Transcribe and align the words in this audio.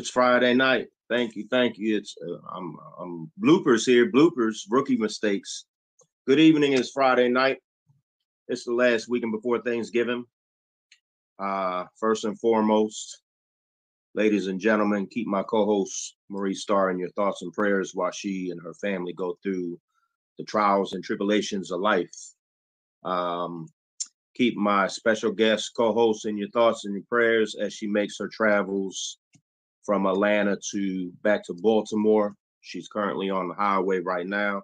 It's 0.00 0.08
Friday 0.08 0.54
night. 0.54 0.86
Thank 1.10 1.36
you, 1.36 1.46
thank 1.50 1.76
you. 1.76 1.98
It's 1.98 2.16
uh, 2.26 2.38
I'm 2.56 2.74
I'm 2.98 3.30
bloopers 3.38 3.84
here. 3.84 4.10
Bloopers, 4.10 4.60
rookie 4.70 4.96
mistakes. 4.96 5.66
Good 6.26 6.40
evening. 6.40 6.72
It's 6.72 6.88
Friday 6.88 7.28
night. 7.28 7.58
It's 8.48 8.64
the 8.64 8.72
last 8.72 9.10
weekend 9.10 9.32
before 9.32 9.60
Thanksgiving. 9.60 10.24
Uh, 11.38 11.84
first 11.98 12.24
and 12.24 12.40
foremost, 12.40 13.20
ladies 14.14 14.46
and 14.46 14.58
gentlemen, 14.58 15.06
keep 15.06 15.26
my 15.26 15.42
co-host 15.42 16.16
Marie 16.30 16.54
Starr 16.54 16.90
in 16.90 16.98
your 16.98 17.10
thoughts 17.10 17.42
and 17.42 17.52
prayers 17.52 17.90
while 17.92 18.10
she 18.10 18.48
and 18.48 18.60
her 18.62 18.72
family 18.80 19.12
go 19.12 19.36
through 19.42 19.78
the 20.38 20.44
trials 20.44 20.94
and 20.94 21.04
tribulations 21.04 21.70
of 21.70 21.80
life. 21.80 22.08
Um, 23.04 23.66
keep 24.34 24.56
my 24.56 24.86
special 24.86 25.30
guest 25.30 25.72
co-host 25.76 26.24
in 26.24 26.38
your 26.38 26.48
thoughts 26.52 26.86
and 26.86 26.94
your 26.94 27.04
prayers 27.06 27.54
as 27.60 27.74
she 27.74 27.86
makes 27.86 28.16
her 28.18 28.28
travels 28.28 29.18
from 29.84 30.06
Atlanta 30.06 30.58
to 30.72 31.12
back 31.22 31.44
to 31.46 31.54
Baltimore. 31.54 32.34
She's 32.60 32.88
currently 32.88 33.30
on 33.30 33.48
the 33.48 33.54
highway 33.54 34.00
right 34.00 34.26
now. 34.26 34.62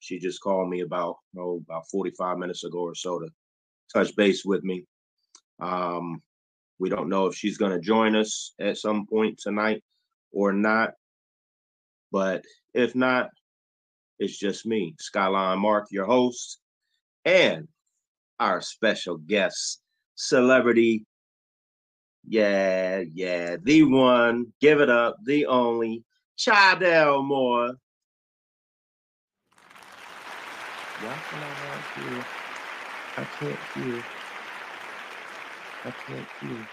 She 0.00 0.18
just 0.18 0.40
called 0.40 0.68
me 0.68 0.80
about 0.80 1.16
oh 1.38 1.62
about 1.66 1.88
45 1.90 2.38
minutes 2.38 2.64
ago 2.64 2.80
or 2.80 2.94
so 2.94 3.18
to 3.18 3.28
touch 3.92 4.14
base 4.16 4.44
with 4.44 4.64
me. 4.64 4.84
Um, 5.60 6.22
we 6.78 6.88
don't 6.88 7.08
know 7.08 7.26
if 7.26 7.34
she's 7.34 7.58
going 7.58 7.72
to 7.72 7.80
join 7.80 8.16
us 8.16 8.52
at 8.58 8.78
some 8.78 9.06
point 9.06 9.38
tonight 9.38 9.82
or 10.32 10.52
not. 10.52 10.92
But 12.10 12.44
if 12.74 12.94
not, 12.94 13.30
it's 14.18 14.38
just 14.38 14.66
me, 14.66 14.94
Skyline 14.98 15.58
Mark, 15.58 15.86
your 15.90 16.06
host, 16.06 16.60
and 17.24 17.68
our 18.38 18.60
special 18.60 19.16
guest, 19.16 19.80
celebrity 20.14 21.06
yeah, 22.26 23.02
yeah, 23.12 23.56
the 23.62 23.82
one, 23.84 24.52
give 24.60 24.80
it 24.80 24.90
up, 24.90 25.16
the 25.24 25.46
only, 25.46 26.04
Chidell 26.38 27.24
Moore. 27.24 27.74
Why 30.98 31.20
can 31.28 31.42
I 31.42 31.54
not 31.54 31.82
hear? 31.94 32.24
I 33.16 33.24
can't 33.24 33.60
hear. 33.74 34.04
I 35.84 35.90
can't 35.90 36.28
hear. 36.40 36.64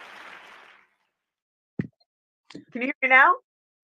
Can 2.72 2.82
you 2.82 2.82
hear 2.82 2.94
me 3.04 3.10
now? 3.10 3.34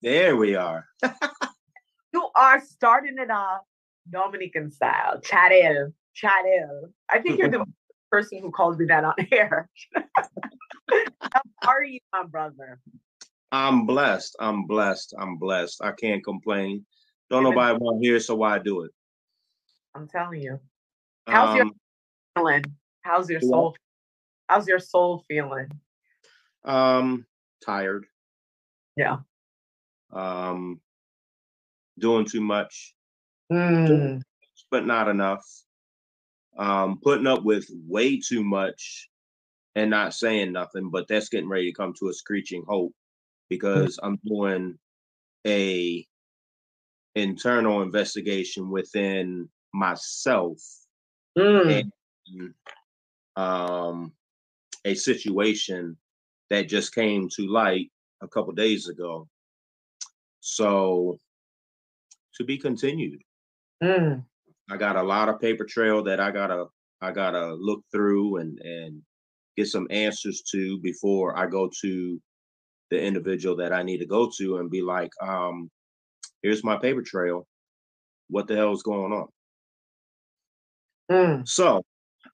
There 0.00 0.36
we 0.36 0.54
are. 0.54 0.86
you 2.12 2.28
are 2.34 2.60
starting 2.60 3.16
it 3.18 3.30
off 3.30 3.62
Dominican 4.10 4.70
style. 4.70 5.20
Chadel. 5.20 5.92
Chadel. 6.16 6.92
I 7.10 7.18
think 7.20 7.38
you're 7.38 7.50
the 7.50 7.64
person 8.10 8.40
who 8.40 8.50
calls 8.50 8.78
me 8.78 8.86
that 8.86 9.04
on 9.04 9.14
air. 9.30 9.68
How 10.90 11.40
are 11.66 11.84
you, 11.84 12.00
my 12.12 12.24
brother? 12.24 12.80
I'm 13.50 13.86
blessed. 13.86 14.36
I'm 14.40 14.66
blessed. 14.66 15.14
I'm 15.18 15.36
blessed. 15.36 15.82
I 15.82 15.92
can't 15.92 16.22
complain. 16.24 16.84
Don't 17.30 17.42
nobody 17.42 17.78
want 17.78 18.02
to 18.02 18.08
hear, 18.08 18.20
so 18.20 18.34
why 18.34 18.58
do 18.58 18.82
it? 18.82 18.90
I'm 19.94 20.08
telling 20.08 20.40
you. 20.40 20.60
How's 21.26 21.50
um, 21.50 21.56
your 21.56 21.66
feeling? 22.36 22.64
How's 23.02 23.28
your 23.30 23.40
soul? 23.40 23.76
How's 24.48 24.66
your 24.66 24.78
soul 24.78 25.24
feeling? 25.28 25.68
Um, 26.64 27.26
tired. 27.64 28.06
Yeah. 28.96 29.18
Um, 30.12 30.80
doing 31.98 32.24
too 32.24 32.40
much, 32.40 32.94
mm. 33.52 34.22
but 34.70 34.86
not 34.86 35.08
enough. 35.08 35.44
Um, 36.56 36.98
putting 37.02 37.26
up 37.26 37.44
with 37.44 37.66
way 37.86 38.18
too 38.18 38.42
much 38.42 39.08
and 39.74 39.90
not 39.90 40.14
saying 40.14 40.52
nothing, 40.52 40.90
but 40.90 41.06
that's 41.08 41.28
getting 41.28 41.48
ready 41.48 41.70
to 41.70 41.76
come 41.76 41.94
to 41.94 42.08
a 42.08 42.14
screeching 42.14 42.64
halt 42.66 42.92
because 43.48 43.98
I'm 44.02 44.18
doing 44.24 44.78
a 45.46 46.06
internal 47.14 47.82
investigation 47.82 48.70
within 48.70 49.48
myself 49.72 50.58
mm. 51.38 51.90
and 52.28 52.54
um, 53.36 54.12
a 54.84 54.94
situation 54.94 55.96
that 56.50 56.68
just 56.68 56.94
came 56.94 57.28
to 57.36 57.46
light 57.46 57.90
a 58.22 58.28
couple 58.28 58.52
days 58.52 58.88
ago. 58.88 59.28
So 60.40 61.18
to 62.34 62.44
be 62.44 62.58
continued. 62.58 63.20
Mm. 63.82 64.24
I 64.70 64.76
got 64.76 64.96
a 64.96 65.02
lot 65.02 65.28
of 65.28 65.40
paper 65.40 65.64
trail 65.64 66.02
that 66.04 66.20
I 66.20 66.30
gotta 66.30 66.66
I 67.00 67.12
gotta 67.12 67.54
look 67.54 67.84
through 67.92 68.36
and 68.36 68.58
and 68.60 69.02
get 69.58 69.66
some 69.66 69.88
answers 69.90 70.42
to 70.52 70.78
before 70.80 71.36
I 71.36 71.46
go 71.46 71.68
to 71.82 72.20
the 72.90 73.02
individual 73.02 73.56
that 73.56 73.72
I 73.72 73.82
need 73.82 73.98
to 73.98 74.06
go 74.06 74.30
to 74.38 74.58
and 74.58 74.70
be 74.70 74.82
like, 74.82 75.10
um, 75.20 75.70
here's 76.42 76.64
my 76.64 76.78
paper 76.78 77.02
trail. 77.02 77.46
What 78.28 78.46
the 78.46 78.56
hell 78.56 78.72
is 78.72 78.82
going 78.82 79.12
on? 79.12 79.28
Mm. 81.10 81.48
So 81.48 81.82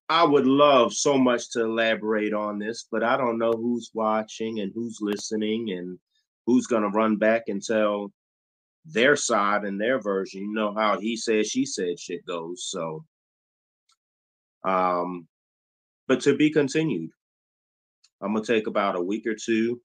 I 0.09 0.25
would 0.25 0.47
love 0.47 0.93
so 0.93 1.17
much 1.17 1.51
to 1.53 1.63
elaborate 1.63 2.35
on 2.35 2.59
this, 2.59 2.87
but 2.91 3.03
I 3.03 3.17
don't 3.17 3.39
know 3.39 3.53
who's 3.53 3.91
watching 3.95 4.61
and 4.61 4.71
who's 4.75 4.99
listening 5.01 5.71
and 5.71 5.99
who's 6.47 6.67
going 6.67 6.83
to 6.83 6.89
run 6.89 7.17
back 7.17 7.45
and 7.47 7.63
tell 7.63 8.13
their 8.85 9.17
side 9.17 9.65
and 9.65 9.81
their 9.81 10.01
version. 10.01 10.43
You 10.43 10.53
know 10.53 10.75
how 10.75 11.01
he 11.01 11.17
said, 11.17 11.47
she 11.47 11.65
said 11.65 11.99
shit 11.99 12.27
goes. 12.27 12.67
So, 12.69 13.05
um, 14.65 15.27
but 16.07 16.21
to 16.23 16.37
be 16.37 16.51
continued. 16.51 17.11
I'm 18.21 18.35
gonna 18.35 18.45
take 18.45 18.67
about 18.67 18.97
a 18.97 19.03
week 19.03 19.27
or 19.27 19.35
two 19.35 19.81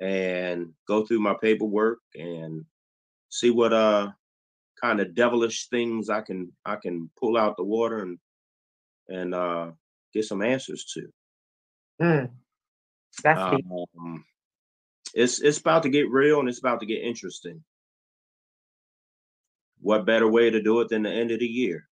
and 0.00 0.72
go 0.88 1.04
through 1.04 1.20
my 1.20 1.34
paperwork 1.40 1.98
and 2.14 2.64
see 3.28 3.50
what 3.50 3.72
uh 3.72 4.10
kind 4.80 5.00
of 5.00 5.14
devilish 5.14 5.68
things 5.68 6.10
I 6.10 6.22
can 6.22 6.52
I 6.64 6.76
can 6.76 7.10
pull 7.18 7.36
out 7.36 7.56
the 7.56 7.64
water 7.64 8.02
and 8.02 8.18
and 9.08 9.34
uh 9.34 9.70
get 10.12 10.24
some 10.24 10.42
answers 10.42 10.84
to. 10.94 11.08
Mm. 12.00 12.30
That's 13.22 13.40
um, 13.40 14.24
it's 15.14 15.40
it's 15.40 15.58
about 15.58 15.82
to 15.82 15.88
get 15.88 16.10
real 16.10 16.40
and 16.40 16.48
it's 16.48 16.58
about 16.58 16.80
to 16.80 16.86
get 16.86 17.02
interesting. 17.02 17.62
What 19.80 20.06
better 20.06 20.28
way 20.28 20.48
to 20.50 20.62
do 20.62 20.80
it 20.80 20.88
than 20.88 21.02
the 21.02 21.10
end 21.10 21.30
of 21.32 21.40
the 21.40 21.46
year? 21.46 21.88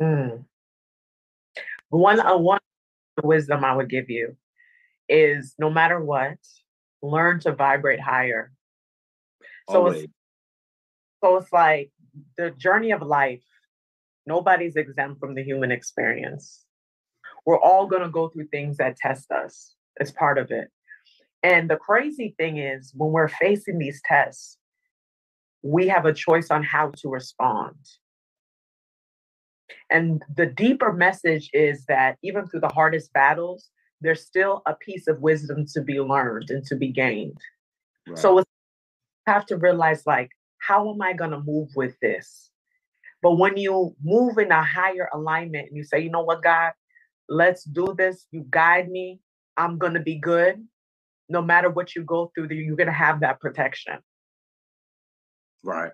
Mm. 0.00 0.44
One 1.90 2.20
uh, 2.20 2.36
one 2.36 2.60
wisdom 3.22 3.64
I 3.64 3.74
would 3.74 3.88
give 3.88 4.10
you 4.10 4.36
is 5.08 5.54
no 5.58 5.70
matter 5.70 6.00
what, 6.00 6.38
learn 7.02 7.40
to 7.40 7.52
vibrate 7.52 8.00
higher. 8.00 8.52
So 9.70 9.88
it's, 9.88 10.12
so 11.22 11.36
it's 11.36 11.52
like 11.52 11.90
the 12.36 12.50
journey 12.50 12.90
of 12.92 13.02
life. 13.02 13.42
Nobody's 14.26 14.76
exempt 14.76 15.20
from 15.20 15.34
the 15.34 15.42
human 15.42 15.70
experience. 15.70 16.64
We're 17.46 17.60
all 17.60 17.86
going 17.86 18.02
to 18.02 18.10
go 18.10 18.28
through 18.28 18.48
things 18.48 18.76
that 18.76 18.96
test 18.96 19.30
us. 19.30 19.74
It's 19.96 20.10
part 20.10 20.38
of 20.38 20.50
it. 20.50 20.68
And 21.42 21.70
the 21.70 21.76
crazy 21.76 22.34
thing 22.38 22.58
is, 22.58 22.92
when 22.94 23.12
we're 23.12 23.28
facing 23.28 23.78
these 23.78 24.02
tests, 24.04 24.58
we 25.62 25.88
have 25.88 26.04
a 26.04 26.12
choice 26.12 26.50
on 26.50 26.62
how 26.62 26.92
to 26.98 27.08
respond. 27.08 27.76
And 29.90 30.22
the 30.36 30.46
deeper 30.46 30.92
message 30.92 31.50
is 31.52 31.84
that 31.86 32.16
even 32.22 32.46
through 32.46 32.60
the 32.60 32.68
hardest 32.68 33.12
battles, 33.12 33.70
there's 34.00 34.24
still 34.24 34.62
a 34.66 34.74
piece 34.74 35.08
of 35.08 35.20
wisdom 35.20 35.66
to 35.74 35.82
be 35.82 36.00
learned 36.00 36.50
and 36.50 36.64
to 36.66 36.76
be 36.76 36.88
gained. 36.88 37.38
Right. 38.06 38.18
So 38.18 38.38
it's 38.38 38.48
have 39.26 39.46
to 39.46 39.56
realize 39.56 40.06
like, 40.06 40.30
how 40.58 40.90
am 40.90 41.02
I 41.02 41.12
going 41.12 41.30
to 41.30 41.40
move 41.40 41.68
with 41.76 41.98
this? 42.00 42.50
But 43.22 43.36
when 43.36 43.56
you 43.56 43.94
move 44.02 44.38
in 44.38 44.50
a 44.52 44.62
higher 44.62 45.08
alignment 45.12 45.68
and 45.68 45.76
you 45.76 45.84
say, 45.84 46.00
you 46.00 46.10
know 46.10 46.22
what, 46.22 46.42
God, 46.42 46.72
let's 47.28 47.64
do 47.64 47.94
this. 47.96 48.26
You 48.30 48.46
guide 48.48 48.88
me. 48.88 49.20
I'm 49.56 49.76
going 49.76 49.94
to 49.94 50.00
be 50.00 50.16
good. 50.18 50.64
No 51.28 51.42
matter 51.42 51.68
what 51.68 51.94
you 51.94 52.04
go 52.04 52.32
through, 52.34 52.48
you're 52.50 52.76
going 52.76 52.86
to 52.86 52.92
have 52.92 53.20
that 53.20 53.40
protection. 53.40 53.98
Right. 55.62 55.92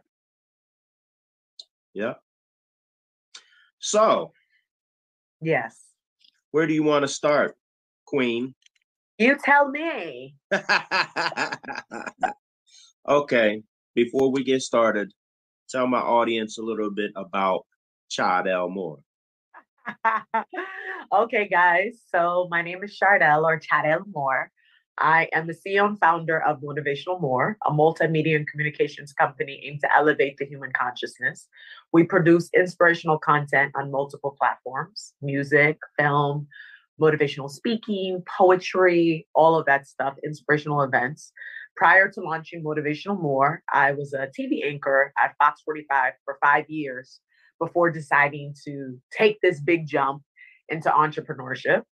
Yeah. 1.93 2.15
So, 3.85 4.33
yes. 5.43 5.79
Where 6.53 6.67
do 6.67 6.73
you 6.73 6.83
want 6.83 7.03
to 7.03 7.09
start, 7.09 7.55
Queen? 8.07 8.55
You 9.19 9.37
tell 9.37 9.69
me. 9.69 10.37
okay. 13.09 13.63
Before 13.95 14.33
we 14.33 14.43
get 14.43 14.63
started, 14.63 15.13
tell 15.69 15.87
my 15.87 15.99
audience 15.99 16.57
a 16.57 16.63
little 16.63 16.91
bit 16.91 17.13
about 17.15 17.67
Chardell 18.09 18.71
Moore. 18.71 19.01
okay, 21.13 21.47
guys. 21.47 22.01
So 22.09 22.49
my 22.51 22.63
name 22.63 22.83
is 22.85 22.97
Chardell 22.97 23.45
or 23.45 23.61
Chadel 23.61 24.05
Moore. 24.11 24.51
I 24.99 25.29
am 25.33 25.47
the 25.47 25.55
CEO 25.55 25.87
and 25.87 25.99
founder 25.99 26.41
of 26.41 26.61
Motivational 26.61 27.21
More, 27.21 27.59
a 27.67 27.71
multimedia 27.71 28.37
and 28.37 28.47
communications 28.47 29.13
company 29.13 29.61
aimed 29.65 29.81
to 29.81 29.93
elevate 29.93 30.37
the 30.39 30.47
human 30.47 30.73
consciousness. 30.73 31.49
We 31.95 32.03
produce 32.03 32.51
inspirational 32.57 33.21
content 33.21 33.71
on 33.77 33.93
multiple 33.93 34.35
platforms 34.37 35.15
music, 35.23 35.79
film, 35.97 36.49
motivational 37.01 37.49
speaking, 37.49 38.21
poetry, 38.37 39.29
all 39.33 39.57
of 39.57 39.65
that 39.67 39.87
stuff, 39.87 40.15
inspirational 40.25 40.83
events. 40.83 41.31
Prior 41.77 42.09
to 42.09 42.21
launching 42.21 42.65
Motivational 42.65 43.23
More, 43.23 43.63
I 43.73 43.93
was 43.93 44.13
a 44.13 44.29
TV 44.37 44.67
anchor 44.67 45.13
at 45.23 45.37
Fox 45.39 45.63
45 45.65 46.15
for 46.25 46.37
five 46.43 46.69
years 46.69 47.21
before 47.61 47.93
deciding 47.93 48.57
to 48.65 49.01
take 49.17 49.39
this 49.41 49.61
big 49.61 49.87
jump 49.87 50.23
into 50.69 50.91
entrepreneurship. 50.91 51.83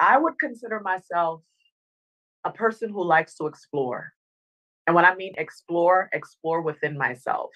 I 0.00 0.18
would 0.18 0.34
consider 0.40 0.80
myself 0.80 1.42
a 2.42 2.50
person 2.50 2.90
who 2.90 3.04
likes 3.04 3.36
to 3.36 3.46
explore. 3.46 4.10
And 4.88 4.96
when 4.96 5.04
I 5.04 5.14
mean 5.14 5.34
explore, 5.38 6.08
explore 6.12 6.60
within 6.60 6.98
myself. 6.98 7.50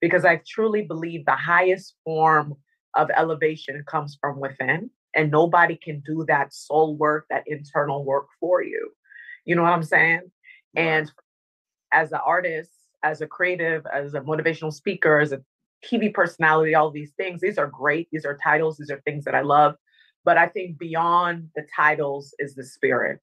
Because 0.00 0.24
I 0.24 0.40
truly 0.46 0.82
believe 0.82 1.24
the 1.24 1.32
highest 1.32 1.94
form 2.04 2.54
of 2.94 3.10
elevation 3.14 3.82
comes 3.86 4.16
from 4.20 4.40
within, 4.40 4.90
and 5.14 5.30
nobody 5.30 5.76
can 5.76 6.00
do 6.00 6.24
that 6.28 6.52
soul 6.52 6.96
work, 6.96 7.26
that 7.30 7.44
internal 7.46 8.04
work 8.04 8.26
for 8.40 8.62
you. 8.62 8.90
You 9.44 9.54
know 9.54 9.62
what 9.62 9.72
I'm 9.72 9.82
saying? 9.82 10.30
And 10.74 11.10
as 11.92 12.12
an 12.12 12.20
artist, 12.24 12.70
as 13.02 13.20
a 13.20 13.26
creative, 13.26 13.86
as 13.92 14.14
a 14.14 14.20
motivational 14.20 14.72
speaker, 14.72 15.20
as 15.20 15.32
a 15.32 15.42
TV 15.84 16.12
personality, 16.12 16.74
all 16.74 16.90
these 16.90 17.12
things, 17.16 17.40
these 17.40 17.58
are 17.58 17.68
great. 17.68 18.08
These 18.10 18.24
are 18.24 18.36
titles, 18.42 18.76
these 18.76 18.90
are 18.90 19.00
things 19.02 19.24
that 19.24 19.34
I 19.34 19.42
love. 19.42 19.76
But 20.24 20.36
I 20.36 20.48
think 20.48 20.78
beyond 20.78 21.50
the 21.54 21.64
titles 21.76 22.34
is 22.38 22.54
the 22.54 22.64
spirit 22.64 23.20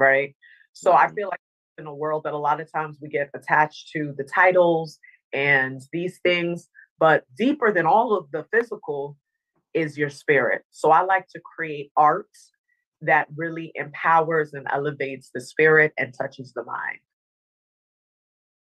right? 0.00 0.34
So 0.72 0.92
I 0.92 1.06
mm-hmm. 1.06 1.14
feel 1.14 1.28
like 1.28 1.40
in 1.78 1.86
a 1.86 1.94
world 1.94 2.24
that 2.24 2.32
a 2.32 2.38
lot 2.38 2.60
of 2.60 2.72
times 2.72 2.98
we 3.00 3.08
get 3.08 3.30
attached 3.34 3.90
to 3.92 4.12
the 4.16 4.24
titles 4.24 4.98
and 5.32 5.80
these 5.92 6.18
things, 6.22 6.68
but 6.98 7.24
deeper 7.36 7.72
than 7.72 7.86
all 7.86 8.16
of 8.16 8.30
the 8.30 8.46
physical 8.52 9.16
is 9.74 9.96
your 9.96 10.10
spirit. 10.10 10.62
So 10.70 10.90
I 10.90 11.02
like 11.02 11.28
to 11.28 11.40
create 11.40 11.92
art 11.96 12.30
that 13.02 13.28
really 13.34 13.72
empowers 13.74 14.52
and 14.52 14.66
elevates 14.70 15.30
the 15.34 15.40
spirit 15.40 15.92
and 15.96 16.12
touches 16.12 16.52
the 16.52 16.64
mind. 16.64 16.98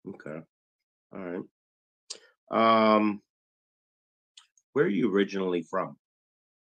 Okay. 0.08 0.40
All 1.14 1.44
right. 2.52 2.98
Um 2.98 3.22
where 4.74 4.86
are 4.86 4.90
you 4.90 5.12
originally 5.12 5.64
from? 5.64 5.98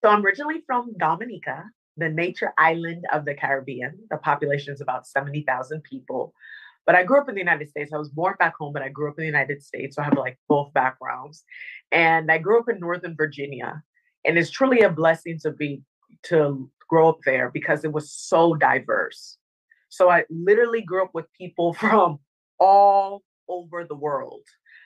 So 0.04 0.10
I'm 0.10 0.26
originally 0.26 0.64
from 0.66 0.94
Dominica 0.98 1.66
the 1.98 2.10
nature 2.10 2.54
island 2.58 3.06
of 3.14 3.26
the 3.26 3.34
Caribbean. 3.34 4.00
The 4.10 4.18
population 4.18 4.74
is 4.74 4.82
about 4.82 5.08
70,000 5.08 5.84
people. 5.84 6.34
But 6.86 6.96
I 6.96 7.04
grew 7.04 7.22
up 7.22 7.30
in 7.30 7.36
the 7.36 7.42
United 7.42 7.70
States. 7.70 7.94
I 7.94 7.98
was 7.98 8.10
born 8.10 8.36
back 8.40 8.56
home, 8.60 8.74
but 8.74 8.82
I 8.82 8.90
grew 8.90 9.10
up 9.10 9.18
in 9.18 9.24
the 9.24 9.28
United 9.28 9.62
States. 9.62 9.96
So 9.96 10.02
I 10.02 10.06
have 10.06 10.18
like 10.18 10.40
both 10.48 10.74
backgrounds. 10.74 11.44
And 11.92 12.32
I 12.32 12.38
grew 12.38 12.60
up 12.60 12.70
in 12.70 12.80
Northern 12.80 13.16
Virginia. 13.16 13.84
And 14.26 14.38
it's 14.38 14.52
truly 14.52 14.82
a 14.82 14.90
blessing 14.90 15.40
to 15.44 15.52
be 15.52 15.82
to 16.24 16.70
grow 16.88 17.10
up 17.10 17.20
there 17.26 17.50
because 17.50 17.84
it 17.84 17.92
was 17.92 18.12
so 18.12 18.54
diverse. 18.56 19.38
So 19.90 20.10
I 20.10 20.26
literally 20.30 20.82
grew 20.82 21.04
up 21.04 21.12
with 21.14 21.26
people 21.38 21.74
from 21.82 22.20
all 22.60 23.24
over 23.48 23.84
the 23.84 23.96
world. 23.96 24.44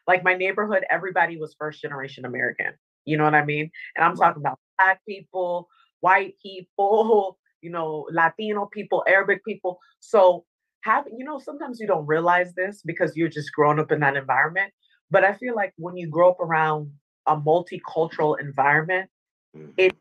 Like 0.07 0.23
my 0.23 0.35
neighborhood, 0.35 0.83
everybody 0.89 1.37
was 1.37 1.55
first 1.57 1.81
generation 1.81 2.25
American. 2.25 2.73
You 3.05 3.17
know 3.17 3.23
what 3.23 3.35
I 3.35 3.45
mean? 3.45 3.69
And 3.95 4.05
I'm 4.05 4.15
talking 4.15 4.41
about 4.41 4.59
black 4.77 4.99
people, 5.07 5.67
white 5.99 6.35
people, 6.41 7.37
you 7.61 7.69
know, 7.69 8.07
Latino 8.11 8.67
people, 8.71 9.03
Arabic 9.07 9.43
people. 9.45 9.79
So 9.99 10.45
have 10.85 11.05
you 11.17 11.25
know, 11.25 11.39
sometimes 11.39 11.79
you 11.79 11.87
don't 11.87 12.05
realize 12.05 12.53
this 12.53 12.81
because 12.85 13.17
you're 13.17 13.27
just 13.27 13.51
growing 13.51 13.79
up 13.79 13.91
in 13.91 13.99
that 14.01 14.15
environment. 14.15 14.71
But 15.09 15.23
I 15.23 15.33
feel 15.33 15.55
like 15.55 15.73
when 15.77 15.97
you 15.97 16.07
grow 16.07 16.29
up 16.31 16.39
around 16.39 16.91
a 17.25 17.35
multicultural 17.35 18.39
environment, 18.39 19.09
mm-hmm. 19.55 19.71
it's 19.77 19.97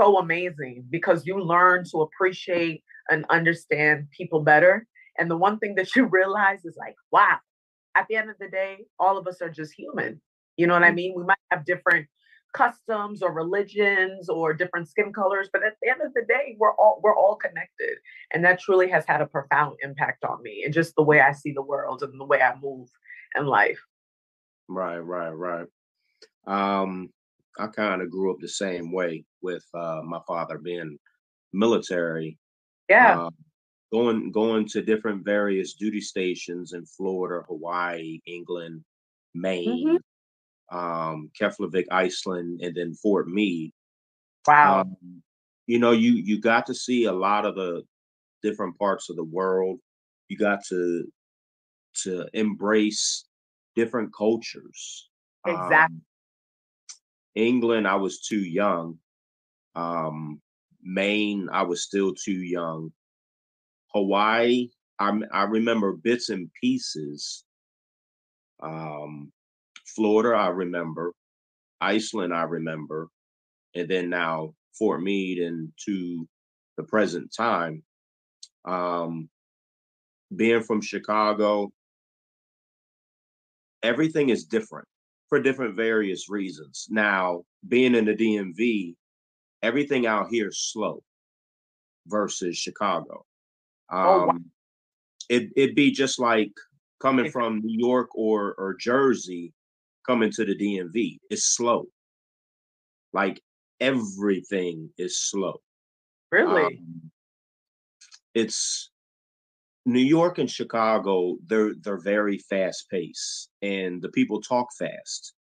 so 0.00 0.18
amazing 0.18 0.84
because 0.88 1.26
you 1.26 1.42
learn 1.42 1.84
to 1.92 2.00
appreciate 2.00 2.82
and 3.10 3.26
understand 3.28 4.08
people 4.16 4.40
better. 4.40 4.86
And 5.18 5.30
the 5.30 5.36
one 5.36 5.58
thing 5.58 5.74
that 5.74 5.94
you 5.94 6.06
realize 6.10 6.64
is 6.64 6.76
like, 6.78 6.94
wow, 7.12 7.38
at 7.94 8.06
the 8.08 8.16
end 8.16 8.30
of 8.30 8.36
the 8.40 8.48
day, 8.48 8.86
all 8.98 9.18
of 9.18 9.26
us 9.26 9.42
are 9.42 9.50
just 9.50 9.74
human. 9.74 10.20
You 10.56 10.66
know 10.66 10.74
what 10.74 10.82
I 10.82 10.88
mm-hmm. 10.88 10.96
mean? 10.96 11.14
We 11.14 11.24
might 11.24 11.36
have 11.50 11.66
different 11.66 12.06
customs 12.52 13.22
or 13.22 13.32
religions 13.32 14.28
or 14.28 14.52
different 14.52 14.88
skin 14.88 15.12
colors 15.12 15.48
but 15.52 15.64
at 15.64 15.74
the 15.82 15.90
end 15.90 16.00
of 16.04 16.12
the 16.14 16.22
day 16.28 16.56
we're 16.58 16.74
all 16.74 17.00
we're 17.02 17.16
all 17.16 17.36
connected 17.36 17.96
and 18.32 18.44
that 18.44 18.60
truly 18.60 18.88
has 18.88 19.04
had 19.06 19.20
a 19.20 19.26
profound 19.26 19.76
impact 19.82 20.24
on 20.24 20.42
me 20.42 20.62
and 20.64 20.74
just 20.74 20.94
the 20.96 21.02
way 21.02 21.20
i 21.20 21.32
see 21.32 21.52
the 21.52 21.62
world 21.62 22.02
and 22.02 22.20
the 22.20 22.24
way 22.24 22.40
i 22.40 22.54
move 22.60 22.88
in 23.36 23.46
life. 23.46 23.80
Right 24.68 24.98
right 24.98 25.30
right. 25.30 25.66
Um 26.46 27.10
i 27.58 27.66
kind 27.66 28.02
of 28.02 28.10
grew 28.10 28.32
up 28.32 28.38
the 28.40 28.48
same 28.48 28.92
way 28.92 29.24
with 29.42 29.64
uh 29.74 30.00
my 30.04 30.20
father 30.26 30.58
being 30.58 30.98
military 31.52 32.38
yeah. 32.88 33.20
uh, 33.20 33.30
going 33.92 34.30
going 34.30 34.66
to 34.68 34.82
different 34.82 35.24
various 35.24 35.74
duty 35.74 36.00
stations 36.00 36.72
in 36.72 36.86
florida 36.86 37.44
hawaii 37.48 38.20
england 38.26 38.84
maine 39.34 39.86
mm-hmm 39.86 39.96
um, 40.70 41.30
Keflavik, 41.38 41.86
Iceland, 41.90 42.60
and 42.62 42.74
then 42.74 42.94
Fort 42.94 43.28
Meade. 43.28 43.72
Wow. 44.46 44.82
Um, 44.82 45.22
you 45.66 45.78
know, 45.78 45.92
you 45.92 46.12
you 46.12 46.40
got 46.40 46.66
to 46.66 46.74
see 46.74 47.04
a 47.04 47.12
lot 47.12 47.46
of 47.46 47.54
the 47.54 47.82
different 48.42 48.78
parts 48.78 49.10
of 49.10 49.16
the 49.16 49.24
world. 49.24 49.78
You 50.28 50.36
got 50.36 50.64
to 50.68 51.06
to 52.02 52.26
embrace 52.34 53.26
different 53.74 54.14
cultures. 54.14 55.08
Exactly. 55.46 55.96
Um, 55.96 56.02
England, 57.34 57.86
I 57.86 57.96
was 57.96 58.20
too 58.20 58.40
young. 58.40 58.98
Um, 59.74 60.40
Maine, 60.82 61.48
I 61.52 61.62
was 61.62 61.82
still 61.82 62.14
too 62.14 62.32
young. 62.32 62.92
Hawaii, 63.94 64.70
I 64.98 65.18
I 65.32 65.44
remember 65.44 65.92
bits 65.92 66.28
and 66.30 66.50
pieces. 66.60 67.44
Um, 68.62 69.32
Florida, 69.94 70.36
I 70.36 70.48
remember. 70.48 71.12
Iceland, 71.80 72.34
I 72.34 72.42
remember. 72.42 73.08
And 73.74 73.88
then 73.88 74.10
now 74.10 74.54
Fort 74.78 75.02
Meade 75.02 75.38
and 75.38 75.72
to 75.86 76.28
the 76.76 76.82
present 76.84 77.32
time. 77.34 77.82
Um, 78.64 79.28
being 80.34 80.62
from 80.62 80.80
Chicago, 80.80 81.72
everything 83.82 84.28
is 84.28 84.44
different 84.44 84.86
for 85.28 85.40
different 85.40 85.76
various 85.76 86.28
reasons. 86.28 86.86
Now, 86.90 87.42
being 87.66 87.94
in 87.94 88.04
the 88.04 88.14
DMV, 88.14 88.94
everything 89.62 90.06
out 90.06 90.28
here 90.30 90.48
is 90.48 90.58
slow 90.58 91.02
versus 92.06 92.56
Chicago. 92.56 93.24
Um, 93.90 94.06
oh, 94.06 94.18
wow. 94.18 94.28
Um, 94.30 94.44
it, 95.28 95.50
it'd 95.56 95.76
be 95.76 95.92
just 95.92 96.18
like 96.18 96.52
coming 97.00 97.30
from 97.30 97.60
New 97.60 97.78
York 97.78 98.08
or, 98.14 98.54
or 98.58 98.74
Jersey 98.74 99.52
coming 100.06 100.30
to 100.32 100.44
the 100.44 100.56
DMV. 100.56 101.18
It's 101.30 101.44
slow. 101.44 101.86
Like 103.12 103.40
everything 103.80 104.90
is 104.98 105.18
slow. 105.18 105.60
Really? 106.30 106.64
Um, 106.64 107.10
it's 108.34 108.90
New 109.86 110.00
York 110.00 110.38
and 110.38 110.50
Chicago, 110.50 111.36
they're 111.46 111.74
they're 111.82 112.00
very 112.00 112.38
fast 112.38 112.88
paced 112.90 113.50
and 113.62 114.00
the 114.02 114.10
people 114.10 114.40
talk 114.40 114.68
fast. 114.78 115.34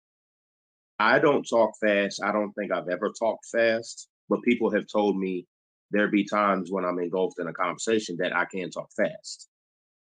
I 1.00 1.20
don't 1.20 1.44
talk 1.44 1.72
fast. 1.82 2.22
I 2.24 2.32
don't 2.32 2.54
think 2.54 2.72
I've 2.72 2.90
ever 2.90 3.12
talked 3.20 3.46
fast, 3.52 4.08
but 4.30 4.42
people 4.44 4.72
have 4.72 4.86
told 4.88 5.18
me 5.18 5.46
there 5.92 6.08
be 6.08 6.26
times 6.26 6.72
when 6.72 6.86
I'm 6.86 7.00
engulfed 7.00 7.40
in 7.40 7.48
a 7.48 7.54
conversation 7.54 8.18
that 8.20 8.36
I 8.36 8.46
can 8.46 8.70
talk 8.70 8.90
fast. 8.96 9.48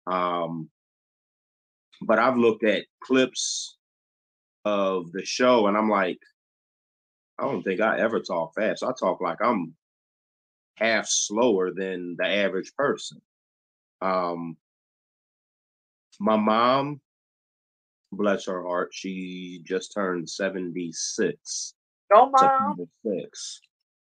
Um, 0.07 0.69
but 2.03 2.19
I've 2.19 2.37
looked 2.37 2.65
at 2.65 2.85
clips 3.03 3.79
of 4.65 5.13
the 5.13 5.25
show, 5.25 5.67
and 5.67 5.77
I'm 5.77 5.91
like, 5.91 6.19
I 7.39 7.45
don't 7.45 7.63
think 7.63 7.81
I 7.81 7.99
ever 7.99 8.21
talk 8.21 8.55
fast. 8.55 8.83
I 8.83 8.93
talk 8.99 9.21
like 9.21 9.39
I'm 9.43 9.75
half 10.77 11.07
slower 11.09 11.71
than 11.73 12.17
the 12.19 12.27
average 12.27 12.73
person. 12.77 13.21
Um, 14.01 14.57
my 16.21 16.37
mom, 16.37 17.01
bless 18.13 18.47
her 18.47 18.63
heart, 18.63 18.91
she 18.93 19.61
just 19.65 19.93
turned 19.95 20.29
76. 20.29 21.75
Go, 22.13 22.31
mom. 22.31 22.77
Six. 23.05 23.61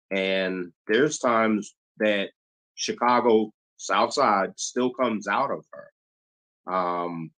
And 0.10 0.72
there's 0.88 1.20
times 1.20 1.76
that 2.00 2.30
Chicago 2.76 3.52
South 3.78 4.14
Side 4.14 4.52
still 4.58 4.92
comes 4.92 5.28
out 5.28 5.52
of 5.52 5.66
her. 5.72 6.74
Um, 6.74 7.32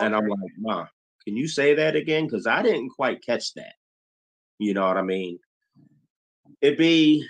and 0.00 0.14
I'm 0.14 0.26
like, 0.28 0.50
Ma, 0.58 0.86
can 1.26 1.36
you 1.36 1.48
say 1.48 1.74
that 1.74 1.96
again? 1.96 2.26
Because 2.26 2.46
I 2.46 2.62
didn't 2.62 2.90
quite 2.90 3.24
catch 3.24 3.54
that. 3.54 3.74
You 4.58 4.74
know 4.74 4.86
what 4.86 4.98
I 4.98 5.02
mean? 5.02 5.38
It'd 6.60 6.78
be, 6.78 7.26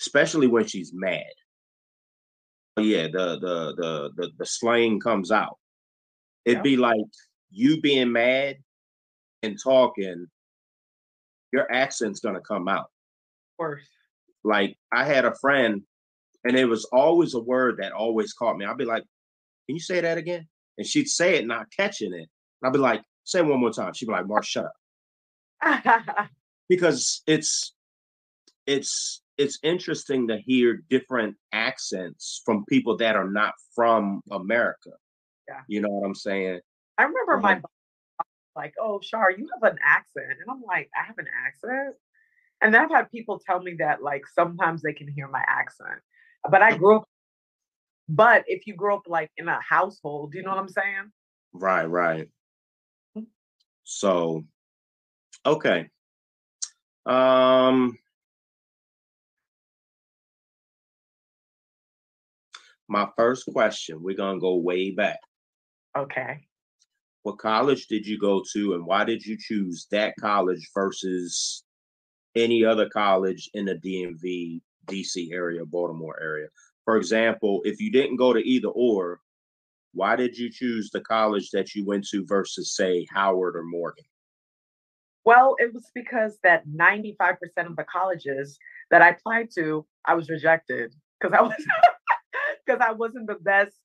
especially 0.00 0.46
when 0.46 0.66
she's 0.66 0.92
mad. 0.92 1.22
Yeah, 2.76 3.06
the 3.06 3.38
the 3.38 3.74
the 3.76 4.10
the, 4.16 4.30
the 4.36 4.46
slang 4.46 4.98
comes 4.98 5.30
out. 5.30 5.58
It'd 6.44 6.58
yeah. 6.58 6.62
be 6.62 6.76
like 6.76 7.06
you 7.50 7.80
being 7.80 8.10
mad 8.10 8.56
and 9.44 9.56
talking, 9.62 10.26
your 11.52 11.70
accent's 11.72 12.20
gonna 12.20 12.40
come 12.40 12.66
out. 12.66 12.90
Of 13.52 13.56
course. 13.58 13.88
Like 14.42 14.76
I 14.92 15.04
had 15.04 15.24
a 15.24 15.36
friend, 15.36 15.82
and 16.42 16.56
it 16.56 16.64
was 16.64 16.84
always 16.86 17.34
a 17.34 17.40
word 17.40 17.76
that 17.78 17.92
always 17.92 18.32
caught 18.32 18.58
me. 18.58 18.66
I'd 18.66 18.76
be 18.76 18.84
like, 18.84 19.04
"Can 19.66 19.76
you 19.76 19.80
say 19.80 20.00
that 20.00 20.18
again?" 20.18 20.48
And 20.78 20.86
she'd 20.86 21.08
say 21.08 21.36
it, 21.36 21.46
not 21.46 21.66
catching 21.76 22.12
it. 22.12 22.28
And 22.62 22.66
I'd 22.66 22.72
be 22.72 22.78
like, 22.78 23.02
"Say 23.24 23.40
it 23.40 23.46
one 23.46 23.60
more 23.60 23.70
time." 23.70 23.92
She'd 23.94 24.06
be 24.06 24.12
like, 24.12 24.26
"Mark, 24.26 24.44
shut 24.44 24.66
up," 25.62 26.28
because 26.68 27.22
it's 27.26 27.74
it's 28.66 29.22
it's 29.36 29.58
interesting 29.62 30.28
to 30.28 30.38
hear 30.38 30.82
different 30.90 31.36
accents 31.52 32.40
from 32.44 32.64
people 32.68 32.96
that 32.98 33.16
are 33.16 33.28
not 33.28 33.54
from 33.74 34.20
America. 34.30 34.90
Yeah. 35.48 35.60
You 35.68 35.80
know 35.80 35.88
what 35.90 36.06
I'm 36.06 36.14
saying? 36.14 36.60
I 36.96 37.02
remember 37.02 37.38
my 37.38 37.60
like, 38.56 38.74
oh, 38.80 39.00
Shar, 39.02 39.30
you 39.30 39.48
have 39.54 39.72
an 39.72 39.78
accent. 39.84 40.26
And 40.40 40.50
I'm 40.50 40.62
like, 40.62 40.88
I 40.94 41.06
have 41.06 41.18
an 41.18 41.26
accent. 41.46 41.96
And 42.60 42.72
then 42.72 42.82
I've 42.82 42.90
had 42.90 43.10
people 43.10 43.40
tell 43.44 43.60
me 43.60 43.74
that 43.80 44.02
like 44.02 44.22
sometimes 44.32 44.82
they 44.82 44.92
can 44.92 45.08
hear 45.08 45.28
my 45.28 45.42
accent. 45.46 46.00
But 46.48 46.62
I 46.62 46.76
grew 46.76 46.98
up, 46.98 47.08
but 48.08 48.44
if 48.46 48.66
you 48.66 48.74
grow 48.74 48.96
up 48.96 49.04
like 49.06 49.30
in 49.36 49.48
a 49.48 49.60
household, 49.60 50.32
do 50.32 50.38
you 50.38 50.44
know 50.44 50.50
what 50.50 50.58
I'm 50.58 50.68
saying? 50.68 51.10
Right, 51.52 51.86
right. 51.86 52.28
Mm. 53.16 53.26
So, 53.84 54.44
okay. 55.46 55.88
Um, 57.06 57.98
my 62.88 63.08
first 63.16 63.46
question, 63.52 64.02
we're 64.02 64.16
gonna 64.16 64.40
go 64.40 64.56
way 64.56 64.90
back. 64.90 65.20
Okay 65.96 66.46
what 67.24 67.38
college 67.38 67.86
did 67.86 68.06
you 68.06 68.18
go 68.18 68.42
to 68.52 68.74
and 68.74 68.86
why 68.86 69.02
did 69.02 69.24
you 69.24 69.36
choose 69.38 69.86
that 69.90 70.14
college 70.20 70.70
versus 70.74 71.64
any 72.36 72.64
other 72.64 72.88
college 72.88 73.48
in 73.54 73.64
the 73.64 73.76
DMV, 73.76 74.60
DC 74.86 75.32
area, 75.32 75.64
Baltimore 75.64 76.18
area? 76.22 76.48
For 76.84 76.96
example, 76.96 77.62
if 77.64 77.80
you 77.80 77.90
didn't 77.90 78.16
go 78.16 78.32
to 78.32 78.40
either 78.40 78.68
or, 78.68 79.20
why 79.92 80.16
did 80.16 80.36
you 80.36 80.50
choose 80.50 80.90
the 80.90 81.00
college 81.00 81.50
that 81.50 81.74
you 81.74 81.86
went 81.86 82.06
to 82.08 82.24
versus, 82.26 82.74
say, 82.74 83.06
Howard 83.12 83.56
or 83.56 83.62
Morgan? 83.62 84.04
Well, 85.24 85.56
it 85.58 85.72
was 85.72 85.90
because 85.94 86.38
that 86.42 86.66
95% 86.68 87.36
of 87.66 87.76
the 87.76 87.84
colleges 87.84 88.58
that 88.90 89.00
I 89.00 89.10
applied 89.10 89.48
to, 89.54 89.86
I 90.04 90.14
was 90.14 90.28
rejected 90.28 90.94
because 91.20 91.34
I 91.36 91.42
was 91.42 91.54
because 92.66 92.80
I 92.86 92.92
wasn't 92.92 93.28
the 93.28 93.36
best 93.36 93.76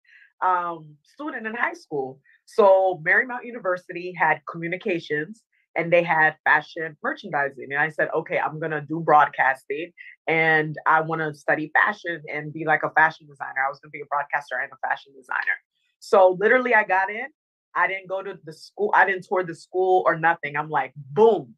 um, 0.45 0.95
student 1.03 1.47
in 1.47 1.55
high 1.55 1.73
school. 1.73 2.19
So 2.45 3.01
Marymount 3.05 3.43
University 3.43 4.13
had 4.17 4.41
communications 4.49 5.43
and 5.75 5.91
they 5.93 6.03
had 6.03 6.35
fashion 6.43 6.97
merchandising. 7.03 7.67
And 7.71 7.79
I 7.79 7.89
said, 7.89 8.09
okay, 8.15 8.39
I'm 8.39 8.59
gonna 8.59 8.81
do 8.81 8.99
broadcasting 8.99 9.91
and 10.27 10.75
I 10.85 11.01
wanna 11.01 11.33
study 11.33 11.71
fashion 11.73 12.21
and 12.31 12.51
be 12.51 12.65
like 12.65 12.83
a 12.83 12.89
fashion 12.91 13.27
designer. 13.27 13.65
I 13.65 13.69
was 13.69 13.79
gonna 13.79 13.91
be 13.91 14.01
a 14.01 14.05
broadcaster 14.05 14.55
and 14.61 14.71
a 14.71 14.87
fashion 14.87 15.13
designer. 15.15 15.57
So 15.99 16.37
literally 16.39 16.73
I 16.73 16.83
got 16.83 17.09
in. 17.09 17.27
I 17.75 17.87
didn't 17.87 18.09
go 18.09 18.23
to 18.23 18.37
the 18.43 18.53
school, 18.53 18.91
I 18.95 19.05
didn't 19.05 19.25
tour 19.27 19.43
the 19.43 19.55
school 19.55 20.03
or 20.05 20.17
nothing. 20.17 20.57
I'm 20.57 20.69
like, 20.69 20.93
boom. 20.95 21.55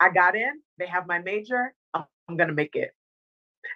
I 0.00 0.10
got 0.10 0.34
in, 0.34 0.60
they 0.78 0.86
have 0.86 1.06
my 1.06 1.18
major, 1.18 1.74
I'm, 1.94 2.04
I'm 2.28 2.36
gonna 2.36 2.54
make 2.54 2.74
it. 2.74 2.92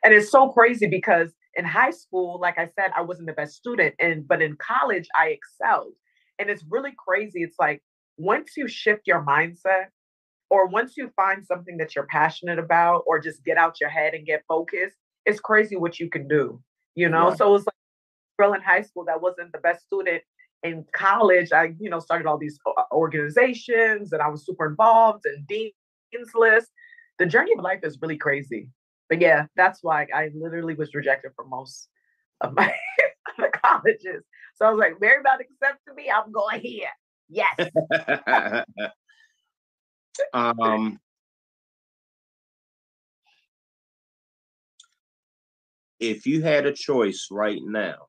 And 0.02 0.14
it's 0.14 0.31
so 0.31 0.49
crazy 0.49 0.87
because 0.87 1.33
in 1.55 1.64
high 1.64 1.90
school, 1.90 2.38
like 2.40 2.59
I 2.59 2.66
said, 2.66 2.90
I 2.97 3.02
wasn't 3.02 3.26
the 3.28 3.33
best 3.33 3.55
student. 3.55 3.95
And 3.99 4.26
but 4.26 4.43
in 4.43 4.57
college, 4.57 5.09
I 5.19 5.28
excelled. 5.28 5.93
And 6.38 6.50
it's 6.50 6.64
really 6.69 6.93
crazy. 6.97 7.43
It's 7.43 7.59
like 7.59 7.83
once 8.16 8.52
you 8.56 8.68
shift 8.68 9.02
your 9.06 9.25
mindset, 9.25 9.87
or 10.49 10.66
once 10.66 10.96
you 10.96 11.11
find 11.16 11.44
something 11.44 11.76
that 11.78 11.94
you're 11.94 12.06
passionate 12.06 12.58
about, 12.58 13.02
or 13.06 13.18
just 13.18 13.44
get 13.44 13.56
out 13.56 13.80
your 13.80 13.90
head 13.90 14.14
and 14.14 14.26
get 14.26 14.44
focused, 14.49 14.96
it's 15.25 15.40
crazy 15.40 15.76
what 15.76 15.99
you 15.99 16.08
can 16.08 16.28
do. 16.28 16.61
You 16.94 17.08
know, 17.08 17.28
right. 17.28 17.38
so 17.38 17.54
it's 17.54 17.66
like 17.66 17.75
girl 18.38 18.54
in 18.54 18.62
high 18.62 18.82
school 18.82 19.04
that 19.06 19.20
wasn't 19.20 19.52
the 19.52 19.58
best 19.58 19.85
student 19.85 20.23
in 20.62 20.85
college. 20.92 21.52
I, 21.52 21.75
you 21.78 21.90
know, 21.90 22.00
started 22.00 22.26
all 22.26 22.38
these 22.38 22.58
uh, 22.66 22.82
organizations 22.92 24.12
and 24.12 24.23
I 24.23 24.28
was 24.28 24.46
super 24.46 24.66
involved 24.66 25.26
and 25.26 25.46
dean's 25.46 26.35
list. 26.35 26.70
The 27.18 27.26
journey 27.26 27.52
of 27.56 27.62
life 27.62 27.80
is 27.82 27.99
really 28.00 28.16
crazy. 28.16 28.68
But 29.08 29.20
yeah, 29.20 29.46
that's 29.56 29.80
why 29.82 30.06
I 30.14 30.30
literally 30.35 30.75
was 30.75 30.94
rejected 30.94 31.32
from 31.37 31.50
most 31.50 31.88
of 32.40 32.54
my 32.54 32.75
colleges. 33.62 34.25
So 34.54 34.66
I 34.66 34.70
was 34.70 34.78
like, 34.78 34.99
Marymount 34.99 35.40
accepted 35.40 35.94
me. 35.94 36.11
I'm 36.11 36.32
going 36.32 36.61
here. 36.61 36.88
Yes. 37.28 37.56
um, 40.33 40.99
if 45.99 46.26
you 46.26 46.42
had 46.42 46.66
a 46.66 46.73
choice 46.73 47.28
right 47.30 47.61
now 47.62 48.06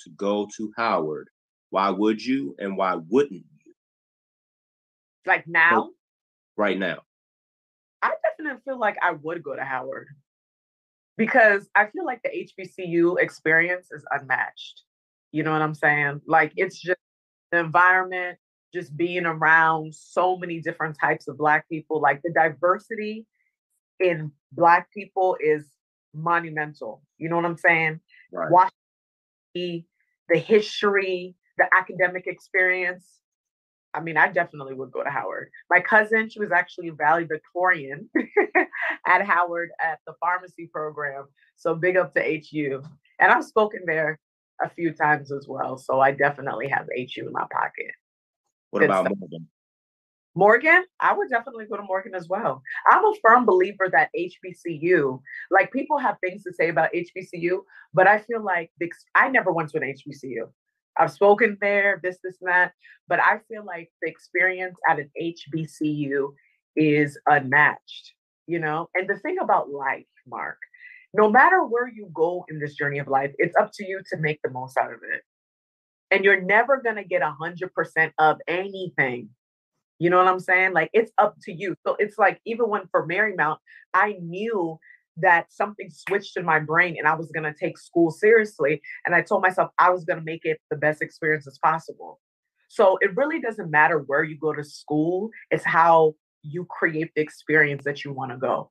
to 0.00 0.10
go 0.10 0.48
to 0.56 0.72
Howard, 0.76 1.28
why 1.70 1.90
would 1.90 2.22
you 2.22 2.54
and 2.58 2.76
why 2.76 2.96
wouldn't 3.08 3.44
you? 3.64 3.72
Like 5.24 5.46
now? 5.46 5.90
Right 6.56 6.78
now. 6.78 7.02
I 8.02 8.12
definitely 8.22 8.60
feel 8.64 8.78
like 8.78 8.96
I 9.02 9.12
would 9.12 9.42
go 9.42 9.56
to 9.56 9.64
Howard 9.64 10.08
because 11.16 11.68
I 11.74 11.86
feel 11.86 12.04
like 12.04 12.22
the 12.22 12.28
HBCU 12.28 13.18
experience 13.18 13.90
is 13.90 14.04
unmatched. 14.10 14.82
You 15.32 15.42
know 15.42 15.52
what 15.52 15.62
I'm 15.62 15.74
saying? 15.74 16.20
Like 16.26 16.52
it's 16.56 16.78
just 16.78 17.00
the 17.56 17.64
environment, 17.64 18.38
just 18.74 18.96
being 18.96 19.24
around 19.24 19.94
so 19.94 20.36
many 20.36 20.60
different 20.60 20.96
types 21.00 21.28
of 21.28 21.38
Black 21.38 21.68
people, 21.68 22.00
like 22.00 22.20
the 22.22 22.32
diversity 22.32 23.26
in 24.00 24.30
Black 24.52 24.92
people 24.92 25.36
is 25.40 25.64
monumental. 26.14 27.02
You 27.18 27.28
know 27.28 27.36
what 27.36 27.46
I'm 27.46 27.56
saying? 27.56 28.00
Right. 28.32 28.50
Watch 28.50 28.72
the, 29.54 29.84
the 30.28 30.38
history, 30.38 31.34
the 31.56 31.66
academic 31.76 32.26
experience. 32.26 33.06
I 33.94 34.00
mean, 34.00 34.18
I 34.18 34.28
definitely 34.28 34.74
would 34.74 34.90
go 34.90 35.02
to 35.02 35.08
Howard. 35.08 35.48
My 35.70 35.80
cousin, 35.80 36.28
she 36.28 36.38
was 36.38 36.52
actually 36.52 36.88
a 36.88 36.92
valedictorian 36.92 38.10
at 39.06 39.24
Howard 39.24 39.70
at 39.82 40.00
the 40.06 40.12
pharmacy 40.20 40.68
program. 40.70 41.24
So 41.56 41.74
big 41.74 41.96
up 41.96 42.12
to 42.14 42.42
HU. 42.50 42.82
And 43.18 43.32
I've 43.32 43.44
spoken 43.44 43.80
there 43.86 44.18
a 44.62 44.70
few 44.70 44.92
times 44.92 45.32
as 45.32 45.46
well. 45.48 45.76
So 45.76 46.00
I 46.00 46.12
definitely 46.12 46.68
have 46.68 46.86
HU 46.96 47.26
in 47.26 47.32
my 47.32 47.46
pocket. 47.50 47.92
What 48.70 48.80
Good 48.80 48.90
about 48.90 49.06
stuff. 49.06 49.18
Morgan? 49.18 49.48
Morgan, 50.36 50.84
I 51.00 51.14
would 51.14 51.30
definitely 51.30 51.64
go 51.64 51.78
to 51.78 51.82
Morgan 51.82 52.14
as 52.14 52.28
well. 52.28 52.62
I'm 52.90 53.04
a 53.04 53.14
firm 53.22 53.46
believer 53.46 53.88
that 53.90 54.10
HBCU, 54.14 55.18
like 55.50 55.72
people 55.72 55.96
have 55.96 56.18
things 56.20 56.42
to 56.44 56.52
say 56.52 56.68
about 56.68 56.90
HBCU, 56.92 57.60
but 57.94 58.06
I 58.06 58.18
feel 58.18 58.44
like 58.44 58.70
I 59.14 59.30
never 59.30 59.50
went 59.50 59.70
to 59.70 59.78
an 59.78 59.94
HBCU. 59.94 60.50
I've 60.98 61.12
spoken 61.12 61.56
there, 61.60 62.00
this, 62.02 62.18
this, 62.22 62.36
and 62.42 62.50
that, 62.50 62.72
but 63.08 63.18
I 63.20 63.40
feel 63.48 63.64
like 63.64 63.90
the 64.02 64.08
experience 64.10 64.76
at 64.88 64.98
an 64.98 65.10
HBCU 65.20 66.34
is 66.76 67.18
unmatched, 67.26 68.12
you 68.46 68.58
know? 68.58 68.88
And 68.94 69.08
the 69.08 69.18
thing 69.18 69.38
about 69.40 69.70
life, 69.70 70.04
Mark, 70.26 70.58
no 71.16 71.30
matter 71.30 71.64
where 71.64 71.88
you 71.88 72.10
go 72.12 72.44
in 72.48 72.58
this 72.58 72.74
journey 72.74 72.98
of 72.98 73.08
life, 73.08 73.32
it's 73.38 73.56
up 73.56 73.70
to 73.74 73.86
you 73.86 74.00
to 74.10 74.18
make 74.18 74.38
the 74.44 74.50
most 74.50 74.76
out 74.76 74.92
of 74.92 75.00
it. 75.10 75.22
And 76.10 76.24
you're 76.24 76.42
never 76.42 76.80
going 76.82 76.96
to 76.96 77.04
get 77.04 77.22
100% 77.22 78.12
of 78.18 78.36
anything. 78.46 79.30
You 79.98 80.10
know 80.10 80.18
what 80.18 80.28
I'm 80.28 80.40
saying? 80.40 80.74
Like 80.74 80.90
it's 80.92 81.10
up 81.18 81.36
to 81.44 81.52
you. 81.52 81.74
So 81.86 81.96
it's 81.98 82.18
like, 82.18 82.38
even 82.44 82.68
when 82.68 82.82
for 82.90 83.08
Marymount, 83.08 83.56
I 83.94 84.16
knew 84.20 84.78
that 85.16 85.50
something 85.50 85.88
switched 85.90 86.36
in 86.36 86.44
my 86.44 86.58
brain 86.58 86.96
and 86.98 87.08
I 87.08 87.14
was 87.14 87.32
going 87.32 87.50
to 87.50 87.58
take 87.58 87.78
school 87.78 88.10
seriously. 88.10 88.82
And 89.06 89.14
I 89.14 89.22
told 89.22 89.42
myself 89.42 89.70
I 89.78 89.88
was 89.88 90.04
going 90.04 90.18
to 90.18 90.24
make 90.24 90.44
it 90.44 90.60
the 90.70 90.76
best 90.76 91.00
experience 91.00 91.46
as 91.46 91.58
possible. 91.64 92.20
So 92.68 92.98
it 93.00 93.16
really 93.16 93.40
doesn't 93.40 93.70
matter 93.70 94.00
where 94.00 94.22
you 94.22 94.36
go 94.38 94.52
to 94.52 94.64
school, 94.64 95.30
it's 95.50 95.64
how 95.64 96.14
you 96.42 96.66
create 96.66 97.10
the 97.16 97.22
experience 97.22 97.84
that 97.84 98.04
you 98.04 98.12
want 98.12 98.32
to 98.32 98.36
go. 98.36 98.70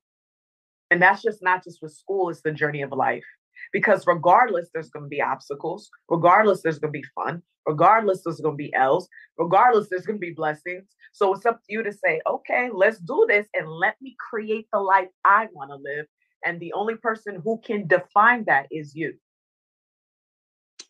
And 0.90 1.02
that's 1.02 1.22
just 1.22 1.42
not 1.42 1.64
just 1.64 1.82
with 1.82 1.92
school, 1.92 2.30
it's 2.30 2.42
the 2.42 2.52
journey 2.52 2.82
of 2.82 2.92
life. 2.92 3.24
Because 3.72 4.06
regardless, 4.06 4.68
there's 4.72 4.90
going 4.90 5.06
to 5.06 5.08
be 5.08 5.22
obstacles. 5.22 5.90
Regardless, 6.08 6.62
there's 6.62 6.78
going 6.78 6.92
to 6.92 6.98
be 6.98 7.06
fun. 7.14 7.42
Regardless, 7.66 8.22
there's 8.22 8.40
going 8.40 8.54
to 8.54 8.62
be 8.62 8.72
L's. 8.74 9.08
Regardless, 9.38 9.88
there's 9.88 10.06
going 10.06 10.18
to 10.18 10.26
be 10.26 10.32
blessings. 10.32 10.86
So 11.12 11.34
it's 11.34 11.46
up 11.46 11.56
to 11.56 11.72
you 11.72 11.82
to 11.82 11.92
say, 11.92 12.20
okay, 12.28 12.70
let's 12.72 12.98
do 12.98 13.26
this 13.28 13.46
and 13.54 13.68
let 13.68 13.96
me 14.00 14.14
create 14.30 14.68
the 14.72 14.78
life 14.78 15.08
I 15.24 15.48
want 15.52 15.70
to 15.70 15.76
live. 15.76 16.06
And 16.44 16.60
the 16.60 16.74
only 16.74 16.94
person 16.94 17.40
who 17.42 17.58
can 17.64 17.88
define 17.88 18.44
that 18.46 18.66
is 18.70 18.94
you. 18.94 19.14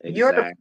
Exactly. 0.00 0.18
You're 0.18 0.32
the 0.32 0.54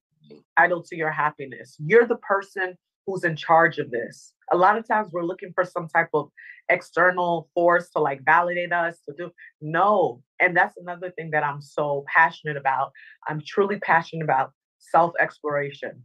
idol 0.55 0.83
to 0.83 0.95
your 0.95 1.11
happiness. 1.11 1.75
You're 1.79 2.07
the 2.07 2.17
person 2.17 2.77
who's 3.05 3.23
in 3.23 3.35
charge 3.35 3.77
of 3.77 3.91
this. 3.91 4.33
A 4.51 4.57
lot 4.57 4.77
of 4.77 4.87
times 4.87 5.09
we're 5.11 5.23
looking 5.23 5.51
for 5.53 5.63
some 5.63 5.87
type 5.87 6.09
of 6.13 6.29
external 6.69 7.49
force 7.53 7.89
to 7.91 7.99
like 7.99 8.23
validate 8.25 8.73
us 8.73 8.99
to 9.07 9.15
do. 9.15 9.31
No. 9.61 10.21
And 10.39 10.55
that's 10.55 10.77
another 10.77 11.11
thing 11.11 11.31
that 11.31 11.43
I'm 11.43 11.61
so 11.61 12.03
passionate 12.13 12.57
about. 12.57 12.91
I'm 13.27 13.41
truly 13.45 13.79
passionate 13.79 14.23
about 14.23 14.51
self 14.79 15.13
exploration, 15.19 16.03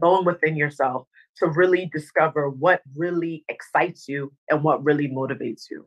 going 0.00 0.24
within 0.24 0.56
yourself 0.56 1.06
to 1.38 1.48
really 1.48 1.88
discover 1.92 2.50
what 2.50 2.82
really 2.96 3.44
excites 3.48 4.08
you 4.08 4.32
and 4.50 4.62
what 4.62 4.84
really 4.84 5.08
motivates 5.08 5.64
you. 5.70 5.86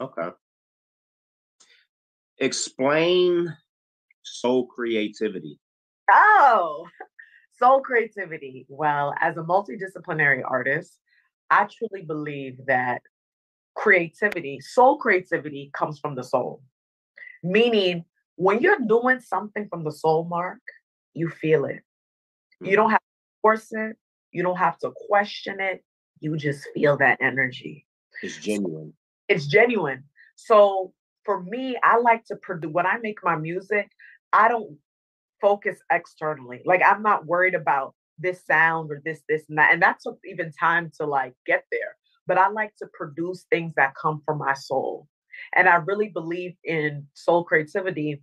Okay. 0.00 0.28
Explain 2.38 3.54
soul 4.22 4.66
creativity. 4.66 5.58
Oh, 6.10 6.86
soul 7.60 7.80
creativity. 7.80 8.66
Well, 8.68 9.14
as 9.20 9.36
a 9.36 9.42
multidisciplinary 9.42 10.42
artist, 10.44 10.98
I 11.50 11.66
truly 11.66 12.04
believe 12.04 12.58
that 12.66 13.02
creativity, 13.74 14.60
soul 14.60 14.98
creativity, 14.98 15.70
comes 15.72 15.98
from 15.98 16.14
the 16.14 16.24
soul. 16.24 16.62
Meaning, 17.42 18.04
when 18.36 18.60
you're 18.60 18.80
doing 18.86 19.20
something 19.20 19.68
from 19.68 19.84
the 19.84 19.92
soul 19.92 20.24
mark, 20.24 20.60
you 21.14 21.28
feel 21.28 21.64
it. 21.66 21.82
You 22.60 22.68
mm-hmm. 22.68 22.76
don't 22.76 22.90
have 22.90 23.00
to 23.00 23.40
force 23.42 23.72
it, 23.72 23.96
you 24.32 24.42
don't 24.42 24.58
have 24.58 24.78
to 24.78 24.92
question 25.08 25.60
it. 25.60 25.84
You 26.20 26.36
just 26.36 26.66
feel 26.74 26.96
that 26.98 27.18
energy. 27.20 27.86
It's 28.22 28.36
genuine. 28.36 28.92
It's 29.28 29.46
genuine. 29.46 30.04
So 30.36 30.92
for 31.24 31.42
me, 31.42 31.78
I 31.82 31.98
like 31.98 32.24
to 32.26 32.36
produce 32.36 32.72
when 32.72 32.86
I 32.86 32.98
make 32.98 33.24
my 33.24 33.36
music, 33.36 33.90
I 34.32 34.48
don't 34.48 34.76
focus 35.40 35.78
externally. 35.90 36.62
Like 36.64 36.82
I'm 36.84 37.02
not 37.02 37.26
worried 37.26 37.54
about 37.54 37.94
this 38.18 38.44
sound 38.44 38.90
or 38.90 39.00
this, 39.04 39.22
this, 39.28 39.44
and 39.48 39.58
that. 39.58 39.72
And 39.72 39.82
that 39.82 39.98
took 40.00 40.18
even 40.24 40.52
time 40.52 40.90
to 40.98 41.06
like 41.06 41.34
get 41.46 41.64
there. 41.72 41.96
But 42.26 42.38
I 42.38 42.48
like 42.48 42.74
to 42.76 42.86
produce 42.92 43.46
things 43.50 43.72
that 43.76 43.94
come 44.00 44.22
from 44.24 44.38
my 44.38 44.54
soul. 44.54 45.08
And 45.54 45.68
I 45.68 45.76
really 45.76 46.08
believe 46.08 46.54
in 46.64 47.06
soul 47.14 47.44
creativity 47.44 48.22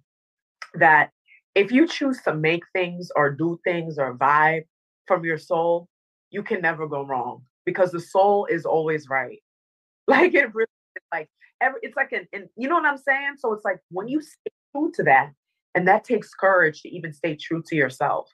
that 0.75 1.11
if 1.55 1.71
you 1.71 1.87
choose 1.87 2.21
to 2.23 2.35
make 2.35 2.63
things 2.73 3.09
or 3.15 3.31
do 3.31 3.59
things 3.63 3.97
or 3.97 4.15
vibe 4.15 4.65
from 5.07 5.25
your 5.25 5.37
soul, 5.37 5.89
you 6.29 6.43
can 6.43 6.61
never 6.61 6.87
go 6.87 7.03
wrong 7.03 7.41
because 7.65 7.91
the 7.91 7.99
soul 7.99 8.45
is 8.45 8.65
always 8.65 9.09
right. 9.09 9.39
Like 10.09 10.33
it 10.35 10.55
really 10.55 10.67
like 11.11 11.27
every 11.59 11.81
it's 11.83 11.97
like 11.97 12.13
an, 12.13 12.29
and 12.31 12.47
you 12.55 12.69
know 12.69 12.75
what 12.75 12.85
I'm 12.85 12.97
saying? 12.97 13.33
So 13.39 13.51
it's 13.51 13.65
like 13.65 13.79
when 13.89 14.07
you 14.07 14.21
stay 14.21 14.51
true 14.73 14.89
to 14.95 15.03
that, 15.03 15.31
and 15.77 15.87
that 15.87 16.03
takes 16.03 16.33
courage 16.33 16.81
to 16.81 16.89
even 16.89 17.13
stay 17.13 17.35
true 17.35 17.61
to 17.67 17.75
yourself. 17.75 18.33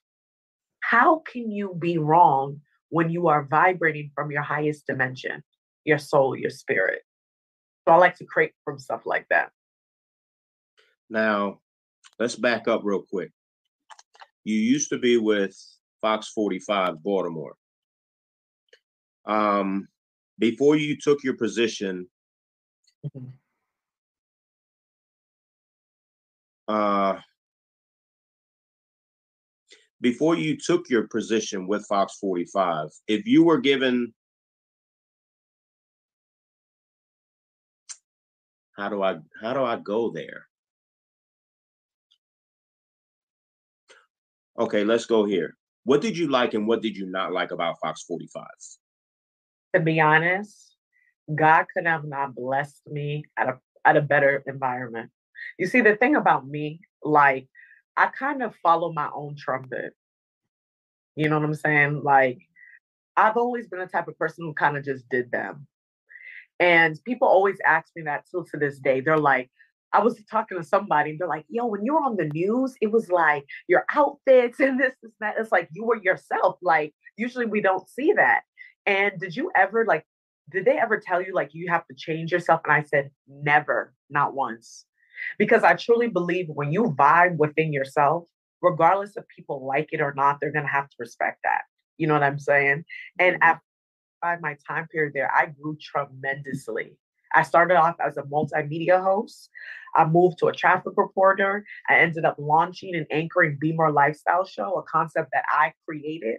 How 0.79 1.19
can 1.29 1.51
you 1.51 1.75
be 1.77 1.97
wrong 1.97 2.61
when 2.87 3.09
you 3.09 3.27
are 3.27 3.43
vibrating 3.43 4.11
from 4.15 4.31
your 4.31 4.43
highest 4.43 4.87
dimension, 4.87 5.43
your 5.83 5.97
soul, 5.97 6.37
your 6.37 6.49
spirit? 6.49 7.01
So 7.85 7.93
I 7.93 7.97
like 7.97 8.15
to 8.19 8.25
create 8.25 8.53
from 8.63 8.79
stuff 8.79 9.01
like 9.05 9.27
that. 9.29 9.51
Now, 11.09 11.59
let's 12.17 12.37
back 12.37 12.69
up 12.69 12.79
real 12.85 13.01
quick. 13.01 13.31
You 14.45 14.55
used 14.55 14.87
to 14.91 14.97
be 14.97 15.17
with 15.17 15.53
Fox 16.01 16.29
45 16.29 17.03
Baltimore. 17.03 17.55
Um, 19.25 19.89
before 20.39 20.77
you 20.77 20.95
took 20.97 21.25
your 21.25 21.35
position, 21.35 22.07
mm-hmm. 23.05 23.27
uh, 26.69 27.19
before 30.03 30.35
you 30.35 30.57
took 30.57 30.89
your 30.89 31.07
position 31.07 31.65
with 31.65 31.87
Fox 31.87 32.17
45, 32.19 32.89
if 33.07 33.25
you 33.25 33.45
were 33.45 33.59
given 33.59 34.13
how 38.77 38.89
do 38.89 39.01
I 39.01 39.15
how 39.41 39.53
do 39.53 39.63
I 39.63 39.77
go 39.77 40.11
there? 40.11 40.47
Okay, 44.59 44.83
let's 44.83 45.05
go 45.05 45.23
here. 45.23 45.55
What 45.85 46.01
did 46.01 46.17
you 46.17 46.27
like 46.27 46.53
and 46.53 46.67
what 46.67 46.81
did 46.81 46.97
you 46.97 47.05
not 47.05 47.31
like 47.31 47.51
about 47.51 47.79
Fox 47.81 48.03
45? 48.03 48.43
To 49.75 49.79
be 49.79 50.01
honest, 50.01 50.75
God 51.33 51.65
could 51.73 51.87
have 51.87 52.03
not 52.03 52.35
blessed 52.35 52.81
me 52.87 53.23
at 53.37 53.47
a 53.47 53.57
at 53.85 53.95
a 53.95 54.01
better 54.01 54.43
environment. 54.47 55.11
You 55.57 55.67
see, 55.67 55.79
the 55.79 55.95
thing 55.95 56.17
about 56.17 56.45
me, 56.45 56.81
like 57.01 57.47
I 57.95 58.07
kind 58.07 58.41
of 58.41 58.55
follow 58.63 58.91
my 58.91 59.09
own 59.13 59.35
trumpet. 59.35 59.93
You 61.15 61.29
know 61.29 61.39
what 61.39 61.45
I'm 61.45 61.53
saying? 61.53 62.01
Like, 62.03 62.39
I've 63.15 63.37
always 63.37 63.67
been 63.67 63.79
the 63.79 63.85
type 63.85 64.07
of 64.07 64.17
person 64.17 64.45
who 64.45 64.53
kind 64.53 64.77
of 64.77 64.83
just 64.83 65.07
did 65.09 65.31
them. 65.31 65.67
And 66.59 66.99
people 67.03 67.27
always 67.27 67.57
ask 67.65 67.89
me 67.95 68.03
that 68.03 68.27
still 68.27 68.45
to 68.45 68.57
this 68.57 68.79
day. 68.79 69.01
They're 69.01 69.17
like, 69.17 69.51
I 69.91 69.99
was 69.99 70.19
talking 70.29 70.57
to 70.57 70.63
somebody, 70.63 71.11
and 71.11 71.19
they're 71.19 71.27
like, 71.27 71.45
yo, 71.49 71.67
when 71.67 71.85
you 71.85 71.93
were 71.93 72.01
on 72.01 72.17
the 72.17 72.29
news, 72.33 72.75
it 72.81 72.91
was 72.91 73.11
like 73.11 73.45
your 73.67 73.85
outfits 73.93 74.59
and 74.59 74.79
this, 74.79 74.93
this, 75.03 75.11
that. 75.19 75.35
It's 75.37 75.51
like 75.51 75.69
you 75.71 75.85
were 75.85 76.01
yourself. 76.01 76.57
Like, 76.63 76.95
usually 77.15 77.45
we 77.45 77.61
don't 77.61 77.87
see 77.87 78.13
that. 78.13 78.41
And 78.87 79.19
did 79.19 79.35
you 79.35 79.51
ever, 79.55 79.85
like, 79.85 80.03
did 80.49 80.65
they 80.65 80.79
ever 80.79 80.99
tell 80.99 81.21
you, 81.21 81.33
like, 81.35 81.53
you 81.53 81.69
have 81.69 81.85
to 81.87 81.93
change 81.95 82.31
yourself? 82.31 82.61
And 82.65 82.73
I 82.73 82.81
said, 82.81 83.11
never, 83.27 83.93
not 84.09 84.33
once 84.33 84.85
because 85.37 85.63
I 85.63 85.73
truly 85.73 86.07
believe 86.07 86.47
when 86.49 86.71
you 86.71 86.95
vibe 86.97 87.37
within 87.37 87.73
yourself, 87.73 88.25
regardless 88.61 89.15
of 89.17 89.27
people 89.27 89.65
like 89.65 89.89
it 89.91 90.01
or 90.01 90.13
not, 90.15 90.39
they're 90.39 90.51
going 90.51 90.65
to 90.65 90.71
have 90.71 90.89
to 90.89 90.95
respect 90.99 91.39
that. 91.43 91.63
You 91.97 92.07
know 92.07 92.13
what 92.13 92.23
I'm 92.23 92.39
saying? 92.39 92.85
And 93.19 93.35
mm-hmm. 93.35 93.43
after 94.23 94.41
my 94.41 94.57
time 94.67 94.87
period 94.87 95.13
there, 95.13 95.31
I 95.33 95.47
grew 95.47 95.77
tremendously. 95.81 96.97
I 97.35 97.43
started 97.43 97.75
off 97.75 97.95
as 97.99 98.17
a 98.17 98.23
multimedia 98.23 99.01
host. 99.03 99.49
I 99.95 100.05
moved 100.05 100.37
to 100.39 100.47
a 100.47 100.53
traffic 100.53 100.93
reporter. 100.95 101.65
I 101.89 101.99
ended 101.99 102.25
up 102.25 102.35
launching 102.39 102.95
and 102.95 103.05
anchoring 103.11 103.57
Be 103.59 103.73
More 103.73 103.91
Lifestyle 103.91 104.45
Show, 104.45 104.75
a 104.75 104.83
concept 104.83 105.29
that 105.33 105.45
I 105.49 105.73
created. 105.85 106.37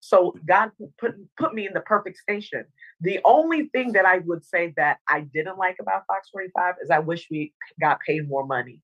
So 0.00 0.30
mm-hmm. 0.30 0.46
God 0.46 0.70
put 0.98 1.14
put 1.36 1.54
me 1.54 1.66
in 1.66 1.72
the 1.72 1.80
perfect 1.80 2.18
station. 2.18 2.64
The 3.00 3.20
only 3.24 3.68
thing 3.68 3.92
that 3.92 4.06
I 4.06 4.18
would 4.18 4.44
say 4.44 4.72
that 4.76 4.98
I 5.08 5.20
didn't 5.20 5.58
like 5.58 5.76
about 5.80 6.04
Fox 6.06 6.28
45 6.30 6.76
is 6.82 6.90
I 6.90 6.98
wish 7.00 7.28
we 7.30 7.52
got 7.80 8.00
paid 8.00 8.28
more 8.28 8.46
money. 8.46 8.80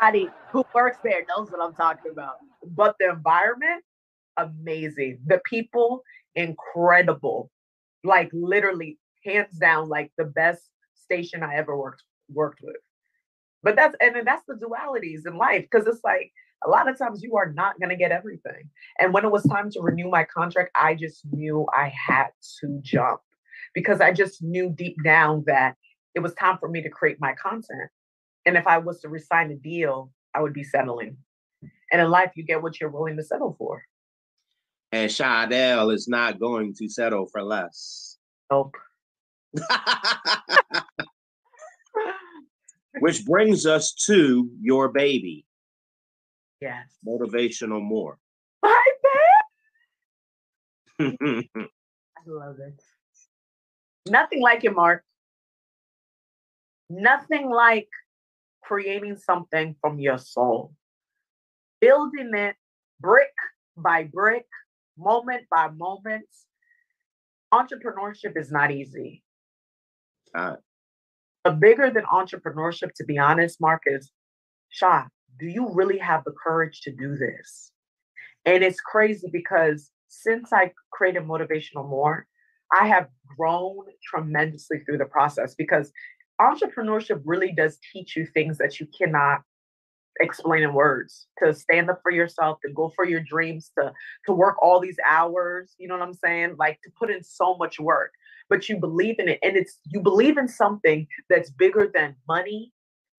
Anybody 0.00 0.30
who 0.50 0.64
works 0.74 0.98
there 1.04 1.24
knows 1.28 1.50
what 1.50 1.60
I'm 1.60 1.74
talking 1.74 2.10
about. 2.10 2.34
But 2.64 2.96
the 2.98 3.10
environment, 3.10 3.84
amazing. 4.36 5.18
The 5.26 5.40
people, 5.44 6.02
incredible. 6.34 7.50
Like 8.04 8.30
literally, 8.32 8.98
hands 9.24 9.58
down, 9.58 9.88
like 9.88 10.10
the 10.16 10.24
best 10.24 10.62
station 10.94 11.42
I 11.42 11.56
ever 11.56 11.76
worked 11.76 12.02
worked 12.32 12.60
with. 12.62 12.76
But 13.62 13.76
that's 13.76 13.94
and 14.00 14.16
then 14.16 14.24
that's 14.24 14.44
the 14.46 14.54
dualities 14.54 15.26
in 15.26 15.36
life 15.36 15.66
because 15.70 15.86
it's 15.86 16.04
like 16.04 16.32
a 16.64 16.68
lot 16.68 16.88
of 16.88 16.98
times 16.98 17.22
you 17.22 17.36
are 17.36 17.52
not 17.52 17.78
going 17.80 17.90
to 17.90 17.96
get 17.96 18.12
everything. 18.12 18.68
And 18.98 19.14
when 19.14 19.24
it 19.24 19.32
was 19.32 19.42
time 19.44 19.70
to 19.70 19.80
renew 19.80 20.10
my 20.10 20.24
contract, 20.24 20.70
I 20.74 20.94
just 20.94 21.24
knew 21.32 21.66
I 21.74 21.92
had 21.94 22.28
to 22.60 22.78
jump 22.82 23.20
because 23.74 24.00
I 24.00 24.12
just 24.12 24.42
knew 24.42 24.70
deep 24.70 24.96
down 25.02 25.44
that 25.46 25.76
it 26.14 26.20
was 26.20 26.34
time 26.34 26.58
for 26.58 26.68
me 26.68 26.82
to 26.82 26.90
create 26.90 27.18
my 27.20 27.34
content. 27.34 27.90
And 28.46 28.56
if 28.56 28.66
I 28.66 28.78
was 28.78 29.00
to 29.00 29.08
resign 29.08 29.50
a 29.50 29.56
deal, 29.56 30.10
I 30.34 30.40
would 30.40 30.52
be 30.52 30.64
settling. 30.64 31.16
And 31.92 32.00
in 32.00 32.10
life, 32.10 32.32
you 32.34 32.44
get 32.44 32.62
what 32.62 32.80
you're 32.80 32.90
willing 32.90 33.16
to 33.16 33.22
settle 33.22 33.54
for. 33.58 33.82
And 34.92 35.10
Shadell 35.10 35.94
is 35.94 36.08
not 36.08 36.40
going 36.40 36.74
to 36.78 36.88
settle 36.88 37.26
for 37.26 37.42
less. 37.42 38.18
Nope. 38.50 38.74
Which 42.98 43.24
brings 43.24 43.66
us 43.66 43.92
to 44.06 44.50
your 44.60 44.88
baby. 44.88 45.44
Yes. 46.60 46.88
Motivational 47.06 47.80
more. 47.82 48.18
My 48.62 48.84
baby. 50.98 51.16
I 51.58 52.22
love 52.26 52.56
it. 52.60 52.82
Nothing 54.08 54.42
like 54.42 54.64
it, 54.64 54.74
Mark. 54.74 55.04
Nothing 56.90 57.48
like 57.50 57.88
creating 58.62 59.16
something 59.16 59.74
from 59.80 59.98
your 59.98 60.18
soul. 60.18 60.72
building 61.80 62.30
it 62.34 62.56
brick 63.00 63.32
by 63.76 64.04
brick, 64.04 64.44
moment 64.98 65.44
by 65.50 65.68
moment. 65.68 66.26
Entrepreneurship 67.54 68.36
is 68.36 68.50
not 68.52 68.70
easy. 68.70 69.22
Uh, 70.34 70.56
But 71.42 71.58
bigger 71.58 71.90
than 71.90 72.04
entrepreneurship, 72.04 72.92
to 72.96 73.04
be 73.04 73.18
honest, 73.18 73.60
Mark, 73.60 73.82
is 73.86 74.12
Shah, 74.68 75.06
do 75.40 75.46
you 75.46 75.70
really 75.72 75.98
have 75.98 76.22
the 76.24 76.34
courage 76.42 76.82
to 76.82 76.92
do 76.92 77.16
this? 77.16 77.72
And 78.44 78.62
it's 78.62 78.80
crazy 78.80 79.28
because 79.32 79.90
since 80.08 80.52
I 80.52 80.72
created 80.92 81.24
Motivational 81.24 81.88
More, 81.88 82.26
I 82.72 82.86
have 82.86 83.08
grown 83.36 83.86
tremendously 84.04 84.80
through 84.80 84.98
the 84.98 85.04
process 85.06 85.54
because 85.54 85.90
entrepreneurship 86.40 87.20
really 87.24 87.52
does 87.52 87.78
teach 87.92 88.16
you 88.16 88.26
things 88.26 88.58
that 88.58 88.80
you 88.80 88.86
cannot 88.96 89.42
explain 90.20 90.62
in 90.62 90.74
words. 90.74 91.26
To 91.42 91.54
stand 91.54 91.90
up 91.90 92.00
for 92.02 92.12
yourself 92.12 92.58
to 92.64 92.72
go 92.72 92.92
for 92.94 93.04
your 93.06 93.20
dreams 93.20 93.70
to 93.78 93.92
to 94.26 94.32
work 94.32 94.56
all 94.62 94.80
these 94.80 94.98
hours 95.08 95.74
you 95.78 95.88
know 95.88 95.96
what 95.96 96.06
i'm 96.06 96.14
saying? 96.14 96.56
Like 96.58 96.80
to 96.82 96.90
put 96.98 97.10
in 97.10 97.22
so 97.22 97.56
much 97.56 97.80
work. 97.80 98.12
But 98.48 98.68
you 98.68 98.78
believe 98.78 99.16
in 99.18 99.28
it 99.28 99.38
and 99.42 99.56
it's 99.56 99.78
you 99.86 100.00
believe 100.00 100.36
in 100.36 100.48
something 100.48 101.06
that's 101.28 101.50
bigger 101.50 101.90
than 101.92 102.16
money 102.28 102.72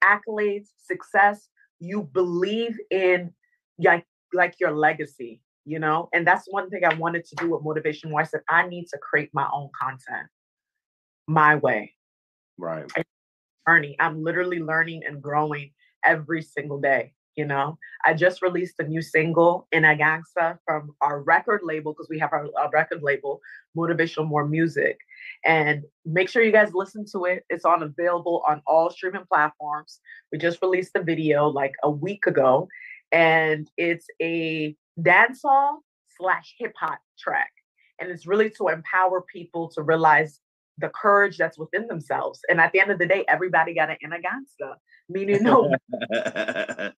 accolades 0.04 0.68
success 0.84 1.48
you 1.82 2.04
believe 2.14 2.80
in 2.92 3.34
like 3.80 4.06
like 4.34 4.56
your 4.60 4.72
legacy 4.72 5.42
you 5.64 5.78
know? 5.78 6.10
And 6.14 6.26
that's 6.26 6.48
one 6.50 6.70
thing 6.70 6.84
i 6.86 6.94
wanted 6.96 7.26
to 7.26 7.36
do 7.36 7.52
with 7.52 7.64
motivation 7.64 8.12
where 8.12 8.24
i 8.24 8.26
said 8.26 8.42
i 8.50 8.68
need 8.68 8.88
to 8.88 8.98
create 8.98 9.30
my 9.34 9.48
own 9.54 9.70
content 9.80 10.28
my 11.28 11.56
way. 11.56 11.94
Right. 12.58 12.90
learning 13.68 13.96
i'm 14.00 14.24
literally 14.24 14.60
learning 14.60 15.04
and 15.08 15.22
growing 15.22 15.72
every 16.04 16.42
single 16.42 16.80
day 16.80 17.14
you 17.36 17.46
know? 17.46 17.78
I 18.06 18.14
just 18.14 18.42
released 18.42 18.76
a 18.80 18.84
new 18.84 19.02
single 19.02 19.68
Inner 19.72 19.96
Gangster 19.96 20.60
from 20.66 20.92
our 21.02 21.22
record 21.22 21.62
label 21.64 21.94
because 21.94 22.08
we 22.10 22.20
have 22.20 22.34
our, 22.34 22.48
our 22.58 22.70
record 22.72 23.02
label 23.02 23.42
motivational 23.78 24.28
more 24.28 24.48
music. 24.48 24.98
And 25.46 25.84
make 26.06 26.30
sure 26.30 26.44
you 26.44 26.52
guys 26.52 26.74
listen 26.74 27.06
to 27.14 27.26
it. 27.26 27.44
It's 27.50 27.66
on 27.66 27.84
available 27.84 28.44
on 28.48 28.62
all 28.68 28.90
streaming 28.90 29.26
platforms. 29.28 30.00
We 30.32 30.38
just 30.38 30.62
released 30.62 30.94
the 30.94 31.04
video 31.04 31.48
like 31.48 31.74
a 31.84 31.90
week 31.90 32.28
ago 32.28 32.68
and 33.12 33.70
it's 33.78 34.08
a 34.22 34.76
dancehall 35.00 35.78
slash 36.18 36.56
hip 36.58 36.74
hop 36.80 37.00
track 37.20 37.52
and 38.00 38.10
it's 38.10 38.26
really 38.28 38.50
to 38.50 38.70
empower 38.70 39.22
people 39.22 39.70
to 39.70 39.82
realize 39.82 40.40
the 40.78 40.90
courage 40.90 41.38
that's 41.38 41.58
within 41.58 41.88
themselves 41.88 42.40
and 42.50 42.60
at 42.60 42.72
the 42.72 42.80
end 42.80 42.92
of 42.92 43.00
the 43.00 43.06
day 43.06 43.24
everybody 43.28 43.74
got 43.74 43.90
an 43.90 43.98
inner 44.04 44.20
gangster 44.20 44.76
meaning 45.10 45.44
no 45.44 45.74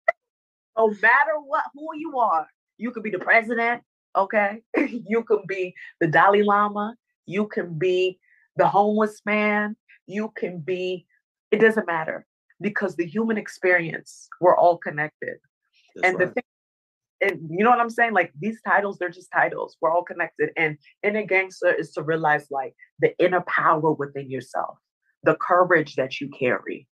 no 0.77 0.89
matter 1.01 1.36
what 1.45 1.63
who 1.73 1.88
you 1.95 2.17
are 2.19 2.47
you 2.77 2.91
could 2.91 3.03
be 3.03 3.12
the 3.12 3.19
president 3.19 3.81
okay? 4.15 4.62
You 4.77 5.23
can 5.23 5.39
be 5.47 5.73
the 5.99 6.07
dalai 6.07 6.43
lama 6.43 6.95
you 7.25 7.47
can 7.47 7.77
be 7.77 8.19
the 8.57 8.67
homeless 8.67 9.21
man 9.25 9.75
you 10.07 10.31
can 10.36 10.59
be 10.59 11.05
it 11.51 11.59
doesn't 11.59 11.88
matter 11.88 12.25
because 12.62 12.95
the 12.95 13.05
human 13.05 13.38
experience 13.38 14.27
we're 14.41 14.57
all 14.57 14.77
connected. 14.77 15.38
That's 15.95 16.07
and 16.09 16.19
the 16.19 16.27
thing 16.27 16.43
and 17.21 17.39
you 17.49 17.63
know 17.63 17.69
what 17.69 17.79
i'm 17.79 17.89
saying? 17.89 18.13
Like 18.13 18.31
these 18.39 18.59
titles 18.65 18.97
they're 18.97 19.09
just 19.09 19.31
titles 19.31 19.77
we're 19.81 19.91
all 19.91 20.03
connected. 20.03 20.49
And 20.57 20.77
inner 21.03 21.23
gangster 21.23 21.73
is 21.73 21.91
to 21.93 22.03
realize 22.03 22.47
like 22.51 22.73
the 22.99 23.17
inner 23.19 23.41
power 23.41 23.91
within 23.91 24.29
yourself 24.29 24.77
the 25.23 25.36
courage 25.36 25.95
that 25.95 26.19
you 26.19 26.29
carry 26.29 26.88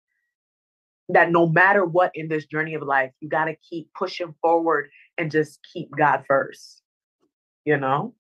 that 1.10 1.32
no 1.32 1.48
matter 1.48 1.86
what 1.86 2.12
in 2.16 2.28
this 2.28 2.46
journey 2.46 2.74
of 2.74 2.82
life, 2.82 3.12
you 3.20 3.30
got 3.30 3.46
to 3.46 3.56
keep 3.56 3.90
pushing 3.94 4.34
forward 4.42 4.90
and 5.18 5.32
just 5.32 5.60
keep 5.74 5.90
God 5.96 6.24
first. 6.28 6.82
You 7.66 7.78
know? 7.78 8.14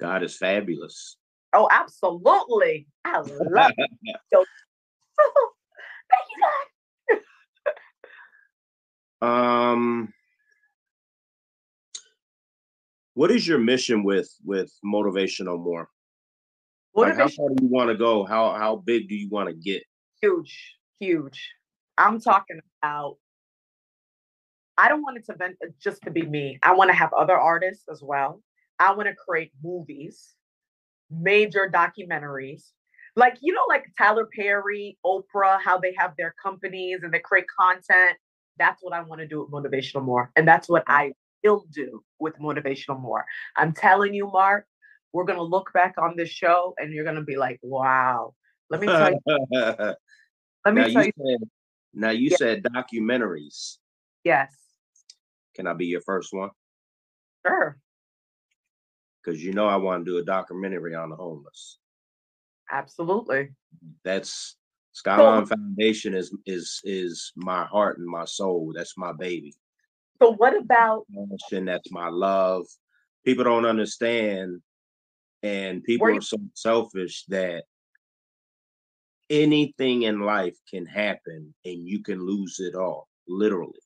God 0.00 0.22
is 0.22 0.36
fabulous. 0.36 1.16
Oh, 1.52 1.68
absolutely. 1.70 2.86
I 3.04 3.18
love 3.20 3.72
it. 3.76 3.90
So- 4.32 4.44
Thank 6.10 6.26
you, 7.10 7.18
God. 9.20 9.26
Um, 9.28 10.12
what 13.14 13.30
is 13.30 13.46
your 13.46 13.58
mission 13.58 14.04
with 14.04 14.32
with 14.44 14.72
motivational 14.84 15.58
more? 15.62 15.88
Like, 16.94 17.16
how 17.16 17.28
far 17.28 17.48
do 17.48 17.56
you 17.62 17.68
want 17.68 17.90
to 17.90 17.96
go? 17.96 18.24
How 18.24 18.52
how 18.52 18.76
big 18.76 19.08
do 19.08 19.14
you 19.14 19.28
want 19.28 19.48
to 19.48 19.54
get? 19.54 19.82
huge, 20.20 20.76
huge. 21.00 21.50
I'm 21.98 22.20
talking 22.20 22.60
about. 22.82 23.16
I 24.78 24.88
don't 24.88 25.02
want 25.02 25.16
it 25.16 25.26
to 25.26 25.34
vent, 25.34 25.56
uh, 25.62 25.70
just 25.82 26.02
to 26.02 26.10
be 26.10 26.22
me. 26.22 26.58
I 26.62 26.72
want 26.72 26.90
to 26.90 26.96
have 26.96 27.12
other 27.12 27.36
artists 27.36 27.84
as 27.90 28.00
well. 28.00 28.40
I 28.78 28.94
want 28.94 29.08
to 29.08 29.14
create 29.14 29.50
movies, 29.62 30.34
major 31.10 31.68
documentaries, 31.68 32.70
like 33.16 33.38
you 33.40 33.52
know, 33.52 33.64
like 33.68 33.86
Tyler 33.98 34.28
Perry, 34.32 34.96
Oprah, 35.04 35.60
how 35.60 35.78
they 35.78 35.92
have 35.98 36.14
their 36.16 36.34
companies 36.40 37.00
and 37.02 37.12
they 37.12 37.18
create 37.18 37.46
content. 37.60 38.16
That's 38.58 38.82
what 38.82 38.92
I 38.94 39.02
want 39.02 39.20
to 39.20 39.26
do 39.26 39.40
with 39.40 39.50
Motivational 39.50 40.04
More, 40.04 40.30
and 40.36 40.46
that's 40.46 40.68
what 40.68 40.84
I 40.86 41.12
will 41.42 41.66
do 41.72 42.04
with 42.20 42.38
Motivational 42.38 43.00
More. 43.00 43.24
I'm 43.56 43.72
telling 43.72 44.14
you, 44.14 44.30
Mark, 44.30 44.66
we're 45.12 45.24
gonna 45.24 45.42
look 45.42 45.72
back 45.72 45.96
on 45.98 46.16
this 46.16 46.30
show, 46.30 46.74
and 46.78 46.92
you're 46.92 47.04
gonna 47.04 47.22
be 47.24 47.36
like, 47.36 47.58
"Wow." 47.62 48.34
Let 48.70 48.80
me 48.80 48.86
tell 48.86 49.10
you. 49.10 49.20
Let 50.64 50.74
me 50.74 50.82
you 50.82 50.92
tell 50.92 51.04
you. 51.04 51.12
said 51.16 51.48
now 51.94 52.10
you 52.10 52.30
Yeah. 52.30 52.36
said 52.36 52.62
documentaries. 52.64 53.78
Yes, 54.24 54.54
Can 55.54 55.66
I 55.66 55.72
be 55.72 55.86
your 55.86 56.00
first 56.02 56.32
one? 56.32 56.50
sure. 57.46 57.78
Because 59.22 59.42
you 59.44 59.52
know 59.52 59.66
I 59.66 59.76
want 59.76 60.04
to 60.04 60.10
do 60.10 60.18
a 60.18 60.22
documentary 60.24 60.94
on 60.94 61.10
the 61.10 61.16
homeless. 61.16 61.78
Absolutely. 62.70 63.54
That's 64.04 64.56
Skyline 64.92 65.46
Foundation 65.46 66.14
is 66.14 66.34
is 66.46 66.80
is 66.84 67.32
my 67.36 67.64
heart 67.64 67.98
and 67.98 68.06
my 68.06 68.24
soul. 68.24 68.72
That's 68.74 68.96
my 68.96 69.12
baby. 69.12 69.54
So 70.20 70.32
what 70.32 70.56
about 70.56 71.06
that's 71.10 71.90
my 71.92 72.08
love. 72.08 72.66
People 73.24 73.44
don't 73.44 73.66
understand, 73.66 74.62
and 75.42 75.82
people 75.84 76.08
you- 76.08 76.18
are 76.18 76.22
so 76.22 76.38
selfish 76.54 77.24
that 77.26 77.64
anything 79.30 80.02
in 80.02 80.20
life 80.20 80.56
can 80.68 80.86
happen 80.86 81.54
and 81.64 81.86
you 81.86 82.02
can 82.02 82.24
lose 82.24 82.60
it 82.60 82.74
all. 82.74 83.08
Literally, 83.26 83.80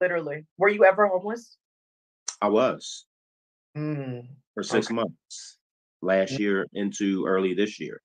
literally? 0.00 0.46
Were 0.56 0.68
you 0.68 0.84
ever 0.84 1.06
homeless? 1.06 1.56
I 2.40 2.48
was 2.48 3.06
Mm. 3.76 4.28
for 4.54 4.62
six 4.62 4.86
Okay. 4.86 4.94
months 4.94 5.58
last 6.00 6.32
Mm. 6.32 6.38
year 6.38 6.66
into 6.72 7.26
early 7.26 7.54
this 7.54 7.78
year. 7.80 8.00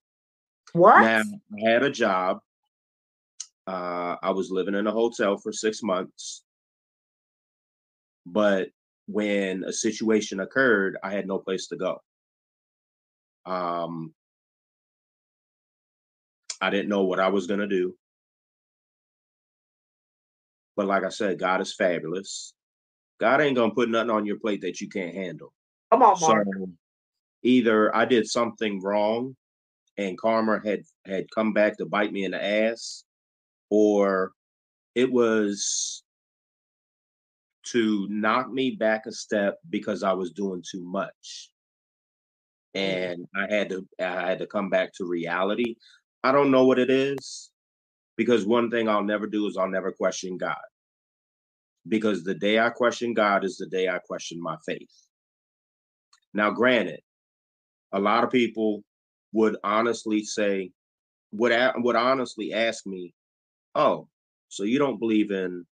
What? 0.73 1.01
Now 1.01 1.21
I 1.21 1.69
had 1.69 1.83
a 1.83 1.91
job. 1.91 2.39
Uh, 3.65 4.17
I 4.21 4.31
was 4.31 4.51
living 4.51 4.75
in 4.75 4.87
a 4.87 4.91
hotel 4.91 5.37
for 5.37 5.53
six 5.53 5.81
months, 5.81 6.43
but 8.25 8.69
when 9.07 9.63
a 9.63 9.71
situation 9.71 10.39
occurred, 10.39 10.97
I 11.03 11.11
had 11.13 11.27
no 11.27 11.39
place 11.39 11.67
to 11.67 11.77
go. 11.77 12.01
Um, 13.45 14.13
I 16.63 16.69
didn't 16.69 16.87
know 16.87 17.03
what 17.03 17.19
I 17.19 17.27
was 17.27 17.45
gonna 17.45 17.67
do, 17.67 17.93
but 20.77 20.87
like 20.87 21.03
I 21.03 21.09
said, 21.09 21.37
God 21.37 21.59
is 21.59 21.75
fabulous. 21.75 22.53
God 23.19 23.41
ain't 23.41 23.57
gonna 23.57 23.73
put 23.73 23.89
nothing 23.89 24.11
on 24.11 24.25
your 24.25 24.39
plate 24.39 24.61
that 24.61 24.79
you 24.79 24.87
can't 24.87 25.13
handle. 25.13 25.53
Come 25.91 26.03
on, 26.03 26.15
So 26.15 26.27
Mark. 26.27 26.47
either 27.43 27.93
I 27.93 28.05
did 28.05 28.29
something 28.29 28.81
wrong 28.81 29.35
and 29.97 30.17
karma 30.17 30.61
had 30.63 30.83
had 31.05 31.29
come 31.35 31.51
back 31.51 31.77
to 31.79 31.85
bite 31.85 32.13
me 32.13 32.23
in 32.23 32.31
the 32.31 32.41
ass, 32.41 33.03
or 33.69 34.31
it 34.95 35.11
was 35.11 36.01
to 37.63 38.07
knock 38.09 38.49
me 38.49 38.71
back 38.71 39.05
a 39.05 39.11
step 39.11 39.59
because 39.69 40.01
I 40.01 40.13
was 40.13 40.31
doing 40.31 40.63
too 40.65 40.81
much. 40.81 41.51
Mm. 42.73 42.79
And 42.79 43.27
I 43.35 43.53
had 43.53 43.69
to 43.71 43.85
I 43.99 44.29
had 44.29 44.39
to 44.39 44.47
come 44.47 44.69
back 44.69 44.93
to 44.93 45.05
reality. 45.05 45.75
I 46.23 46.31
don't 46.31 46.51
know 46.51 46.65
what 46.65 46.79
it 46.79 46.89
is 46.89 47.51
because 48.15 48.45
one 48.45 48.69
thing 48.71 48.87
I'll 48.87 49.03
never 49.03 49.27
do 49.27 49.47
is 49.47 49.57
I'll 49.57 49.69
never 49.69 49.91
question 49.91 50.37
God. 50.37 50.55
Because 51.87 52.23
the 52.23 52.35
day 52.35 52.59
I 52.59 52.69
question 52.69 53.13
God 53.13 53.43
is 53.43 53.57
the 53.57 53.67
day 53.67 53.89
I 53.89 53.99
question 53.99 54.41
my 54.41 54.55
faith. 54.65 54.91
Now, 56.33 56.51
granted, 56.51 57.01
a 57.91 57.99
lot 57.99 58.23
of 58.23 58.31
people 58.31 58.83
would 59.33 59.57
honestly 59.63 60.23
say, 60.23 60.71
would 61.31 61.51
would 61.77 61.95
honestly 61.95 62.53
ask 62.53 62.85
me, 62.85 63.13
"Oh, 63.75 64.07
so 64.47 64.63
you 64.63 64.79
don't 64.79 64.99
believe 64.99 65.31
in 65.31 65.65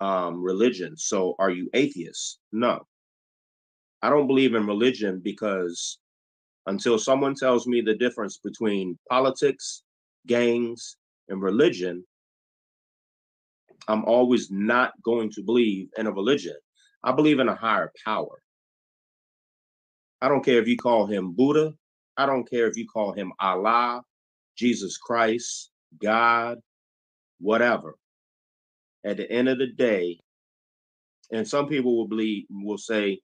um, 0.00 0.42
religion? 0.42 0.96
So 0.96 1.36
are 1.38 1.50
you 1.50 1.70
atheist?" 1.72 2.40
No, 2.52 2.86
I 4.02 4.10
don't 4.10 4.26
believe 4.26 4.54
in 4.54 4.66
religion 4.66 5.20
because 5.20 5.98
until 6.66 6.98
someone 6.98 7.34
tells 7.34 7.66
me 7.66 7.80
the 7.80 7.94
difference 7.94 8.38
between 8.38 8.98
politics, 9.08 9.82
gangs, 10.26 10.96
and 11.28 11.40
religion, 11.40 12.04
I'm 13.88 14.04
always 14.04 14.50
not 14.50 14.92
going 15.02 15.30
to 15.32 15.42
believe 15.42 15.88
in 15.96 16.06
a 16.06 16.12
religion. 16.12 16.56
I 17.04 17.12
believe 17.12 17.38
in 17.38 17.48
a 17.48 17.54
higher 17.54 17.92
power. 18.04 18.42
I 20.20 20.28
don't 20.28 20.44
care 20.44 20.60
if 20.60 20.66
you 20.66 20.76
call 20.76 21.06
him 21.06 21.32
Buddha. 21.32 21.74
I 22.16 22.26
don't 22.26 22.48
care 22.48 22.66
if 22.66 22.76
you 22.76 22.86
call 22.88 23.12
him 23.12 23.32
Allah, 23.38 24.02
Jesus 24.56 24.96
Christ, 24.96 25.70
God, 26.02 26.58
whatever. 27.38 27.96
At 29.04 29.18
the 29.18 29.30
end 29.30 29.48
of 29.48 29.58
the 29.58 29.68
day, 29.68 30.18
and 31.30 31.46
some 31.46 31.68
people 31.68 31.96
will 31.96 32.08
believe 32.08 32.46
will 32.50 32.78
say, 32.78 33.20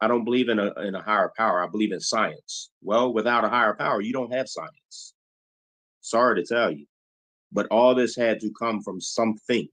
I 0.00 0.08
don't 0.08 0.24
believe 0.24 0.48
in 0.48 0.58
a 0.58 0.72
in 0.80 0.94
a 0.94 1.02
higher 1.02 1.30
power. 1.36 1.62
I 1.62 1.68
believe 1.68 1.92
in 1.92 2.00
science. 2.00 2.70
Well, 2.82 3.12
without 3.12 3.44
a 3.44 3.48
higher 3.48 3.74
power, 3.74 4.00
you 4.00 4.12
don't 4.12 4.32
have 4.32 4.48
science. 4.48 5.14
Sorry 6.00 6.42
to 6.42 6.46
tell 6.46 6.70
you. 6.70 6.86
But 7.52 7.66
all 7.70 7.94
this 7.94 8.16
had 8.16 8.40
to 8.40 8.52
come 8.58 8.80
from 8.80 9.00
something. 9.00 9.68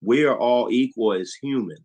We 0.00 0.24
are 0.24 0.36
all 0.36 0.70
equal 0.70 1.12
as 1.12 1.32
human. 1.34 1.78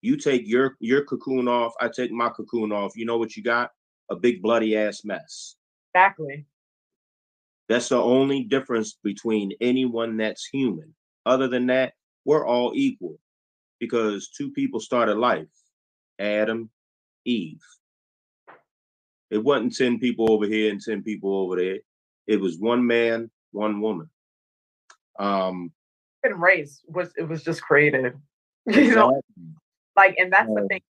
You 0.00 0.16
take 0.16 0.42
your 0.46 0.76
your 0.80 1.04
cocoon 1.04 1.46
off, 1.46 1.74
I 1.80 1.88
take 1.88 2.10
my 2.10 2.30
cocoon 2.30 2.72
off. 2.72 2.96
You 2.96 3.04
know 3.04 3.18
what 3.18 3.36
you 3.36 3.42
got? 3.42 3.70
A 4.10 4.16
big 4.16 4.40
bloody 4.40 4.76
ass 4.76 5.04
mess. 5.04 5.56
Exactly. 5.94 6.46
That's 7.68 7.88
the 7.88 8.00
only 8.00 8.44
difference 8.44 8.96
between 9.02 9.52
anyone 9.60 10.16
that's 10.16 10.46
human. 10.46 10.94
Other 11.26 11.48
than 11.48 11.66
that, 11.66 11.94
we're 12.24 12.46
all 12.46 12.72
equal 12.74 13.18
because 13.80 14.30
two 14.30 14.52
people 14.52 14.78
started 14.78 15.16
life 15.16 15.48
Adam, 16.18 16.70
Eve. 17.24 17.60
It 19.30 19.38
wasn't 19.38 19.74
10 19.76 19.98
people 19.98 20.30
over 20.30 20.46
here 20.46 20.70
and 20.70 20.80
10 20.80 21.02
people 21.02 21.36
over 21.36 21.56
there. 21.56 21.78
It 22.26 22.40
was 22.40 22.58
one 22.58 22.86
man, 22.86 23.30
one 23.52 23.80
woman. 23.80 24.08
Um 25.18 25.72
and 26.22 26.40
race 26.40 26.82
was 26.88 27.12
it 27.16 27.28
was 27.28 27.42
just 27.42 27.62
created. 27.62 28.14
You 28.68 28.96
know, 28.96 29.20
like 29.94 30.16
and 30.18 30.32
that's 30.32 30.48
the 30.48 30.66
thing. 30.68 30.80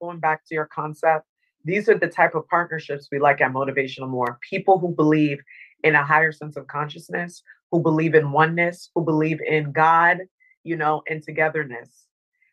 Going 0.00 0.20
back 0.20 0.46
to 0.46 0.54
your 0.54 0.64
concept, 0.64 1.26
these 1.66 1.86
are 1.90 1.98
the 1.98 2.08
type 2.08 2.34
of 2.34 2.48
partnerships 2.48 3.08
we 3.12 3.18
like 3.18 3.42
at 3.42 3.52
Motivational 3.52 4.08
More. 4.08 4.38
People 4.48 4.78
who 4.78 4.94
believe 4.94 5.38
in 5.82 5.94
a 5.94 6.02
higher 6.02 6.32
sense 6.32 6.56
of 6.56 6.66
consciousness, 6.66 7.42
who 7.70 7.80
believe 7.82 8.14
in 8.14 8.32
oneness, 8.32 8.90
who 8.94 9.04
believe 9.04 9.38
in 9.42 9.70
God, 9.72 10.20
you 10.62 10.76
know, 10.76 11.02
and 11.08 11.22
togetherness. 11.22 12.06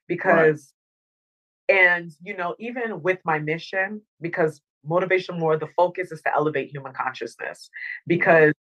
Because. 0.07 0.73
And 1.69 2.11
you 2.21 2.35
know, 2.35 2.55
even 2.59 3.01
with 3.01 3.19
my 3.25 3.39
mission, 3.39 4.01
because 4.19 4.61
motivation 4.85 5.39
more 5.39 5.57
the 5.57 5.69
focus 5.77 6.11
is 6.11 6.21
to 6.23 6.33
elevate 6.33 6.71
human 6.71 6.93
consciousness. 6.93 7.69
Mm-hmm. 7.69 8.07
Because 8.07 8.53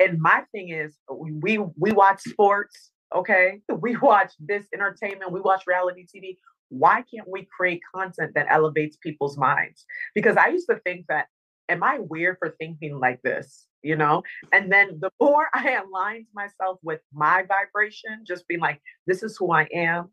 and 0.00 0.20
my 0.20 0.44
thing 0.52 0.70
is 0.70 0.96
we 1.10 1.58
we 1.58 1.92
watch 1.92 2.20
sports 2.20 2.90
okay? 3.14 3.60
We 3.80 3.96
watch 3.96 4.32
this 4.38 4.66
entertainment 4.74 5.32
we 5.32 5.40
watch 5.40 5.64
reality 5.66 6.06
tv 6.06 6.36
why 6.70 7.02
can't 7.10 7.26
we 7.26 7.48
create 7.56 7.80
content 7.94 8.32
that 8.34 8.46
elevates 8.50 8.98
people's 8.98 9.38
minds? 9.38 9.86
Because 10.14 10.36
i 10.36 10.48
used 10.48 10.68
to 10.70 10.78
think 10.84 11.06
that 11.08 11.26
am 11.68 11.82
i 11.82 11.98
weird 11.98 12.36
for 12.38 12.54
thinking 12.58 12.98
like 12.98 13.22
this? 13.22 13.66
You 13.82 13.96
know? 13.96 14.24
And 14.52 14.70
then 14.72 14.98
the 15.00 15.10
more 15.20 15.48
i 15.54 15.72
aligned 15.72 16.26
myself 16.34 16.78
with 16.82 17.00
my 17.12 17.44
vibration 17.44 18.24
just 18.26 18.46
being 18.48 18.60
like 18.60 18.80
this 19.06 19.22
is 19.22 19.36
who 19.36 19.52
i 19.52 19.66
am 19.72 20.10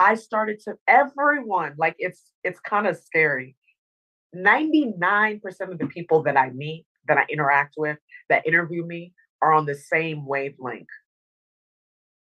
i 0.00 0.14
started 0.14 0.60
to 0.60 0.74
everyone 0.88 1.74
like 1.78 1.94
it's 1.98 2.32
it's 2.42 2.60
kind 2.60 2.86
of 2.86 2.96
scary 2.96 3.56
99% 4.34 5.72
of 5.72 5.78
the 5.78 5.86
people 5.86 6.22
that 6.24 6.36
I 6.36 6.50
meet, 6.50 6.86
that 7.06 7.18
I 7.18 7.24
interact 7.28 7.74
with, 7.76 7.98
that 8.28 8.46
interview 8.46 8.84
me 8.84 9.12
are 9.42 9.52
on 9.52 9.66
the 9.66 9.74
same 9.74 10.26
wavelength. 10.26 10.88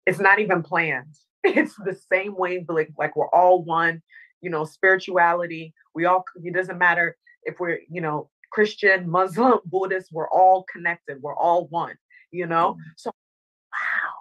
It's 0.07 0.21
not 0.21 0.38
even 0.38 0.62
planned. 0.62 1.14
It's 1.47 1.75
the 1.77 1.95
same 2.11 2.35
wavelength. 2.37 2.95
Like 2.97 3.14
we're 3.17 3.29
all 3.29 3.62
one, 3.62 4.01
you 4.40 4.49
know, 4.49 4.64
spirituality. 4.64 5.75
We 5.95 6.07
all, 6.07 6.25
it 6.43 6.55
doesn't 6.55 6.79
matter 6.79 7.19
if 7.43 7.61
we're, 7.61 7.81
you 7.90 8.01
know, 8.01 8.31
Christian, 8.51 9.11
Muslim, 9.19 9.59
Buddhist, 9.67 10.09
we're 10.11 10.31
all 10.31 10.64
connected. 10.73 11.21
We're 11.21 11.37
all 11.37 11.67
one, 11.67 11.97
you 12.31 12.47
know? 12.47 12.73
Mm-hmm. 12.73 12.90
So, 12.97 13.11
wow, 13.11 14.12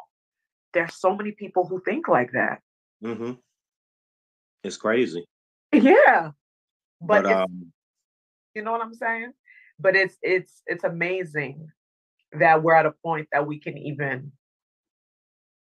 there's 0.74 0.96
so 0.96 1.15
many 1.15 1.32
people 1.32 1.65
who 1.65 1.82
think 1.86 2.10
like 2.10 2.34
that. 2.34 2.60
Mm-hmm. 3.04 3.34
It's 4.63 4.78
crazy. 4.78 5.26
Yeah 5.74 6.32
but, 7.04 7.24
but 7.24 7.32
um, 7.32 7.72
you 8.56 8.63
know 8.63 8.72
what 8.72 8.82
i'm 8.82 8.94
saying 8.94 9.32
but 9.80 9.96
it's 9.96 10.18
it's 10.22 10.62
it's 10.66 10.84
amazing 10.84 11.68
that 12.39 12.63
we're 12.63 12.76
at 12.76 12.86
a 12.86 12.94
point 13.04 13.28
that 13.32 13.46
we 13.46 13.60
can 13.60 13.78
even 13.78 14.32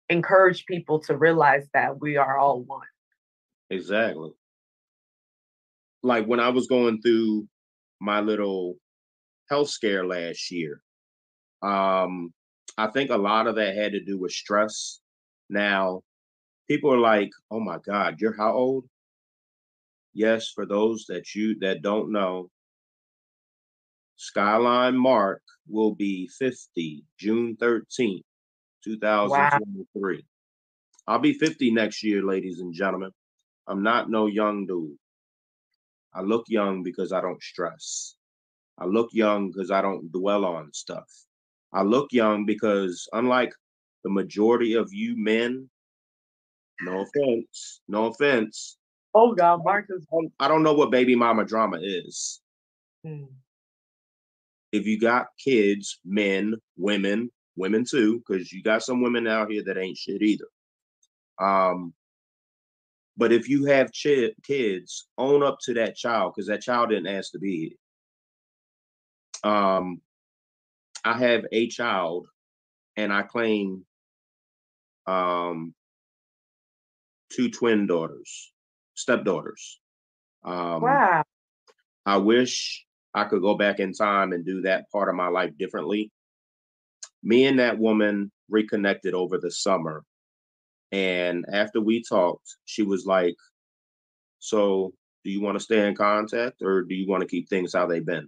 encourage 0.09 0.65
people 0.65 0.99
to 0.99 1.15
realize 1.17 1.67
that 1.73 1.99
we 1.99 2.17
are 2.17 2.37
all 2.37 2.61
one 2.61 2.87
exactly 3.69 4.31
like 6.01 6.25
when 6.25 6.39
i 6.39 6.49
was 6.49 6.67
going 6.67 7.01
through 7.01 7.47
my 7.99 8.19
little 8.19 8.75
health 9.49 9.69
scare 9.69 10.05
last 10.05 10.51
year 10.51 10.81
um 11.61 12.33
i 12.77 12.87
think 12.87 13.09
a 13.09 13.17
lot 13.17 13.47
of 13.47 13.55
that 13.55 13.75
had 13.75 13.93
to 13.93 14.03
do 14.03 14.19
with 14.19 14.31
stress 14.31 14.99
now 15.49 16.01
people 16.67 16.93
are 16.93 16.99
like 16.99 17.29
oh 17.51 17.59
my 17.59 17.77
god 17.85 18.15
you're 18.19 18.35
how 18.35 18.53
old 18.53 18.85
yes, 20.13 20.49
for 20.49 20.65
those 20.65 21.05
that 21.09 21.35
you 21.35 21.57
that 21.59 21.81
don't 21.81 22.11
know, 22.11 22.49
Skyline 24.15 24.95
Mark 24.95 25.41
will 25.67 25.95
be 25.95 26.27
50 26.27 27.03
June 27.19 27.57
13th, 27.59 28.21
2023. 28.83 30.15
Wow. 30.15 30.21
I'll 31.07 31.19
be 31.19 31.33
50 31.33 31.71
next 31.71 32.03
year, 32.03 32.23
ladies 32.23 32.59
and 32.59 32.73
gentlemen. 32.73 33.11
I'm 33.67 33.83
not 33.83 34.09
no 34.09 34.27
young 34.27 34.65
dude. 34.65 34.97
I 36.13 36.21
look 36.21 36.45
young 36.47 36.83
because 36.83 37.11
I 37.11 37.21
don't 37.21 37.41
stress. 37.41 38.15
I 38.77 38.85
look 38.85 39.09
young 39.13 39.51
because 39.51 39.71
I 39.71 39.81
don't 39.81 40.11
dwell 40.11 40.45
on 40.45 40.71
stuff. 40.73 41.09
I 41.73 41.81
look 41.81 42.13
young 42.13 42.45
because, 42.45 43.07
unlike 43.13 43.53
the 44.03 44.11
majority 44.11 44.75
of 44.75 44.93
you 44.93 45.15
men, 45.17 45.69
no 46.83 47.01
offense, 47.01 47.81
no 47.87 48.05
offense, 48.07 48.77
Oh 49.13 49.33
God, 49.33 49.63
Marcus. 49.63 50.05
I 50.39 50.47
don't 50.47 50.63
know 50.63 50.73
what 50.73 50.91
baby 50.91 51.15
mama 51.15 51.45
drama 51.45 51.77
is. 51.81 52.41
Hmm. 53.05 53.25
If 54.71 54.87
you 54.87 54.99
got 54.99 55.27
kids, 55.37 55.99
men, 56.03 56.55
women, 56.77 57.29
women 57.55 57.85
too, 57.85 58.23
because 58.25 58.51
you 58.51 58.63
got 58.63 58.81
some 58.81 59.03
women 59.03 59.27
out 59.27 59.51
here 59.51 59.63
that 59.65 59.77
ain't 59.77 59.97
shit 59.97 60.23
either. 60.23 60.47
Um, 61.39 61.93
but 63.15 63.31
if 63.31 63.47
you 63.47 63.65
have 63.65 63.91
ch- 63.91 64.33
kids, 64.43 65.07
own 65.19 65.43
up 65.43 65.59
to 65.65 65.75
that 65.75 65.95
child 65.95 66.33
because 66.35 66.47
that 66.47 66.61
child 66.61 66.89
didn't 66.89 67.07
ask 67.07 67.31
to 67.33 67.39
be 67.39 67.77
here. 69.43 69.51
Um, 69.51 70.01
I 71.05 71.17
have 71.19 71.45
a 71.51 71.67
child, 71.67 72.27
and 72.95 73.13
I 73.13 73.21
claim 73.23 73.85
um 75.05 75.75
two 77.33 77.49
twin 77.49 77.87
daughters 77.87 78.53
stepdaughters. 78.95 79.79
Um, 80.43 80.81
wow. 80.81 81.23
I 82.05 82.17
wish 82.17 82.85
I 83.13 83.25
could 83.25 83.41
go 83.41 83.55
back 83.55 83.79
in 83.79 83.93
time 83.93 84.33
and 84.33 84.45
do 84.45 84.61
that 84.61 84.89
part 84.91 85.09
of 85.09 85.15
my 85.15 85.27
life 85.27 85.51
differently. 85.57 86.11
Me 87.23 87.45
and 87.45 87.59
that 87.59 87.79
woman 87.79 88.31
reconnected 88.49 89.13
over 89.13 89.37
the 89.37 89.51
summer. 89.51 90.03
And 90.91 91.45
after 91.51 91.79
we 91.79 92.03
talked, 92.03 92.57
she 92.65 92.83
was 92.83 93.05
like, 93.05 93.35
So, 94.39 94.93
do 95.23 95.31
you 95.31 95.41
want 95.41 95.57
to 95.57 95.63
stay 95.63 95.87
in 95.87 95.95
contact 95.95 96.61
or 96.61 96.83
do 96.83 96.93
you 96.93 97.07
want 97.07 97.21
to 97.21 97.27
keep 97.27 97.47
things 97.47 97.73
how 97.73 97.87
they've 97.87 98.05
been? 98.05 98.27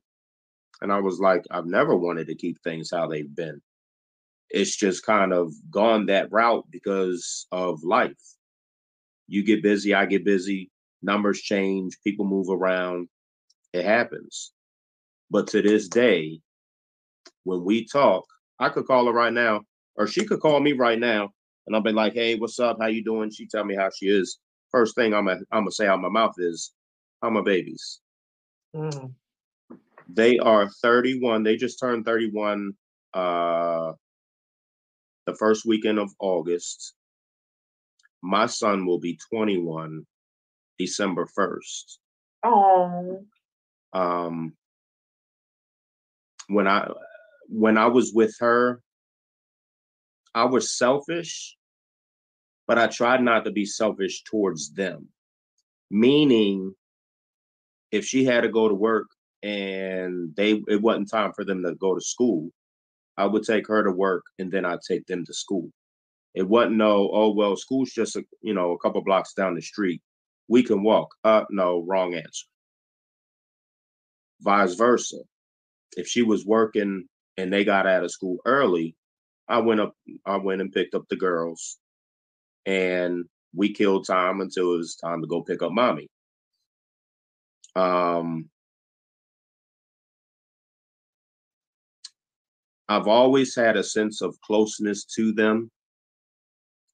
And 0.81 0.91
I 0.91 0.99
was 0.99 1.19
like, 1.19 1.43
I've 1.51 1.65
never 1.65 1.95
wanted 1.95 2.27
to 2.27 2.35
keep 2.35 2.61
things 2.61 2.89
how 2.91 3.07
they've 3.07 3.33
been. 3.33 3.61
It's 4.49 4.75
just 4.75 5.05
kind 5.05 5.33
of 5.33 5.51
gone 5.69 6.05
that 6.05 6.31
route 6.31 6.65
because 6.71 7.47
of 7.51 7.83
life 7.83 8.15
you 9.27 9.43
get 9.43 9.63
busy, 9.63 9.93
I 9.93 10.05
get 10.05 10.25
busy, 10.25 10.69
numbers 11.01 11.41
change, 11.41 11.97
people 12.03 12.25
move 12.25 12.49
around. 12.49 13.07
It 13.73 13.85
happens. 13.85 14.53
But 15.29 15.47
to 15.47 15.61
this 15.61 15.87
day, 15.87 16.39
when 17.43 17.63
we 17.63 17.85
talk, 17.85 18.25
I 18.59 18.69
could 18.69 18.85
call 18.85 19.05
her 19.05 19.11
right 19.11 19.33
now, 19.33 19.61
or 19.95 20.07
she 20.07 20.25
could 20.25 20.39
call 20.39 20.59
me 20.59 20.73
right 20.73 20.99
now, 20.99 21.29
and 21.65 21.75
I'll 21.75 21.81
be 21.81 21.91
like, 21.91 22.13
"Hey, 22.13 22.35
what's 22.35 22.59
up? 22.59 22.77
How 22.79 22.87
you 22.87 23.03
doing?" 23.03 23.31
She 23.31 23.47
tell 23.47 23.65
me 23.65 23.75
how 23.75 23.89
she 23.89 24.07
is. 24.07 24.39
First 24.71 24.95
thing 24.95 25.13
I'm 25.13 25.25
gonna 25.25 25.41
I'm 25.51 25.63
gonna 25.63 25.71
say 25.71 25.87
out 25.87 26.01
my 26.01 26.09
mouth 26.09 26.35
is, 26.37 26.73
"How 27.21 27.29
my 27.29 27.41
babies?" 27.41 28.01
Mm. 28.75 29.13
They 30.07 30.37
are 30.39 30.69
31. 30.69 31.43
They 31.43 31.55
just 31.55 31.79
turned 31.79 32.05
31 32.05 32.73
uh 33.13 33.93
the 35.25 35.35
first 35.35 35.65
weekend 35.65 35.97
of 35.97 36.11
August 36.19 36.93
my 38.25 38.47
son 38.47 38.85
will 38.85 38.99
be 38.99 39.17
21 39.31 40.05
December 40.79 41.27
1st. 41.37 41.97
Oh. 42.43 43.23
Um 43.93 44.53
when 46.47 46.67
I 46.67 46.89
when 47.47 47.77
I 47.77 47.85
was 47.85 48.13
with 48.13 48.35
her, 48.39 48.81
I 50.33 50.45
was 50.45 50.77
selfish, 50.77 51.55
but 52.67 52.77
I 52.79 52.87
tried 52.87 53.21
not 53.21 53.45
to 53.45 53.51
be 53.51 53.65
selfish 53.65 54.23
towards 54.23 54.73
them. 54.73 55.07
Meaning, 55.91 56.73
if 57.91 58.05
she 58.05 58.25
had 58.25 58.41
to 58.41 58.49
go 58.49 58.67
to 58.67 58.75
work 58.75 59.07
and 59.43 60.35
they 60.35 60.63
it 60.67 60.81
wasn't 60.81 61.11
time 61.11 61.31
for 61.33 61.45
them 61.45 61.63
to 61.63 61.75
go 61.75 61.93
to 61.93 62.01
school, 62.01 62.49
I 63.17 63.25
would 63.25 63.43
take 63.43 63.67
her 63.67 63.83
to 63.83 63.91
work 63.91 64.23
and 64.39 64.51
then 64.51 64.65
I'd 64.65 64.81
take 64.81 65.05
them 65.05 65.23
to 65.25 65.33
school. 65.33 65.69
It 66.35 66.47
wasn't 66.47 66.75
no, 66.75 67.09
oh 67.13 67.31
well, 67.31 67.55
school's 67.55 67.91
just 67.91 68.17
a 68.17 68.23
you 68.41 68.53
know 68.53 68.73
a 68.73 68.77
couple 68.79 69.01
blocks 69.03 69.33
down 69.33 69.55
the 69.55 69.61
street. 69.61 70.01
We 70.49 70.63
can 70.63 70.83
walk. 70.83 71.15
Uh 71.23 71.45
no, 71.49 71.83
wrong 71.87 72.13
answer. 72.13 72.45
Vice 74.41 74.75
versa. 74.75 75.17
If 75.97 76.07
she 76.07 76.21
was 76.23 76.45
working 76.45 77.07
and 77.37 77.51
they 77.51 77.63
got 77.63 77.87
out 77.87 78.03
of 78.03 78.11
school 78.11 78.37
early, 78.45 78.95
I 79.47 79.59
went 79.59 79.79
up, 79.79 79.93
I 80.25 80.37
went 80.37 80.61
and 80.61 80.71
picked 80.71 80.93
up 80.93 81.05
the 81.09 81.15
girls 81.15 81.77
and 82.65 83.25
we 83.55 83.73
killed 83.73 84.05
time 84.07 84.41
until 84.41 84.73
it 84.73 84.77
was 84.77 84.95
time 84.95 85.21
to 85.21 85.27
go 85.27 85.41
pick 85.41 85.63
up 85.63 85.71
mommy. 85.71 86.09
Um 87.77 88.49
I've 92.89 93.07
always 93.07 93.55
had 93.55 93.77
a 93.77 93.83
sense 93.83 94.21
of 94.21 94.39
closeness 94.41 95.05
to 95.15 95.33
them 95.33 95.71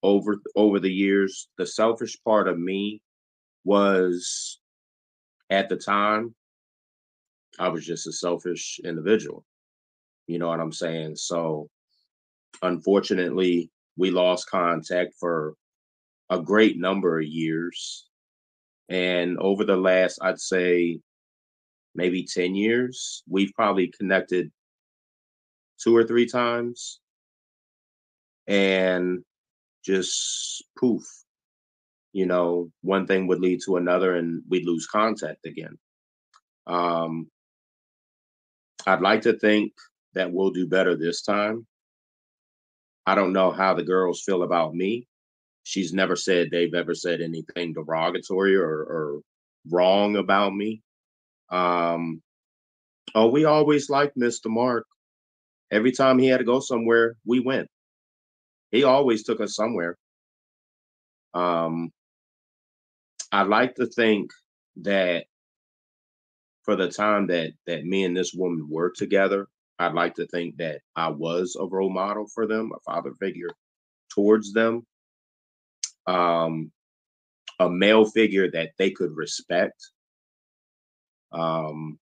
over 0.02 0.40
over 0.56 0.80
the 0.80 0.92
years. 0.92 1.48
The 1.58 1.66
selfish 1.66 2.18
part 2.24 2.48
of 2.48 2.58
me 2.58 3.00
was 3.64 4.60
at 5.50 5.68
the 5.68 5.76
time 5.76 6.34
I 7.58 7.68
was 7.68 7.86
just 7.86 8.06
a 8.06 8.12
selfish 8.12 8.80
individual. 8.84 9.44
You 10.26 10.38
know 10.38 10.48
what 10.48 10.60
I'm 10.60 10.72
saying? 10.72 11.16
So 11.16 11.68
unfortunately, 12.62 13.70
we 13.96 14.10
lost 14.10 14.50
contact 14.50 15.14
for 15.20 15.54
a 16.30 16.40
great 16.40 16.78
number 16.78 17.18
of 17.18 17.26
years. 17.26 18.08
And 18.88 19.38
over 19.38 19.64
the 19.64 19.76
last, 19.76 20.18
I'd 20.22 20.40
say 20.40 21.00
maybe 21.94 22.24
10 22.24 22.54
years, 22.54 23.22
we've 23.28 23.52
probably 23.54 23.92
connected 23.98 24.50
two 25.82 25.94
or 25.94 26.04
three 26.04 26.26
times. 26.26 27.00
And 28.46 29.24
just 29.84 30.64
poof, 30.78 31.02
you 32.12 32.26
know, 32.26 32.70
one 32.82 33.06
thing 33.06 33.26
would 33.26 33.40
lead 33.40 33.60
to 33.64 33.76
another 33.76 34.16
and 34.16 34.42
we'd 34.48 34.66
lose 34.66 34.86
contact 34.86 35.46
again. 35.46 35.78
Um, 36.66 37.28
I'd 38.86 39.00
like 39.00 39.22
to 39.22 39.32
think 39.32 39.72
that 40.14 40.32
we'll 40.32 40.50
do 40.50 40.66
better 40.66 40.96
this 40.96 41.22
time. 41.22 41.66
I 43.06 43.14
don't 43.14 43.32
know 43.32 43.50
how 43.50 43.74
the 43.74 43.82
girls 43.82 44.22
feel 44.22 44.42
about 44.42 44.74
me. 44.74 45.06
She's 45.64 45.92
never 45.92 46.16
said 46.16 46.48
they've 46.50 46.74
ever 46.74 46.94
said 46.94 47.20
anything 47.20 47.72
derogatory 47.72 48.56
or, 48.56 48.68
or 48.68 49.20
wrong 49.70 50.16
about 50.16 50.54
me. 50.54 50.82
Um, 51.50 52.22
oh, 53.14 53.28
we 53.28 53.44
always 53.44 53.90
liked 53.90 54.16
Mr. 54.16 54.46
Mark. 54.46 54.86
Every 55.70 55.92
time 55.92 56.18
he 56.18 56.26
had 56.26 56.38
to 56.38 56.44
go 56.44 56.60
somewhere, 56.60 57.16
we 57.24 57.40
went. 57.40 57.68
He 58.72 58.84
always 58.84 59.22
took 59.22 59.40
us 59.40 59.54
somewhere. 59.54 59.96
Um, 61.34 61.92
I 63.30 63.42
like 63.42 63.74
to 63.76 63.86
think 63.86 64.30
that 64.76 65.26
for 66.64 66.76
the 66.76 66.90
time 66.90 67.26
that 67.28 67.52
that 67.66 67.84
me 67.84 68.04
and 68.04 68.16
this 68.16 68.32
woman 68.34 68.66
were 68.70 68.90
together, 68.90 69.48
I'd 69.78 69.94
like 69.94 70.14
to 70.16 70.26
think 70.26 70.56
that 70.56 70.80
I 70.96 71.08
was 71.08 71.56
a 71.60 71.66
role 71.66 71.90
model 71.90 72.26
for 72.34 72.46
them, 72.46 72.72
a 72.74 72.80
father 72.80 73.12
figure 73.20 73.50
towards 74.14 74.52
them, 74.52 74.86
um, 76.06 76.70
a 77.58 77.68
male 77.68 78.04
figure 78.04 78.50
that 78.50 78.70
they 78.78 78.90
could 78.90 79.14
respect. 79.16 79.90
Um, 81.32 81.98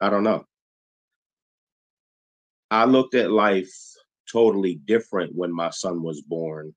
I 0.00 0.10
don't 0.10 0.24
know. 0.24 0.44
I 2.70 2.86
looked 2.86 3.14
at 3.14 3.30
life 3.30 3.72
totally 4.30 4.76
different 4.76 5.34
when 5.34 5.52
my 5.52 5.70
son 5.70 6.02
was 6.02 6.20
born, 6.22 6.74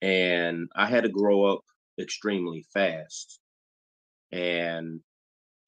and 0.00 0.68
I 0.74 0.86
had 0.86 1.04
to 1.04 1.08
grow 1.08 1.44
up 1.44 1.60
extremely 2.00 2.64
fast. 2.72 3.40
And 4.32 5.00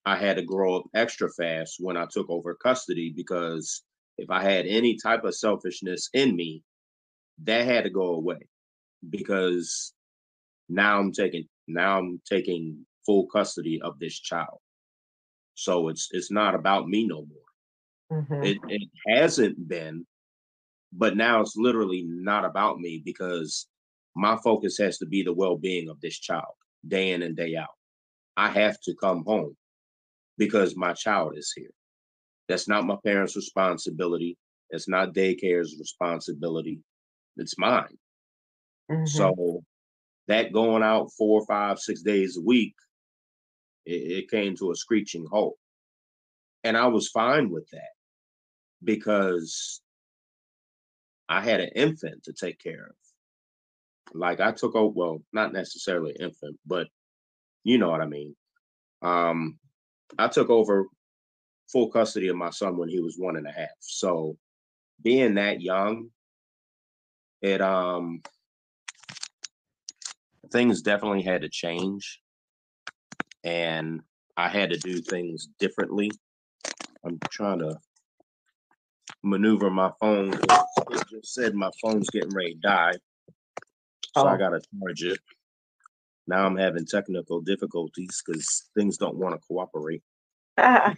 I 0.07 0.16
had 0.16 0.37
to 0.37 0.42
grow 0.42 0.77
up 0.77 0.85
extra 0.94 1.31
fast 1.31 1.77
when 1.79 1.96
I 1.96 2.07
took 2.11 2.29
over 2.29 2.55
custody 2.55 3.12
because 3.14 3.83
if 4.18 4.31
I 4.31 4.42
had 4.42 4.66
any 4.66 4.96
type 4.96 5.24
of 5.24 5.35
selfishness 5.35 6.11
in 6.12 6.37
me, 6.37 6.62
that 7.42 7.64
had 7.64 7.85
to 7.85 7.90
go 7.90 8.14
away 8.14 8.38
because 9.11 9.92
now 10.68 10.98
I'm 10.98 11.12
taking 11.12 11.48
now 11.66 11.98
I'm 11.98 12.20
taking 12.29 12.87
full 13.05 13.27
custody 13.27 13.81
of 13.83 13.98
this 13.98 14.18
child. 14.18 14.59
So 15.55 15.88
it's 15.88 16.09
it's 16.12 16.31
not 16.31 16.55
about 16.55 16.88
me 16.88 17.07
no 17.07 17.27
more. 17.27 18.20
Mm-hmm. 18.20 18.44
It 18.44 18.59
it 18.68 18.88
hasn't 19.09 19.68
been, 19.68 20.07
but 20.96 21.16
now 21.16 21.40
it's 21.40 21.57
literally 21.57 22.04
not 22.07 22.44
about 22.44 22.78
me 22.78 23.02
because 23.04 23.66
my 24.14 24.37
focus 24.44 24.78
has 24.78 24.98
to 24.98 25.07
be 25.07 25.22
the 25.22 25.33
well-being 25.33 25.88
of 25.88 26.00
this 26.00 26.18
child 26.18 26.54
day 26.87 27.11
in 27.11 27.22
and 27.22 27.37
day 27.37 27.57
out. 27.57 27.68
I 28.37 28.48
have 28.48 28.80
to 28.83 28.94
come 28.94 29.24
home 29.26 29.57
because 30.38 30.76
my 30.76 30.92
child 30.92 31.37
is 31.37 31.52
here. 31.54 31.70
That's 32.48 32.68
not 32.68 32.87
my 32.87 32.96
parents' 33.04 33.37
responsibility. 33.37 34.37
It's 34.70 34.88
not 34.88 35.14
daycare's 35.14 35.76
responsibility. 35.78 36.80
It's 37.37 37.59
mine. 37.59 37.98
Mm-hmm. 38.90 39.07
So 39.07 39.62
that 40.28 40.52
going 40.52 40.83
out 40.83 41.11
four, 41.16 41.44
five, 41.46 41.78
six 41.78 42.02
days 42.02 42.37
a 42.37 42.42
week, 42.42 42.74
it, 43.87 44.24
it 44.24 44.30
came 44.30 44.57
to 44.57 44.70
a 44.70 44.76
screeching 44.76 45.26
halt. 45.30 45.57
And 46.62 46.76
I 46.76 46.87
was 46.87 47.09
fine 47.09 47.50
with 47.50 47.68
that 47.72 47.92
because 48.83 49.80
I 51.29 51.41
had 51.41 51.61
an 51.61 51.71
infant 51.75 52.25
to 52.25 52.33
take 52.33 52.59
care 52.59 52.87
of. 52.87 54.15
Like 54.15 54.41
I 54.41 54.53
took 54.53 54.75
over, 54.75 54.93
well, 54.95 55.23
not 55.33 55.53
necessarily 55.53 56.15
infant, 56.19 56.59
but 56.67 56.89
you 57.65 57.79
know 57.79 57.91
what 57.91 58.01
I 58.01 58.07
mean. 58.07 58.37
Um, 59.03 59.59
I 60.19 60.29
took 60.29 60.51
over 60.51 60.87
full 61.71 61.91
custody 61.91 62.29
of 62.29 62.37
my 62.37 62.51
son 62.51 62.77
when 62.77 62.89
he 62.89 63.01
was 63.01 63.17
one 63.19 63.37
and 63.37 63.47
a 63.47 63.53
half. 63.53 63.71
So 63.81 64.37
being 65.03 65.35
that 65.35 65.61
young, 65.61 66.11
it 67.43 67.61
um 67.61 68.23
things 70.53 70.83
definitely 70.83 71.23
had 71.23 71.43
to 71.43 71.49
change 71.49 72.21
and 73.43 74.01
I 74.37 74.49
had 74.49 74.71
to 74.71 74.79
do 74.79 75.01
things 75.01 75.49
differently. 75.59 76.11
I'm 77.05 77.19
trying 77.31 77.59
to 77.59 77.77
maneuver 79.23 79.71
my 79.71 79.90
phone. 80.01 80.35
It 80.35 81.09
just 81.11 81.35
said 81.35 81.55
my 81.55 81.71
phone's 81.83 82.11
getting 82.11 82.35
ready 82.35 82.55
to 82.55 82.61
die. 82.61 82.93
So 84.17 84.25
oh. 84.25 84.27
I 84.27 84.37
gotta 84.37 84.61
charge 84.61 85.03
it. 85.03 85.19
Now 86.27 86.47
I'm 86.47 86.57
having 86.57 86.87
technical 86.87 87.40
difficulties 87.40 88.23
because 88.25 88.71
things 88.77 88.97
don't 88.97 89.17
want 89.17 89.35
to 89.35 89.47
cooperate. 89.47 90.03
Ah. 90.57 90.95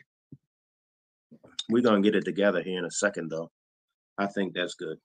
We're 1.68 1.82
gonna 1.82 2.02
get 2.02 2.14
it 2.14 2.24
together 2.24 2.62
here 2.62 2.78
in 2.78 2.84
a 2.84 2.90
second, 2.90 3.30
though. 3.30 3.50
I 4.18 4.26
think 4.26 4.54
that's 4.54 4.74
good. 4.74 4.98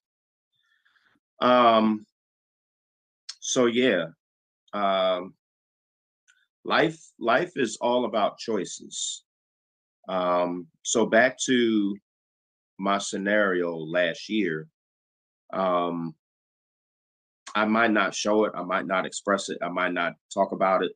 Um. 1.40 2.06
So 3.40 3.66
yeah, 3.66 4.08
um, 4.74 5.34
life 6.64 7.00
life 7.20 7.54
is 7.56 7.78
all 7.82 8.06
about 8.06 8.38
choices. 8.38 9.24
Um. 10.08 10.68
So 10.84 11.06
back 11.06 11.38
to 11.46 11.96
my 12.82 12.98
scenario 12.98 13.78
last 13.78 14.30
year. 14.30 14.68
Um. 15.54 16.16
I 17.54 17.66
might 17.66 17.92
not 17.92 18.16
show 18.16 18.46
it. 18.46 18.54
I 18.56 18.64
might 18.64 18.88
not 18.88 19.06
express 19.06 19.50
it. 19.50 19.58
I 19.62 19.68
might 19.68 19.92
not 19.92 20.14
talk 20.34 20.54
about 20.54 20.86
it. 20.86 20.94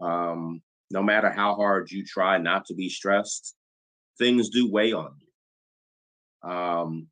Um, 0.00 0.60
no 0.90 1.04
matter 1.04 1.30
how 1.30 1.54
hard 1.54 1.88
you 1.92 2.04
try 2.04 2.36
not 2.38 2.64
to 2.66 2.74
be 2.74 2.88
stressed, 2.88 3.54
things 4.18 4.48
do 4.48 4.68
weigh 4.68 4.92
on 4.92 5.14
you. 5.20 6.50
Um, 6.50 7.06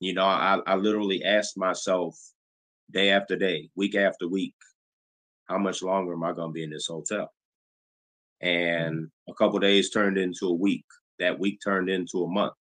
you 0.00 0.12
know, 0.12 0.24
I, 0.24 0.58
I 0.66 0.74
literally 0.74 1.22
asked 1.22 1.56
myself 1.56 2.18
day 2.90 3.10
after 3.10 3.36
day, 3.36 3.70
week 3.76 3.94
after 3.94 4.26
week, 4.26 4.56
how 5.44 5.58
much 5.58 5.84
longer 5.84 6.14
am 6.14 6.24
I 6.24 6.32
going 6.32 6.48
to 6.48 6.52
be 6.52 6.64
in 6.64 6.70
this 6.70 6.88
hotel? 6.88 7.32
And 8.40 9.08
a 9.28 9.34
couple 9.34 9.60
days 9.60 9.90
turned 9.90 10.18
into 10.18 10.48
a 10.48 10.52
week. 10.52 10.86
That 11.18 11.38
week 11.38 11.60
turned 11.62 11.88
into 11.88 12.24
a 12.24 12.28
month. 12.28 12.54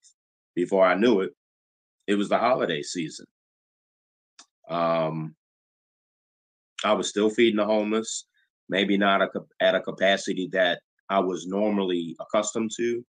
Before 0.55 0.85
I 0.85 0.95
knew 0.95 1.21
it, 1.21 1.33
it 2.07 2.15
was 2.15 2.29
the 2.29 2.39
holiday 2.39 2.83
season. 2.83 3.27
Um, 4.69 5.35
I 6.85 6.93
was 6.93 7.09
still 7.09 7.31
feeding 7.31 7.57
the 7.57 7.65
homeless, 7.65 8.27
maybe 8.69 8.97
not 8.97 9.23
a, 9.23 9.31
at 9.61 9.75
a 9.75 9.81
capacity 9.81 10.49
that 10.53 10.81
I 11.09 11.21
was 11.21 11.47
normally 11.47 12.17
accustomed 12.21 12.71
to. 12.77 13.05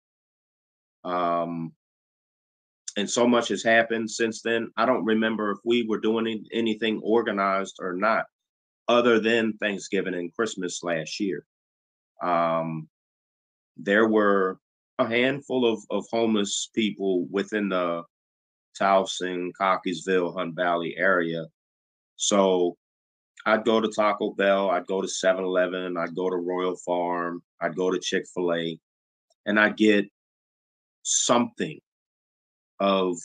Um, 1.05 1.73
and 2.97 3.09
so 3.09 3.27
much 3.27 3.49
has 3.49 3.63
happened 3.63 4.11
since 4.11 4.43
then. 4.43 4.71
I 4.77 4.85
don't 4.85 5.05
remember 5.05 5.53
if 5.53 5.59
we 5.65 5.87
were 5.87 6.01
doing 6.01 6.45
anything 6.53 7.01
organized 7.03 7.77
or 7.81 7.95
not, 7.95 8.27
other 8.89 9.21
than 9.21 9.55
Thanksgiving 9.55 10.15
and 10.15 10.35
Christmas 10.35 10.83
last 10.83 11.21
year. 11.21 11.45
Um, 12.23 12.89
there 13.77 14.09
were 14.09 14.59
a 15.01 15.09
handful 15.09 15.71
of, 15.71 15.83
of 15.91 16.05
homeless 16.11 16.71
people 16.75 17.27
within 17.31 17.69
the 17.69 18.03
Towson, 18.81 19.51
Cockeysville, 19.61 20.35
Hunt 20.35 20.55
Valley 20.55 20.95
area. 20.97 21.47
So 22.17 22.77
I'd 23.47 23.65
go 23.65 23.81
to 23.81 23.89
Taco 23.89 24.33
Bell, 24.33 24.71
I'd 24.71 24.87
go 24.87 25.01
to 25.01 25.09
7 25.09 25.43
Eleven, 25.43 25.97
I'd 25.97 26.15
go 26.15 26.29
to 26.29 26.37
Royal 26.37 26.77
Farm, 26.77 27.43
I'd 27.61 27.77
go 27.77 27.91
to 27.91 27.99
Chick 27.99 28.25
fil 28.35 28.53
A, 28.53 28.79
and 29.47 29.59
I'd 29.59 29.77
get 29.77 30.07
something 31.03 31.81
of 32.79 33.17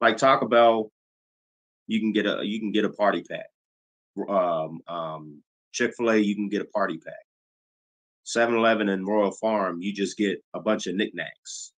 like 0.00 0.16
Taco 0.16 0.48
Bell, 0.48 0.90
you 1.86 2.00
can 2.00 2.12
get 2.12 2.26
a 2.26 2.40
you 2.42 2.58
can 2.58 2.72
get 2.72 2.84
a 2.84 2.90
party 2.90 3.22
pack. 3.22 3.46
Um, 4.28 4.80
um, 4.88 5.42
Chick 5.72 5.92
Fil 5.96 6.10
A, 6.10 6.16
you 6.16 6.34
can 6.34 6.48
get 6.48 6.62
a 6.62 6.66
party 6.66 6.98
pack. 6.98 7.14
7-Eleven 8.26 8.88
and 8.88 9.06
Royal 9.06 9.32
Farm, 9.32 9.80
you 9.80 9.92
just 9.92 10.16
get 10.16 10.42
a 10.54 10.60
bunch 10.60 10.86
of 10.86 10.94
knickknacks. 10.94 11.72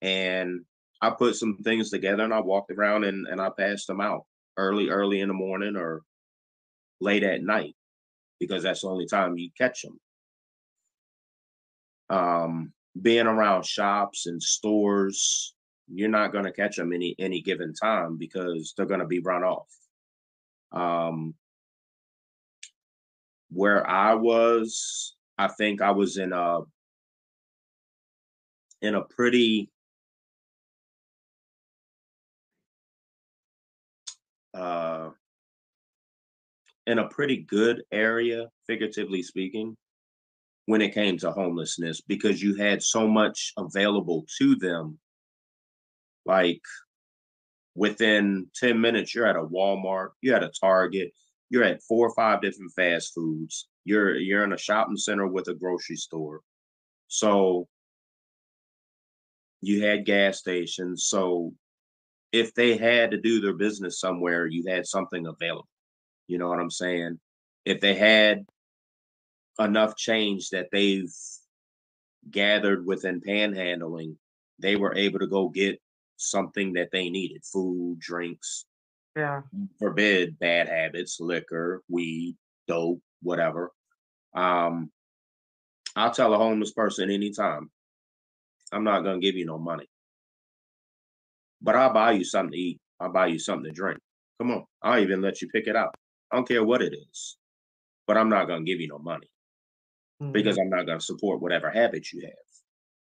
And 0.00 0.60
I 1.00 1.10
put 1.10 1.36
some 1.36 1.58
things 1.58 1.90
together 1.90 2.22
and 2.24 2.34
I 2.34 2.40
walked 2.40 2.70
around 2.70 3.04
and, 3.04 3.26
and 3.26 3.40
I 3.40 3.50
passed 3.56 3.86
them 3.86 4.00
out 4.00 4.24
early, 4.56 4.88
early 4.88 5.20
in 5.20 5.28
the 5.28 5.34
morning 5.34 5.76
or 5.76 6.02
late 7.00 7.22
at 7.22 7.42
night 7.42 7.74
because 8.40 8.62
that's 8.62 8.80
the 8.80 8.88
only 8.88 9.06
time 9.06 9.36
you 9.36 9.50
catch 9.56 9.82
them. 9.82 10.00
Um, 12.10 12.72
being 13.00 13.26
around 13.26 13.64
shops 13.64 14.26
and 14.26 14.42
stores, 14.42 15.54
you're 15.88 16.08
not 16.08 16.32
going 16.32 16.44
to 16.44 16.52
catch 16.52 16.76
them 16.76 16.92
any 16.92 17.14
any 17.18 17.40
given 17.40 17.72
time 17.72 18.16
because 18.16 18.74
they're 18.76 18.86
going 18.86 19.00
to 19.00 19.06
be 19.06 19.20
run 19.20 19.44
off. 19.44 19.68
Um, 20.72 21.34
where 23.50 23.88
I 23.88 24.14
was, 24.14 25.14
I 25.42 25.48
think 25.48 25.82
I 25.82 25.90
was 25.90 26.18
in 26.18 26.32
a 26.32 26.60
in 28.80 28.94
a 28.94 29.02
pretty 29.02 29.70
uh 34.54 35.10
in 36.86 36.98
a 36.98 37.08
pretty 37.08 37.38
good 37.38 37.82
area, 37.92 38.48
figuratively 38.68 39.22
speaking, 39.22 39.76
when 40.66 40.80
it 40.80 40.94
came 40.94 41.18
to 41.18 41.32
homelessness 41.32 42.00
because 42.00 42.40
you 42.40 42.54
had 42.54 42.82
so 42.82 43.08
much 43.08 43.52
available 43.56 44.24
to 44.38 44.54
them 44.56 44.98
like 46.24 46.62
within 47.74 48.46
10 48.54 48.80
minutes, 48.80 49.12
you're 49.12 49.26
at 49.26 49.34
a 49.34 49.42
Walmart, 49.42 50.10
you're 50.20 50.36
at 50.36 50.44
a 50.44 50.52
Target, 50.60 51.12
you're 51.50 51.64
at 51.64 51.82
four 51.82 52.06
or 52.06 52.14
five 52.14 52.40
different 52.42 52.72
fast 52.76 53.12
foods. 53.12 53.68
You're 53.84 54.16
you're 54.16 54.44
in 54.44 54.52
a 54.52 54.58
shopping 54.58 54.96
center 54.96 55.26
with 55.26 55.48
a 55.48 55.54
grocery 55.54 55.96
store. 55.96 56.40
So 57.08 57.68
you 59.60 59.84
had 59.84 60.04
gas 60.06 60.38
stations. 60.38 61.04
So 61.04 61.52
if 62.32 62.54
they 62.54 62.76
had 62.76 63.10
to 63.10 63.20
do 63.20 63.40
their 63.40 63.52
business 63.52 64.00
somewhere, 64.00 64.46
you 64.46 64.64
had 64.66 64.86
something 64.86 65.26
available. 65.26 65.68
You 66.26 66.38
know 66.38 66.48
what 66.48 66.60
I'm 66.60 66.70
saying? 66.70 67.20
If 67.64 67.80
they 67.80 67.94
had 67.94 68.44
enough 69.60 69.96
change 69.96 70.50
that 70.50 70.68
they've 70.72 71.12
gathered 72.30 72.86
within 72.86 73.20
panhandling, 73.20 74.16
they 74.58 74.76
were 74.76 74.94
able 74.96 75.18
to 75.18 75.26
go 75.26 75.48
get 75.48 75.80
something 76.16 76.72
that 76.74 76.90
they 76.92 77.10
needed 77.10 77.44
food, 77.44 77.98
drinks, 77.98 78.64
Yeah. 79.16 79.42
forbid 79.78 80.38
bad 80.38 80.68
habits, 80.68 81.20
liquor, 81.20 81.82
weed, 81.88 82.36
dope, 82.66 83.02
whatever. 83.22 83.70
Um, 84.34 84.90
I'll 85.96 86.12
tell 86.12 86.34
a 86.34 86.38
homeless 86.38 86.72
person 86.72 87.10
anytime, 87.10 87.70
I'm 88.72 88.84
not 88.84 89.02
gonna 89.02 89.20
give 89.20 89.34
you 89.36 89.46
no 89.46 89.58
money. 89.58 89.86
But 91.60 91.76
I'll 91.76 91.92
buy 91.92 92.12
you 92.12 92.24
something 92.24 92.52
to 92.52 92.58
eat. 92.58 92.80
I'll 93.00 93.12
buy 93.12 93.26
you 93.26 93.38
something 93.38 93.64
to 93.64 93.70
drink. 93.72 94.00
Come 94.38 94.50
on. 94.50 94.64
I'll 94.82 95.00
even 95.00 95.20
let 95.20 95.40
you 95.42 95.48
pick 95.48 95.66
it 95.66 95.76
out. 95.76 95.94
I 96.30 96.36
don't 96.36 96.48
care 96.48 96.64
what 96.64 96.82
it 96.82 96.94
is. 96.94 97.36
But 98.06 98.16
I'm 98.16 98.28
not 98.28 98.46
gonna 98.46 98.64
give 98.64 98.80
you 98.80 98.88
no 98.88 98.98
money 98.98 99.28
because 100.32 100.56
Mhm. 100.56 100.62
I'm 100.62 100.70
not 100.70 100.86
gonna 100.86 101.00
support 101.00 101.40
whatever 101.40 101.70
habits 101.70 102.12
you 102.12 102.22
have. 102.22 102.32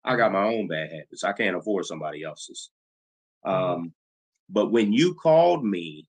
I 0.04 0.16
got 0.16 0.32
my 0.32 0.46
own 0.46 0.68
bad 0.68 0.92
habits. 0.92 1.24
I 1.24 1.34
can't 1.34 1.58
afford 1.58 1.86
somebody 1.86 2.24
else's. 2.24 2.72
Mhm. 3.46 3.52
Um, 3.52 3.96
but 4.50 4.72
when 4.72 4.94
you 4.94 5.16
called 5.16 5.66
me 5.66 6.08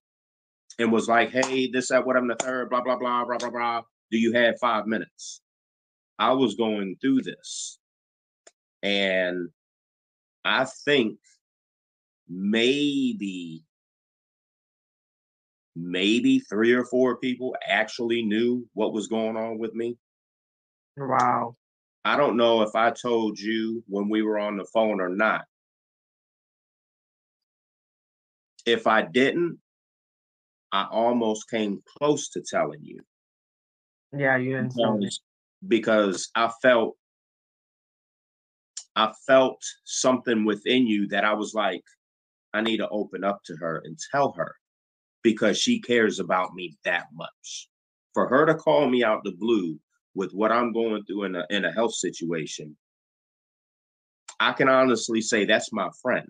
and 0.79 0.91
was 0.91 1.07
like, 1.07 1.31
"Hey, 1.31 1.69
this, 1.69 1.89
that, 1.89 2.05
what 2.05 2.17
I'm 2.17 2.27
the 2.27 2.35
third, 2.35 2.69
blah 2.69 2.81
blah 2.81 2.97
blah 2.97 3.25
blah 3.25 3.37
blah 3.37 3.49
blah," 3.49 3.81
do 4.11 4.17
you 4.17 4.33
have 4.33 4.59
five 4.59 4.87
minutes? 4.87 5.41
I 6.19 6.33
was 6.33 6.55
going 6.55 6.95
through 7.01 7.21
this, 7.23 7.79
and 8.83 9.49
I 10.45 10.65
think 10.85 11.17
maybe 12.27 13.63
maybe 15.75 16.39
three 16.39 16.73
or 16.73 16.85
four 16.85 17.17
people 17.17 17.55
actually 17.65 18.23
knew 18.23 18.67
what 18.73 18.93
was 18.93 19.07
going 19.07 19.37
on 19.37 19.57
with 19.57 19.73
me. 19.73 19.97
Wow. 20.97 21.55
I 22.03 22.17
don't 22.17 22.37
know 22.37 22.61
if 22.61 22.75
I 22.75 22.91
told 22.91 23.39
you 23.39 23.83
when 23.87 24.09
we 24.09 24.21
were 24.21 24.39
on 24.39 24.57
the 24.57 24.65
phone 24.65 24.99
or 24.99 25.09
not. 25.09 25.45
If 28.65 28.87
I 28.87 29.01
didn't, 29.03 29.59
I 30.71 30.87
almost 30.89 31.49
came 31.49 31.81
close 31.97 32.29
to 32.29 32.41
telling 32.41 32.81
you 32.83 32.99
Yeah, 34.17 34.37
you 34.37 34.55
didn't 34.55 34.75
tell 34.75 34.97
me. 34.97 35.05
because, 35.05 35.21
because 35.67 36.31
I 36.35 36.51
felt 36.61 36.95
I 38.95 39.13
felt 39.25 39.61
something 39.85 40.43
within 40.43 40.85
you 40.85 41.07
that 41.09 41.23
I 41.23 41.33
was 41.33 41.53
like, 41.53 41.83
I 42.53 42.61
need 42.61 42.77
to 42.77 42.89
open 42.89 43.23
up 43.23 43.39
to 43.45 43.55
her 43.55 43.81
and 43.85 43.97
tell 44.11 44.33
her 44.33 44.55
because 45.23 45.57
she 45.57 45.79
cares 45.79 46.19
about 46.19 46.53
me 46.53 46.77
that 46.83 47.05
much. 47.13 47.69
For 48.13 48.27
her 48.27 48.45
to 48.45 48.55
call 48.55 48.89
me 48.89 49.03
out 49.03 49.23
the 49.23 49.31
blue 49.31 49.79
with 50.13 50.33
what 50.33 50.51
I'm 50.51 50.73
going 50.73 51.05
through 51.05 51.23
in 51.25 51.35
a 51.35 51.45
in 51.49 51.63
a 51.65 51.71
health 51.71 51.93
situation, 51.93 52.75
I 54.39 54.53
can 54.53 54.67
honestly 54.67 55.21
say 55.21 55.45
that's 55.45 55.71
my 55.71 55.89
friend 56.01 56.27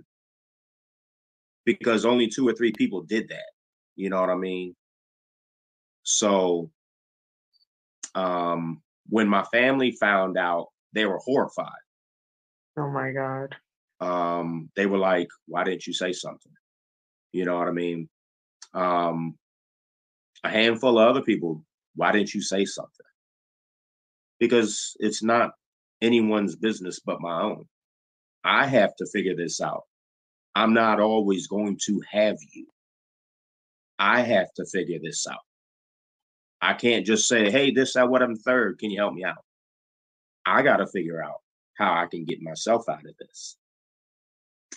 because 1.65 2.05
only 2.05 2.27
two 2.27 2.47
or 2.47 2.53
three 2.53 2.71
people 2.71 3.01
did 3.01 3.29
that. 3.29 3.45
You 4.01 4.09
know 4.09 4.19
what 4.19 4.31
I 4.31 4.35
mean? 4.35 4.75
So 6.01 6.71
um 8.15 8.81
when 9.07 9.27
my 9.27 9.43
family 9.43 9.91
found 9.91 10.39
out, 10.39 10.69
they 10.91 11.05
were 11.05 11.19
horrified. 11.19 11.83
Oh 12.79 12.89
my 12.89 13.11
God. 13.11 13.55
Um 13.99 14.71
they 14.75 14.87
were 14.87 14.97
like, 14.97 15.27
why 15.45 15.63
didn't 15.63 15.85
you 15.85 15.93
say 15.93 16.13
something? 16.13 16.51
You 17.31 17.45
know 17.45 17.59
what 17.59 17.67
I 17.67 17.73
mean? 17.73 18.09
Um 18.73 19.37
a 20.43 20.49
handful 20.49 20.97
of 20.97 21.07
other 21.07 21.21
people, 21.21 21.63
why 21.93 22.11
didn't 22.11 22.33
you 22.33 22.41
say 22.41 22.65
something? 22.65 23.05
Because 24.39 24.97
it's 24.99 25.21
not 25.21 25.51
anyone's 26.01 26.55
business 26.55 26.99
but 27.05 27.21
my 27.21 27.39
own. 27.43 27.65
I 28.43 28.65
have 28.65 28.95
to 28.95 29.05
figure 29.13 29.35
this 29.35 29.61
out. 29.61 29.83
I'm 30.55 30.73
not 30.73 30.99
always 30.99 31.45
going 31.45 31.77
to 31.85 32.01
have 32.09 32.37
you. 32.51 32.65
I 34.01 34.21
have 34.21 34.51
to 34.55 34.65
figure 34.65 34.97
this 34.99 35.27
out. 35.27 35.45
I 36.59 36.73
can't 36.73 37.05
just 37.05 37.27
say, 37.27 37.51
hey, 37.51 37.69
this, 37.69 37.93
that, 37.93 38.09
what 38.09 38.23
I'm 38.23 38.35
third. 38.35 38.79
Can 38.79 38.89
you 38.89 38.97
help 38.97 39.13
me 39.13 39.23
out? 39.23 39.45
I 40.43 40.63
got 40.63 40.77
to 40.77 40.87
figure 40.87 41.23
out 41.23 41.37
how 41.77 41.93
I 41.93 42.07
can 42.07 42.25
get 42.25 42.41
myself 42.41 42.89
out 42.89 43.05
of 43.05 43.15
this. 43.19 43.57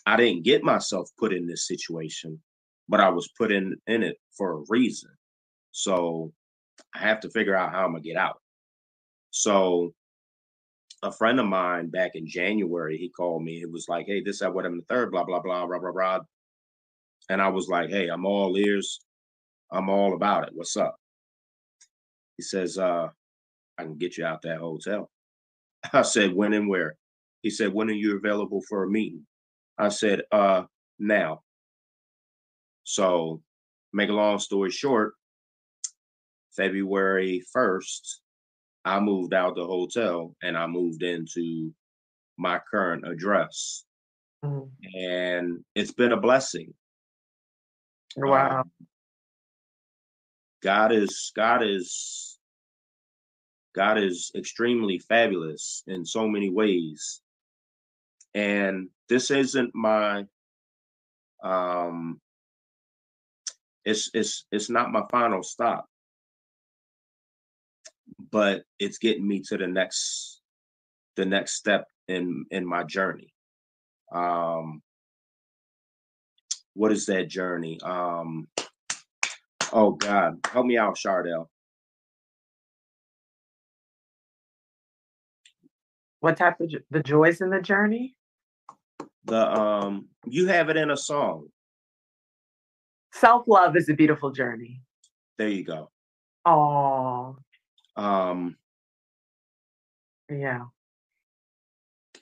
I 0.04 0.16
didn't 0.16 0.44
get 0.44 0.62
myself 0.62 1.08
put 1.18 1.32
in 1.32 1.46
this 1.46 1.66
situation, 1.66 2.38
but 2.86 3.00
I 3.00 3.08
was 3.08 3.30
put 3.38 3.50
in, 3.50 3.76
in 3.86 4.02
it 4.02 4.18
for 4.36 4.58
a 4.58 4.64
reason. 4.68 5.10
So 5.72 6.34
I 6.94 6.98
have 6.98 7.20
to 7.20 7.30
figure 7.30 7.56
out 7.56 7.72
how 7.72 7.86
I'm 7.86 7.92
going 7.92 8.02
to 8.02 8.08
get 8.08 8.18
out. 8.18 8.42
So 9.30 9.94
a 11.02 11.10
friend 11.10 11.40
of 11.40 11.46
mine 11.46 11.88
back 11.88 12.10
in 12.14 12.28
January, 12.28 12.98
he 12.98 13.08
called 13.08 13.42
me. 13.42 13.62
It 13.62 13.72
was 13.72 13.86
like, 13.88 14.04
hey, 14.04 14.22
this, 14.22 14.40
that, 14.40 14.52
what 14.52 14.66
I'm 14.66 14.76
the 14.76 14.84
third, 14.84 15.10
blah, 15.10 15.24
blah, 15.24 15.40
blah, 15.40 15.66
blah, 15.66 15.78
blah, 15.78 15.92
blah. 15.92 16.18
And 17.30 17.40
I 17.40 17.48
was 17.48 17.68
like, 17.68 17.88
hey, 17.88 18.08
I'm 18.08 18.26
all 18.26 18.58
ears. 18.58 19.00
I'm 19.74 19.88
all 19.88 20.14
about 20.14 20.44
it. 20.44 20.54
What's 20.54 20.76
up? 20.76 20.96
He 22.36 22.42
says, 22.42 22.78
uh, 22.78 23.08
I 23.76 23.82
can 23.82 23.96
get 23.96 24.16
you 24.16 24.24
out 24.24 24.42
that 24.42 24.58
hotel. 24.58 25.10
I 25.92 26.02
said, 26.02 26.32
when 26.32 26.52
and 26.52 26.68
where? 26.68 26.96
He 27.42 27.50
said, 27.50 27.72
when 27.72 27.90
are 27.90 27.92
you 27.92 28.16
available 28.16 28.62
for 28.68 28.84
a 28.84 28.90
meeting? 28.90 29.26
I 29.76 29.88
said, 29.88 30.22
uh, 30.32 30.62
now. 30.98 31.42
So, 32.84 33.42
make 33.92 34.10
a 34.10 34.14
long 34.14 34.38
story 34.38 34.70
short, 34.70 35.14
February 36.56 37.42
1st, 37.54 38.18
I 38.84 39.00
moved 39.00 39.34
out 39.34 39.56
the 39.56 39.66
hotel 39.66 40.36
and 40.42 40.56
I 40.56 40.66
moved 40.66 41.02
into 41.02 41.72
my 42.36 42.60
current 42.70 43.06
address. 43.06 43.84
mm. 44.44 44.68
and 44.94 45.64
it's 45.74 45.92
been 45.92 46.12
a 46.12 46.20
blessing. 46.20 46.74
Wow. 48.16 48.60
Um, 48.60 48.70
God 50.64 50.92
is 50.92 51.30
God 51.36 51.62
is 51.62 52.38
God 53.76 53.98
is 53.98 54.32
extremely 54.34 54.98
fabulous 54.98 55.82
in 55.86 56.06
so 56.06 56.26
many 56.26 56.48
ways. 56.48 57.20
And 58.34 58.88
this 59.10 59.30
isn't 59.30 59.74
my 59.74 60.24
um 61.42 62.18
it's 63.84 64.10
it's 64.14 64.46
it's 64.50 64.70
not 64.70 64.90
my 64.90 65.02
final 65.10 65.42
stop. 65.42 65.86
But 68.30 68.62
it's 68.78 68.98
getting 68.98 69.28
me 69.28 69.42
to 69.48 69.58
the 69.58 69.66
next 69.66 70.40
the 71.16 71.26
next 71.26 71.56
step 71.56 71.86
in 72.08 72.46
in 72.50 72.66
my 72.66 72.84
journey. 72.84 73.34
Um 74.12 74.82
what 76.72 76.90
is 76.90 77.04
that 77.06 77.28
journey? 77.28 77.78
Um 77.82 78.48
oh 79.74 79.90
god. 79.90 80.38
Help 80.50 80.64
me 80.64 80.78
out 80.78 80.96
Chardell. 80.96 81.50
What 86.20 86.38
type 86.38 86.60
of 86.60 86.72
the 86.90 87.02
joys 87.02 87.42
in 87.42 87.50
the 87.50 87.60
journey? 87.60 88.14
The 89.24 89.52
um 89.52 90.06
you 90.24 90.46
have 90.46 90.70
it 90.70 90.78
in 90.78 90.90
a 90.90 90.96
song. 90.96 91.48
Self-love 93.12 93.76
is 93.76 93.88
a 93.88 93.94
beautiful 93.94 94.30
journey. 94.30 94.80
There 95.36 95.48
you 95.48 95.64
go. 95.64 95.90
Oh 96.46 97.36
um 97.96 98.56
yeah. 100.30 100.64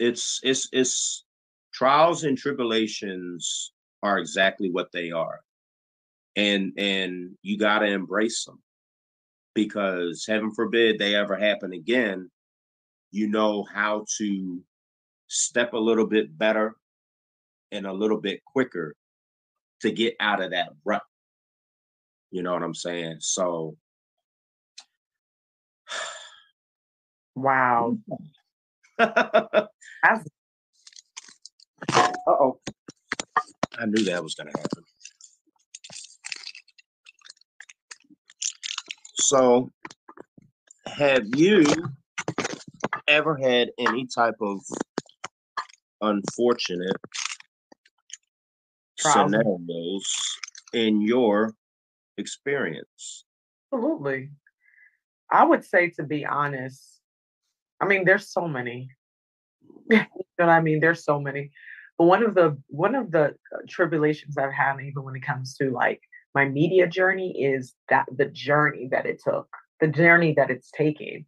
It's 0.01 0.41
it's 0.43 0.69
it's 0.73 1.25
trials 1.73 2.25
and 2.25 2.37
tribulations 2.37 3.73
are 4.03 4.19
exactly 4.19 4.71
what 4.71 4.91
they 4.93 5.11
are 5.11 5.41
and 6.37 6.73
and 6.79 7.37
you 7.43 7.59
got 7.59 7.81
to 7.81 7.87
embrace 7.87 8.45
them 8.45 8.61
because 9.55 10.25
heaven 10.27 10.53
forbid 10.53 10.99
they 10.99 11.15
ever 11.15 11.37
happen 11.37 11.73
again 11.73 12.31
you 13.11 13.29
know 13.29 13.65
how 13.73 14.05
to 14.19 14.63
step 15.29 15.73
a 15.73 15.79
little 15.79 16.07
bit 16.07 16.37
better 16.37 16.75
and 17.71 17.87
a 17.87 17.93
little 17.93 18.21
bit 18.21 18.45
quicker 18.45 18.95
to 19.81 19.91
get 19.91 20.15
out 20.21 20.43
of 20.43 20.53
that 20.53 20.71
rut 20.85 21.03
you 22.31 22.43
know 22.43 22.53
what 22.53 22.63
i'm 22.63 22.75
saying 22.75 23.17
so 23.21 23.77
Wow. 27.35 27.97
uh 28.99 29.67
oh. 32.27 32.59
I 33.79 33.87
knew 33.87 34.05
that 34.05 34.23
was 34.23 34.35
going 34.35 34.53
to 34.53 34.59
happen. 34.59 34.85
So, 39.23 39.71
have 40.87 41.27
you 41.37 41.65
ever 43.07 43.37
had 43.37 43.71
any 43.79 44.09
type 44.13 44.35
of 44.41 44.59
unfortunate 46.01 46.97
scenarios 48.99 50.13
in 50.73 51.01
your 51.01 51.55
experience? 52.19 53.25
Absolutely. 53.73 54.31
I 55.31 55.45
would 55.45 55.65
say, 55.65 55.91
to 55.91 56.03
be 56.03 56.27
honest, 56.27 56.83
I 57.81 57.87
mean, 57.87 58.05
there's 58.05 58.29
so 58.29 58.49
many. 58.49 58.91
you 59.89 59.99
know 59.99 60.07
what 60.37 60.49
I 60.49 60.61
mean? 60.61 60.81
There's 60.81 61.05
so 61.05 61.21
many. 61.21 61.53
But 61.97 62.07
one 62.07 62.25
of 62.25 62.35
the 62.35 62.59
one 62.67 62.97
of 62.97 63.13
the 63.13 63.27
uh, 63.55 63.59
tribulations 63.69 64.37
I've 64.37 64.53
had, 64.53 64.81
even 64.81 65.05
when 65.05 65.15
it 65.15 65.23
comes 65.23 65.57
to 65.59 65.71
like 65.71 66.03
my 66.35 66.47
media 66.47 66.87
journey, 66.87 67.33
is 67.43 67.75
that 67.89 68.07
the 68.17 68.27
journey 68.27 68.89
that 68.91 69.07
it 69.07 69.21
took, 69.23 69.49
the 69.81 69.89
journey 69.89 70.35
that 70.37 70.51
it's 70.51 70.71
taking, 70.71 71.27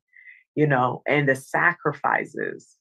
you 0.55 0.66
know, 0.66 1.02
and 1.07 1.28
the 1.28 1.36
sacrifices 1.36 2.76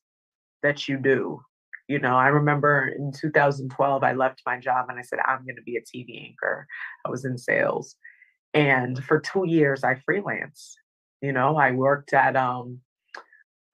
that 0.62 0.88
you 0.88 0.98
do. 0.98 1.42
You 1.88 2.00
know, 2.00 2.16
I 2.16 2.30
remember 2.30 2.88
in 2.88 3.12
2012, 3.12 4.04
I 4.04 4.14
left 4.14 4.42
my 4.46 4.58
job 4.58 4.86
and 4.90 4.98
I 4.98 5.02
said, 5.02 5.20
I'm 5.26 5.44
going 5.44 5.58
to 5.58 5.62
be 5.64 5.76
a 5.76 5.82
TV 5.82 6.30
anchor. 6.30 6.66
I 7.06 7.10
was 7.10 7.26
in 7.26 7.38
sales. 7.38 7.96
And 8.54 9.04
for 9.04 9.20
two 9.20 9.46
years, 9.48 9.84
I 9.84 9.96
freelanced. 9.96 10.74
You 11.22 11.34
know, 11.34 11.58
I 11.58 11.72
worked 11.72 12.14
at 12.14 12.36
um, 12.36 12.80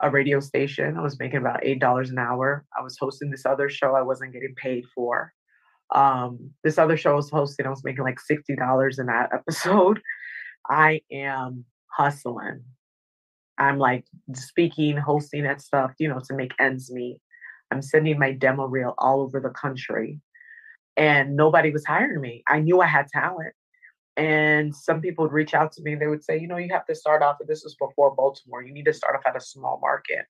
a 0.02 0.10
radio 0.10 0.40
station. 0.40 0.98
I 0.98 1.02
was 1.02 1.20
making 1.20 1.40
about 1.40 1.64
eight 1.64 1.80
dollars 1.80 2.10
an 2.10 2.18
hour. 2.18 2.66
I 2.78 2.82
was 2.82 2.98
hosting 3.00 3.30
this 3.30 3.46
other 3.46 3.70
show 3.70 3.96
I 3.96 4.02
wasn't 4.02 4.34
getting 4.34 4.56
paid 4.56 4.86
for. 4.96 5.34
Um, 5.94 6.52
this 6.64 6.78
other 6.78 6.98
show 6.98 7.12
I 7.12 7.16
was 7.16 7.30
hosting, 7.30 7.66
I 7.66 7.70
was 7.70 7.84
making 7.84 8.04
like 8.04 8.20
sixty 8.20 8.56
dollars 8.56 9.00
in 9.00 9.08
that 9.08 9.30
episode. 9.34 10.02
I 10.70 11.02
am 11.12 11.66
hustling. 11.92 12.64
I'm 13.58 13.78
like 13.78 14.06
speaking, 14.34 14.98
hosting 14.98 15.44
that 15.44 15.62
stuff, 15.62 15.92
you 16.00 16.08
know, 16.08 16.20
to 16.28 16.36
make 16.36 16.54
ends 16.60 16.92
meet. 16.92 17.20
I'm 17.72 17.82
sending 17.82 18.18
my 18.18 18.32
demo 18.32 18.66
reel 18.66 18.96
all 18.98 19.22
over 19.22 19.40
the 19.40 19.50
country. 19.50 20.20
And 20.98 21.36
nobody 21.36 21.72
was 21.72 21.86
hiring 21.86 22.22
me. 22.22 22.44
I 22.48 22.60
knew 22.60 22.82
I 22.82 22.88
had 22.88 23.08
talent. 23.08 23.54
And 24.18 24.76
some 24.76 25.02
people 25.02 25.26
would 25.26 25.34
reach 25.34 25.54
out 25.54 25.72
to 25.74 25.82
me. 25.82 25.94
and 25.94 26.02
They 26.02 26.08
would 26.08 26.24
say, 26.24 26.38
you 26.40 26.48
know, 26.48 26.58
you 26.58 26.70
have 26.74 26.86
to 26.88 26.96
start 26.96 27.22
off, 27.22 27.38
this 27.48 27.64
was 27.64 27.76
before 27.76 28.16
Baltimore, 28.16 28.62
you 28.64 28.74
need 28.74 28.86
to 28.86 28.94
start 28.94 29.16
off 29.16 29.24
at 29.26 29.38
a 29.38 29.42
small 29.42 29.80
market 29.82 30.26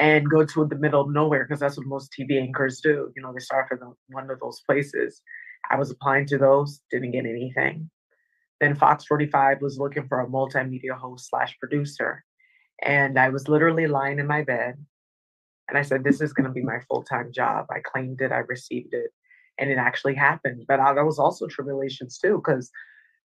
and 0.00 0.30
go 0.30 0.44
to 0.44 0.64
the 0.64 0.76
middle 0.76 1.02
of 1.02 1.10
nowhere 1.10 1.44
because 1.44 1.60
that's 1.60 1.76
what 1.76 1.86
most 1.86 2.10
TV 2.18 2.40
anchors 2.40 2.80
do. 2.80 3.12
You 3.14 3.22
know, 3.22 3.32
they 3.32 3.38
start 3.38 3.68
from 3.68 3.94
one 4.08 4.30
of 4.30 4.40
those 4.40 4.62
places. 4.66 5.20
I 5.70 5.76
was 5.76 5.90
applying 5.90 6.26
to 6.28 6.38
those, 6.38 6.80
didn't 6.90 7.10
get 7.10 7.26
anything. 7.26 7.90
Then 8.60 8.74
Fox 8.74 9.04
45 9.04 9.60
was 9.60 9.78
looking 9.78 10.08
for 10.08 10.20
a 10.20 10.26
multimedia 10.26 10.96
host 10.98 11.28
slash 11.28 11.54
producer. 11.60 12.24
And 12.82 13.18
I 13.18 13.28
was 13.28 13.46
literally 13.46 13.86
lying 13.86 14.18
in 14.18 14.26
my 14.26 14.42
bed. 14.42 14.74
And 15.68 15.76
I 15.76 15.82
said, 15.82 16.02
This 16.02 16.22
is 16.22 16.32
going 16.32 16.46
to 16.46 16.52
be 16.52 16.62
my 16.62 16.80
full 16.88 17.02
time 17.02 17.30
job. 17.30 17.66
I 17.70 17.80
claimed 17.80 18.22
it, 18.22 18.32
I 18.32 18.38
received 18.38 18.94
it 18.94 19.10
and 19.60 19.70
it 19.70 19.76
actually 19.76 20.14
happened. 20.14 20.64
But 20.66 20.80
I, 20.80 20.94
there 20.94 21.04
was 21.04 21.18
also 21.18 21.46
tribulations 21.46 22.18
too, 22.18 22.40
because 22.42 22.70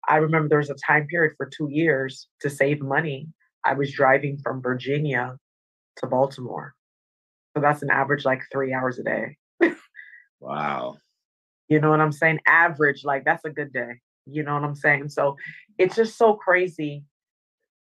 I 0.09 0.17
remember 0.17 0.49
there 0.49 0.59
was 0.59 0.71
a 0.71 0.77
time 0.87 1.07
period 1.07 1.33
for 1.37 1.47
two 1.49 1.69
years 1.71 2.29
to 2.43 2.51
save 2.51 2.81
money. 2.81 3.29
I 3.65 3.73
was 3.73 3.93
driving 3.93 4.39
from 4.43 4.63
Virginia 4.63 5.39
to 5.99 6.07
Baltimore. 6.07 6.75
So 7.55 7.63
that's 7.63 7.83
an 7.83 7.91
average 7.91 8.25
like 8.25 8.43
three 8.53 8.73
hours 8.73 8.99
a 8.99 9.03
day. 9.03 9.37
wow. 10.41 10.97
You 11.69 11.81
know 11.81 11.91
what 11.91 12.01
I'm 12.01 12.13
saying? 12.13 12.41
Average, 12.47 13.05
like 13.05 13.25
that's 13.25 13.45
a 13.45 13.51
good 13.51 13.73
day. 13.73 14.01
You 14.27 14.43
know 14.43 14.55
what 14.55 14.65
I'm 14.65 14.75
saying? 14.75 15.09
So 15.09 15.37
it's 15.79 15.97
just 15.97 16.17
so 16.17 16.35
crazy. 16.35 17.05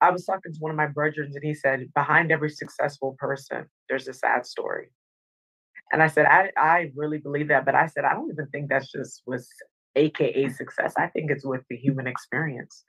I 0.00 0.10
was 0.10 0.24
talking 0.24 0.52
to 0.52 0.58
one 0.58 0.70
of 0.70 0.76
my 0.76 0.88
brothers 0.88 1.34
and 1.34 1.44
he 1.44 1.54
said, 1.54 1.86
behind 1.94 2.32
every 2.32 2.50
successful 2.50 3.16
person, 3.18 3.66
there's 3.88 4.08
a 4.08 4.12
sad 4.12 4.44
story. 4.44 4.90
And 5.92 6.02
I 6.02 6.08
said, 6.08 6.26
I, 6.26 6.50
I 6.56 6.90
really 6.96 7.18
believe 7.18 7.48
that. 7.48 7.64
But 7.64 7.74
I 7.74 7.86
said, 7.86 8.04
I 8.04 8.14
don't 8.14 8.30
even 8.30 8.46
think 8.48 8.68
that's 8.68 8.90
just 8.90 9.22
with 9.26 9.46
AKA 9.94 10.48
success. 10.50 10.94
I 10.96 11.06
think 11.08 11.30
it's 11.30 11.44
with 11.44 11.62
the 11.68 11.76
human 11.76 12.06
experience. 12.06 12.84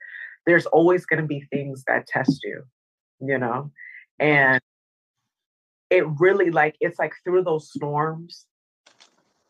There's 0.46 0.66
always 0.66 1.06
going 1.06 1.20
to 1.20 1.26
be 1.26 1.46
things 1.52 1.84
that 1.86 2.06
test 2.06 2.40
you, 2.42 2.62
you 3.20 3.38
know? 3.38 3.70
And 4.18 4.60
it 5.90 6.04
really 6.18 6.50
like, 6.50 6.76
it's 6.80 6.98
like 6.98 7.12
through 7.24 7.44
those 7.44 7.70
storms, 7.70 8.46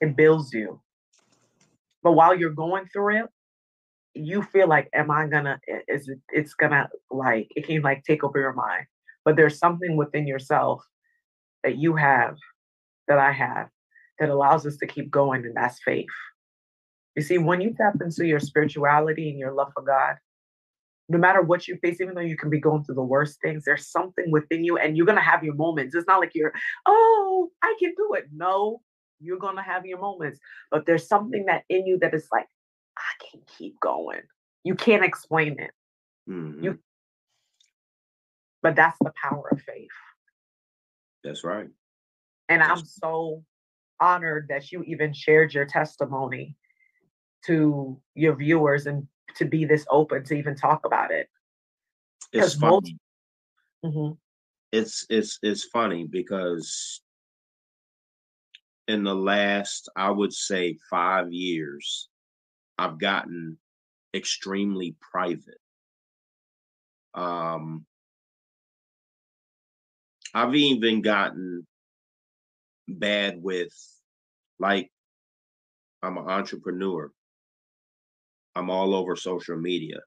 it 0.00 0.16
builds 0.16 0.52
you. 0.52 0.80
But 2.02 2.12
while 2.12 2.34
you're 2.34 2.50
going 2.50 2.86
through 2.92 3.20
it, 3.20 3.26
you 4.14 4.42
feel 4.42 4.68
like, 4.68 4.88
am 4.94 5.10
I 5.10 5.26
gonna, 5.26 5.58
is 5.88 6.08
it, 6.08 6.18
it's 6.30 6.54
gonna 6.54 6.88
like, 7.10 7.48
it 7.56 7.66
can 7.66 7.82
like 7.82 8.04
take 8.04 8.22
over 8.22 8.38
your 8.38 8.52
mind. 8.52 8.86
But 9.24 9.36
there's 9.36 9.58
something 9.58 9.96
within 9.96 10.26
yourself 10.26 10.82
that 11.62 11.78
you 11.78 11.96
have 11.96 12.36
that 13.08 13.18
I 13.18 13.32
have 13.32 13.68
that 14.18 14.28
allows 14.28 14.66
us 14.66 14.76
to 14.76 14.86
keep 14.86 15.10
going, 15.10 15.44
and 15.44 15.56
that's 15.56 15.80
faith. 15.84 16.06
You 17.16 17.22
see, 17.22 17.38
when 17.38 17.60
you 17.60 17.74
tap 17.74 17.94
into 18.00 18.26
your 18.26 18.40
spirituality 18.40 19.30
and 19.30 19.38
your 19.38 19.52
love 19.52 19.72
for 19.74 19.82
God, 19.82 20.16
no 21.08 21.18
matter 21.18 21.42
what 21.42 21.68
you 21.68 21.76
face, 21.76 22.00
even 22.00 22.14
though 22.14 22.20
you 22.20 22.36
can 22.36 22.50
be 22.50 22.60
going 22.60 22.82
through 22.84 22.94
the 22.94 23.02
worst 23.02 23.40
things, 23.40 23.64
there's 23.64 23.88
something 23.90 24.30
within 24.30 24.64
you, 24.64 24.78
and 24.78 24.96
you're 24.96 25.06
gonna 25.06 25.20
have 25.20 25.44
your 25.44 25.54
moments. 25.54 25.94
It's 25.94 26.06
not 26.06 26.20
like 26.20 26.32
you're, 26.34 26.52
oh, 26.86 27.50
I 27.62 27.74
can 27.78 27.92
do 27.96 28.14
it. 28.14 28.26
No, 28.34 28.80
you're 29.20 29.38
gonna 29.38 29.62
have 29.62 29.84
your 29.86 29.98
moments, 29.98 30.38
but 30.70 30.86
there's 30.86 31.06
something 31.06 31.46
that 31.46 31.64
in 31.68 31.86
you 31.86 31.98
that 31.98 32.14
is 32.14 32.26
like, 32.32 32.46
I 32.96 33.24
can 33.30 33.40
keep 33.58 33.78
going. 33.80 34.22
You 34.62 34.74
can't 34.74 35.04
explain 35.04 35.58
it. 35.58 35.70
Mm-hmm. 36.28 36.64
You, 36.64 36.78
but 38.62 38.76
that's 38.76 38.98
the 39.00 39.12
power 39.22 39.48
of 39.52 39.60
faith. 39.60 39.88
That's 41.22 41.44
right. 41.44 41.68
And 42.48 42.62
I'm 42.62 42.84
so 42.84 43.42
honored 44.00 44.46
that 44.48 44.72
you 44.72 44.82
even 44.84 45.12
shared 45.12 45.54
your 45.54 45.66
testimony 45.66 46.56
to 47.46 48.00
your 48.14 48.36
viewers 48.36 48.86
and 48.86 49.06
to 49.36 49.44
be 49.44 49.64
this 49.64 49.84
open 49.90 50.24
to 50.24 50.34
even 50.34 50.54
talk 50.54 50.84
about 50.86 51.10
it. 51.10 51.28
It's 52.32 52.54
funny. 52.54 52.96
Most, 53.82 53.94
mm-hmm. 53.94 54.12
It's 54.72 55.06
it's 55.08 55.38
it's 55.42 55.64
funny 55.64 56.06
because 56.08 57.00
in 58.88 59.04
the 59.04 59.14
last, 59.14 59.88
I 59.96 60.10
would 60.10 60.32
say, 60.32 60.78
five 60.90 61.32
years, 61.32 62.08
I've 62.76 62.98
gotten 62.98 63.56
extremely 64.12 64.96
private. 65.00 65.60
Um, 67.14 67.86
I've 70.34 70.54
even 70.54 71.00
gotten 71.02 71.66
bad 72.88 73.42
with, 73.42 73.72
like, 74.58 74.90
I'm 76.02 76.18
an 76.18 76.28
entrepreneur. 76.28 77.10
I'm 78.56 78.70
all 78.70 78.94
over 78.94 79.16
social 79.16 79.56
media. 79.56 79.98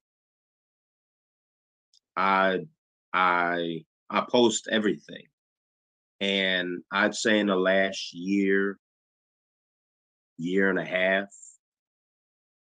I 2.15 2.61
I 3.13 3.85
I 4.09 4.25
post 4.29 4.67
everything. 4.71 5.23
And 6.19 6.81
I'd 6.91 7.13
say 7.13 7.39
in 7.39 7.47
the 7.47 7.55
last 7.55 8.13
year, 8.13 8.79
year 10.37 10.69
and 10.69 10.79
a 10.79 10.85
half, 10.85 11.27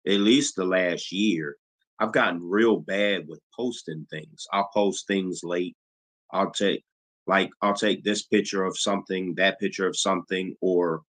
at 0.07 0.19
least 0.19 0.55
the 0.55 0.63
last 0.63 1.11
year, 1.11 1.57
I've 1.99 2.13
gotten 2.13 2.41
real 2.41 2.77
bad 2.77 3.27
with 3.27 3.41
posting 3.55 4.05
things. 4.09 4.47
I'll 4.51 4.69
post 4.73 5.07
things 5.07 5.41
late. 5.43 5.75
I'll 6.31 6.51
take 6.51 6.83
like 7.27 7.49
I'll 7.61 7.75
take 7.75 8.03
this 8.03 8.23
picture 8.23 8.63
of 8.63 8.77
something, 8.77 9.35
that 9.35 9.59
picture 9.59 9.87
of 9.87 9.97
something, 9.97 10.55
or 10.61 11.01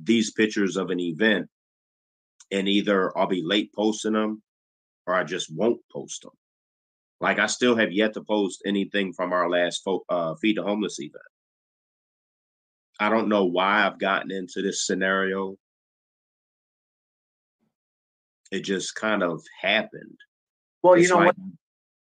these 0.00 0.32
pictures 0.32 0.76
of 0.76 0.90
an 0.90 1.00
event, 1.00 1.48
and 2.50 2.68
either 2.68 3.16
I'll 3.16 3.26
be 3.26 3.42
late 3.44 3.72
posting 3.74 4.12
them 4.12 4.42
or 5.06 5.14
I 5.14 5.24
just 5.24 5.54
won't 5.54 5.80
post 5.92 6.22
them. 6.22 6.32
Like 7.20 7.38
I 7.38 7.46
still 7.46 7.76
have 7.76 7.92
yet 7.92 8.14
to 8.14 8.22
post 8.22 8.62
anything 8.64 9.12
from 9.12 9.32
our 9.32 9.50
last 9.50 9.82
fo- 9.84 10.04
uh, 10.08 10.34
feed 10.36 10.56
the 10.56 10.62
homeless 10.62 11.00
event. 11.00 11.22
I 13.00 13.08
don't 13.10 13.28
know 13.28 13.44
why 13.44 13.86
I've 13.86 13.98
gotten 13.98 14.30
into 14.30 14.62
this 14.62 14.86
scenario. 14.86 15.56
It 18.50 18.60
just 18.60 18.94
kind 18.94 19.22
of 19.22 19.42
happened. 19.60 20.16
Well, 20.82 20.96
you 20.96 21.08
know 21.08 21.16
like 21.16 21.26
what? 21.26 21.36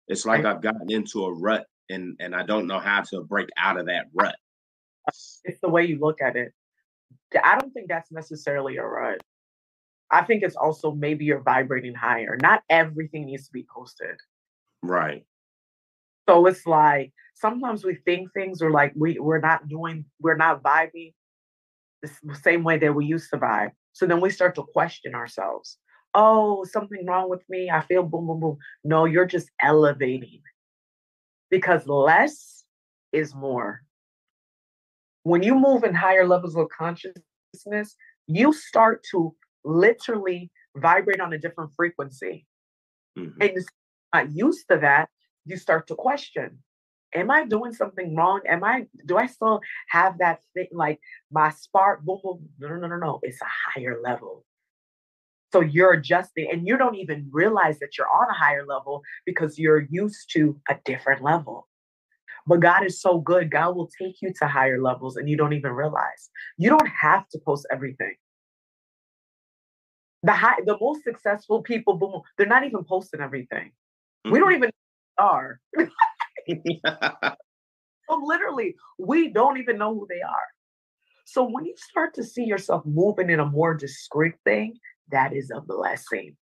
it's 0.07 0.25
like 0.25 0.45
I've 0.45 0.61
gotten 0.61 0.91
into 0.91 1.25
a 1.25 1.33
rut 1.33 1.65
and 1.89 2.15
and 2.19 2.35
I 2.35 2.43
don't 2.43 2.67
know 2.67 2.79
how 2.79 3.01
to 3.01 3.21
break 3.21 3.49
out 3.57 3.79
of 3.79 3.85
that 3.87 4.07
rut. 4.13 4.35
It's 5.43 5.59
the 5.61 5.69
way 5.69 5.85
you 5.85 5.99
look 5.99 6.21
at 6.21 6.35
it. 6.35 6.53
I 7.43 7.57
don't 7.57 7.73
think 7.73 7.87
that's 7.87 8.11
necessarily 8.11 8.77
a 8.77 8.85
rut. 8.85 9.21
I 10.13 10.23
think 10.23 10.43
it's 10.43 10.55
also 10.55 10.91
maybe 10.91 11.25
you're 11.25 11.41
vibrating 11.41 11.95
higher. 11.95 12.37
Not 12.39 12.61
everything 12.69 13.25
needs 13.25 13.47
to 13.47 13.51
be 13.51 13.65
posted. 13.73 14.15
Right. 14.83 15.25
So 16.29 16.45
it's 16.45 16.67
like 16.67 17.11
sometimes 17.33 17.83
we 17.83 17.95
think 17.95 18.31
things 18.31 18.61
are 18.61 18.69
like 18.69 18.93
we 18.95 19.17
we're 19.19 19.39
not 19.39 19.67
doing 19.67 20.05
we're 20.21 20.37
not 20.37 20.61
vibing 20.61 21.13
the 22.01 22.35
same 22.35 22.63
way 22.63 22.77
that 22.77 22.93
we 22.93 23.05
used 23.05 23.31
to 23.31 23.37
vibe. 23.37 23.71
So 23.93 24.05
then 24.05 24.21
we 24.21 24.29
start 24.29 24.53
to 24.55 24.63
question 24.63 25.15
ourselves. 25.15 25.79
Oh, 26.13 26.63
something 26.63 27.05
wrong 27.07 27.27
with 27.27 27.43
me. 27.49 27.71
I 27.71 27.81
feel 27.81 28.03
boom 28.03 28.27
boom 28.27 28.39
boom. 28.39 28.57
No, 28.83 29.05
you're 29.05 29.25
just 29.25 29.49
elevating 29.63 30.41
because 31.49 31.87
less 31.87 32.65
is 33.11 33.33
more. 33.33 33.81
When 35.23 35.41
you 35.41 35.55
move 35.55 35.83
in 35.83 35.95
higher 35.95 36.27
levels 36.27 36.55
of 36.55 36.67
consciousness, 36.69 37.95
you 38.27 38.53
start 38.53 39.03
to 39.11 39.35
literally 39.65 40.51
vibrate 40.77 41.21
on 41.21 41.33
a 41.33 41.37
different 41.37 41.71
frequency. 41.75 42.47
Mhm. 43.17 43.35
And 43.41 43.51
you're 43.53 43.63
not 44.13 44.31
used 44.31 44.67
to 44.69 44.77
that, 44.79 45.09
you 45.45 45.57
start 45.57 45.87
to 45.87 45.95
question. 45.95 46.63
Am 47.15 47.29
I 47.29 47.45
doing 47.45 47.73
something 47.73 48.15
wrong? 48.15 48.41
Am 48.47 48.63
I 48.63 48.87
do 49.05 49.17
I 49.17 49.27
still 49.27 49.61
have 49.89 50.17
that 50.19 50.41
thing 50.53 50.67
like 50.71 50.99
my 51.31 51.51
spark? 51.51 52.01
Boom, 52.03 52.19
boom. 52.23 52.49
No, 52.59 52.69
no, 52.69 52.75
no, 52.77 52.87
no, 52.87 52.97
no. 52.97 53.19
It's 53.23 53.41
a 53.41 53.45
higher 53.45 54.01
level. 54.01 54.45
So 55.53 55.61
you're 55.61 55.93
adjusting 55.93 56.49
and 56.51 56.67
you 56.67 56.77
don't 56.77 56.95
even 56.95 57.29
realize 57.31 57.77
that 57.79 57.97
you're 57.97 58.09
on 58.09 58.29
a 58.29 58.33
higher 58.33 58.65
level 58.65 59.03
because 59.25 59.59
you're 59.59 59.87
used 59.91 60.31
to 60.33 60.59
a 60.69 60.75
different 60.85 61.21
level. 61.23 61.67
But 62.47 62.59
God 62.61 62.85
is 62.85 63.01
so 63.01 63.19
good. 63.19 63.51
God 63.51 63.75
will 63.75 63.89
take 64.01 64.15
you 64.21 64.33
to 64.39 64.47
higher 64.47 64.81
levels 64.81 65.17
and 65.17 65.29
you 65.29 65.37
don't 65.37 65.53
even 65.53 65.71
realize. 65.71 66.31
You 66.57 66.69
don't 66.69 66.87
have 66.87 67.29
to 67.29 67.39
post 67.45 67.67
everything. 67.71 68.15
The 70.23 70.31
high, 70.31 70.59
the 70.65 70.77
most 70.79 71.03
successful 71.03 71.61
people, 71.61 71.95
boom, 71.95 72.21
they're 72.37 72.47
not 72.47 72.65
even 72.65 72.83
posting 72.83 73.19
everything. 73.19 73.71
We 74.25 74.39
don't 74.39 74.53
mm-hmm. 74.53 74.63
even 74.63 74.71
know 75.19 75.57
who 76.47 76.55
they 76.67 76.79
are. 76.83 77.33
So 78.09 78.21
literally, 78.23 78.75
we 78.97 79.29
don't 79.29 79.57
even 79.57 79.77
know 79.77 79.93
who 79.93 80.07
they 80.09 80.21
are. 80.21 80.47
So 81.25 81.43
when 81.43 81.65
you 81.65 81.73
start 81.77 82.13
to 82.15 82.23
see 82.23 82.43
yourself 82.43 82.85
moving 82.85 83.29
in 83.29 83.39
a 83.39 83.45
more 83.45 83.73
discreet 83.73 84.35
thing, 84.43 84.77
that 85.11 85.33
is 85.33 85.51
a 85.51 85.61
blessing. 85.61 86.35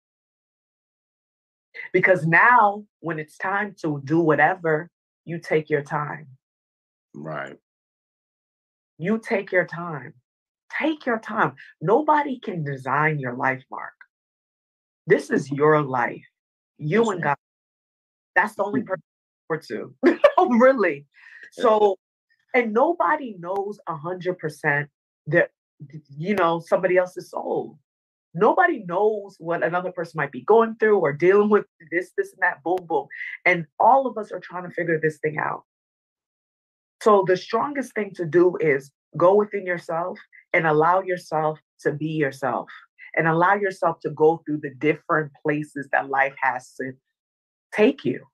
Because 1.93 2.27
now, 2.27 2.85
when 3.01 3.19
it's 3.19 3.37
time 3.37 3.75
to 3.83 4.01
do 4.05 4.21
whatever, 4.21 4.91
you 5.25 5.39
take 5.39 5.71
your 5.71 5.83
time. 5.83 6.27
right. 7.15 7.57
You 8.99 9.19
take 9.19 9.53
your 9.53 9.67
time. 9.67 10.15
Take 10.79 11.07
your 11.07 11.19
time. 11.19 11.55
Nobody 11.81 12.39
can 12.39 12.65
design 12.65 13.19
your 13.19 13.35
life, 13.35 13.63
Mark. 13.71 13.93
This 15.07 15.31
is 15.31 15.47
mm-hmm. 15.47 15.57
your 15.57 15.83
life. 15.83 16.25
You 16.79 17.11
and. 17.11 17.23
God. 17.23 17.37
That's 18.37 18.55
the 18.55 18.65
only 18.65 18.81
mm-hmm. 18.81 18.89
person 18.89 19.03
for 19.49 19.59
two. 19.59 19.95
oh, 20.39 20.49
really? 20.59 21.07
So, 21.53 21.97
and 22.55 22.73
nobody 22.73 23.37
knows 23.39 23.81
a 23.89 23.97
hundred 23.97 24.39
percent 24.39 24.89
that 25.27 25.51
you 26.17 26.35
know 26.35 26.63
somebody 26.65 26.97
else's 26.97 27.31
soul. 27.31 27.79
Nobody 28.33 28.85
knows 28.87 29.35
what 29.41 29.65
another 29.65 29.91
person 29.91 30.19
might 30.19 30.31
be 30.31 30.43
going 30.43 30.77
through 30.79 30.99
or 31.01 31.13
dealing 31.13 31.51
with 31.51 31.65
this, 31.91 32.13
this, 32.17 32.33
and 32.33 32.41
that, 32.43 32.63
boom, 32.63 32.87
boom. 32.87 33.07
And 33.45 33.67
all 33.81 34.07
of 34.07 34.17
us 34.17 34.31
are 34.31 34.39
trying 34.39 34.63
to 34.63 34.71
figure 34.71 35.01
this 35.03 35.19
thing 35.19 35.39
out. 35.39 35.65
So 37.03 37.25
the 37.27 37.37
strongest 37.37 37.93
thing 37.95 38.13
to 38.15 38.25
do 38.25 38.57
is 38.61 38.93
go 39.17 39.35
within 39.35 39.67
yourself 39.67 40.19
and 40.53 40.67
allow 40.67 41.03
yourself 41.03 41.59
to 41.81 41.93
be 41.93 42.09
yourself 42.09 42.69
and 43.17 43.27
allow 43.27 43.55
yourself 43.55 43.99
to 44.01 44.11
go 44.11 44.43
through 44.45 44.59
the 44.59 44.75
different 44.75 45.33
places 45.43 45.89
that 45.93 46.09
life 46.09 46.35
has 46.41 46.75
to 46.75 46.93
take 47.73 48.05
you. 48.05 48.25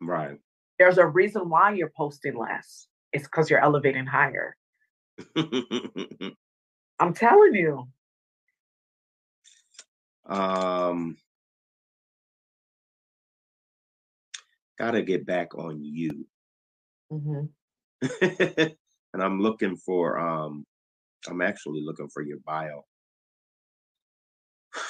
Right. 0.00 0.38
There's 0.78 0.98
a 0.98 1.06
reason 1.06 1.48
why 1.48 1.74
you're 1.74 1.92
posting 1.96 2.36
less. 2.36 2.86
It's 3.12 3.24
because 3.24 3.50
you're 3.50 3.62
elevating 3.62 4.06
higher. 4.06 4.56
I'm 5.36 7.14
telling 7.14 7.54
you. 7.54 7.88
um 10.26 11.16
gotta 14.78 15.02
get 15.02 15.26
back 15.26 15.54
on 15.56 15.82
you. 15.82 16.26
Mhm. 17.12 17.48
and 19.12 19.22
I'm 19.22 19.40
looking 19.40 19.76
for 19.76 20.18
um 20.18 20.64
I'm 21.28 21.40
actually 21.40 21.82
looking 21.84 22.08
for 22.08 22.22
your 22.22 22.38
bio. 22.46 22.84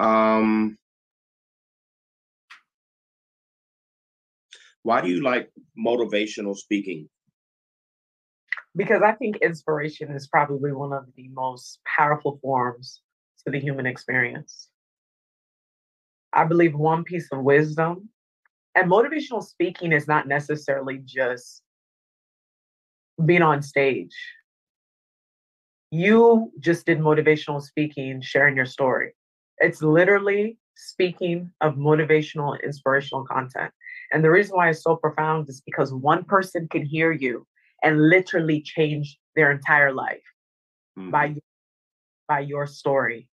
Um 0.00 0.78
why 4.82 5.02
do 5.02 5.08
you 5.08 5.22
like 5.22 5.50
motivational 5.78 6.56
speaking? 6.56 7.08
Because 8.74 9.02
I 9.02 9.12
think 9.12 9.36
inspiration 9.38 10.10
is 10.12 10.26
probably 10.28 10.72
one 10.72 10.92
of 10.92 11.04
the 11.16 11.28
most 11.28 11.80
powerful 11.84 12.38
forms 12.40 13.02
to 13.44 13.50
the 13.50 13.60
human 13.60 13.84
experience. 13.84 14.68
I 16.32 16.44
believe 16.44 16.74
one 16.74 17.04
piece 17.04 17.28
of 17.32 17.42
wisdom 17.42 18.08
and 18.74 18.90
motivational 18.90 19.42
speaking 19.42 19.92
is 19.92 20.06
not 20.06 20.28
necessarily 20.28 21.02
just 21.04 21.62
being 23.26 23.42
on 23.42 23.62
stage. 23.62 24.14
You 25.90 26.52
just 26.60 26.86
did 26.86 26.98
motivational 26.98 27.62
speaking, 27.62 28.20
sharing 28.20 28.56
your 28.56 28.66
story. 28.66 29.12
It's 29.58 29.82
literally 29.82 30.58
speaking 30.74 31.50
of 31.60 31.74
motivational, 31.74 32.62
inspirational 32.62 33.24
content. 33.26 33.72
And 34.12 34.24
the 34.24 34.30
reason 34.30 34.56
why 34.56 34.70
it's 34.70 34.82
so 34.82 34.96
profound 34.96 35.48
is 35.48 35.60
because 35.60 35.92
one 35.92 36.24
person 36.24 36.68
can 36.68 36.84
hear 36.84 37.12
you 37.12 37.46
and 37.82 38.08
literally 38.08 38.62
change 38.62 39.18
their 39.34 39.50
entire 39.50 39.92
life 39.92 40.22
Mhm. 40.98 41.10
by 41.10 41.36
by 42.28 42.40
your 42.40 42.66
story. 42.66 43.28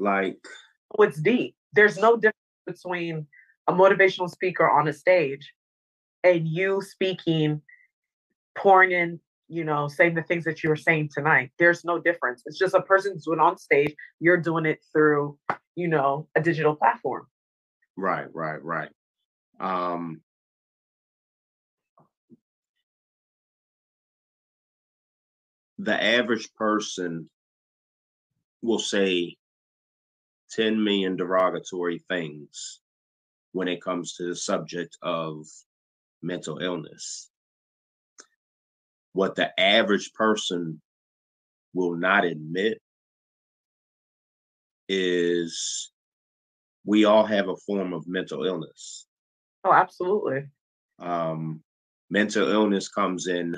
like 0.00 0.44
it's 0.98 1.20
deep. 1.20 1.54
There's 1.72 1.98
no 1.98 2.16
difference 2.16 2.34
between 2.66 3.26
a 3.68 3.72
motivational 3.72 4.28
speaker 4.28 4.68
on 4.68 4.88
a 4.88 4.92
stage 4.92 5.52
and 6.24 6.46
you 6.46 6.82
speaking, 6.82 7.62
pouring 8.56 8.92
in, 8.92 9.20
you 9.48 9.64
know, 9.64 9.88
saying 9.88 10.14
the 10.14 10.22
things 10.22 10.44
that 10.44 10.62
you 10.62 10.70
were 10.70 10.76
saying 10.76 11.10
tonight. 11.12 11.50
There's 11.58 11.84
no 11.84 11.98
difference. 11.98 12.42
It's 12.46 12.58
just 12.58 12.74
a 12.74 12.82
person's 12.82 13.24
doing 13.24 13.40
on 13.40 13.58
stage. 13.58 13.94
You're 14.20 14.36
doing 14.36 14.66
it 14.66 14.80
through, 14.92 15.38
you 15.74 15.88
know, 15.88 16.28
a 16.36 16.40
digital 16.40 16.76
platform. 16.76 17.26
Right, 17.96 18.26
right, 18.32 18.62
right. 18.62 18.90
Um, 19.58 20.22
the 25.78 26.02
average 26.02 26.52
person 26.54 27.28
will 28.62 28.78
say 28.78 29.36
10 30.52 30.82
million 30.82 31.16
derogatory 31.16 32.02
things 32.08 32.80
when 33.52 33.68
it 33.68 33.82
comes 33.82 34.14
to 34.14 34.26
the 34.26 34.36
subject 34.36 34.96
of 35.02 35.46
mental 36.22 36.58
illness. 36.58 37.30
What 39.12 39.34
the 39.34 39.58
average 39.58 40.12
person 40.12 40.80
will 41.74 41.94
not 41.94 42.24
admit 42.24 42.78
is 44.88 45.92
we 46.84 47.04
all 47.04 47.24
have 47.24 47.48
a 47.48 47.56
form 47.56 47.92
of 47.92 48.08
mental 48.08 48.44
illness. 48.44 49.06
Oh, 49.64 49.72
absolutely. 49.72 50.46
Um, 50.98 51.62
mental 52.10 52.48
illness 52.48 52.88
comes 52.88 53.26
in 53.26 53.56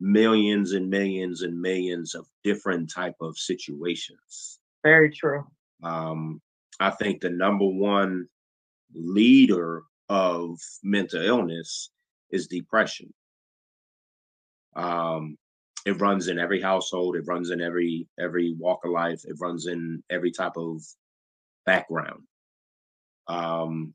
millions 0.00 0.72
and 0.72 0.88
millions 0.88 1.42
and 1.42 1.60
millions 1.60 2.14
of 2.14 2.26
different 2.42 2.90
type 2.90 3.16
of 3.20 3.36
situations. 3.36 4.60
Very 4.82 5.10
true. 5.10 5.44
Um, 5.82 6.40
I 6.78 6.90
think 6.90 7.20
the 7.20 7.30
number 7.30 7.66
one 7.66 8.26
leader 8.94 9.82
of 10.10 10.58
mental 10.82 11.22
illness 11.22 11.90
is 12.30 12.48
depression. 12.48 13.14
Um, 14.74 15.38
it 15.86 16.00
runs 16.00 16.28
in 16.28 16.38
every 16.38 16.60
household. 16.60 17.16
It 17.16 17.26
runs 17.26 17.50
in 17.50 17.60
every 17.60 18.06
every 18.18 18.54
walk 18.58 18.84
of 18.84 18.90
life. 18.90 19.22
It 19.24 19.36
runs 19.40 19.66
in 19.66 20.02
every 20.10 20.32
type 20.32 20.56
of 20.56 20.82
background. 21.64 22.24
Um, 23.28 23.94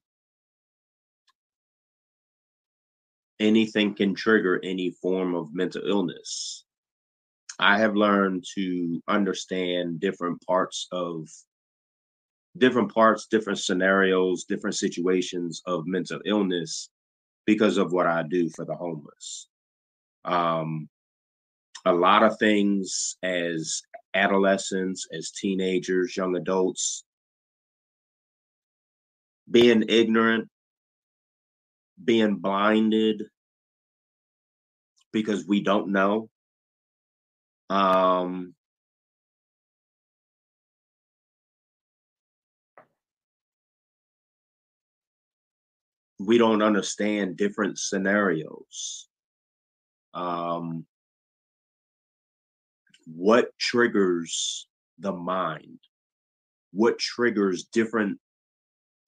anything 3.39 3.93
can 3.93 4.16
trigger 4.16 4.59
any 4.63 4.91
form 5.01 5.36
of 5.36 5.53
mental 5.53 5.84
illness. 5.86 6.63
I 7.59 7.78
have 7.80 7.95
learned 7.95 8.45
to 8.55 9.01
understand 9.07 9.99
different 9.99 10.41
parts 10.45 10.88
of 10.91 11.28
different 12.58 12.93
parts, 12.93 13.28
different 13.28 13.60
scenarios, 13.60 14.45
different 14.45 14.76
situations 14.76 15.62
of 15.66 15.86
mental 15.86 16.20
illness 16.26 16.89
because 17.45 17.78
of 17.78 17.91
what 17.91 18.08
I 18.08 18.24
do 18.24 18.49
for 18.49 18.66
the 18.66 18.76
homeless. 18.76 19.47
Um, 20.24 20.89
a 21.86 21.93
lot 21.93 22.24
of 22.24 22.38
things 22.39 23.18
as 23.22 23.82
adolescents, 24.14 25.08
as 25.14 25.32
teenagers, 25.32 26.18
young 26.18 26.36
adults, 26.36 27.03
being 29.49 29.84
ignorant, 29.88 30.49
being 32.03 32.38
blinded 32.38 33.24
because 35.12 35.45
we 35.45 35.62
don't 35.62 35.89
know. 35.89 36.30
Um, 37.70 38.55
we 46.20 46.38
don't 46.38 46.61
understand 46.61 47.38
different 47.38 47.78
scenarios. 47.78 49.07
Um, 50.13 50.86
what 53.05 53.49
triggers 53.59 54.68
the 54.99 55.11
mind? 55.11 55.80
What 56.72 56.99
triggers 56.99 57.66
different 57.66 58.20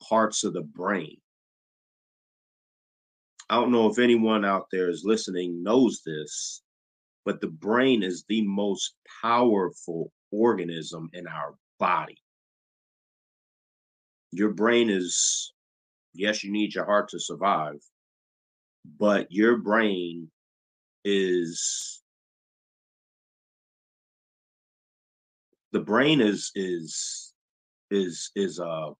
parts 0.07 0.43
of 0.43 0.53
the 0.53 0.61
brain? 0.61 1.17
I 3.49 3.55
don't 3.55 3.71
know 3.71 3.89
if 3.89 3.97
anyone 3.97 4.43
out 4.43 4.67
there 4.71 4.89
is 4.89 5.05
listening 5.05 5.63
knows 5.63 6.01
this, 6.05 6.61
but 7.23 7.39
the 7.39 7.47
brain 7.47 8.03
is 8.03 8.25
the 8.27 8.41
most 8.41 8.95
powerful 9.21 10.11
organism 10.31 11.09
in 11.13 11.27
our 11.27 11.55
body. 11.79 12.17
Your 14.31 14.49
brain 14.49 14.89
is, 14.89 15.53
yes, 16.17 16.43
you 16.43 16.51
need 16.51 16.73
your 16.75 16.85
heart 16.85 17.09
to 17.09 17.19
survive, 17.19 17.79
but 18.99 19.31
your 19.31 19.57
brain 19.57 20.29
is 21.05 22.01
the 25.71 25.79
brain 25.79 26.21
is 26.21 26.51
is 26.55 27.33
is 27.91 28.31
is 28.35 28.59
a 28.59 28.91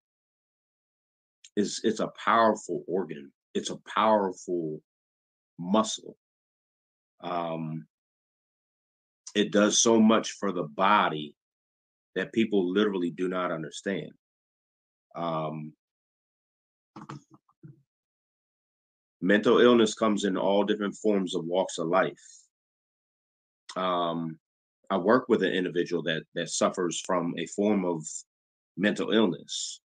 is 1.56 1.80
it's 1.84 2.00
a 2.00 2.10
powerful 2.24 2.84
organ 2.86 3.30
it's 3.54 3.70
a 3.70 3.78
powerful 3.92 4.80
muscle. 5.58 6.16
Um, 7.20 7.86
it 9.34 9.50
does 9.50 9.80
so 9.80 10.00
much 10.00 10.32
for 10.32 10.52
the 10.52 10.62
body 10.62 11.34
that 12.14 12.32
people 12.32 12.72
literally 12.72 13.10
do 13.10 13.28
not 13.28 13.52
understand. 13.52 14.12
Um, 15.14 15.72
mental 19.20 19.60
illness 19.60 19.94
comes 19.94 20.24
in 20.24 20.36
all 20.36 20.64
different 20.64 20.94
forms 20.96 21.34
of 21.34 21.44
walks 21.44 21.78
of 21.78 21.88
life. 21.88 22.14
Um, 23.76 24.38
I 24.90 24.96
work 24.96 25.26
with 25.28 25.42
an 25.42 25.52
individual 25.52 26.02
that 26.04 26.22
that 26.34 26.50
suffers 26.50 27.00
from 27.04 27.34
a 27.38 27.46
form 27.46 27.84
of 27.84 28.04
mental 28.76 29.12
illness. 29.12 29.80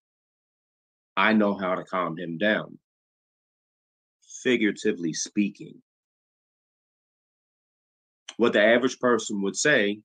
I 1.16 1.32
know 1.32 1.54
how 1.54 1.74
to 1.74 1.84
calm 1.84 2.18
him 2.18 2.38
down 2.38 2.78
figuratively 4.42 5.12
speaking. 5.12 5.82
What 8.36 8.52
the 8.52 8.62
average 8.62 8.98
person 8.98 9.42
would 9.42 9.56
say 9.56 10.00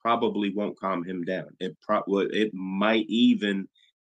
probably 0.00 0.50
won't 0.50 0.78
calm 0.78 1.04
him 1.04 1.24
down. 1.24 1.48
It 1.60 1.76
pro- 1.82 2.02
it 2.06 2.52
might 2.52 3.06
even 3.08 3.68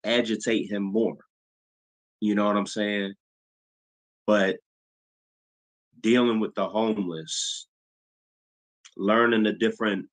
agitate 0.05 0.71
him 0.71 0.83
more. 0.83 1.19
You 2.21 2.35
know 2.35 2.47
what 2.47 2.57
I'm 2.57 2.67
saying? 2.67 3.15
But 4.31 4.59
dealing 6.01 6.39
with 6.39 6.55
the 6.55 6.69
homeless, 6.69 7.67
learning 8.97 9.43
the 9.43 9.55
different 9.55 10.07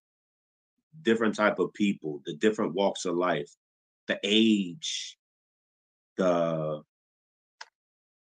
different 1.04 1.36
type 1.36 1.60
of 1.60 1.72
people, 1.76 2.24
the 2.26 2.34
different 2.34 2.74
walks 2.74 3.06
of 3.06 3.16
life, 3.16 3.52
the 4.08 4.20
age, 4.24 5.20
the 6.18 6.82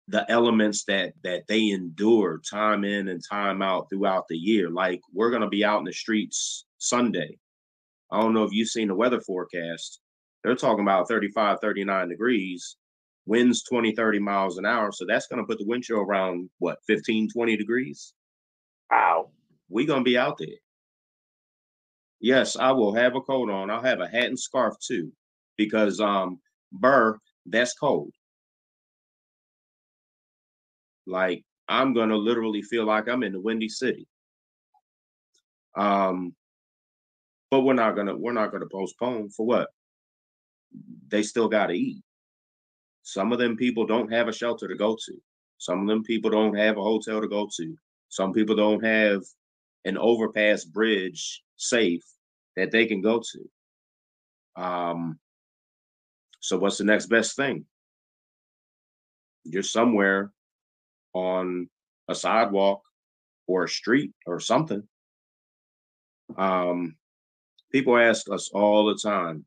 the 0.09 0.31
elements 0.31 0.85
that 0.85 1.15
that 1.25 1.45
they 1.49 1.71
endure 1.71 2.43
time 2.51 2.85
in 2.85 3.09
and 3.09 3.23
time 3.27 3.63
out 3.63 3.89
throughout 3.89 4.29
the 4.29 4.37
year. 4.37 4.69
Like 4.69 5.01
we're 5.15 5.31
gonna 5.31 5.49
be 5.49 5.65
out 5.65 5.79
in 5.79 5.87
the 5.87 5.93
streets 5.95 6.67
Sunday. 6.77 7.39
I 8.13 8.21
don't 8.21 8.35
know 8.35 8.45
if 8.45 8.53
you've 8.53 8.69
seen 8.69 8.89
the 8.89 8.95
weather 8.95 9.23
forecast. 9.23 10.01
They're 10.45 10.55
talking 10.55 10.83
about 10.83 11.09
35, 11.09 11.61
39 11.63 12.11
degrees, 12.11 12.77
winds 13.29 13.63
20, 13.65 13.95
30 13.95 14.19
miles 14.19 14.57
an 14.57 14.65
hour. 14.65 14.91
So 14.91 15.05
that's 15.07 15.27
gonna 15.27 15.45
put 15.45 15.59
the 15.59 15.67
wind 15.67 15.85
chill 15.85 15.99
around 15.99 16.49
what 16.59 16.79
15, 16.87 17.29
20 17.29 17.57
degrees. 17.57 18.15
Wow. 18.91 19.31
we 19.69 19.85
gonna 19.85 20.03
be 20.03 20.17
out 20.17 20.39
there. 20.39 20.49
Yes, 22.21 22.57
I 22.57 22.73
will 22.73 22.95
have 22.95 23.15
a 23.15 23.21
coat 23.21 23.51
on. 23.51 23.71
I'll 23.71 23.83
have 23.83 24.01
a 24.01 24.09
hat 24.09 24.25
and 24.25 24.39
scarf 24.39 24.75
too, 24.81 25.13
because 25.57 26.01
um 26.01 26.41
burr, 26.73 27.19
that's 27.47 27.75
cold. 27.75 28.13
Like 31.07 31.45
I'm 31.69 31.93
gonna 31.93 32.17
literally 32.17 32.63
feel 32.63 32.87
like 32.87 33.09
I'm 33.09 33.23
in 33.23 33.33
the 33.33 33.41
Windy 33.41 33.69
City. 33.69 34.09
Um, 35.77 36.35
but 37.51 37.61
we're 37.61 37.75
not 37.75 37.95
gonna 37.95 38.17
we're 38.17 38.33
not 38.33 38.53
gonna 38.53 38.67
postpone 38.73 39.31
for 39.31 39.45
what? 39.45 39.69
They 41.09 41.23
still 41.23 41.49
gotta 41.49 41.75
eat. 41.75 42.03
Some 43.09 43.33
of 43.33 43.39
them 43.39 43.57
people 43.57 43.87
don't 43.87 44.13
have 44.13 44.29
a 44.29 44.33
shelter 44.35 44.69
to 44.69 44.75
go 44.75 44.95
to. 44.95 45.15
Some 45.57 45.81
of 45.81 45.89
them 45.89 46.03
people 46.05 46.29
don't 46.29 46.55
have 46.55 46.77
a 46.77 46.83
hotel 46.83 47.23
to 47.23 47.27
go 47.27 47.49
to. 47.57 47.75
Some 48.11 48.35
people 48.35 48.55
don't 48.55 48.85
have 48.85 49.23
an 49.87 49.97
overpass 49.97 50.67
bridge 50.67 51.43
safe 51.57 52.05
that 52.57 52.71
they 52.71 52.85
can 52.85 53.01
go 53.01 53.23
to. 53.33 54.63
Um, 54.63 55.19
so 56.41 56.59
what's 56.59 56.77
the 56.77 56.85
next 56.85 57.07
best 57.07 57.35
thing? 57.35 57.65
You're 59.45 59.63
somewhere 59.63 60.31
on 61.15 61.71
a 62.09 62.15
sidewalk 62.15 62.83
or 63.47 63.65
a 63.65 63.69
street 63.71 64.13
or 64.27 64.39
something. 64.39 64.87
Um, 66.37 66.97
people 67.73 67.97
ask 67.97 68.31
us 68.31 68.51
all 68.53 68.85
the 68.85 68.99
time, 69.03 69.47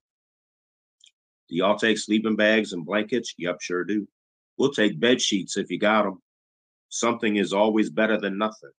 do 1.52 1.58
y'all 1.58 1.78
take 1.78 1.98
sleeping 1.98 2.38
bags 2.38 2.72
and 2.72 2.86
blankets? 2.86 3.34
Yep, 3.38 3.60
sure 3.60 3.84
do. 3.84 4.08
We'll 4.58 4.72
take 4.72 5.00
bed 5.00 5.22
sheets 5.22 5.58
if 5.58 5.70
you 5.70 5.78
got 5.78 6.04
them. 6.04 6.22
Something 6.88 7.36
is 7.36 7.52
always 7.52 7.90
better 7.90 8.18
than 8.18 8.38
nothing. 8.38 8.72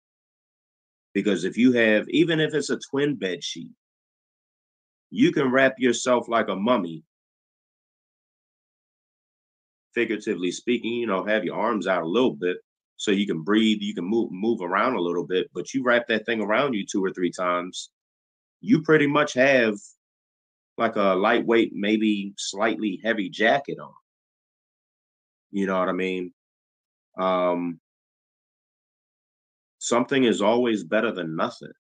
Because 1.12 1.44
if 1.44 1.58
you 1.58 1.72
have, 1.72 2.08
even 2.08 2.40
if 2.40 2.54
it's 2.54 2.70
a 2.70 2.78
twin 2.90 3.16
bed 3.16 3.44
sheet, 3.44 3.70
you 5.10 5.32
can 5.32 5.52
wrap 5.52 5.74
yourself 5.78 6.28
like 6.28 6.48
a 6.48 6.56
mummy 6.56 7.04
figuratively 9.94 10.50
speaking, 10.50 10.94
you 10.94 11.06
know, 11.06 11.22
have 11.24 11.44
your 11.44 11.56
arms 11.56 11.86
out 11.86 12.02
a 12.02 12.08
little 12.08 12.34
bit, 12.34 12.56
so 12.96 13.10
you 13.10 13.26
can 13.26 13.42
breathe, 13.42 13.78
you 13.82 13.94
can 13.94 14.06
move 14.06 14.32
move 14.32 14.62
around 14.62 14.94
a 14.94 15.00
little 15.00 15.26
bit, 15.26 15.50
but 15.52 15.74
you 15.74 15.82
wrap 15.82 16.06
that 16.08 16.24
thing 16.24 16.40
around 16.40 16.72
you 16.72 16.86
two 16.86 17.04
or 17.04 17.12
three 17.12 17.30
times, 17.30 17.90
you 18.62 18.80
pretty 18.80 19.06
much 19.06 19.34
have 19.34 19.74
like 20.83 20.97
a 20.97 21.14
lightweight, 21.14 21.70
maybe 21.72 22.35
slightly 22.37 23.01
heavy 23.05 23.30
jacket 23.30 23.78
on. 23.78 23.93
You 25.53 25.66
know 25.66 25.78
what 25.78 25.89
I 25.89 25.93
mean? 25.93 26.33
Um, 27.16 27.78
something 29.78 30.24
is 30.24 30.43
always 30.43 30.83
better 30.83 31.12
than 31.12 31.37
nothing. 31.37 31.70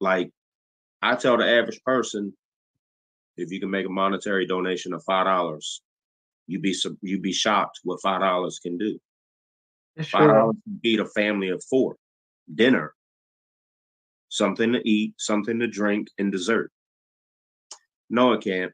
Like 0.00 0.30
I 1.02 1.16
tell 1.16 1.36
the 1.36 1.48
average 1.48 1.82
person, 1.84 2.32
if 3.36 3.50
you 3.50 3.58
can 3.58 3.70
make 3.70 3.86
a 3.86 3.90
monetary 3.90 4.46
donation 4.46 4.92
of 4.92 5.02
five 5.02 5.26
dollars, 5.26 5.82
you'd 6.46 6.62
be 6.62 6.76
you'd 7.00 7.22
be 7.22 7.32
shocked 7.32 7.80
what 7.82 8.00
five 8.02 8.20
dollars 8.20 8.60
can 8.62 8.78
do. 8.78 9.00
Five 10.04 10.28
dollars 10.28 10.56
can 10.62 10.78
feed 10.80 11.00
a 11.00 11.06
family 11.06 11.48
of 11.48 11.64
four, 11.68 11.96
dinner, 12.54 12.94
something 14.32 14.72
to 14.72 14.80
eat, 14.88 15.12
something 15.18 15.58
to 15.60 15.66
drink, 15.66 16.08
and 16.16 16.32
dessert. 16.32 16.72
No, 18.08 18.32
it 18.32 18.42
can't. 18.42 18.72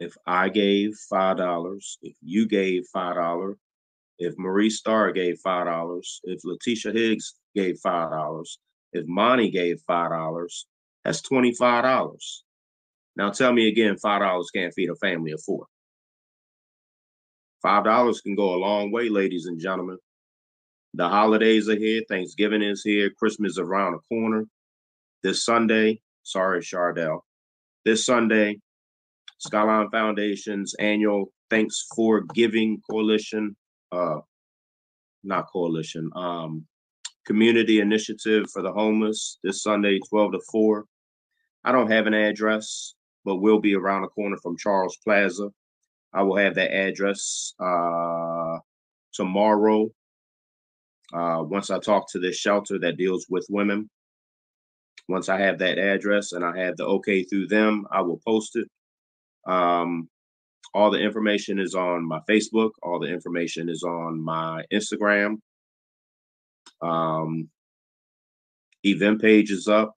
If 0.00 0.14
I 0.26 0.48
gave 0.48 0.94
five 1.10 1.36
dollars, 1.36 1.98
if 2.00 2.16
you 2.22 2.48
gave 2.48 2.86
five 2.90 3.16
dollars, 3.16 3.56
if 4.18 4.34
Marie 4.38 4.70
Starr 4.70 5.12
gave 5.12 5.38
five 5.40 5.66
dollars, 5.66 6.20
if 6.24 6.40
Letitia 6.42 6.92
Higgs 6.92 7.34
gave 7.54 7.78
five 7.80 8.10
dollars, 8.10 8.58
if 8.94 9.06
Monty 9.06 9.50
gave 9.50 9.82
five 9.86 10.10
dollars, 10.10 10.66
that's 11.04 11.20
twenty-five 11.20 11.84
dollars. 11.84 12.44
Now 13.14 13.30
tell 13.30 13.52
me 13.52 13.68
again, 13.68 13.98
five 13.98 14.22
dollars 14.22 14.50
can't 14.54 14.72
feed 14.72 14.88
a 14.88 14.96
family 14.96 15.32
of 15.32 15.42
four. 15.42 15.66
Five 17.60 17.84
dollars 17.84 18.22
can 18.22 18.34
go 18.34 18.54
a 18.54 18.56
long 18.56 18.90
way, 18.90 19.10
ladies 19.10 19.44
and 19.44 19.60
gentlemen. 19.60 19.98
The 20.94 21.08
holidays 21.08 21.68
are 21.68 21.76
here, 21.76 22.02
Thanksgiving 22.08 22.62
is 22.62 22.82
here, 22.82 23.10
Christmas 23.18 23.52
is 23.52 23.58
around 23.58 23.92
the 23.92 23.98
corner. 24.14 24.46
This 25.22 25.44
Sunday, 25.44 26.02
sorry, 26.22 26.60
Chardell. 26.60 27.24
This 27.84 28.04
Sunday, 28.04 28.60
Skyline 29.38 29.88
Foundation's 29.90 30.74
annual 30.78 31.32
Thanks 31.48 31.86
for 31.94 32.22
Giving 32.34 32.80
Coalition, 32.90 33.56
uh, 33.90 34.20
not 35.22 35.46
coalition, 35.52 36.10
um, 36.14 36.66
community 37.26 37.80
initiative 37.80 38.46
for 38.50 38.62
the 38.62 38.72
homeless 38.72 39.38
this 39.44 39.62
Sunday, 39.62 39.98
12 40.08 40.32
to 40.32 40.40
4. 40.50 40.84
I 41.64 41.72
don't 41.72 41.90
have 41.90 42.06
an 42.06 42.14
address, 42.14 42.94
but 43.24 43.36
we'll 43.36 43.60
be 43.60 43.74
around 43.74 44.02
the 44.02 44.08
corner 44.08 44.36
from 44.42 44.56
Charles 44.56 44.96
Plaza. 45.04 45.50
I 46.14 46.22
will 46.22 46.36
have 46.36 46.54
that 46.56 46.72
address 46.72 47.54
uh, 47.60 48.58
tomorrow. 49.12 49.90
Uh, 51.12 51.42
once 51.42 51.70
I 51.70 51.78
talk 51.78 52.10
to 52.12 52.18
this 52.18 52.36
shelter 52.36 52.78
that 52.78 52.96
deals 52.96 53.26
with 53.28 53.46
women, 53.50 53.90
once 55.08 55.28
I 55.28 55.38
have 55.38 55.58
that 55.58 55.78
address 55.78 56.32
and 56.32 56.44
I 56.44 56.56
have 56.58 56.76
the 56.76 56.86
okay 56.86 57.22
through 57.22 57.48
them, 57.48 57.86
I 57.90 58.00
will 58.00 58.20
post 58.26 58.56
it. 58.56 58.68
Um, 59.46 60.08
all 60.74 60.90
the 60.90 61.00
information 61.00 61.58
is 61.58 61.74
on 61.74 62.06
my 62.06 62.20
Facebook. 62.28 62.70
All 62.82 62.98
the 62.98 63.08
information 63.08 63.68
is 63.68 63.82
on 63.82 64.22
my 64.22 64.64
Instagram. 64.72 65.36
Um, 66.80 67.48
event 68.84 69.20
page 69.20 69.50
is 69.50 69.68
up. 69.68 69.94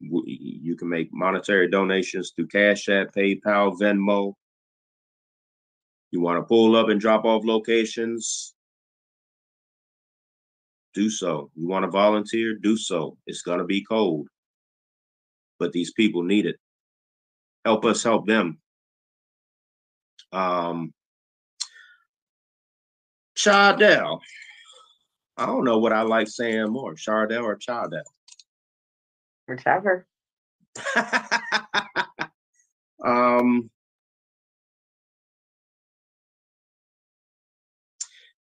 You 0.00 0.76
can 0.76 0.88
make 0.88 1.12
monetary 1.12 1.68
donations 1.68 2.32
through 2.34 2.46
Cash 2.46 2.88
App, 2.88 3.12
PayPal, 3.12 3.78
Venmo. 3.78 4.34
You 6.10 6.20
want 6.20 6.38
to 6.38 6.42
pull 6.42 6.76
up 6.76 6.88
and 6.88 7.00
drop 7.00 7.24
off 7.24 7.44
locations? 7.44 8.54
Do 10.94 11.08
so. 11.08 11.50
You 11.54 11.68
want 11.68 11.84
to 11.84 11.90
volunteer? 11.90 12.54
Do 12.60 12.76
so. 12.76 13.16
It's 13.26 13.42
going 13.42 13.58
to 13.58 13.64
be 13.64 13.84
cold, 13.84 14.28
but 15.58 15.72
these 15.72 15.92
people 15.92 16.22
need 16.22 16.46
it. 16.46 16.56
Help 17.64 17.84
us 17.84 18.02
help 18.02 18.26
them. 18.26 18.58
Um, 20.32 20.92
Chardell. 23.36 24.20
I 25.36 25.46
don't 25.46 25.64
know 25.64 25.78
what 25.78 25.92
I 25.92 26.02
like 26.02 26.28
saying 26.28 26.70
more, 26.70 26.94
Chardell 26.94 27.44
or 27.44 27.56
Chardell. 27.56 28.02
Whichever. 29.46 30.06
um, 33.04 33.70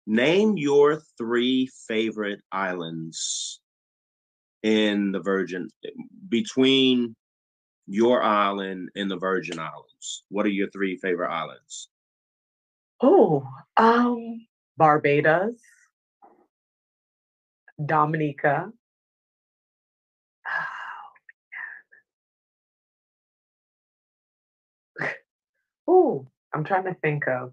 name 0.07 0.57
your 0.57 1.01
three 1.19 1.69
favorite 1.87 2.41
islands 2.51 3.61
in 4.63 5.13
the 5.13 5.21
Virgin 5.21 5.69
between 6.29 7.15
your 7.87 8.23
island 8.23 8.91
and 8.97 9.11
the 9.11 9.17
Virgin 9.17 9.59
Islands. 9.59 10.25
What 10.29 10.47
are 10.47 10.51
your 10.51 10.71
three 10.71 10.97
favorite 10.97 11.31
islands? 11.31 11.89
Oh, 13.01 13.45
um, 13.77 14.47
Barbados, 14.77 15.61
Dominica. 17.85 18.71
Oh, 25.89 26.27
I'm 26.55 26.65
trying 26.65 26.85
to 26.85 26.95
think 26.95 27.27
of. 27.27 27.53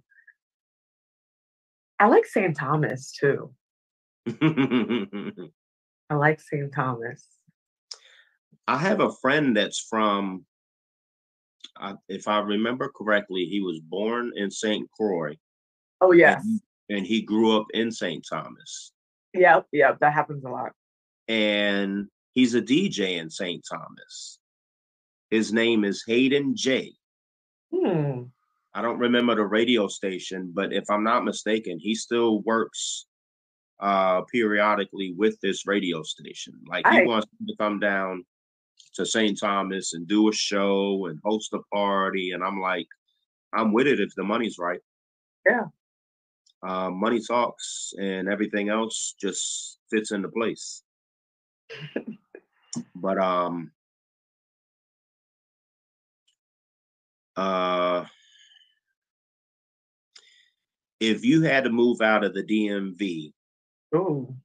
I 2.00 2.08
like 2.08 2.26
St. 2.26 2.56
Thomas 2.56 3.12
too. 3.12 3.52
I 6.10 6.16
like 6.16 6.40
St. 6.40 6.74
Thomas. 6.74 7.28
I 8.68 8.78
have 8.78 9.02
a 9.02 9.12
friend 9.22 9.58
that's 9.58 9.80
from, 9.90 10.46
uh, 11.80 11.96
if 12.08 12.28
I 12.28 12.40
remember 12.40 12.92
correctly, 12.96 13.46
he 13.46 13.62
was 13.62 13.80
born 13.80 14.32
in 14.36 14.50
St. 14.50 14.90
Croix. 14.92 15.36
Oh, 16.02 16.12
yes. 16.12 16.42
And 16.44 16.62
he, 16.88 16.96
and 16.96 17.06
he 17.06 17.22
grew 17.22 17.58
up 17.58 17.66
in 17.74 17.92
St. 17.92 18.26
Thomas. 18.28 18.94
Yep, 19.34 19.68
yep, 19.72 20.00
that 20.00 20.14
happens 20.14 20.44
a 20.46 20.50
lot. 20.50 20.72
And 21.28 22.08
he's 22.34 22.56
a 22.56 22.62
DJ 22.62 23.18
in 23.18 23.30
St. 23.30 23.64
Thomas. 23.70 24.40
His 25.30 25.52
name 25.52 25.84
is 25.84 26.04
Hayden 26.08 26.56
J. 26.56 26.94
Hmm. 27.74 28.24
I 28.74 28.82
don't 28.82 29.00
remember 29.00 29.36
the 29.36 29.46
radio 29.46 29.88
station, 29.88 30.52
but 30.54 30.72
if 30.74 30.84
I'm 30.90 31.04
not 31.04 31.26
mistaken, 31.26 31.80
he 31.80 31.96
still 31.96 32.42
works 32.42 33.06
uh 33.80 34.22
periodically 34.24 35.14
with 35.18 35.40
this 35.42 35.66
radio 35.66 36.04
station. 36.04 36.54
Like 36.68 36.86
he 36.88 37.00
I, 37.00 37.04
wants 37.04 37.28
to 37.48 37.56
come 37.58 37.80
down 37.80 38.26
to 38.96 39.06
St. 39.06 39.40
Thomas 39.40 39.94
and 39.94 40.08
do 40.08 40.30
a 40.30 40.34
show 40.34 41.06
and 41.08 41.20
host 41.24 41.54
a 41.54 41.60
party. 41.74 42.32
And 42.32 42.44
I'm 42.44 42.60
like, 42.60 42.88
I'm 43.54 43.74
with 43.74 43.88
it 43.88 44.00
if 44.00 44.14
the 44.16 44.24
money's 44.24 44.58
right. 44.60 44.80
Yeah. 45.48 45.66
Uh, 46.62 46.90
money 46.90 47.22
talks 47.26 47.94
and 47.98 48.28
everything 48.28 48.70
else 48.70 49.16
just 49.20 49.80
fits 49.90 50.12
into 50.12 50.30
place. 50.30 50.84
but 52.96 53.18
um 53.18 53.72
uh 57.36 58.04
if 61.00 61.24
you 61.24 61.42
had 61.42 61.64
to 61.64 61.70
move 61.70 62.02
out 62.02 62.24
of 62.24 62.34
the 62.34 62.44
DMV, 62.44 63.34
Ooh. 63.96 64.36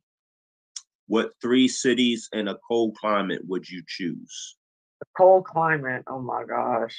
what 1.06 1.32
three 1.40 1.68
cities 1.68 2.28
in 2.32 2.48
a 2.48 2.58
cold 2.68 2.96
climate 2.96 3.42
would 3.46 3.68
you 3.68 3.82
choose? 3.86 4.56
A 5.02 5.06
cold 5.16 5.44
climate. 5.44 6.04
Oh 6.06 6.20
my 6.20 6.44
gosh. 6.44 6.96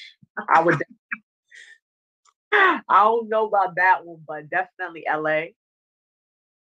I 0.53 0.61
would 0.61 0.81
I 2.51 2.81
don't 2.89 3.29
know 3.29 3.47
about 3.47 3.75
that 3.75 4.05
one, 4.05 4.21
but 4.27 4.49
definitely 4.49 5.05
LA, 5.11 5.47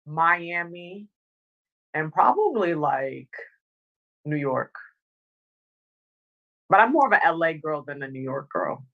Miami, 0.05 1.07
and 1.93 2.11
probably 2.11 2.75
like 2.75 3.29
New 4.25 4.37
York. 4.37 4.73
But 6.69 6.79
I'm 6.79 6.93
more 6.93 7.07
of 7.07 7.13
an 7.13 7.37
LA 7.37 7.53
girl 7.53 7.83
than 7.85 8.01
a 8.03 8.07
New 8.07 8.21
York 8.21 8.49
girl. 8.49 8.85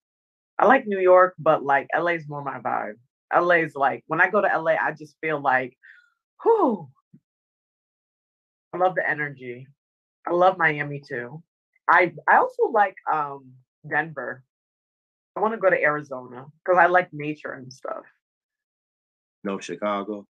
I 0.57 0.65
like 0.65 0.87
New 0.87 0.99
York, 0.99 1.35
but 1.37 1.63
like 1.63 1.87
LA 1.95 2.13
is 2.13 2.27
more 2.27 2.43
my 2.43 2.59
vibe. 2.59 2.95
LA's 3.35 3.75
like 3.75 4.03
when 4.07 4.21
I 4.21 4.29
go 4.29 4.41
to 4.41 4.47
LA, 4.47 4.73
I 4.73 4.91
just 4.91 5.15
feel 5.21 5.39
like, 5.39 5.77
whoo. 6.43 6.89
I 8.73 8.77
love 8.77 8.95
the 8.95 9.09
energy. 9.09 9.67
I 10.27 10.31
love 10.31 10.57
Miami 10.57 11.01
too. 11.07 11.41
I 11.89 12.13
I 12.27 12.37
also 12.37 12.69
like 12.71 12.95
um 13.11 13.51
Denver. 13.89 14.43
I 15.35 15.39
want 15.39 15.53
to 15.53 15.59
go 15.59 15.69
to 15.69 15.81
Arizona 15.81 16.45
because 16.63 16.79
I 16.79 16.87
like 16.87 17.09
nature 17.13 17.53
and 17.53 17.71
stuff. 17.71 18.03
No 19.43 19.59
Chicago. 19.59 20.25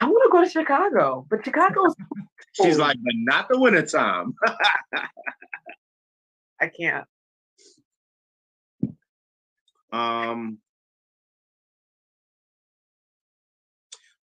I 0.00 0.06
want 0.06 0.22
to 0.24 0.30
go 0.32 0.44
to 0.44 0.50
Chicago, 0.50 1.26
but 1.30 1.44
Chicago's. 1.44 1.94
She's 2.52 2.76
like, 2.76 2.98
but 3.02 3.14
not 3.16 3.48
the 3.48 3.58
winter 3.58 3.86
time. 3.86 4.34
I 6.60 6.68
can't. 6.68 7.06
Um, 9.92 10.56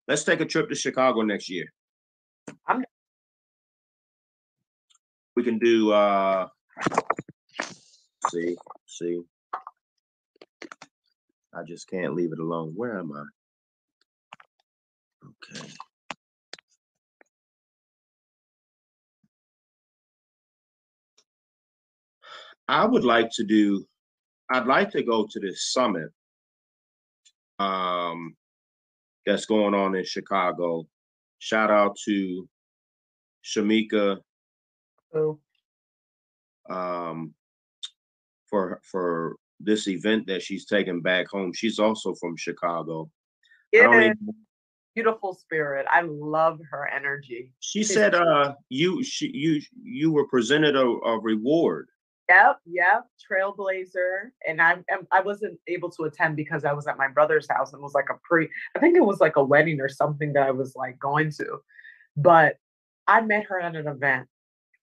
Let's 0.07 0.25
take 0.25 0.41
a 0.41 0.45
trip 0.45 0.69
to 0.69 0.75
Chicago 0.75 1.23
next 1.23 1.49
year. 1.49 1.73
I'm- 2.67 2.85
we 5.37 5.43
can 5.43 5.59
do 5.59 5.91
uh 5.93 6.49
see, 8.29 8.57
see. 8.87 9.21
I 11.53 11.63
just 11.67 11.89
can't 11.89 12.15
leave 12.15 12.33
it 12.33 12.39
alone. 12.39 12.73
Where 12.75 12.99
am 12.99 13.13
I? 13.13 13.25
Okay. 15.27 15.69
I 22.69 22.85
would 22.87 23.05
like 23.05 23.31
to 23.35 23.45
do, 23.45 23.85
I'd 24.51 24.67
like 24.67 24.91
to 24.93 25.03
go 25.03 25.27
to 25.31 25.41
this 25.41 25.73
summit 25.73 26.11
um, 27.59 28.35
that's 29.27 29.47
going 29.47 29.75
on 29.75 29.95
in 29.95 30.05
Chicago. 30.05 30.87
Shout 31.39 31.71
out 31.71 31.97
to 32.05 32.49
Shamika 33.45 34.19
Oh, 35.15 35.39
um, 36.69 37.35
for 38.49 38.81
for 38.83 39.37
this 39.61 39.87
event 39.87 40.27
that 40.27 40.43
she's 40.43 40.67
taking 40.67 41.01
back 41.01 41.29
home. 41.29 41.53
She's 41.53 41.79
also 41.79 42.15
from 42.15 42.37
Chicago. 42.37 43.11
I 43.75 43.79
even- 43.79 44.35
beautiful 44.95 45.35
spirit. 45.35 45.87
I 45.91 46.03
love 46.03 46.61
her 46.71 46.89
energy. 46.89 47.53
she 47.61 47.83
said, 47.85 48.15
"Uh, 48.15 48.55
you 48.69 49.03
she 49.05 49.31
you 49.33 49.61
you 49.83 50.11
were 50.13 50.27
presented 50.27 50.77
a, 50.77 50.85
a 50.85 51.21
reward." 51.21 51.89
Yep, 52.29 52.59
yep, 52.65 53.05
trailblazer. 53.31 54.31
And 54.47 54.63
I 54.63 54.83
am- 54.89 55.07
I 55.13 55.21
wasn't 55.21 55.61
able 55.67 55.91
to 55.91 56.05
attend 56.05 56.37
because 56.37 56.65
I 56.65 56.73
was 56.73 56.87
at 56.87 56.97
my 56.97 57.09
brother's 57.09 57.49
house 57.51 57.73
and 57.73 57.81
it 57.81 57.83
was 57.83 57.95
like 57.95 58.09
a 58.11 58.19
pre. 58.25 58.49
I 58.75 58.79
think 58.79 58.97
it 58.97 59.05
was 59.05 59.21
like 59.21 59.37
a 59.37 59.45
wedding 59.45 59.81
or 59.81 59.89
something 59.89 60.33
that 60.33 60.47
I 60.47 60.51
was 60.51 60.75
like 60.75 60.99
going 60.99 61.31
to, 61.33 61.61
but 62.17 62.57
I 63.07 63.21
met 63.21 63.45
her 63.45 63.61
at 63.61 63.77
an 63.77 63.87
event, 63.87 64.29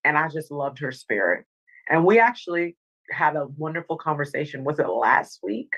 and 0.04 0.18
I 0.18 0.28
just 0.28 0.52
loved 0.52 0.80
her 0.80 0.92
spirit. 0.92 1.46
And 1.90 2.06
we 2.06 2.20
actually 2.20 2.78
had 3.10 3.36
a 3.36 3.48
wonderful 3.48 3.98
conversation. 3.98 4.64
Was 4.64 4.80
it 4.80 4.88
last 4.88 5.40
week? 5.42 5.74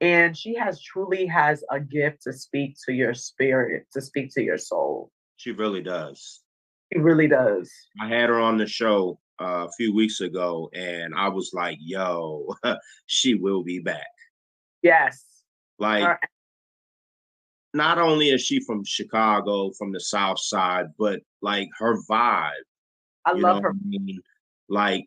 And 0.00 0.36
she 0.36 0.54
has 0.56 0.82
truly 0.82 1.26
has 1.26 1.62
a 1.70 1.78
gift 1.78 2.22
to 2.22 2.32
speak 2.32 2.76
to 2.86 2.92
your 2.92 3.14
spirit, 3.14 3.86
to 3.92 4.00
speak 4.00 4.32
to 4.34 4.42
your 4.42 4.58
soul. 4.58 5.12
She 5.36 5.52
really 5.52 5.82
does. 5.82 6.40
She 6.92 6.98
really 6.98 7.28
does. 7.28 7.70
I 8.00 8.08
had 8.08 8.28
her 8.28 8.40
on 8.40 8.56
the 8.56 8.66
show 8.66 9.20
uh, 9.40 9.66
a 9.68 9.72
few 9.72 9.94
weeks 9.94 10.20
ago, 10.20 10.70
and 10.74 11.14
I 11.14 11.28
was 11.28 11.50
like, 11.52 11.78
"Yo, 11.80 12.54
she 13.06 13.34
will 13.34 13.62
be 13.62 13.78
back." 13.78 14.06
Yes. 14.82 15.24
Like, 15.78 16.18
not 17.72 17.98
only 17.98 18.30
is 18.30 18.42
she 18.42 18.60
from 18.60 18.84
Chicago, 18.84 19.70
from 19.72 19.92
the 19.92 20.00
South 20.00 20.38
Side, 20.38 20.86
but 20.98 21.20
like 21.40 21.68
her 21.78 21.96
vibe. 22.08 22.50
I 23.24 23.32
love 23.32 23.62
her. 23.62 23.70
I 23.70 23.72
mean? 23.84 24.20
Like 24.68 25.06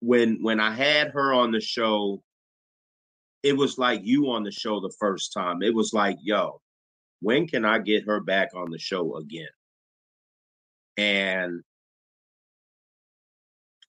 when 0.00 0.42
when 0.42 0.60
I 0.60 0.72
had 0.72 1.08
her 1.08 1.32
on 1.32 1.52
the 1.52 1.60
show, 1.60 2.22
it 3.42 3.56
was 3.56 3.78
like 3.78 4.00
you 4.04 4.30
on 4.30 4.42
the 4.42 4.50
show 4.50 4.80
the 4.80 4.94
first 4.98 5.32
time. 5.32 5.62
It 5.62 5.74
was 5.74 5.92
like, 5.92 6.18
yo, 6.22 6.60
when 7.20 7.46
can 7.46 7.64
I 7.64 7.78
get 7.78 8.06
her 8.06 8.20
back 8.20 8.50
on 8.54 8.70
the 8.70 8.78
show 8.78 9.16
again? 9.16 9.48
And 10.96 11.62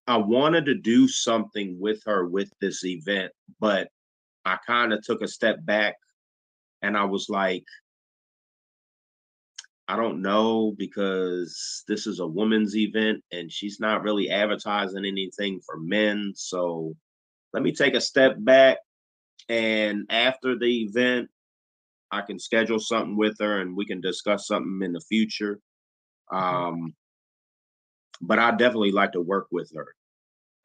I 0.07 0.17
wanted 0.17 0.65
to 0.65 0.75
do 0.75 1.07
something 1.07 1.79
with 1.79 2.01
her 2.05 2.27
with 2.27 2.51
this 2.59 2.83
event, 2.83 3.31
but 3.59 3.89
I 4.45 4.57
kind 4.65 4.93
of 4.93 5.03
took 5.03 5.21
a 5.21 5.27
step 5.27 5.57
back 5.63 5.95
and 6.81 6.97
I 6.97 7.05
was 7.05 7.29
like, 7.29 7.65
I 9.87 9.97
don't 9.97 10.21
know 10.21 10.73
because 10.77 11.83
this 11.87 12.07
is 12.07 12.19
a 12.19 12.27
woman's 12.27 12.75
event 12.75 13.23
and 13.31 13.51
she's 13.51 13.79
not 13.79 14.03
really 14.03 14.29
advertising 14.29 15.05
anything 15.05 15.59
for 15.65 15.77
men. 15.77 16.33
So 16.35 16.95
let 17.53 17.61
me 17.61 17.73
take 17.73 17.93
a 17.93 18.01
step 18.01 18.35
back. 18.37 18.77
And 19.49 20.05
after 20.09 20.57
the 20.57 20.83
event, 20.83 21.29
I 22.09 22.21
can 22.21 22.39
schedule 22.39 22.79
something 22.79 23.17
with 23.17 23.35
her 23.39 23.59
and 23.59 23.75
we 23.75 23.85
can 23.85 24.01
discuss 24.01 24.47
something 24.47 24.81
in 24.81 24.93
the 24.93 25.01
future. 25.01 25.59
Um, 26.31 26.93
but 28.21 28.39
I 28.39 28.51
definitely 28.51 28.91
like 28.91 29.13
to 29.13 29.21
work 29.21 29.47
with 29.51 29.71
her 29.75 29.95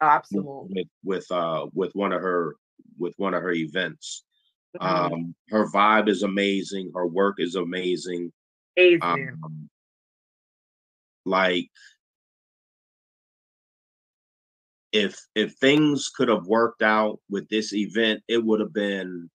Absolutely. 0.01 0.67
with 0.69 0.87
with 1.03 1.31
uh 1.31 1.67
with 1.73 1.93
one 1.93 2.13
of 2.13 2.21
her 2.21 2.55
with 2.97 3.13
one 3.17 3.33
of 3.33 3.41
her 3.41 3.51
events. 3.51 4.23
Mhm. 4.75 4.85
Um, 4.85 5.35
her 5.49 5.65
vibe 5.67 6.07
is 6.07 6.23
amazing. 6.23 6.91
Her 6.93 7.07
work 7.07 7.37
is 7.39 7.55
amazing. 7.55 8.31
Amazing. 8.77 9.33
Um, 9.43 9.69
like 11.25 11.69
if 14.91 15.19
if 15.35 15.53
things 15.55 16.09
could 16.09 16.29
have 16.29 16.45
worked 16.45 16.81
out 16.81 17.19
with 17.29 17.49
this 17.49 17.73
event, 17.73 18.21
it 18.27 18.43
would 18.43 18.59
have 18.59 18.73
been 18.73 19.29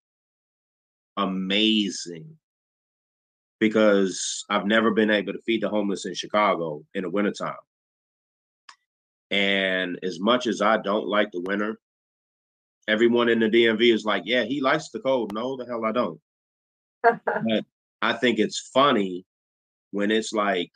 amazing. 1.17 2.39
Because 3.59 4.45
I've 4.51 4.67
never 4.67 4.91
been 4.93 5.11
able 5.11 5.33
to 5.33 5.43
feed 5.43 5.63
the 5.63 5.69
homeless 5.69 6.05
in 6.05 6.15
Chicago 6.15 6.85
in 6.95 7.03
the 7.03 7.11
wintertime. 7.11 7.55
And 9.33 9.99
as 10.03 10.21
much 10.21 10.47
as 10.47 10.61
I 10.61 10.77
don't 10.77 11.09
like 11.09 11.33
the 11.33 11.41
winter, 11.41 11.81
everyone 12.87 13.31
in 13.31 13.41
the 13.41 13.49
DMV 13.49 13.93
is 13.93 14.05
like, 14.05 14.25
yeah, 14.27 14.45
he 14.45 14.61
likes 14.61 14.91
the 14.91 15.01
cold. 15.01 15.33
No, 15.33 15.57
the 15.57 15.65
hell 15.65 15.85
I 15.85 15.93
don't. 15.93 16.21
But 17.25 17.65
I 18.03 18.13
think 18.13 18.39
it's 18.39 18.71
funny 18.73 19.25
when 19.91 20.11
it's 20.11 20.33
like 20.33 20.71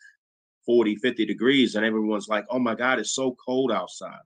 40, 0.64 0.96
50 0.96 1.26
degrees 1.26 1.74
and 1.74 1.84
everyone's 1.84 2.28
like, 2.28 2.46
oh 2.50 2.58
my 2.58 2.74
God, 2.74 2.98
it's 2.98 3.14
so 3.14 3.36
cold 3.44 3.70
outside. 3.70 4.24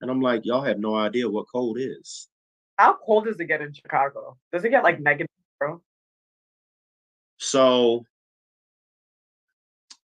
And 0.00 0.10
I'm 0.10 0.20
like, 0.20 0.46
y'all 0.46 0.62
have 0.62 0.78
no 0.78 0.94
idea 0.94 1.28
what 1.28 1.46
cold 1.52 1.76
is. 1.78 2.28
How 2.76 2.96
cold 3.04 3.26
does 3.26 3.38
it 3.38 3.46
get 3.46 3.60
in 3.60 3.72
Chicago? 3.72 4.36
Does 4.52 4.64
it 4.64 4.70
get 4.70 4.82
like 4.82 5.00
negative, 5.00 5.28
bro? 5.58 5.82
So 7.38 8.04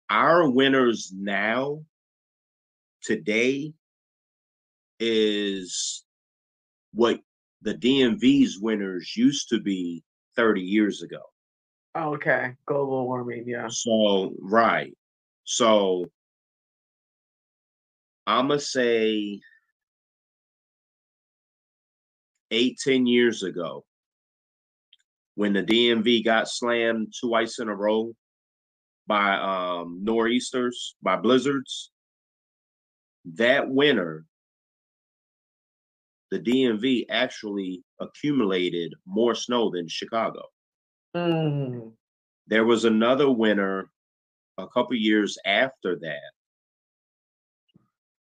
our 0.10 0.50
winners 0.50 1.12
now, 1.16 1.82
today, 3.08 3.72
is 5.00 6.04
what 6.94 7.20
the 7.62 7.74
DMV's 7.74 8.60
winners 8.60 9.16
used 9.16 9.50
to 9.50 9.62
be 9.62 10.04
30 10.36 10.62
years 10.62 11.02
ago. 11.02 11.22
Oh, 11.96 12.16
okay. 12.16 12.54
Global 12.66 13.06
warming, 13.06 13.46
yeah. 13.48 13.68
So, 13.70 14.34
right. 14.42 14.94
So, 15.46 16.06
I'm 18.28 18.48
going 18.48 18.60
to 18.60 18.66
say 18.66 19.40
eight, 22.52 22.78
10 22.84 23.08
years 23.08 23.44
ago, 23.44 23.86
when 25.36 25.54
the 25.54 25.64
DMV 25.64 26.26
got 26.26 26.50
slammed 26.50 27.14
twice 27.24 27.60
in 27.60 27.70
a 27.70 27.76
row 27.76 28.14
by 29.08 29.36
um, 29.36 30.00
nor'easters, 30.04 30.96
by 31.02 31.16
blizzards, 31.16 31.92
that 33.36 33.70
winter, 33.70 34.26
the 36.32 36.40
DMV 36.40 37.06
actually 37.10 37.84
accumulated 38.00 38.94
more 39.06 39.36
snow 39.36 39.70
than 39.72 39.88
Chicago. 39.88 40.44
Mm. 41.16 41.94
There 42.48 42.66
was 42.66 42.86
another 42.86 43.30
winter 43.30 43.90
a 44.58 44.68
couple 44.68 44.96
years 44.96 45.38
after 45.46 46.00
that. 46.00 46.32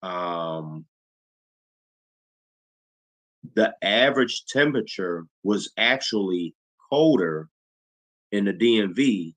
Um, 0.07 0.87
the 3.55 3.75
average 3.83 4.45
temperature 4.47 5.27
was 5.43 5.73
actually 5.77 6.55
colder 6.91 7.49
in 8.33 8.45
the 8.45 8.53
DMV 8.53 9.35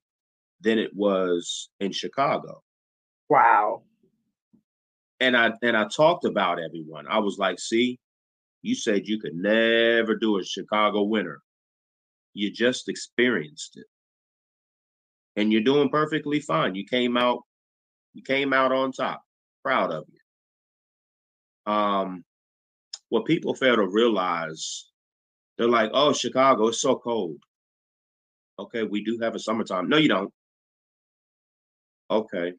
than 0.62 0.78
it 0.78 0.92
was 0.94 1.70
in 1.80 1.92
Chicago. 1.92 2.62
Wow. 3.30 3.84
And 5.20 5.36
I 5.36 5.52
and 5.62 5.76
I 5.76 5.86
talked 5.88 6.26
about 6.26 6.60
everyone. 6.60 7.06
I 7.10 7.20
was 7.20 7.38
like, 7.38 7.60
see, 7.60 8.00
you 8.62 8.76
said 8.76 9.08
you 9.08 9.20
could 9.20 9.36
never 9.36 10.16
do 10.16 10.38
a 10.38 10.44
Chicago 10.44 11.04
winter. 11.04 11.42
You 12.34 12.52
just 12.52 12.88
experienced 12.90 13.78
it. 13.78 13.86
And 15.36 15.52
you're 15.52 15.62
doing 15.62 15.90
perfectly 15.90 16.40
fine. 16.40 16.76
You 16.76 16.86
came 16.86 17.18
out, 17.18 17.40
you 18.14 18.24
came 18.24 18.54
out 18.54 18.72
on 18.72 18.92
top. 18.92 19.22
Proud 19.64 19.92
of 19.92 20.06
you. 20.08 21.72
Um, 21.72 22.24
what 23.10 23.26
people 23.26 23.54
fail 23.54 23.76
to 23.76 23.88
realize, 23.88 24.90
they're 25.58 25.68
like, 25.68 25.92
oh, 25.94 26.14
Chicago, 26.14 26.68
it's 26.68 26.82
so 26.82 26.96
cold. 26.96 27.38
Okay, 28.58 28.84
we 28.84 29.04
do 29.04 29.20
have 29.22 29.36
a 29.36 29.40
summertime. 29.40 29.90
No, 29.90 29.98
you 29.98 30.10
don't. 30.10 30.32
Okay. 32.12 32.54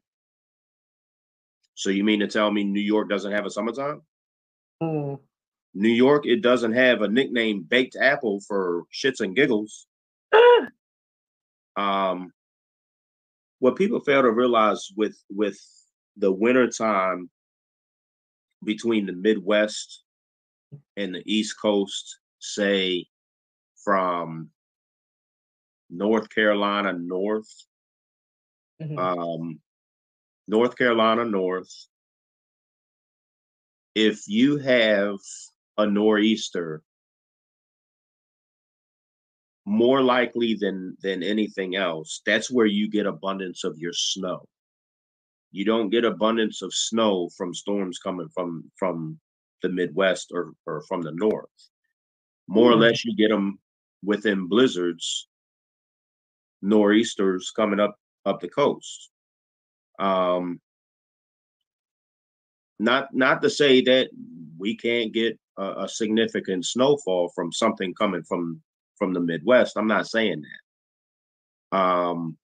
So 1.75 1.89
you 1.89 2.03
mean 2.03 2.19
to 2.19 2.27
tell 2.27 2.51
me 2.51 2.63
New 2.63 2.81
York 2.81 3.09
doesn't 3.09 3.31
have 3.31 3.45
a 3.45 3.49
summertime? 3.49 4.01
Mm. 4.81 5.19
New 5.73 5.89
York, 5.89 6.25
it 6.25 6.41
doesn't 6.41 6.73
have 6.73 7.01
a 7.01 7.07
nickname 7.07 7.63
baked 7.63 7.95
apple 7.95 8.41
for 8.41 8.83
shits 8.93 9.21
and 9.21 9.35
giggles. 9.35 9.87
Um, 11.77 12.33
what 13.59 13.77
people 13.77 14.01
fail 14.01 14.21
to 14.23 14.29
realize 14.31 14.89
with 14.97 15.17
with 15.29 15.57
the 16.17 16.29
winter 16.31 16.67
time 16.67 17.29
between 18.63 19.05
the 19.05 19.13
Midwest 19.13 20.03
and 20.97 21.15
the 21.15 21.23
East 21.25 21.55
Coast, 21.61 22.19
say 22.39 23.05
from 23.85 24.49
North 25.89 26.29
Carolina 26.29 26.91
north, 26.91 27.49
Mhm. 28.81 28.99
um, 28.99 29.61
North 30.51 30.75
Carolina 30.77 31.23
north. 31.23 31.73
If 33.95 34.27
you 34.27 34.57
have 34.57 35.15
a 35.77 35.87
nor'easter, 35.87 36.83
more 39.65 40.01
likely 40.01 40.55
than 40.55 40.97
than 41.01 41.23
anything 41.23 41.77
else, 41.77 42.21
that's 42.25 42.51
where 42.51 42.65
you 42.65 42.89
get 42.89 43.05
abundance 43.05 43.63
of 43.63 43.77
your 43.77 43.93
snow. 43.93 44.45
You 45.53 45.63
don't 45.63 45.89
get 45.89 46.03
abundance 46.03 46.61
of 46.61 46.73
snow 46.73 47.29
from 47.37 47.53
storms 47.53 47.97
coming 47.97 48.27
from 48.35 48.69
from 48.77 49.19
the 49.61 49.69
Midwest 49.69 50.31
or 50.33 50.51
or 50.65 50.81
from 50.81 51.01
the 51.01 51.13
north. 51.13 51.59
More 52.47 52.71
or 52.73 52.75
Mm. 52.75 52.81
less, 52.81 53.05
you 53.05 53.15
get 53.15 53.29
them 53.29 53.57
within 54.03 54.47
blizzards, 54.49 55.29
nor'easters 56.61 57.51
coming 57.51 57.79
up 57.79 57.95
up 58.25 58.41
the 58.41 58.49
coast. 58.49 59.11
Um, 60.01 60.59
not 62.79 63.13
not 63.13 63.41
to 63.43 63.49
say 63.49 63.81
that 63.81 64.09
we 64.57 64.75
can't 64.75 65.13
get 65.13 65.39
a, 65.57 65.83
a 65.83 65.87
significant 65.87 66.65
snowfall 66.65 67.31
from 67.35 67.51
something 67.51 67.93
coming 67.93 68.23
from 68.23 68.61
from 68.97 69.13
the 69.13 69.19
Midwest. 69.19 69.77
I'm 69.77 69.87
not 69.87 70.07
saying 70.07 70.41
that. 70.41 71.77
Um, 71.77 72.37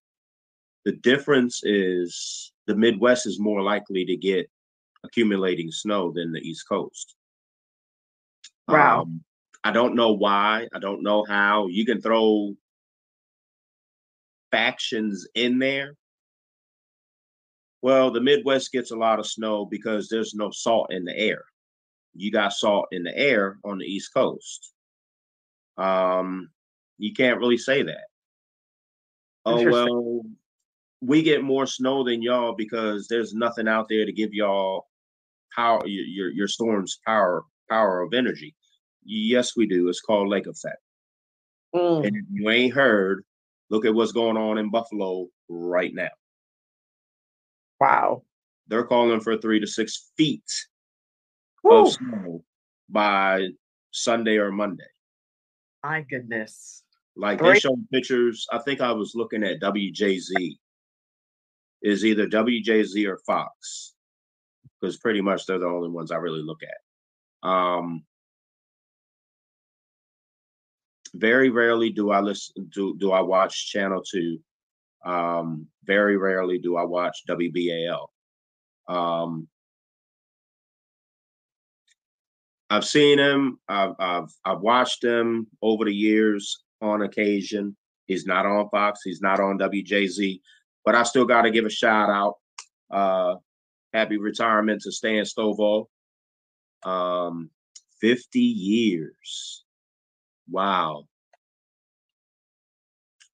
the 0.85 0.93
difference 0.93 1.61
is 1.63 2.53
the 2.67 2.75
Midwest 2.75 3.25
is 3.25 3.39
more 3.39 3.61
likely 3.61 4.05
to 4.05 4.15
get 4.15 4.49
accumulating 5.03 5.71
snow 5.71 6.11
than 6.13 6.31
the 6.31 6.39
East 6.39 6.65
Coast. 6.69 7.15
Wow. 8.67 9.01
Um, 9.01 9.23
I 9.63 9.71
don't 9.71 9.95
know 9.95 10.13
why. 10.13 10.67
I 10.73 10.79
don't 10.79 11.03
know 11.03 11.25
how. 11.27 11.67
You 11.67 11.85
can 11.85 12.01
throw 12.01 12.55
factions 14.51 15.27
in 15.35 15.59
there. 15.59 15.95
Well, 17.81 18.11
the 18.11 18.21
Midwest 18.21 18.71
gets 18.71 18.91
a 18.91 18.95
lot 18.95 19.19
of 19.19 19.27
snow 19.27 19.65
because 19.65 20.09
there's 20.09 20.33
no 20.33 20.49
salt 20.51 20.91
in 20.91 21.05
the 21.05 21.15
air. 21.17 21.43
You 22.15 22.31
got 22.31 22.53
salt 22.53 22.87
in 22.91 23.03
the 23.03 23.15
air 23.15 23.57
on 23.63 23.77
the 23.77 23.85
East 23.85 24.13
Coast. 24.13 24.73
Um, 25.77 26.49
you 26.97 27.13
can't 27.13 27.39
really 27.39 27.57
say 27.57 27.83
that. 27.83 28.05
Oh 29.45 29.63
well, 29.69 30.23
we 31.01 31.21
get 31.21 31.43
more 31.43 31.67
snow 31.67 32.03
than 32.03 32.21
y'all 32.21 32.53
because 32.53 33.07
there's 33.07 33.33
nothing 33.33 33.67
out 33.67 33.87
there 33.87 34.05
to 34.05 34.11
give 34.11 34.33
y'all 34.33 34.87
power 35.55 35.85
your 35.85 36.31
your, 36.31 36.47
storm's 36.47 36.99
power 37.05 37.43
power 37.69 38.01
of 38.01 38.13
energy. 38.13 38.55
Yes, 39.05 39.55
we 39.55 39.67
do. 39.67 39.87
It's 39.87 40.01
called 40.01 40.27
lake 40.27 40.47
effect. 40.47 40.81
Mm. 41.73 42.07
And 42.07 42.15
if 42.15 42.25
you 42.29 42.49
ain't 42.49 42.73
heard, 42.73 43.23
look 43.69 43.85
at 43.85 43.93
what's 43.93 44.11
going 44.11 44.37
on 44.37 44.57
in 44.57 44.71
Buffalo 44.71 45.27
right 45.47 45.93
now. 45.93 46.09
Wow. 47.79 48.23
They're 48.67 48.85
calling 48.85 49.21
for 49.21 49.37
three 49.37 49.59
to 49.59 49.67
six 49.67 50.11
feet 50.17 50.43
Whew. 51.61 51.87
of 51.87 51.93
snow 51.93 52.43
by 52.89 53.47
Sunday 53.91 54.37
or 54.37 54.51
Monday. 54.51 54.83
My 55.83 56.01
goodness. 56.01 56.83
Like 57.15 57.39
they 57.39 57.45
Great. 57.45 57.61
showed 57.61 57.89
pictures. 57.91 58.45
I 58.51 58.59
think 58.59 58.81
I 58.81 58.91
was 58.91 59.15
looking 59.15 59.43
at 59.43 59.59
WJZ. 59.59 60.57
Is 61.83 62.03
either 62.03 62.27
WJZ 62.27 63.07
or 63.07 63.19
Fox, 63.25 63.93
because 64.81 64.97
pretty 64.97 65.21
much 65.21 65.45
they're 65.45 65.59
the 65.59 65.67
only 65.67 65.89
ones 65.89 66.11
I 66.11 66.17
really 66.17 66.41
look 66.41 66.61
at. 66.63 67.47
Um, 67.47 68.03
very 71.13 71.49
rarely 71.49 71.91
do 71.91 72.09
I 72.09 72.19
listen 72.19 72.69
do 72.73 72.97
do 72.97 73.11
I 73.11 73.21
watch 73.21 73.69
Channel 73.69 74.03
Two. 74.03 74.39
Um, 75.05 75.67
very 75.83 76.17
rarely 76.17 76.59
do 76.59 76.77
I 76.77 76.83
watch 76.83 77.23
WBAL. 77.29 78.07
Um, 78.87 79.47
I've 82.69 82.85
seen 82.85 83.17
him. 83.17 83.59
I've, 83.67 83.93
I've 83.99 84.29
I've 84.43 84.59
watched 84.59 85.03
him 85.03 85.47
over 85.61 85.85
the 85.85 85.93
years 85.93 86.63
on 86.81 87.01
occasion. 87.01 87.75
He's 88.07 88.25
not 88.25 88.45
on 88.45 88.69
Fox. 88.69 89.01
He's 89.03 89.21
not 89.21 89.39
on 89.39 89.57
WJZ, 89.57 90.39
but 90.83 90.95
I 90.95 91.03
still 91.03 91.25
got 91.25 91.43
to 91.43 91.51
give 91.51 91.65
a 91.65 91.69
shout 91.69 92.09
out. 92.09 92.35
Uh, 92.89 93.35
happy 93.93 94.17
retirement 94.17 94.81
to 94.81 94.91
Stan 94.91 95.23
Stovall. 95.23 95.85
Um, 96.83 97.49
fifty 98.01 98.39
years. 98.39 99.63
Wow. 100.49 101.05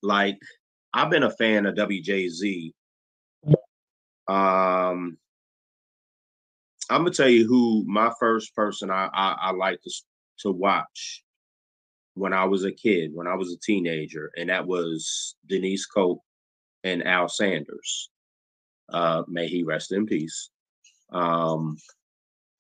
Like 0.01 0.39
I've 0.94 1.10
been 1.10 1.24
a 1.24 1.32
fan 1.32 1.66
of 1.66 1.76
WJZ. 1.76 2.72
Um, 4.28 5.18
I'm 6.89 7.02
gonna 7.02 7.12
tell 7.12 7.30
you 7.30 7.48
who 7.48 7.84
my 7.86 8.12
first 8.20 8.56
person 8.56 8.91
I 8.91 9.10
I, 9.14 9.36
I 9.41 9.52
like 9.52 9.82
to 9.82 9.91
to 10.39 10.52
watch 10.52 11.24
when 12.16 12.34
I 12.34 12.46
was 12.46 12.64
a 12.64 12.72
kid, 12.72 13.12
when 13.14 13.28
I 13.28 13.36
was 13.36 13.52
a 13.52 13.60
teenager, 13.60 14.32
and 14.38 14.50
that 14.50 14.68
was 14.68 15.36
Denise 15.48 15.86
Koch 15.86 16.20
and 16.84 17.06
Al 17.06 17.28
Sanders. 17.28 18.10
Uh, 18.89 19.24
may 19.28 19.48
he 19.48 19.64
rest 19.64 19.91
in 19.91 20.06
peace. 20.06 20.50
Um, 21.12 21.78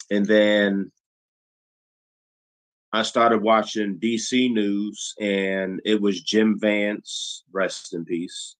and 0.09 0.25
then 0.25 0.91
I 2.93 3.01
started 3.01 3.41
watching 3.41 3.97
DC 3.97 4.53
News, 4.53 5.15
and 5.19 5.81
it 5.83 5.99
was 5.99 6.21
Jim 6.21 6.59
Vance, 6.59 7.43
rest 7.51 7.95
in 7.95 8.05
peace, 8.05 8.55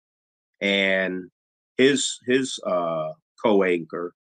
and 0.60 1.30
his 1.78 2.20
his 2.26 2.60
uh, 2.66 3.10
co-anchor, 3.44 4.12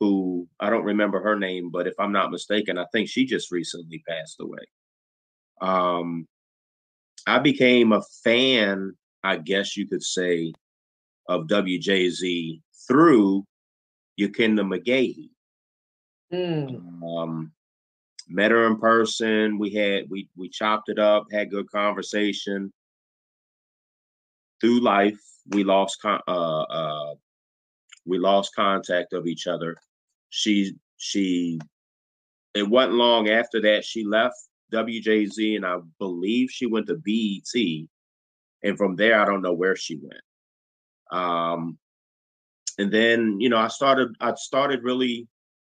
who 0.00 0.48
I 0.58 0.70
don't 0.70 0.84
remember 0.84 1.20
her 1.20 1.38
name, 1.38 1.70
but 1.70 1.86
if 1.86 1.92
I'm 1.98 2.12
not 2.12 2.30
mistaken, 2.30 2.78
I 2.78 2.86
think 2.92 3.10
she 3.10 3.26
just 3.26 3.52
recently 3.52 4.02
passed 4.08 4.40
away. 4.40 4.64
Um, 5.60 6.26
I 7.26 7.38
became 7.38 7.92
a 7.92 8.02
fan, 8.24 8.94
I 9.22 9.36
guess 9.36 9.76
you 9.76 9.86
could 9.86 10.02
say, 10.02 10.54
of 11.28 11.46
WJZ 11.46 12.62
through 12.86 13.44
Yakinda 14.18 14.62
McGahee. 14.62 15.28
Mm. 16.32 17.02
Um, 17.02 17.52
met 18.28 18.50
her 18.50 18.66
in 18.66 18.78
person. 18.78 19.58
We 19.58 19.70
had 19.70 20.04
we 20.10 20.28
we 20.36 20.48
chopped 20.48 20.88
it 20.88 20.98
up, 20.98 21.26
had 21.32 21.50
good 21.50 21.70
conversation. 21.70 22.72
Through 24.60 24.80
life, 24.80 25.20
we 25.48 25.64
lost 25.64 26.00
con- 26.02 26.22
uh 26.28 26.62
uh 26.62 27.14
we 28.06 28.18
lost 28.18 28.54
contact 28.54 29.12
of 29.12 29.26
each 29.26 29.46
other. 29.46 29.76
She 30.30 30.74
she 30.96 31.58
it 32.54 32.68
wasn't 32.68 32.94
long 32.94 33.28
after 33.28 33.60
that 33.62 33.84
she 33.84 34.04
left 34.04 34.36
WJZ 34.72 35.56
and 35.56 35.66
I 35.66 35.78
believe 35.98 36.50
she 36.50 36.66
went 36.66 36.86
to 36.88 36.96
BET. 36.96 37.88
And 38.62 38.76
from 38.76 38.96
there 38.96 39.20
I 39.20 39.24
don't 39.24 39.42
know 39.42 39.52
where 39.52 39.76
she 39.76 39.96
went. 39.96 40.22
Um 41.10 41.78
and 42.78 42.92
then, 42.92 43.40
you 43.40 43.48
know, 43.48 43.56
I 43.56 43.68
started 43.68 44.14
I 44.20 44.34
started 44.34 44.82
really 44.82 45.26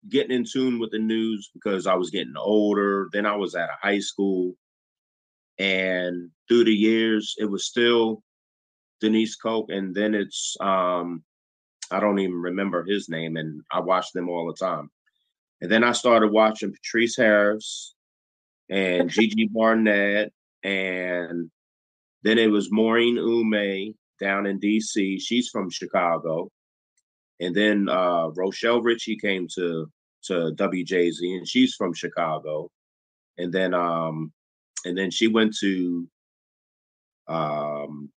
getting 0.08 0.34
in 0.34 0.44
tune 0.50 0.78
with 0.78 0.90
the 0.90 0.98
news 0.98 1.50
because 1.52 1.86
I 1.86 1.94
was 1.94 2.10
getting 2.10 2.36
older. 2.36 3.08
Then 3.12 3.26
I 3.26 3.36
was 3.36 3.54
at 3.54 3.68
a 3.68 3.76
high 3.80 4.00
school. 4.00 4.54
And 5.58 6.30
through 6.48 6.64
the 6.64 6.74
years, 6.74 7.34
it 7.38 7.44
was 7.44 7.66
still 7.66 8.22
Denise 9.00 9.36
Koch. 9.36 9.66
And 9.68 9.94
then 9.94 10.14
it's, 10.14 10.56
um, 10.60 11.22
I 11.90 12.00
don't 12.00 12.18
even 12.18 12.40
remember 12.40 12.84
his 12.84 13.08
name. 13.08 13.36
And 13.36 13.62
I 13.70 13.80
watched 13.80 14.14
them 14.14 14.28
all 14.28 14.46
the 14.46 14.64
time. 14.64 14.90
And 15.60 15.70
then 15.70 15.84
I 15.84 15.92
started 15.92 16.32
watching 16.32 16.72
Patrice 16.72 17.16
Harris 17.16 17.94
and 18.70 19.10
Gigi 19.10 19.48
Barnett. 19.52 20.32
And 20.62 21.50
then 22.22 22.38
it 22.38 22.50
was 22.50 22.72
Maureen 22.72 23.16
Umeh 23.16 23.94
down 24.18 24.46
in 24.46 24.60
DC. 24.60 25.20
She's 25.20 25.48
from 25.48 25.70
Chicago. 25.70 26.50
And 27.40 27.54
then 27.54 27.88
uh, 27.88 28.28
Rochelle 28.36 28.82
Ritchie 28.82 29.16
came 29.16 29.48
to 29.54 29.90
to 30.24 30.52
WJZ, 30.54 31.38
and 31.38 31.48
she's 31.48 31.74
from 31.74 31.94
Chicago. 31.94 32.70
And 33.38 33.52
then 33.52 33.72
um, 33.74 34.32
and 34.84 34.96
then 34.96 35.10
she 35.10 35.26
went 35.26 35.56
to 35.60 36.06
um, 37.28 38.10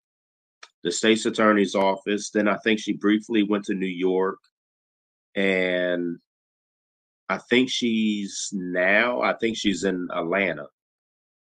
the 0.83 0.91
state's 0.91 1.25
attorney's 1.25 1.75
office. 1.75 2.31
Then 2.31 2.47
I 2.47 2.57
think 2.57 2.79
she 2.79 2.93
briefly 2.93 3.43
went 3.43 3.65
to 3.65 3.75
New 3.75 3.85
York, 3.85 4.39
and 5.35 6.17
I 7.29 7.37
think 7.37 7.69
she's 7.69 8.49
now. 8.51 9.21
I 9.21 9.33
think 9.33 9.57
she's 9.57 9.83
in 9.83 10.07
Atlanta. 10.13 10.67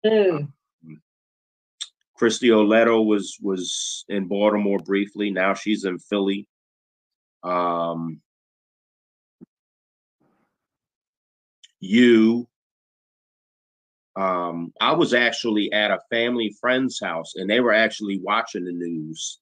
Mm. 0.06 0.50
Christie 2.16 2.50
Ileto 2.50 3.06
was 3.06 3.38
was 3.42 4.04
in 4.10 4.28
Baltimore 4.28 4.80
briefly. 4.80 5.32
Now 5.32 5.54
she's 5.54 5.86
in 5.86 5.98
Philly. 6.00 6.48
Um, 7.44 8.22
you 11.80 12.48
um, 14.20 14.74
I 14.82 14.92
was 14.92 15.14
actually 15.14 15.72
at 15.72 15.92
a 15.92 16.00
family 16.10 16.54
friend's 16.60 17.00
house 17.00 17.36
and 17.36 17.50
they 17.50 17.62
were 17.62 17.74
actually 17.74 18.20
watching 18.22 18.66
the 18.66 18.74
news. 18.74 19.40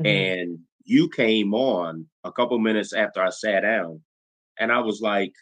Mm-hmm. 0.00 0.06
And 0.06 0.58
you 0.84 1.08
came 1.08 1.52
on 1.52 2.06
a 2.22 2.30
couple 2.30 2.58
minutes 2.60 2.92
after 2.92 3.20
I 3.20 3.30
sat 3.30 3.62
down. 3.62 4.00
And 4.58 4.70
I 4.70 4.78
was 4.80 5.00
like, 5.00 5.32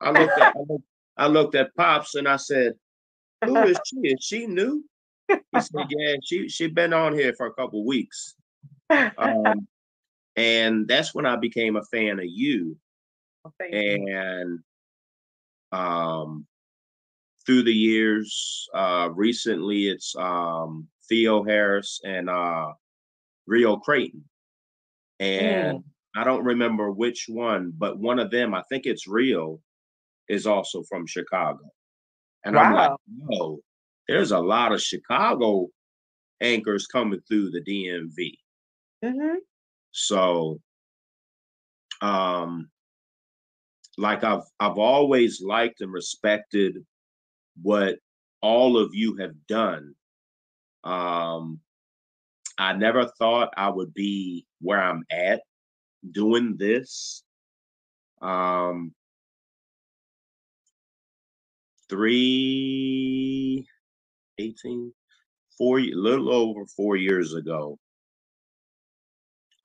I 0.00 0.10
looked 0.10 0.38
at 0.38 0.56
I 0.56 0.58
looked, 0.58 0.84
I 1.16 1.26
looked 1.28 1.54
at 1.54 1.76
Pops 1.76 2.16
and 2.16 2.26
I 2.26 2.36
said, 2.36 2.72
Who 3.44 3.56
is 3.62 3.78
she? 3.86 3.96
Is 4.08 4.24
she 4.24 4.46
new? 4.46 4.84
He 5.28 5.60
said, 5.60 5.86
Yeah, 5.88 6.16
she 6.24 6.48
she 6.48 6.66
been 6.66 6.92
on 6.92 7.14
here 7.14 7.34
for 7.34 7.46
a 7.46 7.54
couple 7.54 7.86
weeks. 7.86 8.34
Um, 8.90 9.66
and 10.36 10.86
that's 10.88 11.14
when 11.14 11.26
I 11.26 11.36
became 11.36 11.76
a 11.76 11.84
fan 11.84 12.18
of 12.18 12.26
you. 12.26 12.76
Oh, 13.44 13.52
and 13.60 14.60
um 15.72 16.46
through 17.44 17.62
the 17.62 17.72
years. 17.72 18.68
Uh, 18.74 19.08
recently, 19.12 19.88
it's 19.88 20.14
um, 20.16 20.88
Theo 21.08 21.44
Harris 21.44 22.00
and 22.04 22.30
uh, 22.30 22.72
Rio 23.46 23.76
Creighton. 23.76 24.24
And 25.20 25.78
mm. 25.78 25.84
I 26.16 26.24
don't 26.24 26.44
remember 26.44 26.90
which 26.90 27.26
one, 27.28 27.72
but 27.76 27.98
one 27.98 28.18
of 28.18 28.30
them, 28.30 28.54
I 28.54 28.62
think 28.68 28.86
it's 28.86 29.06
Rio, 29.06 29.60
is 30.28 30.46
also 30.46 30.82
from 30.88 31.06
Chicago. 31.06 31.60
And 32.44 32.56
wow. 32.56 32.62
I'm 32.62 32.74
like, 32.74 32.90
no, 33.08 33.58
there's 34.08 34.32
a 34.32 34.38
lot 34.38 34.72
of 34.72 34.82
Chicago 34.82 35.68
anchors 36.40 36.86
coming 36.86 37.20
through 37.28 37.50
the 37.50 37.60
DMV. 37.60 38.32
Mm-hmm. 39.04 39.36
So, 39.94 40.60
um, 42.02 42.68
like 43.96 44.24
I've 44.24 44.42
I've 44.58 44.76
always 44.76 45.40
liked 45.40 45.80
and 45.80 45.92
respected 45.92 46.84
what 47.62 47.96
all 48.42 48.76
of 48.76 48.92
you 48.92 49.16
have 49.16 49.34
done. 49.46 49.94
Um, 50.82 51.60
I 52.58 52.72
never 52.72 53.06
thought 53.06 53.54
I 53.56 53.70
would 53.70 53.94
be 53.94 54.46
where 54.60 54.82
I'm 54.82 55.04
at 55.10 55.42
doing 56.10 56.56
this. 56.56 57.22
Um, 58.20 58.92
three, 61.88 63.64
18, 64.38 64.92
four, 65.56 65.78
a 65.78 65.92
little 65.92 66.32
over 66.32 66.66
four 66.66 66.96
years 66.96 67.34
ago, 67.34 67.78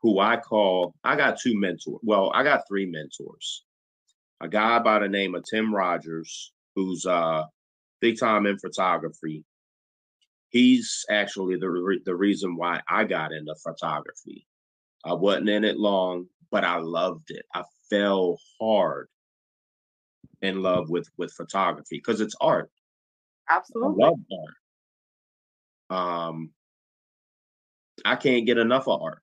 who 0.02 0.20
I 0.20 0.38
call, 0.38 0.96
I 1.04 1.16
got 1.16 1.40
two 1.40 1.60
mentors. 1.60 2.00
Well, 2.04 2.32
I 2.34 2.44
got 2.44 2.68
three 2.68 2.86
mentors. 2.86 3.66
A 4.42 4.48
guy 4.48 4.80
by 4.80 5.00
the 5.00 5.10
name 5.10 5.36
of 5.36 5.44
Tim 5.50 5.74
Rogers, 5.76 6.54
who's 6.76 7.06
uh, 7.06 7.44
big 8.00 8.18
time 8.18 8.46
in 8.46 8.58
photography. 8.58 9.44
He's 10.50 11.06
actually 11.10 11.58
the 11.58 11.70
re- 11.70 12.02
the 12.06 12.16
reason 12.16 12.56
why 12.56 12.82
I 12.88 13.04
got 13.04 13.32
into 13.34 13.54
photography. 13.62 14.48
I 15.06 15.14
wasn't 15.14 15.50
in 15.50 15.64
it 15.64 15.78
long, 15.78 16.28
but 16.52 16.64
I 16.64 16.78
loved 16.78 17.30
it. 17.32 17.46
I 17.54 17.64
fell 17.90 18.40
hard 18.60 19.10
in 20.42 20.62
love 20.62 20.90
with 20.90 21.10
with 21.18 21.34
photography 21.34 21.98
because 21.98 22.22
it's 22.22 22.36
art. 22.40 22.72
Absolutely, 23.50 24.04
I 24.04 24.08
love 24.08 24.20
art. 25.92 26.30
Um, 26.30 26.52
I 28.06 28.16
can't 28.16 28.46
get 28.46 28.58
enough 28.58 28.88
of 28.88 29.02
art, 29.02 29.22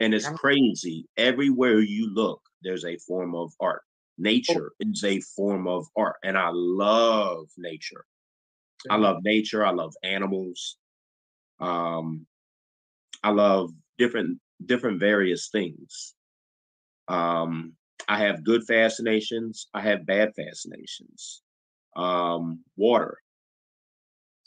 and 0.00 0.14
it's 0.14 0.28
crazy. 0.28 1.06
Everywhere 1.16 1.80
you 1.80 2.12
look, 2.12 2.40
there's 2.62 2.84
a 2.84 2.96
form 2.98 3.34
of 3.34 3.52
art. 3.60 3.82
Oh. 3.82 4.22
nature 4.22 4.72
is 4.80 5.04
a 5.04 5.20
form 5.36 5.66
of 5.66 5.86
art 5.96 6.16
and 6.24 6.36
i 6.36 6.50
love 6.52 7.46
nature. 7.56 8.04
I 8.90 8.96
love 8.96 9.18
nature. 9.24 9.64
I 9.64 9.70
love 9.70 9.94
animals. 10.02 10.76
Um 11.60 12.26
i 13.22 13.30
love 13.30 13.70
different 13.98 14.40
different 14.64 15.00
various 15.00 15.48
things. 15.48 16.14
Um 17.08 17.74
i 18.08 18.18
have 18.18 18.44
good 18.44 18.64
fascinations. 18.64 19.68
I 19.74 19.80
have 19.82 20.06
bad 20.06 20.32
fascinations. 20.36 21.42
Um 21.96 22.64
water. 22.76 23.18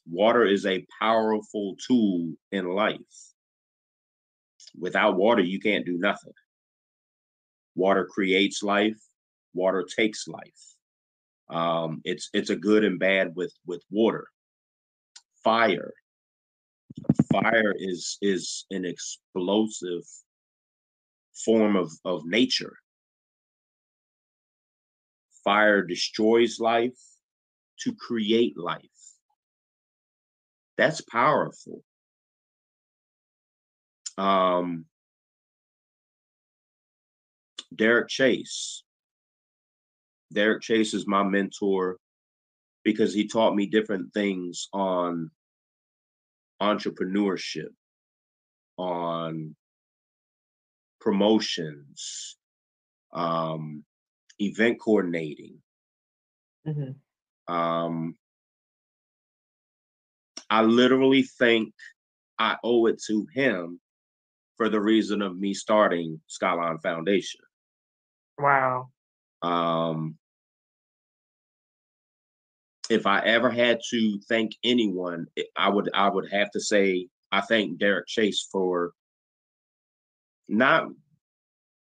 Water 0.06 0.46
is 0.46 0.66
a 0.66 0.86
powerful 1.00 1.76
tool 1.88 2.34
in 2.52 2.68
life 2.68 3.33
without 4.80 5.16
water 5.16 5.42
you 5.42 5.60
can't 5.60 5.86
do 5.86 5.98
nothing 5.98 6.34
water 7.76 8.06
creates 8.06 8.64
life 8.64 8.98
water 9.54 9.84
takes 9.84 10.28
life. 10.28 10.76
Um, 11.50 12.02
it's 12.04 12.30
it's 12.34 12.50
a 12.50 12.56
good 12.56 12.84
and 12.84 13.00
bad 13.00 13.36
with 13.36 13.54
with 13.66 13.84
water. 13.90 14.28
Fire. 15.44 15.94
Fire 17.32 17.74
is 17.78 18.18
is 18.22 18.66
an 18.72 18.86
explosive 18.86 20.04
form 21.46 21.76
of, 21.76 21.92
of 22.06 22.26
nature. 22.26 22.76
Fire 25.44 25.84
destroys 25.84 26.60
life 26.60 26.98
to 27.82 27.94
create 27.96 28.58
life. 28.58 28.82
That's 30.78 31.02
powerful. 31.02 31.84
Um, 34.18 34.86
Derek 37.76 38.08
Chase, 38.08 38.84
Derek 40.32 40.62
Chase 40.62 40.94
is 40.94 41.08
my 41.08 41.24
mentor 41.24 41.98
because 42.84 43.14
he 43.14 43.28
taught 43.28 43.56
me 43.56 43.66
different 43.66 44.14
things 44.14 44.68
on 44.74 45.32
entrepreneurship, 46.62 47.70
on 48.78 49.56
promotions, 51.00 52.38
um, 53.14 53.84
event 54.40 54.80
coordinating. 54.80 55.58
Mm-hmm. 56.68 57.54
Um, 57.54 58.16
I 60.50 60.62
literally 60.62 61.24
think 61.24 61.74
I 62.40 62.58
owe 62.64 62.86
it 62.88 63.02
to 63.08 63.28
him 63.34 63.80
for 64.58 64.70
the 64.70 64.82
reason 64.82 65.22
of 65.22 65.38
me 65.38 65.54
starting 65.54 66.22
Skyline 66.28 66.80
Foundation. 66.80 67.42
Wow. 68.38 68.90
Um, 69.42 70.18
if 72.90 73.06
I 73.06 73.20
ever 73.22 73.50
had 73.50 73.80
to 73.90 74.20
thank 74.28 74.52
anyone, 74.64 75.28
I 75.56 75.70
would 75.70 75.90
I 75.94 76.10
would 76.10 76.32
have 76.32 76.52
to 76.52 76.60
say 76.60 77.08
I 77.32 77.42
thank 77.42 77.80
Derek 77.80 78.08
Chase 78.08 78.48
for 78.52 78.92
not 80.48 80.88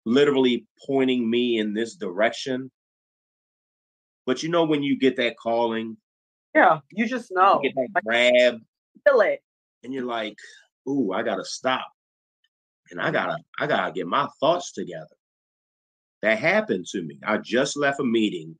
literally 0.04 0.66
pointing 0.86 1.28
me 1.28 1.58
in 1.58 1.74
this 1.74 1.96
direction. 1.96 2.70
But 4.24 4.42
you 4.42 4.48
know 4.48 4.64
when 4.64 4.82
you 4.82 4.98
get 4.98 5.16
that 5.16 5.36
calling, 5.36 5.96
yeah, 6.54 6.80
you 6.90 7.06
just 7.06 7.30
know. 7.30 7.60
You 7.62 7.72
get 7.72 7.90
that 7.94 8.04
grab, 8.04 8.58
feel 9.06 9.20
it, 9.20 9.40
and 9.84 9.92
you're 9.92 10.04
like, 10.04 10.36
"Ooh, 10.88 11.12
I 11.12 11.22
gotta 11.22 11.44
stop, 11.44 11.86
and 12.90 13.00
I 13.00 13.10
gotta 13.10 13.38
I 13.58 13.66
gotta 13.66 13.92
get 13.92 14.06
my 14.06 14.28
thoughts 14.40 14.72
together." 14.72 15.06
That 16.22 16.38
happened 16.38 16.86
to 16.92 17.02
me. 17.02 17.18
I 17.24 17.38
just 17.38 17.76
left 17.76 18.00
a 18.00 18.04
meeting 18.04 18.56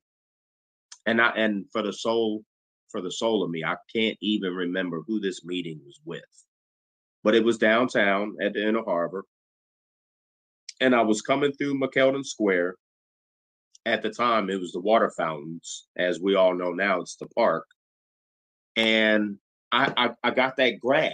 and 1.06 1.22
I 1.22 1.30
and 1.30 1.64
for 1.72 1.82
the 1.82 1.92
soul 1.92 2.44
for 2.90 3.00
the 3.00 3.10
soul 3.10 3.42
of 3.42 3.50
me, 3.50 3.64
I 3.64 3.76
can't 3.94 4.16
even 4.20 4.54
remember 4.54 5.02
who 5.06 5.20
this 5.20 5.44
meeting 5.44 5.80
was 5.84 6.00
with, 6.04 6.22
but 7.24 7.34
it 7.34 7.44
was 7.44 7.58
downtown 7.58 8.36
at 8.40 8.52
the 8.52 8.66
Inner 8.66 8.84
Harbor, 8.84 9.24
and 10.80 10.94
I 10.94 11.02
was 11.02 11.22
coming 11.22 11.52
through 11.52 11.80
McKeldin 11.80 12.24
Square. 12.24 12.76
At 13.86 14.02
the 14.02 14.10
time, 14.10 14.50
it 14.50 14.60
was 14.60 14.72
the 14.72 14.80
water 14.80 15.12
fountains, 15.16 15.86
as 15.96 16.20
we 16.20 16.34
all 16.34 16.54
know 16.54 16.72
now. 16.72 17.00
It's 17.00 17.16
the 17.16 17.28
park, 17.28 17.66
and 18.74 19.38
I 19.72 19.92
I, 19.96 20.10
I 20.28 20.30
got 20.32 20.56
that 20.56 20.80
grab, 20.80 21.12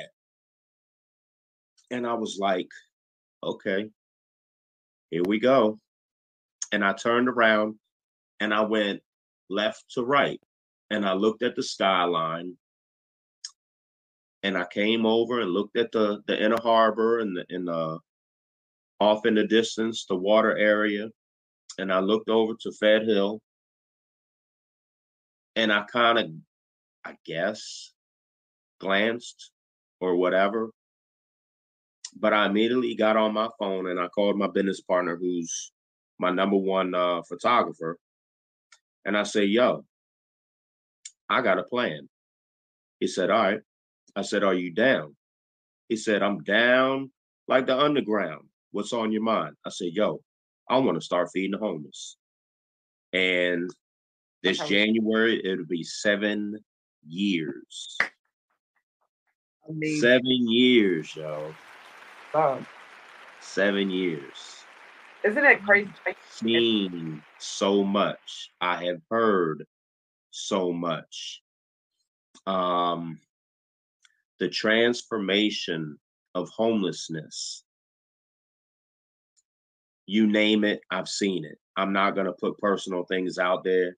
and 1.91 2.07
I 2.07 2.15
was 2.15 2.39
like, 2.41 2.69
okay, 3.43 3.91
here 5.11 5.23
we 5.27 5.39
go, 5.41 5.79
and 6.73 6.85
I 6.85 6.93
turned 6.93 7.29
around 7.29 7.77
and 8.41 8.53
I 8.53 8.63
went, 8.63 9.03
left 9.49 9.85
to 9.95 10.03
right. 10.03 10.41
And 10.91 11.07
I 11.07 11.13
looked 11.15 11.43
at 11.43 11.55
the 11.57 11.63
skyline 11.63 12.57
and 14.43 14.59
I 14.59 14.65
came 14.65 15.07
over 15.07 15.41
and 15.41 15.51
looked 15.51 15.77
at 15.77 15.93
the 15.93 16.23
the 16.27 16.43
inner 16.43 16.61
harbor 16.61 17.21
and 17.21 17.37
the 17.37 17.45
in 17.49 17.67
the 17.67 17.73
uh, 17.73 17.99
off 19.01 19.27
in 19.27 19.35
the 19.35 19.47
distance, 19.47 20.07
the 20.09 20.17
water 20.17 20.57
area. 20.57 21.09
And 21.79 21.93
I 21.93 22.01
looked 22.01 22.29
over 22.29 22.55
to 22.61 22.73
Fed 22.73 23.03
Hill. 23.03 23.41
And 25.57 25.73
I 25.73 25.83
kind 25.83 26.19
of, 26.19 26.31
I 27.05 27.17
guess, 27.27 27.93
glanced 28.81 29.51
or 30.01 30.17
whatever. 30.17 30.71
But 32.19 32.33
I 32.33 32.47
immediately 32.47 32.95
got 32.95 33.17
on 33.17 33.35
my 33.35 33.49
phone 33.59 33.89
and 33.89 33.99
I 33.99 34.09
called 34.09 34.39
my 34.39 34.49
business 34.49 34.81
partner, 34.81 35.17
who's 35.17 35.73
my 36.19 36.31
number 36.31 36.57
one 36.57 36.95
uh, 36.95 37.23
photographer. 37.23 37.99
And 39.05 39.17
I 39.17 39.25
say, 39.25 39.45
yo, 39.45 39.85
I 41.29 41.41
got 41.43 41.59
a 41.59 41.65
plan. 41.65 42.09
He 43.01 43.07
said, 43.07 43.31
all 43.31 43.43
right. 43.43 43.61
I 44.15 44.23
said, 44.23 44.45
are 44.45 44.55
you 44.55 44.73
down? 44.73 45.17
He 45.89 45.97
said, 45.97 46.23
I'm 46.23 46.43
down 46.43 47.11
like 47.49 47.67
the 47.67 47.79
underground. 47.79 48.47
What's 48.71 48.93
on 48.93 49.11
your 49.11 49.23
mind? 49.23 49.57
I 49.67 49.71
said, 49.71 49.91
yo, 49.93 50.21
I 50.69 50.79
want 50.79 50.99
to 50.99 51.05
start 51.05 51.31
feeding 51.33 51.53
the 51.53 51.59
homeless. 51.59 52.17
And 53.13 53.71
this 54.43 54.61
okay. 54.61 54.87
January, 54.87 55.45
it'll 55.45 55.67
be 55.67 55.83
seven 55.83 56.59
years. 57.07 57.99
Amazing. 59.69 60.01
Seven 60.01 60.51
years, 60.51 61.15
yo. 61.17 61.55
Wow. 62.35 62.65
Seven 63.41 63.91
years. 63.91 64.65
Isn't 65.25 65.45
it 65.45 65.63
crazy? 65.63 65.91
I've 66.07 66.15
seen 66.31 67.23
so 67.39 67.85
much. 67.85 68.51
I 68.61 68.85
have 68.85 69.01
heard 69.11 69.65
so 70.31 70.73
much. 70.73 71.43
Um, 72.47 73.19
the 74.39 74.49
transformation 74.49 75.99
of 76.35 76.49
homelessness. 76.49 77.65
You 80.07 80.27
name 80.27 80.65
it, 80.65 80.81
I've 80.91 81.09
seen 81.09 81.45
it. 81.45 81.59
I'm 81.77 81.93
not 81.93 82.15
going 82.15 82.27
to 82.27 82.33
put 82.33 82.59
personal 82.59 83.05
things 83.05 83.39
out 83.39 83.63
there 83.63 83.97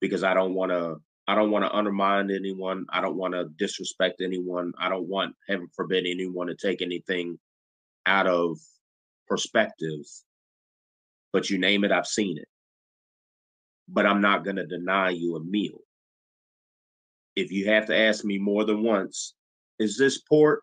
because 0.00 0.24
I 0.24 0.32
don't 0.34 0.54
want 0.54 0.72
to 0.72 0.96
I 1.28 1.34
don't 1.34 1.50
want 1.50 1.64
to 1.64 1.72
undermine 1.72 2.30
anyone. 2.30 2.86
I 2.90 3.00
don't 3.00 3.16
want 3.16 3.34
to 3.34 3.48
disrespect 3.56 4.20
anyone. 4.20 4.72
I 4.78 4.88
don't 4.88 5.08
want, 5.08 5.36
heaven 5.48 5.68
forbid, 5.74 6.04
anyone 6.06 6.48
to 6.48 6.56
take 6.56 6.82
anything 6.82 7.38
out 8.06 8.26
of 8.26 8.58
perspective. 9.28 10.00
But 11.32 11.48
you 11.48 11.58
name 11.58 11.84
it, 11.84 11.92
I've 11.92 12.06
seen 12.06 12.38
it. 12.38 12.48
But 13.88 14.06
I'm 14.06 14.20
not 14.20 14.44
going 14.44 14.56
to 14.56 14.66
deny 14.66 15.10
you 15.10 15.36
a 15.36 15.40
meal. 15.40 15.78
If 17.36 17.52
you 17.52 17.66
have 17.66 17.86
to 17.86 17.96
ask 17.96 18.24
me 18.24 18.38
more 18.38 18.64
than 18.64 18.82
once, 18.82 19.34
is 19.78 19.96
this 19.96 20.18
pork? 20.18 20.62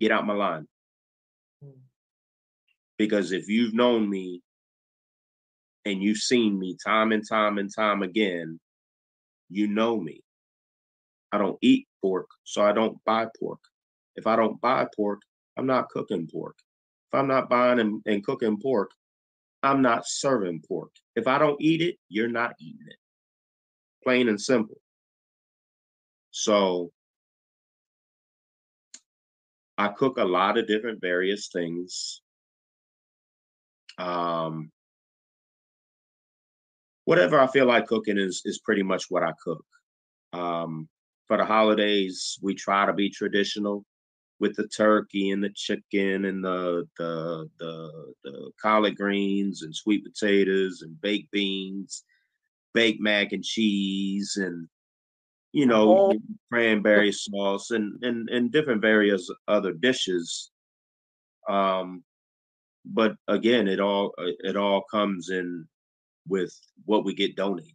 Get 0.00 0.12
out 0.12 0.26
my 0.26 0.34
line. 0.34 0.66
Hmm. 1.62 1.80
Because 2.96 3.32
if 3.32 3.48
you've 3.48 3.74
known 3.74 4.08
me 4.08 4.42
and 5.84 6.02
you've 6.02 6.18
seen 6.18 6.58
me 6.58 6.76
time 6.84 7.12
and 7.12 7.26
time 7.28 7.58
and 7.58 7.70
time 7.74 8.02
again, 8.02 8.60
you 9.48 9.66
know 9.66 9.98
me. 9.98 10.22
I 11.32 11.38
don't 11.38 11.58
eat 11.60 11.86
pork, 12.02 12.28
so 12.44 12.62
I 12.62 12.72
don't 12.72 13.02
buy 13.04 13.26
pork. 13.38 13.60
If 14.14 14.26
I 14.26 14.36
don't 14.36 14.60
buy 14.60 14.86
pork, 14.94 15.22
I'm 15.56 15.66
not 15.66 15.88
cooking 15.88 16.28
pork. 16.32 16.56
If 17.12 17.18
I'm 17.18 17.28
not 17.28 17.48
buying 17.48 17.80
and, 17.80 18.02
and 18.06 18.24
cooking 18.24 18.58
pork, 18.60 18.90
I'm 19.62 19.82
not 19.82 20.06
serving 20.06 20.62
pork. 20.66 20.90
If 21.14 21.26
I 21.26 21.38
don't 21.38 21.60
eat 21.60 21.82
it, 21.82 21.96
you're 22.08 22.28
not 22.28 22.54
eating 22.60 22.86
it. 22.86 22.96
Plain 24.02 24.28
and 24.28 24.40
simple. 24.40 24.78
So 26.30 26.92
I 29.78 29.88
cook 29.88 30.18
a 30.18 30.24
lot 30.24 30.58
of 30.58 30.66
different 30.66 31.00
various 31.00 31.48
things. 31.48 32.22
Um, 33.98 34.70
whatever 37.06 37.40
I 37.40 37.46
feel 37.46 37.66
like 37.66 37.86
cooking 37.86 38.18
is 38.18 38.42
is 38.44 38.58
pretty 38.58 38.82
much 38.82 39.06
what 39.08 39.22
I 39.22 39.32
cook. 39.42 39.64
Um, 40.34 40.88
for 41.26 41.38
the 41.38 41.44
holidays, 41.46 42.38
we 42.42 42.54
try 42.54 42.84
to 42.84 42.92
be 42.92 43.08
traditional 43.08 43.84
with 44.38 44.54
the 44.54 44.68
turkey 44.68 45.30
and 45.30 45.42
the 45.42 45.50
chicken 45.54 46.26
and 46.26 46.44
the 46.44 46.86
the 46.98 47.48
the, 47.58 48.12
the 48.24 48.50
collard 48.60 48.96
greens 48.96 49.62
and 49.62 49.74
sweet 49.74 50.04
potatoes 50.04 50.82
and 50.82 51.00
baked 51.00 51.30
beans, 51.30 52.04
baked 52.74 53.00
mac 53.00 53.32
and 53.32 53.42
cheese 53.42 54.36
and 54.36 54.68
you 55.52 55.64
know 55.64 56.12
oh. 56.12 56.18
cranberry 56.52 57.12
sauce 57.12 57.70
and 57.70 58.02
and 58.04 58.28
and 58.28 58.52
different 58.52 58.82
various 58.82 59.30
other 59.48 59.72
dishes. 59.72 60.50
Um, 61.48 62.02
but 62.84 63.16
again, 63.28 63.68
it 63.68 63.80
all 63.80 64.12
it 64.18 64.56
all 64.56 64.82
comes 64.90 65.30
in 65.30 65.66
with 66.28 66.52
what 66.84 67.04
we 67.04 67.14
get 67.14 67.36
donated. 67.36 67.72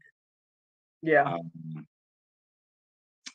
Yeah. 1.02 1.24
Um, 1.24 1.88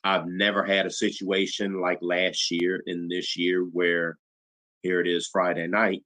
I've 0.04 0.26
never 0.26 0.64
had 0.64 0.86
a 0.86 0.90
situation 0.90 1.80
like 1.80 1.98
last 2.00 2.50
year 2.50 2.82
and 2.86 3.10
this 3.10 3.36
year 3.36 3.62
where 3.62 4.18
here 4.82 5.00
it 5.00 5.08
is 5.08 5.28
Friday 5.32 5.66
night. 5.66 6.04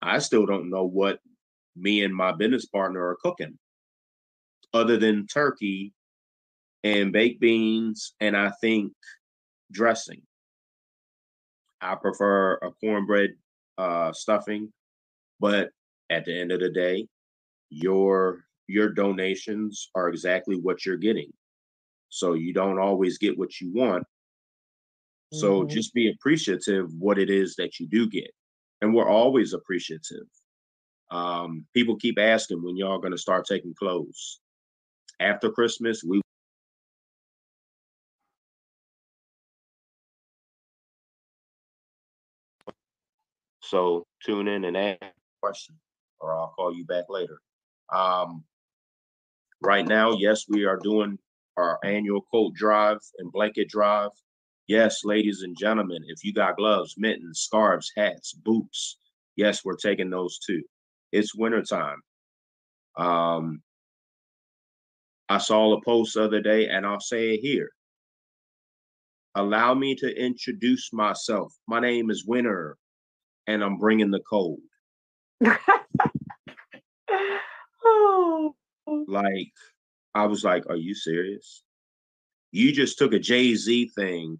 I 0.00 0.18
still 0.18 0.46
don't 0.46 0.70
know 0.70 0.84
what 0.84 1.20
me 1.76 2.02
and 2.02 2.14
my 2.14 2.32
business 2.32 2.66
partner 2.66 3.06
are 3.06 3.18
cooking 3.22 3.58
other 4.72 4.96
than 4.96 5.26
turkey 5.26 5.92
and 6.82 7.12
baked 7.12 7.40
beans 7.40 8.14
and 8.20 8.36
I 8.36 8.52
think 8.60 8.92
dressing. 9.70 10.22
I 11.80 11.96
prefer 11.96 12.54
a 12.54 12.70
cornbread 12.80 13.30
uh, 13.76 14.12
stuffing, 14.12 14.72
but 15.40 15.70
at 16.10 16.24
the 16.24 16.40
end 16.40 16.52
of 16.52 16.60
the 16.60 16.70
day, 16.70 17.06
your 17.70 18.44
your 18.66 18.88
donations 18.88 19.90
are 19.94 20.08
exactly 20.08 20.56
what 20.56 20.84
you're 20.84 20.96
getting. 20.96 21.32
So 22.08 22.34
you 22.34 22.52
don't 22.52 22.78
always 22.78 23.18
get 23.18 23.38
what 23.38 23.60
you 23.60 23.72
want. 23.72 24.04
So 25.32 25.60
mm-hmm. 25.60 25.74
just 25.74 25.94
be 25.94 26.10
appreciative 26.10 26.92
what 26.98 27.18
it 27.18 27.30
is 27.30 27.56
that 27.56 27.80
you 27.80 27.86
do 27.88 28.08
get. 28.08 28.30
And 28.82 28.94
we're 28.94 29.08
always 29.08 29.54
appreciative. 29.54 30.26
Um, 31.10 31.66
people 31.74 31.96
keep 31.96 32.18
asking 32.18 32.62
when 32.62 32.76
y'all 32.76 32.98
gonna 32.98 33.18
start 33.18 33.46
taking 33.46 33.74
clothes. 33.74 34.40
After 35.20 35.50
Christmas, 35.50 36.02
we 36.02 36.20
so 43.62 44.06
tune 44.24 44.48
in 44.48 44.64
and 44.64 44.76
ask 44.76 44.98
a 45.02 45.12
question, 45.40 45.76
or 46.20 46.34
I'll 46.34 46.52
call 46.56 46.74
you 46.74 46.84
back 46.84 47.04
later. 47.08 47.40
Um, 47.90 48.44
Right 49.64 49.86
now, 49.86 50.12
yes, 50.18 50.46
we 50.48 50.64
are 50.64 50.76
doing 50.76 51.18
our 51.56 51.78
annual 51.84 52.22
coat 52.32 52.52
drive 52.54 52.98
and 53.18 53.30
blanket 53.30 53.68
drive. 53.68 54.10
Yes, 54.66 55.04
ladies 55.04 55.42
and 55.42 55.56
gentlemen, 55.56 56.02
if 56.08 56.24
you 56.24 56.32
got 56.32 56.56
gloves, 56.56 56.94
mittens, 56.98 57.40
scarves, 57.40 57.92
hats, 57.96 58.32
boots, 58.32 58.98
yes, 59.36 59.64
we're 59.64 59.76
taking 59.76 60.10
those 60.10 60.40
too. 60.40 60.62
It's 61.12 61.36
wintertime. 61.36 62.00
Um, 62.96 63.62
I 65.28 65.38
saw 65.38 65.74
a 65.74 65.84
post 65.84 66.14
the 66.14 66.24
other 66.24 66.40
day, 66.40 66.68
and 66.68 66.84
I'll 66.84 66.98
say 66.98 67.34
it 67.34 67.40
here. 67.40 67.70
Allow 69.36 69.74
me 69.74 69.94
to 69.96 70.20
introduce 70.20 70.92
myself. 70.92 71.52
My 71.68 71.78
name 71.78 72.10
is 72.10 72.26
Winter, 72.26 72.76
and 73.46 73.62
I'm 73.62 73.78
bringing 73.78 74.10
the 74.10 74.22
cold. 74.28 74.58
oh. 78.92 79.04
Like, 79.08 79.52
I 80.14 80.26
was 80.26 80.44
like, 80.44 80.68
are 80.68 80.76
you 80.76 80.94
serious? 80.94 81.62
You 82.50 82.72
just 82.72 82.98
took 82.98 83.14
a 83.14 83.18
Jay 83.18 83.54
Z 83.54 83.90
thing 83.96 84.38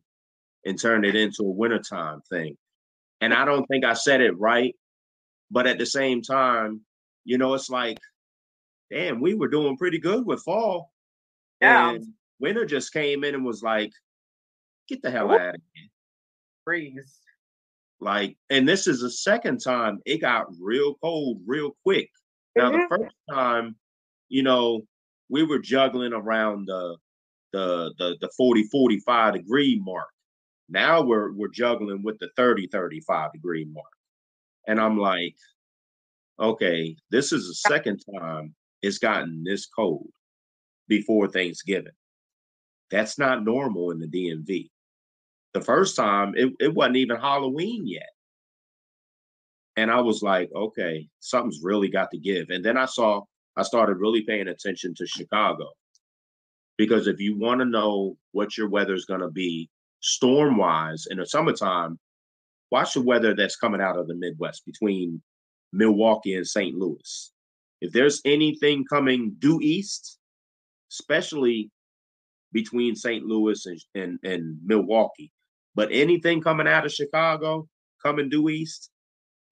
and 0.65 0.81
turned 0.81 1.05
it 1.05 1.17
into 1.17 1.43
a 1.43 1.51
wintertime 1.51 2.21
thing. 2.31 2.57
And 3.21 3.33
I 3.33 3.45
don't 3.45 3.67
think 3.67 3.85
I 3.85 3.95
said 3.95 4.21
it 4.21 4.39
right. 4.39 4.75
But 5.51 5.67
at 5.67 5.79
the 5.79 5.87
same 5.87 6.23
time, 6.23 6.83
you 7.25 7.39
know, 7.39 7.55
it's 7.55 7.71
like, 7.71 7.99
damn, 8.91 9.21
we 9.21 9.35
were 9.35 9.49
doing 9.49 9.77
pretty 9.77 9.99
good 9.99 10.27
with 10.27 10.43
fall. 10.43 10.91
Yeah. 11.61 11.91
And 11.91 12.07
winter 12.41 12.65
just 12.65 12.93
came 12.93 13.25
in 13.25 13.35
and 13.35 13.45
was 13.45 13.63
like, 13.63 13.93
get 14.89 15.03
the 15.03 15.11
hell 15.11 15.31
out 15.31 15.55
of 15.55 15.61
here. 15.75 15.89
Freeze. 16.65 17.19
Like, 18.01 18.37
and 18.51 18.69
this 18.69 18.87
is 18.87 19.01
the 19.01 19.11
second 19.11 19.59
time 19.59 20.01
it 20.05 20.21
got 20.21 20.47
real 20.61 20.95
cold 21.03 21.41
real 21.47 21.77
quick. 21.85 22.11
Now, 22.57 22.71
mm-hmm. 22.71 22.81
the 22.81 22.87
first 22.89 23.15
time 23.31 23.77
you 24.33 24.43
know, 24.43 24.81
we 25.29 25.43
were 25.43 25.59
juggling 25.59 26.15
around 26.15 26.67
the 26.67 26.97
the 27.53 27.93
the, 27.99 28.17
the 28.23 28.31
40 28.35 28.65
45 28.65 29.35
degree 29.35 29.79
mark. 29.85 30.09
Now 30.71 31.03
we're 31.03 31.33
we're 31.33 31.49
juggling 31.49 32.03
with 32.03 32.19
the 32.19 32.31
30 32.35 32.67
35 32.69 33.33
degree 33.35 33.67
mark. 33.67 33.93
And 34.67 34.81
I'm 34.81 34.97
like, 34.97 35.37
okay, 36.41 36.97
this 37.11 37.31
is 37.31 37.47
the 37.47 37.69
second 37.69 38.03
time 38.19 38.55
it's 38.81 38.99
gotten 38.99 39.45
this 39.45 39.67
cold 39.67 40.09
before 40.89 41.29
Thanksgiving. 41.29 41.93
That's 42.91 43.19
not 43.19 43.45
normal 43.45 43.91
in 43.91 43.99
the 43.99 44.07
DMV. 44.07 44.71
The 45.53 45.61
first 45.61 45.95
time 45.95 46.33
it, 46.37 46.55
it 46.59 46.75
wasn't 46.75 46.97
even 46.97 47.21
Halloween 47.21 47.87
yet. 47.87 48.09
And 49.77 49.91
I 49.91 50.01
was 50.01 50.23
like, 50.23 50.51
okay, 50.55 51.07
something's 51.21 51.61
really 51.63 51.89
got 51.89 52.11
to 52.13 52.19
give. 52.19 52.49
And 52.49 52.65
then 52.65 52.79
I 52.79 52.87
saw 52.87 53.23
I 53.57 53.63
started 53.63 53.99
really 53.99 54.23
paying 54.23 54.49
attention 54.49 54.95
to 54.97 55.07
Chicago. 55.07 55.69
Because 56.79 57.07
if 57.07 57.21
you 57.21 57.39
want 57.39 57.61
to 57.61 57.67
know 57.67 58.17
what 58.33 58.57
your 58.57 58.69
weather 58.69 58.95
is 58.95 59.05
going 59.05 59.21
to 59.21 59.31
be, 59.31 59.69
storm 60.01 60.57
wise 60.57 61.07
in 61.11 61.19
the 61.19 61.27
summertime, 61.27 61.99
watch 62.71 62.95
the 62.95 63.03
weather 63.03 63.35
that's 63.35 63.57
coming 63.57 63.81
out 63.81 63.99
of 63.99 64.09
the 64.09 64.15
Midwest 64.15 64.65
between 64.65 65.23
Milwaukee 65.73 66.35
and 66.35 66.47
St. 66.47 66.77
Louis. 66.77 67.33
If 67.81 67.93
there's 67.93 68.21
anything 68.25 68.85
coming 68.85 69.37
due 69.39 69.61
east, 69.61 70.19
especially 70.91 71.71
between 72.53 72.95
St. 72.97 73.25
Louis 73.25 73.65
and, 73.67 73.81
and, 73.95 74.19
and 74.25 74.59
Milwaukee, 74.65 75.33
but 75.75 75.89
anything 75.91 76.41
coming 76.41 76.69
out 76.69 76.87
of 76.87 76.93
Chicago, 76.93 77.69
coming 78.03 78.29
due 78.29 78.49
east, 78.49 78.91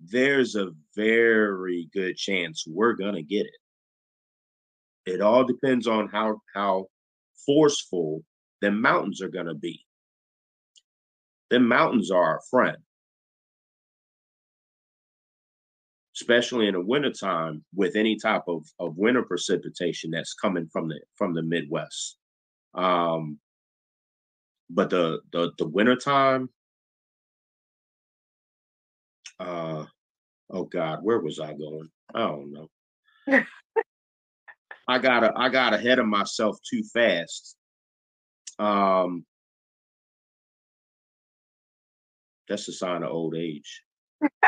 there's 0.01 0.55
a 0.55 0.71
very 0.97 1.89
good 1.93 2.17
chance 2.17 2.65
we're 2.67 2.95
gonna 2.95 3.23
get 3.23 3.47
it. 3.47 3.61
It 5.07 5.21
all 5.21 5.45
depends 5.45 5.87
on 5.87 6.09
how 6.09 6.41
how 6.55 6.87
forceful 7.47 8.23
the 8.61 8.71
mountains 8.71 9.23
are 9.23 9.29
gonna 9.29 9.55
be. 9.55 9.85
The 11.51 11.61
mountains 11.61 12.11
are 12.11 12.23
our 12.23 12.41
friend. 12.51 12.77
Especially 16.17 16.69
in 16.69 16.75
the 16.75 16.81
wintertime 16.81 17.65
with 17.75 17.97
any 17.97 18.17
type 18.17 18.43
of, 18.47 18.67
of 18.79 18.97
winter 18.99 19.23
precipitation 19.23 20.11
that's 20.11 20.35
coming 20.35 20.69
from 20.73 20.89
the 20.89 21.01
from 21.17 21.35
the 21.35 21.43
Midwest. 21.43 22.19
Um, 22.75 23.39
but 24.69 24.91
the 24.91 25.21
the 25.33 25.53
the 25.59 25.67
wintertime, 25.67 26.51
uh 29.41 29.87
oh 30.51 30.65
God, 30.65 31.01
where 31.03 31.21
was 31.21 31.41
I 31.41 31.55
going? 31.55 31.89
I 32.15 32.21
don't 32.21 32.53
know. 32.53 33.45
I 34.91 34.99
got 34.99 35.39
I 35.39 35.49
got 35.51 35.73
ahead 35.73 36.01
of 36.01 36.07
myself 36.07 36.57
too 36.69 36.83
fast. 36.93 37.55
Um 38.59 39.25
that's 42.49 42.67
a 42.67 42.73
sign 42.73 43.05
of 43.05 43.13
old 43.13 43.37
age. 43.37 43.85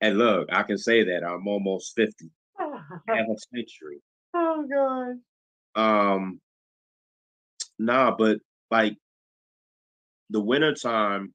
and 0.00 0.16
look, 0.16 0.48
I 0.50 0.62
can 0.62 0.78
say 0.78 1.04
that 1.04 1.22
I'm 1.22 1.46
almost 1.46 1.92
50. 1.96 2.30
Half 2.58 2.78
a 3.10 3.36
century. 3.54 4.00
Oh 4.36 4.66
god. 4.68 5.20
Um 5.80 6.40
nah, 7.78 8.16
but 8.16 8.38
like 8.70 8.96
the 10.30 10.40
wintertime 10.40 11.34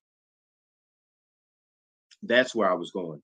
that's 2.23 2.55
where 2.55 2.69
I 2.69 2.73
was 2.73 2.91
going. 2.91 3.21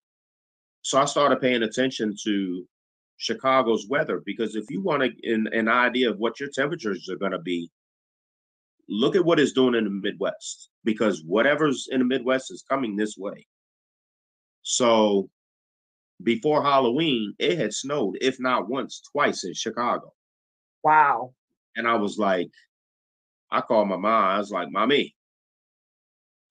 So 0.83 0.99
I 0.99 1.05
started 1.05 1.41
paying 1.41 1.63
attention 1.63 2.13
to 2.25 2.65
Chicago's 3.17 3.87
weather 3.89 4.21
because 4.25 4.55
if 4.55 4.65
you 4.69 4.81
want 4.81 5.03
to, 5.03 5.33
an, 5.33 5.47
an 5.53 5.67
idea 5.67 6.09
of 6.09 6.17
what 6.17 6.39
your 6.39 6.49
temperatures 6.53 7.09
are 7.09 7.17
going 7.17 7.31
to 7.31 7.39
be, 7.39 7.69
look 8.87 9.15
at 9.15 9.25
what 9.25 9.39
it's 9.39 9.53
doing 9.53 9.75
in 9.75 9.83
the 9.85 9.89
Midwest 9.89 10.69
because 10.83 11.23
whatever's 11.25 11.87
in 11.91 11.99
the 11.99 12.05
Midwest 12.05 12.51
is 12.51 12.63
coming 12.69 12.95
this 12.95 13.17
way. 13.17 13.47
So 14.61 15.29
before 16.23 16.63
Halloween, 16.63 17.33
it 17.39 17.57
had 17.57 17.73
snowed, 17.73 18.17
if 18.21 18.39
not 18.39 18.69
once, 18.69 19.01
twice 19.11 19.43
in 19.43 19.53
Chicago. 19.53 20.13
Wow. 20.83 21.33
And 21.75 21.87
I 21.87 21.95
was 21.95 22.17
like, 22.17 22.49
I 23.51 23.61
called 23.61 23.87
my 23.87 23.97
mom. 23.97 24.23
I 24.23 24.37
was 24.37 24.51
like, 24.51 24.69
Mommy. 24.71 25.15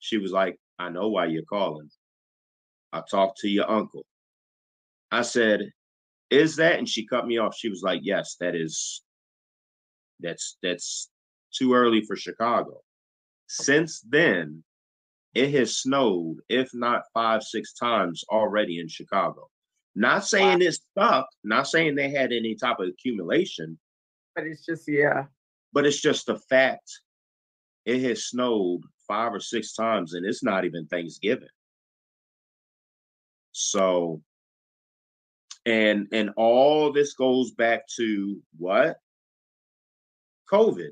She 0.00 0.18
was 0.18 0.32
like, 0.32 0.58
I 0.78 0.90
know 0.90 1.08
why 1.08 1.26
you're 1.26 1.44
calling. 1.44 1.88
I 2.92 3.02
talked 3.10 3.38
to 3.38 3.48
your 3.48 3.70
uncle. 3.70 4.04
I 5.10 5.22
said, 5.22 5.70
Is 6.34 6.56
that? 6.56 6.78
And 6.78 6.88
she 6.88 7.06
cut 7.06 7.26
me 7.26 7.38
off. 7.38 7.56
She 7.56 7.68
was 7.68 7.82
like, 7.82 8.00
Yes, 8.02 8.36
that 8.40 8.54
is 8.54 9.02
that's 10.20 10.56
that's 10.62 11.10
too 11.56 11.74
early 11.74 12.02
for 12.02 12.16
Chicago. 12.16 12.80
Since 13.46 14.00
then, 14.00 14.64
it 15.34 15.50
has 15.54 15.76
snowed, 15.76 16.38
if 16.48 16.70
not 16.74 17.02
five, 17.12 17.42
six 17.42 17.72
times 17.74 18.24
already 18.30 18.80
in 18.80 18.88
Chicago. 18.88 19.48
Not 19.94 20.26
saying 20.26 20.58
wow. 20.58 20.66
it's 20.66 20.80
stuck, 20.90 21.28
not 21.44 21.68
saying 21.68 21.94
they 21.94 22.10
had 22.10 22.32
any 22.32 22.56
type 22.56 22.80
of 22.80 22.88
accumulation. 22.88 23.78
But 24.34 24.46
it's 24.46 24.64
just, 24.64 24.88
yeah. 24.88 25.26
But 25.72 25.86
it's 25.86 26.00
just 26.00 26.28
a 26.28 26.38
fact. 26.38 26.90
It 27.84 28.02
has 28.02 28.24
snowed 28.24 28.82
five 29.06 29.32
or 29.32 29.40
six 29.40 29.74
times, 29.74 30.14
and 30.14 30.26
it's 30.26 30.42
not 30.42 30.64
even 30.64 30.86
Thanksgiving. 30.86 31.48
So, 33.52 34.20
and 35.66 36.08
and 36.12 36.30
all 36.36 36.92
this 36.92 37.14
goes 37.14 37.52
back 37.52 37.86
to 37.96 38.40
what? 38.58 38.96
COVID. 40.52 40.90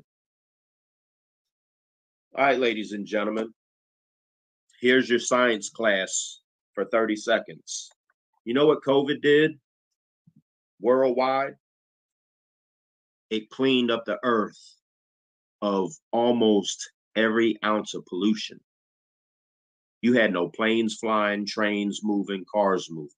All 2.35 2.45
right, 2.45 2.59
ladies 2.59 2.93
and 2.93 3.05
gentlemen, 3.05 3.53
here's 4.81 5.09
your 5.09 5.19
science 5.19 5.69
class 5.69 6.39
for 6.73 6.85
30 6.85 7.15
seconds. 7.15 7.89
You 8.45 8.55
know 8.55 8.65
what 8.65 8.83
COVID 8.83 9.21
did 9.21 9.59
worldwide? 10.81 11.55
It 13.29 13.49
cleaned 13.49 13.91
up 13.91 14.05
the 14.05 14.17
earth 14.23 14.59
of 15.61 15.91
almost 16.11 16.91
every 17.15 17.57
ounce 17.63 17.93
of 17.93 18.05
pollution. 18.05 18.59
You 20.01 20.13
had 20.13 20.33
no 20.33 20.49
planes 20.49 20.97
flying, 20.99 21.45
trains 21.45 22.01
moving, 22.03 22.43
cars 22.51 22.89
moving. 22.91 23.09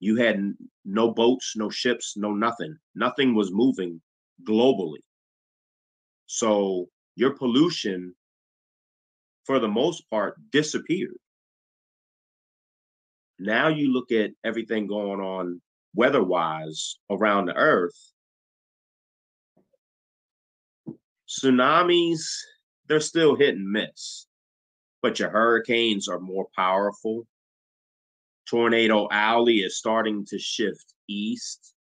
You 0.00 0.16
had 0.16 0.54
no 0.84 1.12
boats, 1.12 1.54
no 1.56 1.70
ships, 1.70 2.16
no 2.16 2.34
nothing. 2.34 2.76
Nothing 2.94 3.34
was 3.34 3.52
moving 3.52 4.00
globally. 4.42 5.02
So 6.26 6.88
your 7.16 7.36
pollution, 7.36 8.14
for 9.44 9.58
the 9.58 9.68
most 9.68 10.08
part, 10.10 10.36
disappeared. 10.50 11.16
Now 13.38 13.68
you 13.68 13.92
look 13.92 14.12
at 14.12 14.30
everything 14.44 14.86
going 14.86 15.20
on 15.20 15.60
weather 15.94 16.22
wise 16.22 16.98
around 17.10 17.46
the 17.46 17.56
earth. 17.56 18.12
Tsunamis, 21.28 22.22
they're 22.86 23.00
still 23.00 23.36
hit 23.36 23.54
and 23.54 23.70
miss 23.70 24.26
but 25.02 25.18
your 25.18 25.30
hurricanes 25.30 26.08
are 26.08 26.20
more 26.20 26.46
powerful. 26.54 27.26
Tornado 28.50 29.06
alley 29.12 29.58
is 29.58 29.78
starting 29.78 30.26
to 30.26 30.38
shift 30.38 30.92
east. 31.08 31.72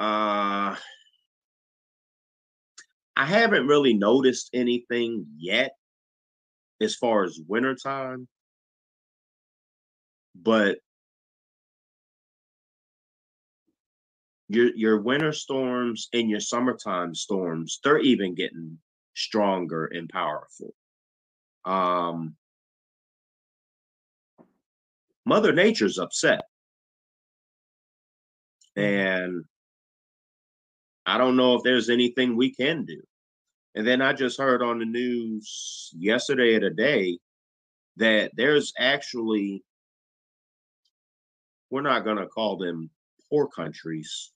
Uh, 0.00 0.74
I 3.16 3.24
haven't 3.24 3.68
really 3.68 3.94
noticed 3.94 4.50
anything 4.52 5.26
yet 5.38 5.72
as 6.80 6.96
far 6.96 7.22
as 7.22 7.38
wintertime, 7.46 8.26
but 10.34 10.78
your 14.48 14.74
your 14.74 15.00
winter 15.00 15.32
storms 15.32 16.08
and 16.12 16.28
your 16.28 16.40
summertime 16.40 17.14
storms, 17.14 17.78
they're 17.84 17.98
even 17.98 18.34
getting 18.34 18.78
stronger 19.14 19.86
and 19.86 20.08
powerful. 20.08 20.74
Um, 21.64 22.36
Mother 25.28 25.52
Nature's 25.52 25.98
upset. 25.98 26.40
Hmm. 28.76 28.82
And 28.82 29.44
I 31.04 31.18
don't 31.18 31.36
know 31.36 31.54
if 31.54 31.62
there's 31.62 31.90
anything 31.90 32.36
we 32.36 32.54
can 32.54 32.84
do. 32.84 33.00
And 33.74 33.86
then 33.86 34.00
I 34.00 34.14
just 34.14 34.38
heard 34.38 34.62
on 34.62 34.78
the 34.78 34.86
news 34.86 35.90
yesterday 35.96 36.54
or 36.54 36.60
today 36.60 37.18
that 37.96 38.32
there's 38.34 38.72
actually, 38.78 39.62
we're 41.70 41.82
not 41.82 42.04
going 42.04 42.16
to 42.16 42.26
call 42.26 42.56
them 42.56 42.90
poor 43.30 43.46
countries, 43.48 44.32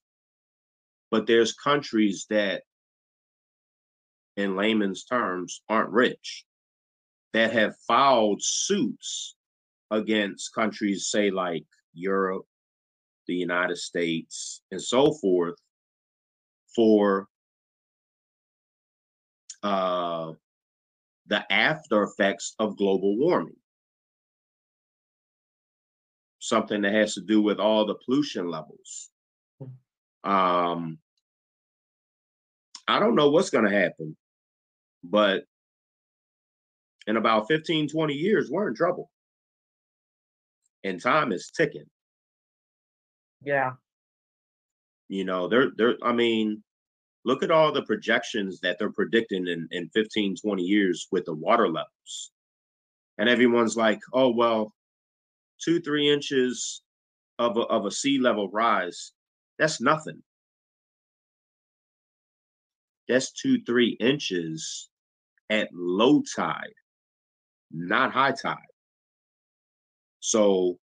but 1.11 1.27
there's 1.27 1.55
countries 1.55 2.27
that 2.29 2.63
in 4.37 4.57
layman's 4.57 5.05
terms, 5.05 5.63
aren't 5.69 5.91
rich 5.91 6.45
that 7.33 7.53
have 7.53 7.75
filed 7.87 8.43
suits 8.43 9.37
against 9.93 10.55
countries, 10.55 11.09
say, 11.09 11.31
like 11.31 11.65
Europe, 11.93 12.47
the 13.29 13.35
United 13.35 13.77
States, 13.77 14.63
and 14.71 14.83
so 14.83 15.13
forth, 15.13 15.55
for 16.75 17.29
uh, 19.63 20.33
the 21.27 21.53
after 21.53 22.03
effects 22.03 22.55
of 22.59 22.77
global 22.77 23.17
warming. 23.17 23.55
Something 26.41 26.83
that 26.83 26.95
has 26.95 27.15
to 27.15 27.21
do 27.21 27.41
with 27.41 27.61
all 27.61 27.87
the 27.87 27.95
pollution 27.95 28.51
levels. 28.51 29.11
Um, 30.25 30.99
I 32.89 32.99
don't 32.99 33.15
know 33.15 33.31
what's 33.31 33.51
going 33.51 33.65
to 33.65 33.79
happen. 33.79 34.17
But 35.05 35.45
in 37.07 37.17
about 37.17 37.49
15, 37.49 37.89
20 37.89 38.15
years, 38.15 38.51
we're 38.51 38.69
in 38.69 38.75
trouble. 38.75 39.11
And 40.85 41.01
time 41.01 41.33
is 41.33 41.51
ticking. 41.57 41.87
Yeah. 43.43 43.73
You 45.09 45.25
know, 45.25 45.49
they're 45.49 45.71
they're 45.77 45.97
I 46.03 46.13
mean, 46.13 46.63
Look 47.25 47.43
at 47.43 47.53
all 47.53 47.73
the 47.73 47.83
projections 47.83 48.61
that 48.61 48.79
they're 48.79 48.91
predicting 48.91 49.47
in, 49.47 49.69
in 49.71 49.89
15, 49.91 50.37
20 50.37 50.63
years 50.63 51.07
with 51.13 51.25
the 51.25 51.35
water 51.35 51.69
levels. 51.69 52.33
And 53.19 53.29
everyone's 53.29 53.77
like, 53.77 54.01
oh, 54.13 54.31
well, 54.31 54.73
two, 55.63 55.81
three 55.81 56.13
inches 56.13 56.83
of 57.39 57.57
a, 57.57 57.61
of 57.61 57.87
a 57.87 57.91
sea 57.91 58.19
level 58.19 58.49
rise, 58.51 59.13
that's 59.59 59.81
nothing. 59.81 60.21
That's 63.09 63.31
two, 63.31 63.63
three 63.63 63.97
inches 64.01 64.89
at 65.49 65.69
low 65.73 66.23
tide, 66.35 66.75
not 67.71 68.13
high 68.13 68.33
tide. 68.33 68.57
So 70.23 70.79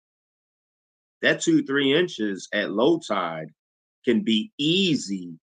that 1.23 1.41
two, 1.41 1.65
three 1.65 1.97
inches 1.97 2.49
at 2.53 2.73
low 2.73 2.99
tide 2.99 3.49
can 4.05 4.23
be 4.25 4.53
easy 4.59 5.39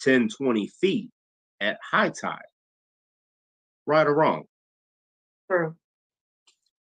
10, 0.00 0.28
20 0.28 0.66
feet 0.80 1.10
at 1.60 1.78
high 1.82 2.10
tide. 2.10 2.40
Right 3.86 4.06
or 4.06 4.14
wrong? 4.14 4.44
True. 5.48 5.76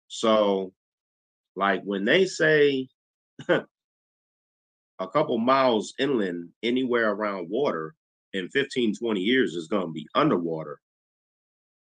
So, 0.08 0.72
like 1.56 1.82
when 1.82 2.04
they 2.04 2.26
say 2.26 2.88
a 3.48 3.64
couple 5.12 5.38
miles 5.38 5.94
inland, 5.98 6.50
anywhere 6.62 7.10
around 7.10 7.48
water 7.48 7.94
in 8.34 8.48
15, 8.50 8.96
20 8.96 9.20
years 9.20 9.54
is 9.54 9.68
going 9.68 9.86
to 9.86 9.92
be 9.92 10.06
underwater, 10.14 10.78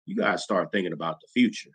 you 0.05 0.15
got 0.15 0.31
to 0.31 0.37
start 0.37 0.71
thinking 0.71 0.93
about 0.93 1.19
the 1.19 1.27
future. 1.33 1.71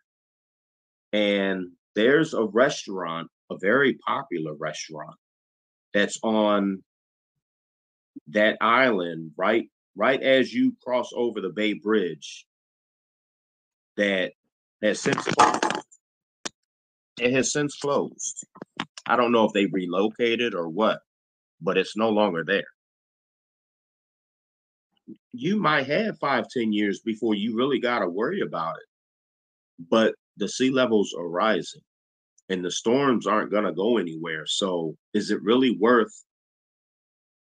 And 1.13 1.73
there's 1.95 2.35
a 2.35 2.45
restaurant, 2.45 3.29
a 3.51 3.57
very 3.61 3.99
popular 4.07 4.55
restaurant 4.55 5.17
that's 5.93 6.19
on 6.23 6.83
that 8.29 8.59
island 8.61 9.33
right 9.37 9.69
right 9.97 10.23
as 10.23 10.53
you 10.53 10.75
cross 10.85 11.11
over 11.15 11.41
the 11.41 11.51
Bay 11.51 11.75
Bridge 11.75 12.47
that 13.97 14.33
has 14.83 15.01
since 15.01 15.23
closed. 15.25 15.65
It 17.21 17.33
has 17.33 17.53
since 17.53 17.77
closed. 17.77 18.47
I 19.07 19.17
don't 19.17 19.33
know 19.33 19.45
if 19.45 19.53
they 19.53 19.67
relocated 19.67 20.55
or 20.55 20.69
what, 20.69 21.01
but 21.61 21.77
it's 21.77 21.97
no 21.97 22.09
longer 22.09 22.45
there. 22.45 22.65
You 25.33 25.57
might 25.57 25.87
have 25.87 26.19
five, 26.19 26.47
ten 26.49 26.73
years 26.73 27.01
before 27.01 27.35
you 27.35 27.57
really 27.57 27.81
got 27.81 28.01
to 28.01 28.09
worry 28.09 28.41
about 28.41 28.77
it. 28.77 28.87
But 29.91 30.15
the 30.37 30.49
sea 30.49 30.71
levels 30.71 31.15
are 31.17 31.29
rising 31.29 31.83
and 32.49 32.65
the 32.65 32.71
storms 32.71 33.27
aren't 33.27 33.51
going 33.51 33.65
to 33.65 33.73
go 33.73 33.99
anywhere. 33.99 34.47
So 34.47 34.97
is 35.15 35.31
it 35.31 35.43
really 35.43 35.77
worth 35.79 36.13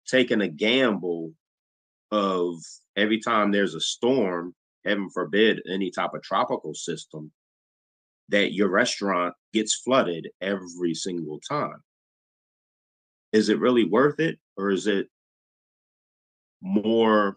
taking 0.06 0.40
a 0.40 0.48
gamble 0.48 1.32
of 2.10 2.56
every 2.96 3.20
time 3.20 3.50
there's 3.50 3.74
a 3.74 3.80
storm, 3.80 4.54
heaven 4.84 5.08
forbid, 5.10 5.62
any 5.70 5.90
type 5.90 6.14
of 6.14 6.22
tropical 6.22 6.74
system, 6.74 7.30
that 8.28 8.52
your 8.52 8.68
restaurant 8.68 9.34
gets 9.52 9.74
flooded 9.74 10.28
every 10.40 10.94
single 10.94 11.40
time. 11.48 11.82
Is 13.32 13.48
it 13.48 13.60
really 13.60 13.84
worth 13.84 14.20
it? 14.20 14.38
Or 14.56 14.70
is 14.70 14.86
it 14.86 15.08
more 16.60 17.36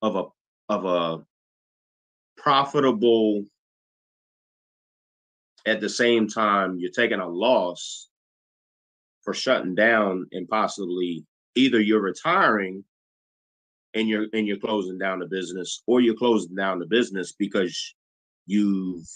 of 0.00 0.16
a 0.16 0.24
of 0.72 0.84
a 0.84 1.24
profitable 2.40 3.44
at 5.66 5.80
the 5.80 5.88
same 5.88 6.26
time 6.26 6.78
you're 6.78 6.90
taking 6.90 7.20
a 7.20 7.28
loss 7.28 8.08
for 9.22 9.34
shutting 9.34 9.74
down 9.74 10.26
and 10.32 10.48
possibly 10.48 11.24
either 11.54 11.80
you're 11.80 12.00
retiring 12.00 12.84
and 13.94 14.08
you're 14.08 14.26
and 14.32 14.46
you're 14.46 14.56
closing 14.56 14.98
down 14.98 15.18
the 15.18 15.26
business 15.26 15.82
or 15.86 16.00
you're 16.00 16.14
closing 16.14 16.56
down 16.56 16.78
the 16.78 16.86
business 16.86 17.32
because 17.32 17.94
you've 18.46 19.06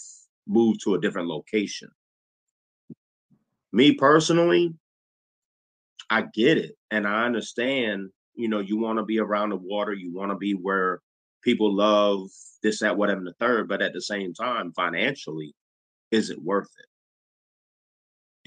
moved 0.47 0.79
to 0.81 0.93
a 0.93 1.01
different 1.01 1.27
location. 1.27 1.89
Me 3.73 3.91
personally 3.93 4.73
i 6.09 6.21
get 6.33 6.57
it 6.57 6.77
and 6.91 7.07
i 7.07 7.25
understand 7.25 8.09
you 8.35 8.47
know 8.47 8.59
you 8.59 8.77
want 8.77 8.97
to 8.97 9.03
be 9.03 9.19
around 9.19 9.49
the 9.49 9.55
water 9.55 9.93
you 9.93 10.13
want 10.13 10.31
to 10.31 10.37
be 10.37 10.53
where 10.53 11.01
people 11.47 11.73
love 11.73 12.29
this 12.61 12.79
that 12.79 12.97
whatever 12.97 13.21
the 13.21 13.33
third 13.39 13.67
but 13.69 13.81
at 13.81 13.93
the 13.93 14.01
same 14.01 14.33
time 14.33 14.71
financially 14.73 15.53
is 16.11 16.29
it 16.29 16.41
worth 16.41 16.69
it 16.77 16.85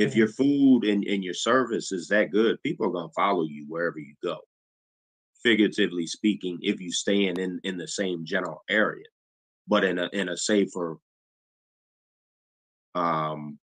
if 0.01 0.17
your 0.17 0.29
food 0.29 0.85
and, 0.85 1.05
and 1.05 1.23
your 1.23 1.35
service 1.35 1.93
is 1.93 2.09
that 2.09 2.31
good, 2.31 2.63
people 2.63 2.87
are 2.87 2.91
gonna 2.91 3.13
follow 3.15 3.45
you 3.45 3.67
wherever 3.69 3.99
you 3.99 4.15
go. 4.23 4.39
Figuratively 5.43 6.07
speaking, 6.07 6.59
if 6.63 6.81
you 6.81 6.91
stay 6.91 7.27
in, 7.27 7.39
in 7.39 7.61
in 7.65 7.77
the 7.77 7.87
same 7.87 8.25
general 8.25 8.63
area, 8.71 9.05
but 9.69 9.85
in 9.85 9.99
a 9.99 10.09
in 10.15 10.31
a 10.31 10.37
safer 10.39 10.97
um 12.95 13.59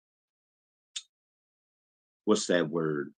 what's 2.25 2.47
that 2.47 2.67
word? 2.67 3.13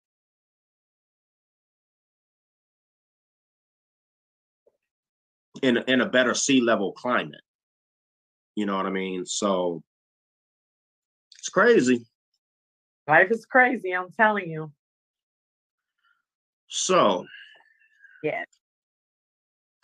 In 5.61 5.77
in 5.87 6.01
a 6.01 6.09
better 6.09 6.33
sea 6.33 6.61
level 6.61 6.91
climate. 6.93 7.41
You 8.55 8.65
know 8.65 8.75
what 8.75 8.85
I 8.85 8.91
mean? 8.91 9.25
So 9.25 9.83
it's 11.39 11.49
crazy. 11.49 12.05
Life 13.07 13.31
is 13.31 13.45
crazy, 13.45 13.91
I'm 13.91 14.11
telling 14.11 14.49
you. 14.49 14.71
So, 16.67 17.25
yeah. 18.23 18.43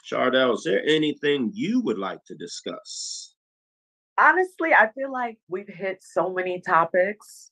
Chardell, 0.04 0.56
is 0.56 0.64
there 0.64 0.84
anything 0.86 1.52
you 1.54 1.82
would 1.82 2.00
like 2.00 2.24
to 2.26 2.36
discuss? 2.36 3.36
Honestly, 4.20 4.74
I 4.74 4.90
feel 4.94 5.12
like 5.12 5.38
we've 5.48 5.68
hit 5.68 6.00
so 6.02 6.34
many 6.34 6.62
topics. 6.62 7.52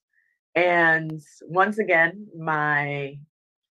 And 0.55 1.21
once 1.43 1.77
again, 1.77 2.27
my 2.37 3.19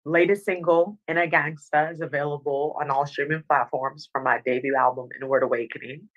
latest 0.07 0.45
single, 0.45 0.97
Inner 1.07 1.27
Gangster, 1.27 1.91
is 1.91 2.01
available 2.01 2.75
on 2.79 2.89
all 2.89 3.05
streaming 3.05 3.43
platforms 3.47 4.09
from 4.11 4.23
my 4.23 4.39
debut 4.45 4.75
album, 4.75 5.09
Inward 5.19 5.43
Awakening. 5.43 6.07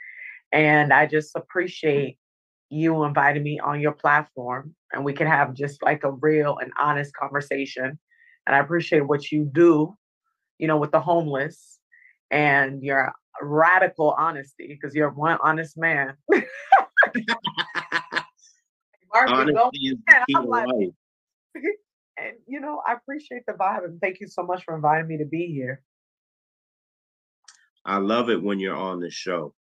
And 0.53 0.93
I 0.93 1.07
just 1.07 1.35
appreciate 1.37 2.19
you 2.71 3.05
inviting 3.05 3.43
me 3.43 3.59
on 3.59 3.81
your 3.81 3.93
platform 3.93 4.75
and 4.93 5.05
we 5.05 5.13
can 5.13 5.27
have 5.27 5.55
just 5.55 5.83
like 5.83 6.05
a 6.05 6.13
real 6.13 6.59
and 6.59 6.73
honest 6.81 7.15
conversation. 7.15 7.99
And 8.47 8.57
I 8.57 8.61
appreciate 8.61 9.07
what 9.07 9.31
you 9.31 9.51
do, 9.53 9.97
you 10.59 10.69
know, 10.69 10.77
with 10.77 10.93
the 10.93 11.01
homeless 11.01 11.79
and 12.31 12.83
your 12.83 13.13
radical 13.43 14.15
honesty 14.19 14.69
because 14.69 14.95
you're 14.95 15.11
one 15.11 15.39
honest 15.43 15.77
man. 15.77 16.15
Honesty 19.13 19.89
is 19.89 19.97
the 20.07 20.25
key 20.29 20.93
and 22.21 22.37
you 22.47 22.61
know, 22.61 22.83
I 22.87 22.95
appreciate 22.95 23.47
the 23.47 23.53
vibe 23.53 23.85
and 23.85 24.01
thank 24.01 24.21
you 24.21 24.27
so 24.27 24.43
much 24.43 24.65
for 24.65 24.75
inviting 24.75 25.09
me 25.09 25.19
to 25.19 25.25
be 25.25 25.47
here. 25.47 25.83
I 27.85 27.97
love 27.97 28.29
it 28.29 28.43
when 28.43 28.59
you're 28.59 28.77
on 28.77 29.01
the 29.01 29.11
show. 29.11 29.55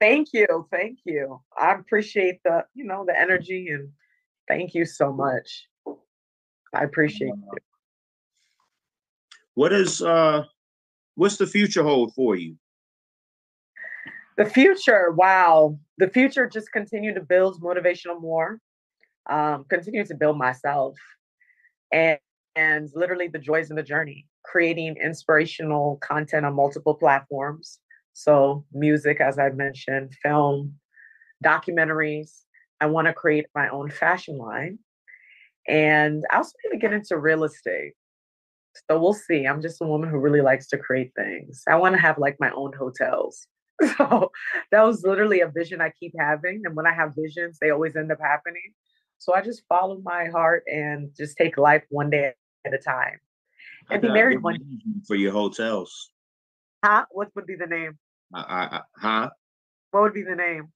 Thank 0.00 0.28
you. 0.32 0.68
Thank 0.70 0.98
you. 1.04 1.40
I 1.58 1.72
appreciate 1.72 2.40
the, 2.44 2.64
you 2.74 2.84
know, 2.84 3.04
the 3.06 3.18
energy 3.18 3.68
and 3.70 3.88
thank 4.46 4.74
you 4.74 4.84
so 4.84 5.12
much. 5.12 5.66
I 6.74 6.84
appreciate 6.84 7.32
it. 7.52 7.62
What 9.54 9.72
is 9.72 10.02
uh 10.02 10.44
what's 11.14 11.38
the 11.38 11.46
future 11.46 11.82
hold 11.82 12.14
for 12.14 12.36
you? 12.36 12.56
The 14.36 14.44
future, 14.44 15.12
wow. 15.12 15.78
The 15.96 16.08
future 16.08 16.46
just 16.46 16.70
continue 16.70 17.14
to 17.14 17.20
build 17.20 17.62
motivational 17.62 18.20
more. 18.20 18.60
Um, 19.30 19.64
continue 19.70 20.04
to 20.04 20.14
build 20.14 20.36
myself 20.36 20.94
and 21.92 22.18
and 22.54 22.90
literally 22.94 23.28
the 23.28 23.38
joys 23.38 23.70
in 23.70 23.76
the 23.76 23.82
journey, 23.82 24.26
creating 24.44 24.96
inspirational 24.96 25.98
content 26.02 26.46
on 26.46 26.54
multiple 26.54 26.94
platforms 26.94 27.80
so, 28.18 28.64
music, 28.72 29.20
as 29.20 29.38
I 29.38 29.50
mentioned, 29.50 30.14
film, 30.22 30.76
documentaries. 31.44 32.30
I 32.80 32.86
want 32.86 33.08
to 33.08 33.12
create 33.12 33.44
my 33.54 33.68
own 33.68 33.90
fashion 33.90 34.38
line. 34.38 34.78
And 35.68 36.24
I 36.32 36.38
also 36.38 36.52
need 36.64 36.70
to 36.70 36.80
get 36.80 36.94
into 36.94 37.18
real 37.18 37.44
estate. 37.44 37.92
So 38.88 38.98
we'll 38.98 39.12
see. 39.12 39.44
I'm 39.44 39.60
just 39.60 39.82
a 39.82 39.86
woman 39.86 40.08
who 40.08 40.16
really 40.16 40.40
likes 40.40 40.66
to 40.68 40.78
create 40.78 41.12
things. 41.14 41.62
I 41.68 41.76
want 41.76 41.94
to 41.94 42.00
have 42.00 42.16
like 42.16 42.36
my 42.40 42.50
own 42.52 42.72
hotels. 42.72 43.46
So 43.98 44.30
that 44.72 44.82
was 44.82 45.02
literally 45.02 45.42
a 45.42 45.48
vision 45.48 45.82
I 45.82 45.92
keep 46.00 46.14
having. 46.18 46.62
And 46.64 46.74
when 46.74 46.86
I 46.86 46.94
have 46.94 47.12
visions, 47.14 47.58
they 47.60 47.68
always 47.68 47.96
end 47.96 48.10
up 48.10 48.18
happening. 48.18 48.72
So 49.18 49.34
I 49.34 49.42
just 49.42 49.62
follow 49.68 50.00
my 50.02 50.26
heart 50.26 50.64
and 50.66 51.10
just 51.16 51.36
take 51.36 51.58
life 51.58 51.84
one 51.88 52.10
day 52.10 52.32
at 52.64 52.74
a 52.74 52.78
time. 52.78 53.18
And 53.90 54.02
be 54.02 54.08
married 54.08 54.42
one 54.42 54.58
for 55.06 55.14
your 55.14 55.32
hotels. 55.32 56.10
Huh? 56.84 57.04
What 57.10 57.28
would 57.34 57.46
be 57.46 57.54
the 57.54 57.66
name? 57.66 57.98
I, 58.34 58.40
I, 58.40 58.80
huh? 58.96 59.30
What 59.90 60.02
would 60.02 60.14
be 60.14 60.22
the 60.22 60.34
name? 60.34 60.68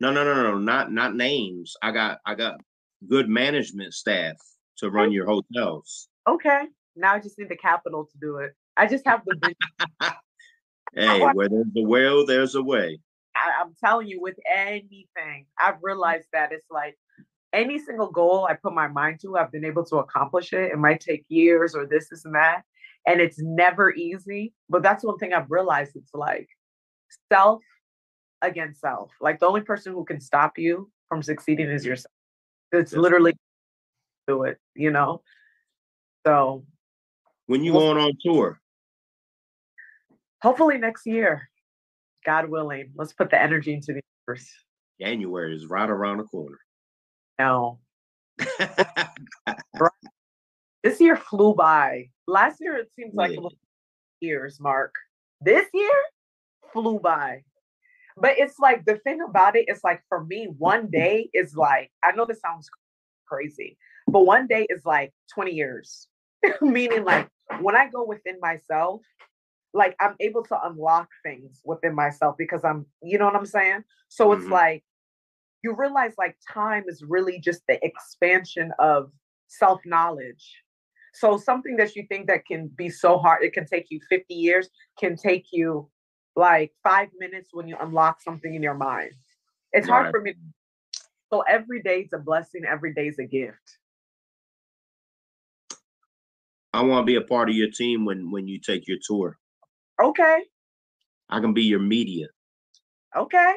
No, 0.00 0.12
no, 0.12 0.24
no, 0.24 0.34
no, 0.34 0.58
not 0.58 0.92
not 0.92 1.14
names. 1.14 1.74
I 1.82 1.90
got 1.90 2.18
I 2.26 2.34
got 2.34 2.60
good 3.08 3.28
management 3.28 3.94
staff 3.94 4.36
to 4.78 4.86
oh 4.86 4.90
run 4.90 5.12
your 5.12 5.26
hotels. 5.26 6.08
Okay. 6.28 6.64
Now 6.96 7.14
I 7.14 7.20
just 7.20 7.38
need 7.38 7.48
the 7.48 7.56
capital 7.56 8.04
to 8.04 8.18
do 8.18 8.38
it. 8.38 8.54
I 8.76 8.86
just 8.86 9.06
have 9.06 9.22
the 9.24 9.36
vision. 9.40 9.56
hey, 10.94 11.20
where 11.32 11.48
there's 11.48 11.66
a 11.76 11.82
will, 11.82 12.26
there's 12.26 12.54
a 12.54 12.62
way. 12.62 12.98
I, 13.34 13.62
I'm 13.62 13.74
telling 13.82 14.08
you, 14.08 14.20
with 14.20 14.36
anything, 14.50 15.46
I've 15.58 15.76
realized 15.82 16.28
that 16.32 16.52
it's 16.52 16.66
like 16.70 16.96
any 17.56 17.78
single 17.78 18.10
goal 18.10 18.46
I 18.48 18.54
put 18.54 18.74
my 18.74 18.86
mind 18.86 19.20
to, 19.22 19.36
I've 19.36 19.50
been 19.50 19.64
able 19.64 19.84
to 19.86 19.96
accomplish 19.96 20.52
it. 20.52 20.72
It 20.72 20.78
might 20.78 21.00
take 21.00 21.24
years 21.28 21.74
or 21.74 21.86
this, 21.86 22.08
this, 22.10 22.24
and 22.24 22.34
that. 22.34 22.62
And 23.06 23.20
it's 23.20 23.38
never 23.40 23.92
easy. 23.92 24.52
But 24.68 24.82
that's 24.82 25.04
one 25.04 25.18
thing 25.18 25.32
I've 25.32 25.50
realized 25.50 25.96
it's 25.96 26.14
like 26.14 26.48
self 27.32 27.62
against 28.42 28.80
self. 28.80 29.10
Like 29.20 29.40
the 29.40 29.46
only 29.46 29.62
person 29.62 29.92
who 29.92 30.04
can 30.04 30.20
stop 30.20 30.58
you 30.58 30.90
from 31.08 31.22
succeeding 31.22 31.70
is 31.70 31.84
yourself. 31.84 32.12
It's 32.72 32.92
literally 32.92 33.32
do 34.28 34.42
it, 34.42 34.58
you 34.74 34.90
know? 34.90 35.22
So 36.26 36.64
when 37.46 37.64
you 37.64 37.72
going 37.72 37.96
on 37.96 38.12
tour? 38.20 38.60
Hopefully 40.42 40.78
next 40.78 41.06
year. 41.06 41.48
God 42.24 42.50
willing. 42.50 42.90
Let's 42.96 43.12
put 43.12 43.30
the 43.30 43.40
energy 43.40 43.72
into 43.72 43.92
the 43.92 44.02
universe. 44.26 44.50
January 45.00 45.54
is 45.54 45.66
right 45.66 45.88
around 45.88 46.18
the 46.18 46.24
corner. 46.24 46.58
No. 47.38 47.78
this 50.82 51.00
year 51.00 51.16
flew 51.16 51.54
by. 51.54 52.10
Last 52.26 52.58
year 52.60 52.76
it 52.76 52.90
seems 52.94 53.14
like 53.14 53.32
yeah. 53.32 53.48
years, 54.20 54.58
Mark. 54.60 54.94
This 55.40 55.66
year 55.72 56.02
flew 56.72 56.98
by. 56.98 57.42
But 58.16 58.38
it's 58.38 58.58
like 58.58 58.84
the 58.84 58.96
thing 58.96 59.20
about 59.20 59.56
it 59.56 59.66
is 59.68 59.80
like 59.84 60.02
for 60.08 60.24
me, 60.24 60.48
one 60.58 60.88
day 60.90 61.28
is 61.34 61.54
like, 61.54 61.90
I 62.02 62.12
know 62.12 62.24
this 62.24 62.40
sounds 62.40 62.70
crazy, 63.26 63.76
but 64.08 64.24
one 64.24 64.46
day 64.46 64.66
is 64.70 64.84
like 64.84 65.12
20 65.34 65.52
years. 65.52 66.08
Meaning 66.60 67.04
like 67.04 67.28
when 67.60 67.76
I 67.76 67.88
go 67.88 68.04
within 68.04 68.38
myself, 68.40 69.02
like 69.74 69.94
I'm 70.00 70.14
able 70.20 70.42
to 70.44 70.58
unlock 70.66 71.08
things 71.22 71.60
within 71.64 71.94
myself 71.94 72.36
because 72.38 72.64
I'm, 72.64 72.86
you 73.02 73.18
know 73.18 73.26
what 73.26 73.36
I'm 73.36 73.46
saying? 73.46 73.84
So 74.08 74.32
it's 74.32 74.44
mm-hmm. 74.44 74.52
like 74.52 74.84
you 75.62 75.74
realize 75.74 76.14
like 76.18 76.36
time 76.52 76.84
is 76.86 77.02
really 77.02 77.40
just 77.40 77.62
the 77.68 77.84
expansion 77.84 78.72
of 78.78 79.10
self-knowledge. 79.48 80.62
So 81.14 81.38
something 81.38 81.76
that 81.76 81.96
you 81.96 82.06
think 82.08 82.26
that 82.26 82.44
can 82.46 82.68
be 82.68 82.90
so 82.90 83.18
hard, 83.18 83.42
it 83.42 83.52
can 83.52 83.66
take 83.66 83.86
you 83.90 84.00
50 84.08 84.34
years, 84.34 84.68
can 84.98 85.16
take 85.16 85.46
you 85.50 85.88
like 86.36 86.72
five 86.82 87.08
minutes 87.18 87.50
when 87.52 87.68
you 87.68 87.76
unlock 87.80 88.20
something 88.20 88.54
in 88.54 88.62
your 88.62 88.74
mind. 88.74 89.12
It's 89.72 89.88
right. 89.88 90.02
hard 90.02 90.10
for 90.10 90.20
me. 90.20 90.34
So 91.32 91.40
every 91.48 91.82
day 91.82 92.00
is 92.00 92.12
a 92.12 92.18
blessing, 92.18 92.62
every 92.68 92.92
day 92.92 93.08
is 93.08 93.18
a 93.18 93.24
gift. 93.24 93.78
I 96.72 96.82
want 96.82 97.06
to 97.06 97.06
be 97.06 97.16
a 97.16 97.22
part 97.22 97.48
of 97.48 97.56
your 97.56 97.70
team 97.70 98.04
when 98.04 98.30
when 98.30 98.46
you 98.46 98.60
take 98.60 98.86
your 98.86 98.98
tour. 99.02 99.38
Okay. 100.00 100.42
I 101.30 101.40
can 101.40 101.54
be 101.54 101.62
your 101.62 101.80
media. 101.80 102.26
Okay. 103.16 103.54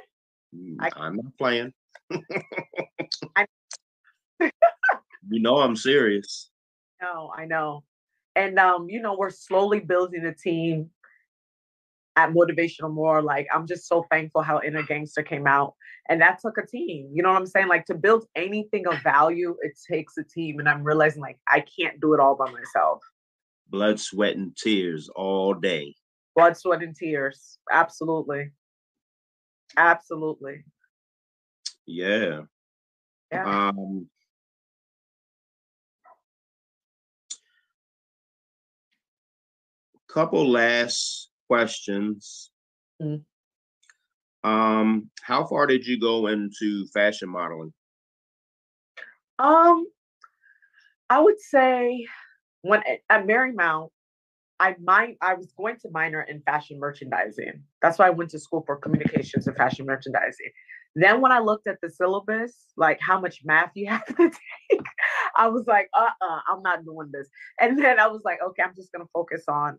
Mm, 0.55 0.77
I, 0.79 1.07
am 1.07 1.17
not 1.17 1.37
playing. 1.37 1.73
You 5.29 5.39
know 5.41 5.57
I'm 5.57 5.75
serious. 5.75 6.49
No, 7.01 7.31
I 7.35 7.45
know. 7.45 7.83
And 8.35 8.57
um, 8.57 8.89
you 8.89 9.01
know, 9.01 9.15
we're 9.17 9.29
slowly 9.29 9.79
building 9.79 10.25
a 10.25 10.33
team 10.33 10.89
at 12.15 12.31
Motivational 12.31 12.91
More. 12.91 13.21
Like, 13.21 13.47
I'm 13.53 13.67
just 13.67 13.87
so 13.87 14.05
thankful 14.11 14.41
how 14.41 14.61
Inner 14.61 14.83
Gangster 14.83 15.23
came 15.23 15.47
out. 15.47 15.75
And 16.09 16.21
that 16.21 16.39
took 16.39 16.57
a 16.57 16.65
team. 16.65 17.11
You 17.13 17.21
know 17.21 17.29
what 17.29 17.37
I'm 17.37 17.45
saying? 17.45 17.67
Like 17.67 17.85
to 17.85 17.93
build 17.93 18.25
anything 18.35 18.87
of 18.87 19.01
value, 19.03 19.55
it 19.61 19.77
takes 19.89 20.17
a 20.17 20.23
team. 20.23 20.59
And 20.59 20.67
I'm 20.67 20.83
realizing 20.83 21.21
like 21.21 21.37
I 21.47 21.63
can't 21.79 21.99
do 22.01 22.13
it 22.13 22.19
all 22.19 22.35
by 22.35 22.49
myself. 22.49 23.03
Blood, 23.69 23.99
sweat, 23.99 24.35
and 24.35 24.55
tears 24.57 25.09
all 25.15 25.53
day. 25.53 25.95
Blood, 26.35 26.57
sweat, 26.57 26.81
and 26.81 26.95
tears. 26.95 27.59
Absolutely. 27.71 28.49
Absolutely. 29.77 30.63
Yeah. 31.89 32.41
Yeah. 33.31 33.69
Um, 33.69 34.07
couple 40.07 40.47
last 40.47 41.29
questions. 41.47 42.51
Mm. 43.01 43.23
Um, 44.43 45.09
how 45.21 45.45
far 45.45 45.65
did 45.65 45.85
you 45.85 45.99
go 45.99 46.27
into 46.27 46.85
fashion 46.93 47.29
modeling? 47.29 47.73
Um, 49.39 49.85
I 51.09 51.19
would 51.19 51.39
say 51.39 52.05
when 52.61 52.83
at 53.09 53.25
Marymount, 53.25 53.89
I 54.59 54.75
might 54.79 55.17
I 55.21 55.35
was 55.35 55.53
going 55.53 55.77
to 55.79 55.89
minor 55.89 56.21
in 56.21 56.41
fashion 56.41 56.79
merchandising. 56.79 57.63
That's 57.81 57.97
why 57.97 58.07
I 58.07 58.11
went 58.11 58.29
to 58.31 58.39
school 58.39 58.63
for 58.65 58.75
communications 58.75 59.47
and 59.47 59.55
fashion 59.55 59.85
merchandising. 59.85 60.51
Then 60.95 61.21
when 61.21 61.31
I 61.31 61.39
looked 61.39 61.67
at 61.67 61.77
the 61.81 61.89
syllabus, 61.89 62.55
like 62.75 62.99
how 62.99 63.19
much 63.19 63.41
math 63.43 63.71
you 63.75 63.87
have 63.89 64.05
to 64.05 64.31
take, 64.71 64.81
I 65.35 65.47
was 65.47 65.65
like, 65.67 65.89
uh-uh, 65.97 66.39
I'm 66.47 66.63
not 66.63 66.83
doing 66.83 67.09
this. 67.11 67.27
And 67.59 67.77
then 67.77 67.99
I 67.99 68.07
was 68.07 68.21
like, 68.25 68.39
okay, 68.45 68.63
I'm 68.63 68.75
just 68.75 68.91
gonna 68.91 69.05
focus 69.13 69.43
on 69.47 69.77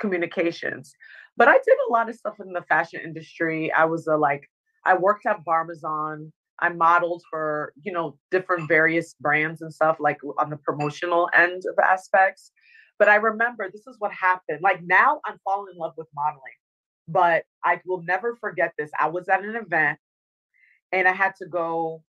communications. 0.00 0.94
But 1.36 1.48
I 1.48 1.54
did 1.54 1.76
a 1.88 1.92
lot 1.92 2.08
of 2.08 2.16
stuff 2.16 2.34
in 2.40 2.52
the 2.52 2.62
fashion 2.62 3.00
industry. 3.04 3.72
I 3.72 3.84
was 3.84 4.06
a 4.06 4.16
like 4.16 4.48
I 4.84 4.96
worked 4.96 5.26
at 5.26 5.44
Barbizon. 5.44 6.32
I 6.60 6.70
modeled 6.70 7.22
for, 7.30 7.72
you 7.82 7.92
know, 7.92 8.18
different 8.32 8.66
various 8.66 9.14
brands 9.20 9.62
and 9.62 9.72
stuff 9.72 9.98
like 10.00 10.18
on 10.38 10.50
the 10.50 10.56
promotional 10.56 11.30
end 11.36 11.62
of 11.68 11.78
aspects. 11.78 12.50
But 12.98 13.08
I 13.08 13.16
remember 13.16 13.70
this 13.70 13.86
is 13.86 13.94
what 14.00 14.12
happened. 14.12 14.58
Like 14.60 14.82
now 14.82 15.20
I'm 15.24 15.38
falling 15.44 15.72
in 15.72 15.78
love 15.78 15.92
with 15.96 16.08
modeling. 16.14 16.42
But 17.06 17.44
I 17.64 17.80
will 17.86 18.02
never 18.02 18.36
forget 18.36 18.72
this. 18.76 18.90
I 18.98 19.08
was 19.08 19.28
at 19.28 19.44
an 19.44 19.54
event 19.54 19.98
and 20.92 21.06
I 21.06 21.12
had 21.12 21.34
to 21.36 21.46
go 21.46 22.02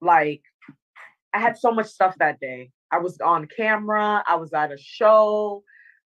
like 0.00 0.42
I 1.32 1.40
had 1.40 1.56
so 1.56 1.72
much 1.72 1.86
stuff 1.86 2.14
that 2.18 2.40
day. 2.40 2.70
I 2.90 2.98
was 2.98 3.18
on 3.20 3.46
camera, 3.46 4.22
I 4.26 4.36
was 4.36 4.52
at 4.52 4.70
a 4.70 4.76
show, 4.78 5.62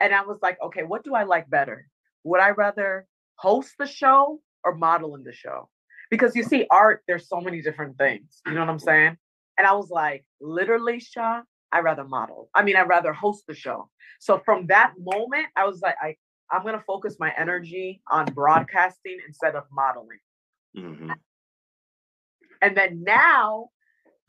and 0.01 0.13
I 0.13 0.23
was 0.23 0.39
like, 0.43 0.59
okay, 0.61 0.83
what 0.83 1.05
do 1.05 1.15
I 1.15 1.23
like 1.23 1.49
better? 1.49 1.87
Would 2.25 2.41
I 2.41 2.51
rather 2.51 3.07
host 3.37 3.75
the 3.79 3.87
show 3.87 4.41
or 4.65 4.75
model 4.75 5.15
in 5.15 5.23
the 5.23 5.33
show? 5.33 5.69
Because 6.11 6.35
you 6.35 6.43
see, 6.43 6.67
art, 6.71 7.03
there's 7.07 7.29
so 7.29 7.41
many 7.41 7.63
different 7.63 7.97
things. 7.97 8.41
You 8.47 8.55
know 8.55 8.61
what 8.61 8.71
I'm 8.71 8.79
saying? 8.79 9.17
And 9.57 9.67
I 9.67 9.73
was 9.73 9.91
like, 9.91 10.25
literally, 10.41 10.99
Shaw, 11.01 11.43
I 11.71 11.81
rather 11.81 12.05
model. 12.05 12.51
I 12.55 12.63
mean, 12.63 12.77
I'd 12.77 12.89
rather 12.89 13.13
host 13.13 13.45
the 13.47 13.55
show. 13.55 13.89
So 14.21 14.41
from 14.45 14.67
that 14.67 14.95
moment, 14.99 15.47
I 15.57 15.65
was 15.67 15.81
like, 15.81 15.97
I, 16.03 16.17
I'm 16.51 16.65
gonna 16.65 16.83
focus 16.87 17.17
my 17.21 17.33
energy 17.37 18.03
on 18.11 18.27
broadcasting 18.27 19.19
instead 19.27 19.55
of 19.55 19.65
modeling. 19.73 20.19
Mm-hmm. 20.77 21.13
And 22.65 22.75
then 22.75 23.05
now 23.05 23.69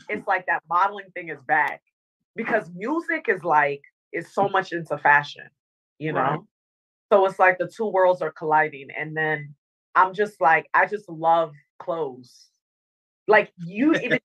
it's 0.10 0.28
like 0.28 0.46
that 0.48 0.62
modeling 0.70 1.10
thing 1.14 1.30
is 1.30 1.40
back 1.48 1.82
because 2.36 2.70
music 2.76 3.28
is 3.30 3.46
like 3.46 3.82
is 4.12 4.34
so 4.34 4.50
much 4.50 4.74
into 4.74 4.98
fashion, 4.98 5.46
you 6.00 6.12
know. 6.12 6.20
Right. 6.20 6.40
So 7.14 7.26
it's 7.26 7.40
like 7.40 7.58
the 7.60 7.72
two 7.74 7.88
worlds 7.88 8.22
are 8.22 8.34
colliding. 8.34 8.88
And 8.98 9.16
then 9.16 9.56
I'm 9.96 10.14
just 10.14 10.42
like, 10.42 10.68
I 10.74 10.86
just 10.86 11.08
love 11.08 11.54
clothes. 11.80 12.48
Like 13.26 13.54
you 13.66 13.94
even 14.04 14.20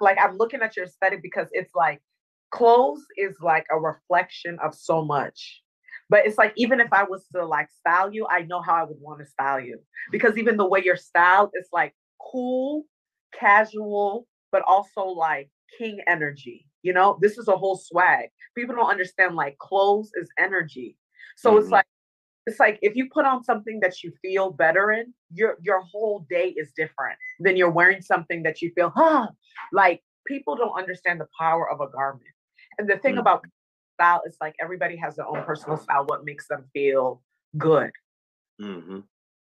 like 0.00 0.16
I'm 0.18 0.38
looking 0.38 0.62
at 0.62 0.74
your 0.74 0.86
aesthetic 0.86 1.22
because 1.22 1.48
it's 1.52 1.74
like 1.74 2.00
clothes 2.50 3.04
is 3.18 3.36
like 3.42 3.66
a 3.70 3.78
reflection 3.78 4.56
of 4.64 4.74
so 4.74 5.04
much. 5.04 5.62
But 6.08 6.24
it's 6.24 6.38
like 6.38 6.54
even 6.56 6.80
if 6.80 6.90
I 6.94 7.04
was 7.04 7.26
to 7.34 7.44
like 7.44 7.68
style 7.78 8.10
you, 8.10 8.26
I 8.26 8.40
know 8.44 8.62
how 8.62 8.72
I 8.72 8.84
would 8.84 9.00
want 9.00 9.20
to 9.20 9.26
style 9.26 9.60
you. 9.60 9.80
Because 10.10 10.38
even 10.38 10.56
the 10.56 10.66
way 10.66 10.80
you're 10.82 10.96
styled 10.96 11.50
is 11.52 11.68
like 11.74 11.94
cool, 12.18 12.84
casual, 13.34 14.26
but 14.52 14.62
also 14.66 15.02
like 15.02 15.50
king 15.78 15.98
energy. 16.06 16.66
You 16.82 16.92
know, 16.92 17.18
this 17.20 17.38
is 17.38 17.48
a 17.48 17.56
whole 17.56 17.76
swag. 17.76 18.28
People 18.56 18.74
don't 18.74 18.90
understand 18.90 19.34
like 19.34 19.58
clothes 19.58 20.10
is 20.14 20.28
energy. 20.38 20.96
So 21.36 21.50
mm-hmm. 21.50 21.58
it's 21.60 21.70
like 21.70 21.86
it's 22.46 22.58
like 22.58 22.78
if 22.80 22.96
you 22.96 23.08
put 23.12 23.26
on 23.26 23.44
something 23.44 23.78
that 23.80 24.02
you 24.02 24.12
feel 24.22 24.50
better 24.50 24.92
in, 24.92 25.12
your 25.32 25.56
your 25.60 25.82
whole 25.82 26.26
day 26.30 26.54
is 26.56 26.72
different 26.76 27.18
than 27.40 27.56
you're 27.56 27.70
wearing 27.70 28.00
something 28.00 28.42
that 28.44 28.62
you 28.62 28.72
feel, 28.74 28.92
huh? 28.94 29.28
Like 29.72 30.02
people 30.26 30.56
don't 30.56 30.76
understand 30.78 31.20
the 31.20 31.28
power 31.38 31.70
of 31.70 31.80
a 31.80 31.88
garment. 31.90 32.24
And 32.78 32.88
the 32.88 32.96
thing 32.98 33.12
mm-hmm. 33.12 33.20
about 33.20 33.44
style 33.94 34.22
is 34.26 34.36
like 34.40 34.54
everybody 34.60 34.96
has 34.96 35.16
their 35.16 35.26
own 35.26 35.42
personal 35.44 35.76
style, 35.76 36.04
what 36.06 36.24
makes 36.24 36.46
them 36.48 36.64
feel 36.72 37.22
good. 37.56 37.90
Mm-hmm. 38.60 39.00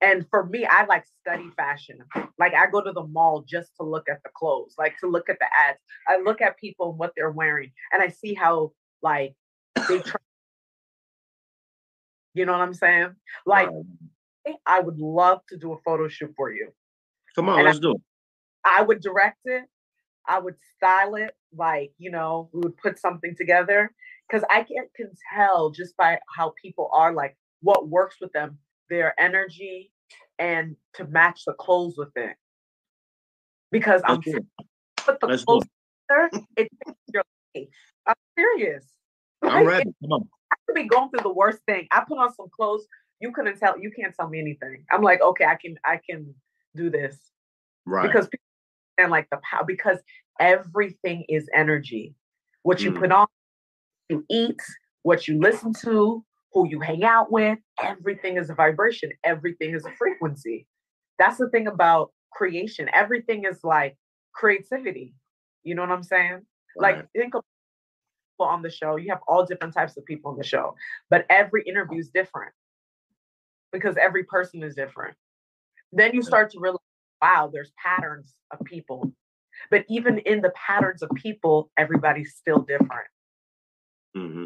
And 0.02 0.26
for 0.30 0.48
me, 0.48 0.66
I 0.66 0.86
like 0.86 1.06
study 1.22 1.50
fashion. 1.56 2.00
Like 2.40 2.56
I 2.56 2.70
go 2.72 2.82
to 2.82 2.92
the 2.92 3.06
mall 3.06 3.46
just 3.48 3.70
to 3.80 3.84
look 3.86 4.10
at 4.10 4.22
the 4.24 4.32
clothes, 4.36 4.74
like 4.78 4.98
to 5.00 5.08
look 5.08 5.30
at 5.30 5.38
the 5.40 5.46
ads. 5.46 5.78
I 6.08 6.20
look 6.22 6.42
at 6.42 6.58
people 6.58 6.90
and 6.90 7.00
what 7.00 7.14
they're 7.16 7.32
wearing, 7.32 7.72
and 7.94 8.02
I 8.02 8.08
see 8.08 8.34
how 8.34 8.72
like 9.04 9.36
they 9.88 10.00
try 10.00 10.20
you 12.34 12.46
know 12.46 12.54
what 12.54 12.62
I'm 12.62 12.74
saying? 12.74 13.16
Like, 13.46 13.70
eh, 14.48 14.54
I 14.66 14.80
would 14.80 15.00
love 15.00 15.42
to 15.50 15.58
do 15.58 15.74
a 15.74 15.78
photo 15.84 16.08
shoot 16.08 16.34
for 16.36 16.52
you. 16.52 16.70
Come 17.36 17.50
on, 17.50 17.60
and 17.60 17.66
let's 17.66 17.78
I, 17.78 17.82
do 17.82 17.92
it. 17.92 18.02
I 18.66 18.82
would 18.82 19.02
direct 19.02 19.40
it. 19.46 19.64
I 20.28 20.40
would 20.40 20.56
style 20.78 21.16
it. 21.16 21.32
Like, 21.54 21.92
you 21.98 22.12
know, 22.12 22.50
we 22.54 22.62
would 22.62 22.78
put 22.78 23.00
something 23.00 23.36
together 23.36 23.92
because 24.28 24.46
I 24.50 24.64
can, 24.64 24.88
can 24.96 25.12
tell 25.34 25.72
just 25.72 25.98
by 25.98 26.20
how 26.36 26.54
people 26.62 26.90
are 26.94 27.14
like 27.14 27.36
what 27.62 27.90
works 27.90 28.18
with 28.22 28.32
them, 28.32 28.58
their 28.92 29.20
energy, 29.20 29.92
and 30.38 30.76
to 30.96 31.06
match 31.06 31.46
the 31.48 31.54
clothes 31.54 31.96
with 31.98 32.16
it. 32.16 32.36
Because 33.72 34.02
I'm 34.06 34.22
put 34.22 35.20
the 35.20 35.44
clothes 35.46 35.64
together, 36.10 36.46
it 36.58 36.68
your 37.14 37.24
life. 37.56 37.68
I'm 38.06 38.16
serious. 38.38 38.86
I'm 39.42 39.66
ready. 39.66 39.92
Come 40.04 40.12
on. 40.12 40.30
I 40.52 40.56
could 40.68 40.76
be 40.76 40.88
going 40.88 41.10
through 41.10 41.24
the 41.24 41.34
worst 41.34 41.60
thing. 41.68 41.88
I 41.92 42.04
put 42.08 42.18
on 42.18 42.34
some 42.36 42.48
clothes. 42.56 42.86
You 43.20 43.32
couldn't 43.32 43.58
tell. 43.58 43.80
You 43.80 43.92
can't 43.92 44.14
tell 44.14 44.30
me 44.30 44.40
anything. 44.40 44.84
I'm 44.92 45.02
like, 45.02 45.22
okay, 45.22 45.46
I 45.46 45.56
can. 45.56 45.76
I 45.86 46.00
can 46.08 46.36
do 46.76 46.90
this. 46.90 47.18
Right. 47.86 48.06
Because 48.06 48.28
people 48.28 48.44
and 48.98 49.10
like 49.10 49.30
the 49.32 49.40
power. 49.50 49.64
Because 49.66 49.98
everything 50.40 51.26
is 51.30 51.50
energy. 51.56 52.14
What 52.64 52.82
you 52.82 52.92
mm. 52.92 53.00
put 53.00 53.12
on, 53.12 53.28
you 54.10 54.26
eat, 54.30 54.60
what 55.04 55.28
you 55.28 55.40
listen 55.40 55.74
to, 55.82 56.24
who 56.54 56.68
you 56.68 56.80
hang 56.80 57.04
out 57.04 57.32
with, 57.32 57.58
everything 57.82 58.38
is 58.38 58.50
a 58.50 58.54
vibration. 58.54 59.12
Everything 59.24 59.74
is 59.74 59.86
a 59.86 59.92
frequency. 59.98 60.68
That's 61.18 61.38
the 61.38 61.50
thing 61.50 61.68
about 61.68 62.12
creation. 62.34 62.90
Everything 62.94 63.46
is 63.46 63.64
like 63.64 63.98
creativity. 64.34 65.14
You 65.64 65.76
know 65.76 65.82
what 65.82 65.92
I'm 65.92 66.04
saying? 66.04 66.42
Right. 66.78 66.98
Like 66.98 67.08
think 67.16 67.36
of 67.36 67.44
people 68.34 68.52
on 68.52 68.62
the 68.62 68.70
show. 68.70 68.96
You 68.96 69.10
have 69.10 69.22
all 69.28 69.46
different 69.46 69.74
types 69.74 69.98
of 69.98 70.06
people 70.06 70.32
on 70.32 70.38
the 70.38 70.44
show, 70.44 70.76
but 71.10 71.26
every 71.30 71.64
interview 71.64 72.00
is 72.00 72.10
different 72.10 72.54
because 73.72 73.96
every 73.98 74.24
person 74.24 74.64
is 74.64 74.76
different. 74.76 75.16
Then 75.94 76.14
you 76.14 76.22
start 76.22 76.52
to 76.52 76.60
realize, 76.60 76.80
wow, 77.22 77.50
there's 77.52 77.72
patterns 77.84 78.36
of 78.52 78.66
people. 78.66 79.14
But 79.70 79.86
even 79.90 80.20
in 80.20 80.42
the 80.42 80.52
patterns 80.52 81.02
of 81.02 81.10
people, 81.16 81.70
everybody's 81.78 82.36
still 82.36 82.60
different. 82.60 83.08
Mm-hmm. 84.18 84.46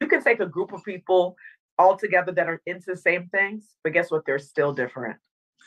You 0.00 0.08
can 0.08 0.22
take 0.22 0.40
a 0.40 0.46
group 0.46 0.72
of 0.72 0.84
people 0.84 1.36
all 1.78 1.96
together 1.96 2.32
that 2.32 2.48
are 2.48 2.60
into 2.66 2.86
the 2.88 2.96
same 2.96 3.28
things, 3.28 3.76
but 3.84 3.92
guess 3.92 4.10
what? 4.10 4.24
They're 4.26 4.38
still 4.38 4.72
different. 4.72 5.18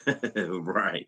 right. 0.35 1.07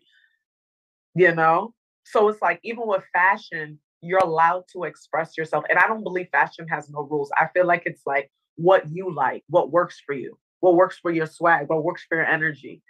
You 1.14 1.34
know? 1.34 1.74
So 2.04 2.28
it's 2.28 2.42
like 2.42 2.60
even 2.62 2.86
with 2.86 3.04
fashion, 3.12 3.78
you're 4.00 4.18
allowed 4.18 4.64
to 4.72 4.84
express 4.84 5.36
yourself. 5.36 5.64
And 5.68 5.78
I 5.78 5.86
don't 5.86 6.02
believe 6.02 6.28
fashion 6.32 6.66
has 6.68 6.90
no 6.90 7.02
rules. 7.02 7.30
I 7.36 7.48
feel 7.54 7.66
like 7.66 7.82
it's 7.86 8.02
like 8.06 8.30
what 8.56 8.84
you 8.90 9.14
like, 9.14 9.44
what 9.48 9.70
works 9.70 10.00
for 10.04 10.14
you, 10.14 10.38
what 10.60 10.74
works 10.74 10.98
for 10.98 11.10
your 11.10 11.26
swag, 11.26 11.68
what 11.68 11.84
works 11.84 12.04
for 12.08 12.16
your 12.16 12.26
energy, 12.26 12.82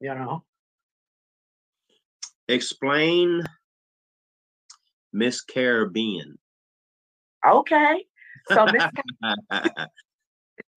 you 0.00 0.14
know? 0.14 0.44
Explain 2.48 3.44
Miss 5.12 5.40
Caribbean. 5.40 6.38
Okay. 7.46 8.04
So 8.48 8.66
Miss 8.66 8.84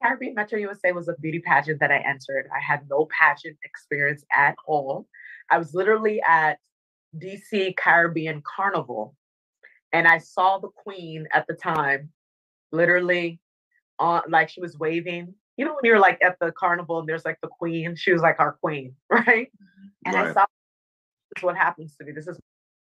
Caribbean 0.03 0.35
Metro 0.35 0.59
USA 0.59 0.91
was 0.91 1.07
a 1.07 1.13
beauty 1.19 1.39
pageant 1.39 1.79
that 1.79 1.91
I 1.91 1.97
entered. 1.97 2.49
I 2.53 2.59
had 2.59 2.81
no 2.89 3.07
pageant 3.17 3.57
experience 3.63 4.23
at 4.35 4.55
all. 4.67 5.07
I 5.49 5.57
was 5.57 5.73
literally 5.73 6.21
at 6.21 6.57
DC 7.17 7.75
Caribbean 7.77 8.41
Carnival 8.43 9.15
and 9.93 10.07
I 10.07 10.17
saw 10.17 10.57
the 10.57 10.69
queen 10.69 11.27
at 11.31 11.45
the 11.47 11.53
time, 11.53 12.09
literally 12.71 13.39
on 13.99 14.23
like 14.27 14.49
she 14.49 14.59
was 14.59 14.77
waving. 14.77 15.33
You 15.55 15.65
know, 15.65 15.73
when 15.73 15.83
you're 15.83 15.99
like 15.99 16.17
at 16.23 16.37
the 16.41 16.51
carnival 16.51 16.99
and 16.99 17.07
there's 17.07 17.25
like 17.25 17.37
the 17.41 17.47
queen, 17.47 17.95
she 17.95 18.11
was 18.11 18.23
like 18.23 18.39
our 18.39 18.53
queen, 18.53 18.95
right? 19.09 19.47
Mm-hmm. 19.47 19.87
And 20.05 20.15
right. 20.15 20.27
I 20.27 20.33
saw 20.33 20.45
this 21.29 21.39
is 21.39 21.43
what 21.43 21.55
happens 21.55 21.95
to 21.97 22.03
me. 22.03 22.11
This 22.11 22.27
is 22.27 22.39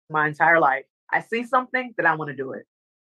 my 0.09 0.27
entire 0.27 0.59
life. 0.59 0.85
I 1.11 1.21
see 1.21 1.43
something, 1.43 1.93
then 1.95 2.07
I 2.07 2.15
want 2.15 2.29
to 2.29 2.35
do 2.35 2.53
it. 2.53 2.65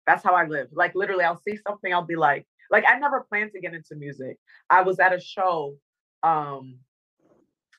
That's 0.08 0.24
how 0.24 0.34
I 0.34 0.46
live. 0.46 0.68
Like 0.74 0.94
literally, 0.96 1.24
I'll 1.24 1.42
see 1.48 1.58
something, 1.68 1.94
I'll 1.94 2.06
be 2.06 2.16
like, 2.16 2.46
like 2.72 2.84
I 2.88 2.98
never 3.00 3.26
planned 3.30 3.52
to 3.54 3.62
get 3.62 3.74
into 3.74 3.96
music. 3.96 4.38
I 4.70 4.82
was 4.82 5.00
at 5.00 5.14
a 5.14 5.20
show, 5.20 5.76
um, 6.24 6.80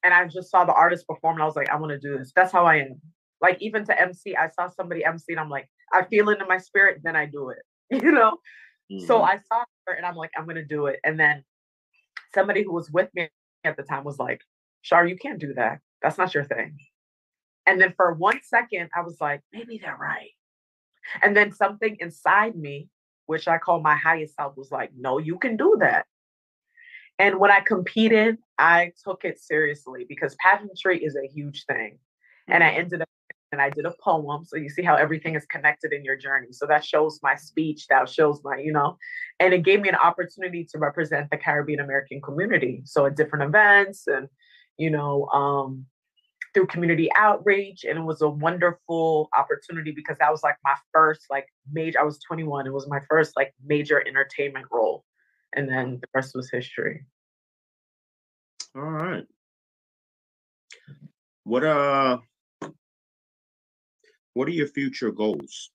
and 0.04 0.14
I 0.14 0.26
just 0.26 0.50
saw 0.50 0.64
the 0.64 0.72
artist 0.72 1.06
perform, 1.06 1.36
and 1.36 1.42
I 1.42 1.46
was 1.46 1.56
like, 1.56 1.70
I 1.70 1.76
want 1.76 1.90
to 1.90 1.98
do 1.98 2.18
this. 2.18 2.32
That's 2.34 2.52
how 2.52 2.64
I 2.64 2.76
am. 2.76 3.00
Like 3.40 3.58
even 3.60 3.84
to 3.86 4.00
MC, 4.00 4.36
I 4.36 4.48
saw 4.48 4.68
somebody 4.68 5.04
MC, 5.04 5.24
and 5.30 5.40
I'm 5.40 5.50
like, 5.50 5.68
I 5.92 6.04
feel 6.04 6.28
it 6.30 6.40
in 6.40 6.48
my 6.48 6.58
spirit, 6.58 7.00
then 7.02 7.16
I 7.16 7.26
do 7.26 7.50
it. 7.50 7.58
You 8.02 8.10
know. 8.12 8.38
Mm-hmm. 8.92 9.06
So 9.06 9.22
I 9.22 9.36
saw 9.36 9.64
her, 9.86 9.94
and 9.94 10.06
I'm 10.06 10.16
like, 10.16 10.30
I'm 10.36 10.46
gonna 10.46 10.64
do 10.64 10.86
it. 10.86 11.00
And 11.04 11.18
then 11.18 11.44
somebody 12.34 12.62
who 12.62 12.72
was 12.72 12.90
with 12.90 13.08
me 13.14 13.28
at 13.64 13.76
the 13.76 13.82
time 13.82 14.04
was 14.04 14.18
like, 14.18 14.40
Shar, 14.82 15.06
you 15.06 15.16
can't 15.16 15.40
do 15.40 15.54
that. 15.54 15.80
That's 16.02 16.18
not 16.18 16.34
your 16.34 16.44
thing. 16.44 16.76
And 17.66 17.80
then 17.80 17.94
for 17.96 18.12
one 18.14 18.40
second, 18.44 18.90
I 18.96 19.02
was 19.02 19.16
like, 19.20 19.40
maybe 19.52 19.78
they're 19.82 19.98
right. 20.00 20.30
And 21.22 21.36
then 21.36 21.52
something 21.52 21.96
inside 22.00 22.56
me, 22.56 22.88
which 23.26 23.48
I 23.48 23.58
call 23.58 23.80
my 23.80 23.96
highest 23.96 24.36
self, 24.36 24.56
was 24.56 24.70
like, 24.70 24.90
no, 24.96 25.18
you 25.18 25.38
can 25.38 25.56
do 25.56 25.76
that. 25.80 26.06
And 27.18 27.38
when 27.38 27.50
I 27.50 27.60
competed, 27.60 28.38
I 28.58 28.92
took 29.04 29.24
it 29.24 29.38
seriously 29.38 30.04
because 30.08 30.36
pageantry 30.38 31.02
is 31.02 31.16
a 31.16 31.26
huge 31.26 31.64
thing. 31.64 31.98
And 32.48 32.62
I 32.62 32.70
mm-hmm. 32.70 32.80
ended 32.80 33.02
up 33.02 33.08
and 33.52 33.62
I 33.62 33.70
did 33.70 33.86
a 33.86 33.94
poem. 34.02 34.44
So 34.44 34.56
you 34.56 34.68
see 34.68 34.82
how 34.82 34.96
everything 34.96 35.34
is 35.34 35.46
connected 35.46 35.92
in 35.92 36.04
your 36.04 36.16
journey. 36.16 36.48
So 36.50 36.66
that 36.66 36.84
shows 36.84 37.20
my 37.22 37.36
speech, 37.36 37.86
that 37.88 38.08
shows 38.08 38.40
my, 38.44 38.58
you 38.58 38.72
know, 38.72 38.98
and 39.40 39.54
it 39.54 39.64
gave 39.64 39.80
me 39.80 39.88
an 39.88 39.94
opportunity 39.94 40.66
to 40.72 40.78
represent 40.78 41.30
the 41.30 41.36
Caribbean 41.36 41.80
American 41.80 42.20
community. 42.20 42.82
So 42.84 43.06
at 43.06 43.16
different 43.16 43.44
events 43.44 44.06
and, 44.08 44.28
you 44.76 44.90
know, 44.90 45.26
um, 45.28 45.86
through 46.56 46.66
community 46.68 47.10
outreach 47.14 47.84
and 47.84 47.98
it 47.98 48.02
was 48.02 48.22
a 48.22 48.28
wonderful 48.28 49.28
opportunity 49.36 49.90
because 49.90 50.16
that 50.16 50.32
was 50.32 50.42
like 50.42 50.56
my 50.64 50.74
first 50.90 51.26
like 51.28 51.46
major 51.70 52.00
i 52.00 52.02
was 52.02 52.18
21 52.26 52.66
it 52.66 52.72
was 52.72 52.88
my 52.88 52.98
first 53.10 53.36
like 53.36 53.54
major 53.66 54.02
entertainment 54.08 54.64
role 54.72 55.04
and 55.54 55.68
then 55.68 55.98
the 56.00 56.08
rest 56.14 56.34
was 56.34 56.50
history. 56.50 57.04
All 58.74 58.80
right 58.80 59.26
what 61.44 61.62
uh 61.62 62.16
what 64.32 64.48
are 64.48 64.52
your 64.52 64.66
future 64.66 65.12
goals? 65.12 65.70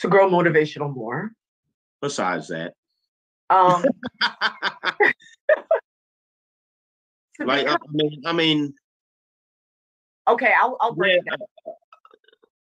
To 0.00 0.08
grow 0.08 0.28
motivational 0.28 0.94
more. 0.94 1.32
Besides 2.00 2.48
that. 2.48 2.72
Um 3.50 3.84
like 7.40 7.66
I 7.68 7.76
mean, 7.92 8.22
I 8.24 8.32
mean. 8.32 8.74
Okay, 10.28 10.52
I'll 10.60 10.76
I'll 10.80 10.94
break 10.94 11.20
yeah, 11.26 11.34
it 11.34 11.40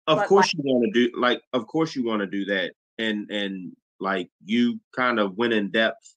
Of 0.07 0.19
but 0.19 0.29
course, 0.29 0.55
like, 0.55 0.65
you 0.65 0.73
want 0.73 0.85
to 0.85 0.91
do 0.93 1.21
like. 1.21 1.43
Of 1.53 1.67
course, 1.67 1.95
you 1.95 2.05
want 2.05 2.21
to 2.21 2.27
do 2.27 2.45
that, 2.47 2.73
and 2.99 3.31
and 3.31 3.73
like 4.01 4.31
you 4.45 4.81
kind 4.95 5.19
of 5.19 5.37
went 5.37 5.53
in 5.53 5.71
depth 5.71 6.17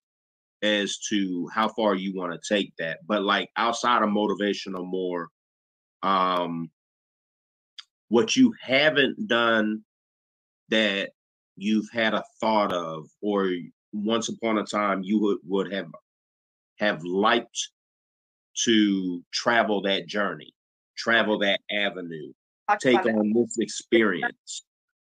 as 0.64 0.98
to 1.10 1.48
how 1.54 1.68
far 1.70 1.96
you 1.96 2.14
want 2.16 2.34
to 2.34 2.54
take 2.54 2.74
that. 2.78 3.00
But 3.08 3.24
like 3.24 3.50
outside 3.58 4.02
of 4.02 4.10
motivational 4.10 4.86
more, 4.86 5.28
um, 6.04 6.72
what 8.10 8.36
you 8.36 8.54
haven't 8.62 9.28
done 9.28 9.84
that 10.70 11.12
you've 11.58 11.90
had 11.92 12.14
a 12.14 12.24
thought 12.40 12.74
of, 12.74 13.08
or 13.22 13.52
once 13.94 14.30
upon 14.30 14.58
a 14.58 14.64
time 14.64 15.04
you 15.04 15.20
would, 15.20 15.38
would 15.46 15.72
have 15.72 15.88
have 16.78 17.04
liked 17.04 17.70
to 18.64 19.24
travel 19.34 19.82
that 19.82 20.08
journey, 20.08 20.54
travel 20.98 21.40
that 21.40 21.60
avenue, 21.72 22.32
take 22.80 23.06
on 23.06 23.34
this 23.34 23.58
experience? 23.60 24.64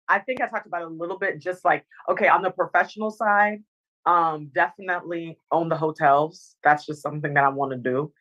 I 0.08 0.18
think 0.20 0.40
I 0.40 0.48
talked 0.48 0.66
about 0.66 0.82
it 0.82 0.88
a 0.88 0.90
little 0.90 1.18
bit, 1.18 1.38
just 1.38 1.64
like, 1.64 1.84
okay, 2.08 2.28
on 2.28 2.42
the 2.42 2.50
professional 2.50 3.10
side, 3.10 3.62
um, 4.06 4.50
definitely 4.54 5.38
own 5.50 5.68
the 5.68 5.76
hotels. 5.76 6.56
That's 6.62 6.84
just 6.84 7.02
something 7.02 7.34
that 7.34 7.44
I 7.44 7.48
want 7.48 7.72
to 7.72 7.78
do. 7.78 8.12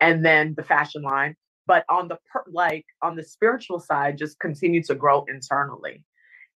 And 0.00 0.24
then 0.24 0.54
the 0.56 0.62
fashion 0.62 1.02
line. 1.02 1.36
But 1.66 1.84
on 1.88 2.08
the 2.08 2.18
per- 2.32 2.44
like 2.50 2.84
on 3.02 3.16
the 3.16 3.22
spiritual 3.22 3.78
side, 3.78 4.18
just 4.18 4.40
continue 4.40 4.82
to 4.84 4.94
grow 4.94 5.24
internally 5.28 6.04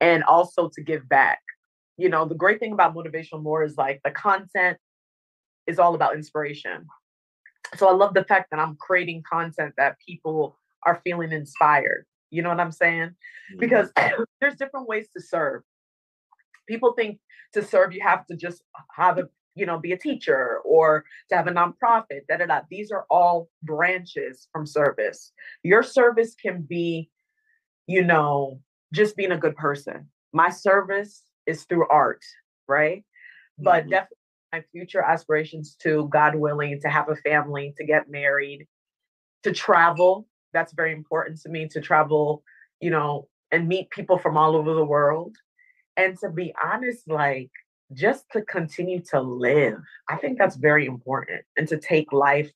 and 0.01 0.23
also 0.23 0.69
to 0.73 0.81
give 0.81 1.07
back. 1.07 1.39
You 1.97 2.09
know, 2.09 2.25
the 2.25 2.35
great 2.35 2.59
thing 2.59 2.73
about 2.73 2.95
motivational 2.95 3.43
more 3.43 3.63
is 3.63 3.77
like 3.77 4.01
the 4.03 4.11
content 4.11 4.77
is 5.67 5.77
all 5.77 5.93
about 5.93 6.15
inspiration 6.15 6.87
so 7.75 7.87
I 7.87 7.93
love 7.93 8.13
the 8.13 8.23
fact 8.23 8.51
that 8.51 8.59
I'm 8.59 8.75
creating 8.75 9.23
content 9.29 9.73
that 9.77 9.97
people 10.05 10.57
are 10.85 11.01
feeling 11.03 11.31
inspired. 11.31 12.05
You 12.29 12.41
know 12.41 12.49
what 12.49 12.59
I'm 12.59 12.71
saying? 12.71 13.09
Mm-hmm. 13.09 13.59
Because 13.59 13.91
there's 14.41 14.55
different 14.55 14.87
ways 14.87 15.07
to 15.15 15.21
serve. 15.21 15.63
People 16.67 16.93
think 16.93 17.19
to 17.53 17.63
serve 17.63 17.93
you 17.93 18.01
have 18.01 18.25
to 18.27 18.35
just 18.35 18.63
have 18.95 19.17
a 19.17 19.29
you 19.55 19.67
know 19.67 19.77
be 19.77 19.91
a 19.91 19.97
teacher 19.97 20.59
or 20.65 21.05
to 21.29 21.35
have 21.35 21.47
a 21.47 21.51
nonprofit. 21.51 22.21
Da 22.27 22.37
da 22.37 22.45
da. 22.45 22.61
These 22.69 22.91
are 22.91 23.05
all 23.09 23.49
branches 23.61 24.47
from 24.51 24.65
service. 24.65 25.31
Your 25.63 25.83
service 25.83 26.35
can 26.35 26.61
be, 26.61 27.09
you 27.87 28.03
know, 28.03 28.59
just 28.93 29.15
being 29.15 29.31
a 29.31 29.37
good 29.37 29.55
person. 29.55 30.09
My 30.31 30.49
service 30.49 31.23
is 31.45 31.63
through 31.65 31.87
art, 31.89 32.23
right? 32.67 33.03
But 33.59 33.81
mm-hmm. 33.81 33.91
definitely 33.91 34.17
my 34.53 34.63
future 34.71 35.01
aspirations 35.01 35.75
to, 35.81 36.07
God 36.09 36.35
willing, 36.35 36.79
to 36.81 36.89
have 36.89 37.09
a 37.09 37.15
family, 37.15 37.73
to 37.77 37.83
get 37.83 38.09
married, 38.09 38.67
to 39.41 39.51
travel. 39.51 40.27
That's 40.53 40.73
very 40.73 40.93
important 40.93 41.41
to 41.41 41.49
me 41.49 41.67
to 41.69 41.81
travel, 41.81 42.43
you 42.79 42.91
know, 42.91 43.27
and 43.51 43.67
meet 43.67 43.89
people 43.89 44.19
from 44.19 44.37
all 44.37 44.55
over 44.55 44.73
the 44.75 44.85
world. 44.85 45.35
And 45.97 46.17
to 46.19 46.29
be 46.29 46.53
honest, 46.63 47.09
like 47.09 47.49
just 47.93 48.25
to 48.33 48.43
continue 48.43 49.01
to 49.09 49.21
live, 49.21 49.79
I 50.07 50.17
think 50.17 50.37
that's 50.37 50.55
very 50.55 50.85
important 50.85 51.41
and 51.57 51.67
to 51.69 51.79
take 51.79 52.13
life 52.13 52.51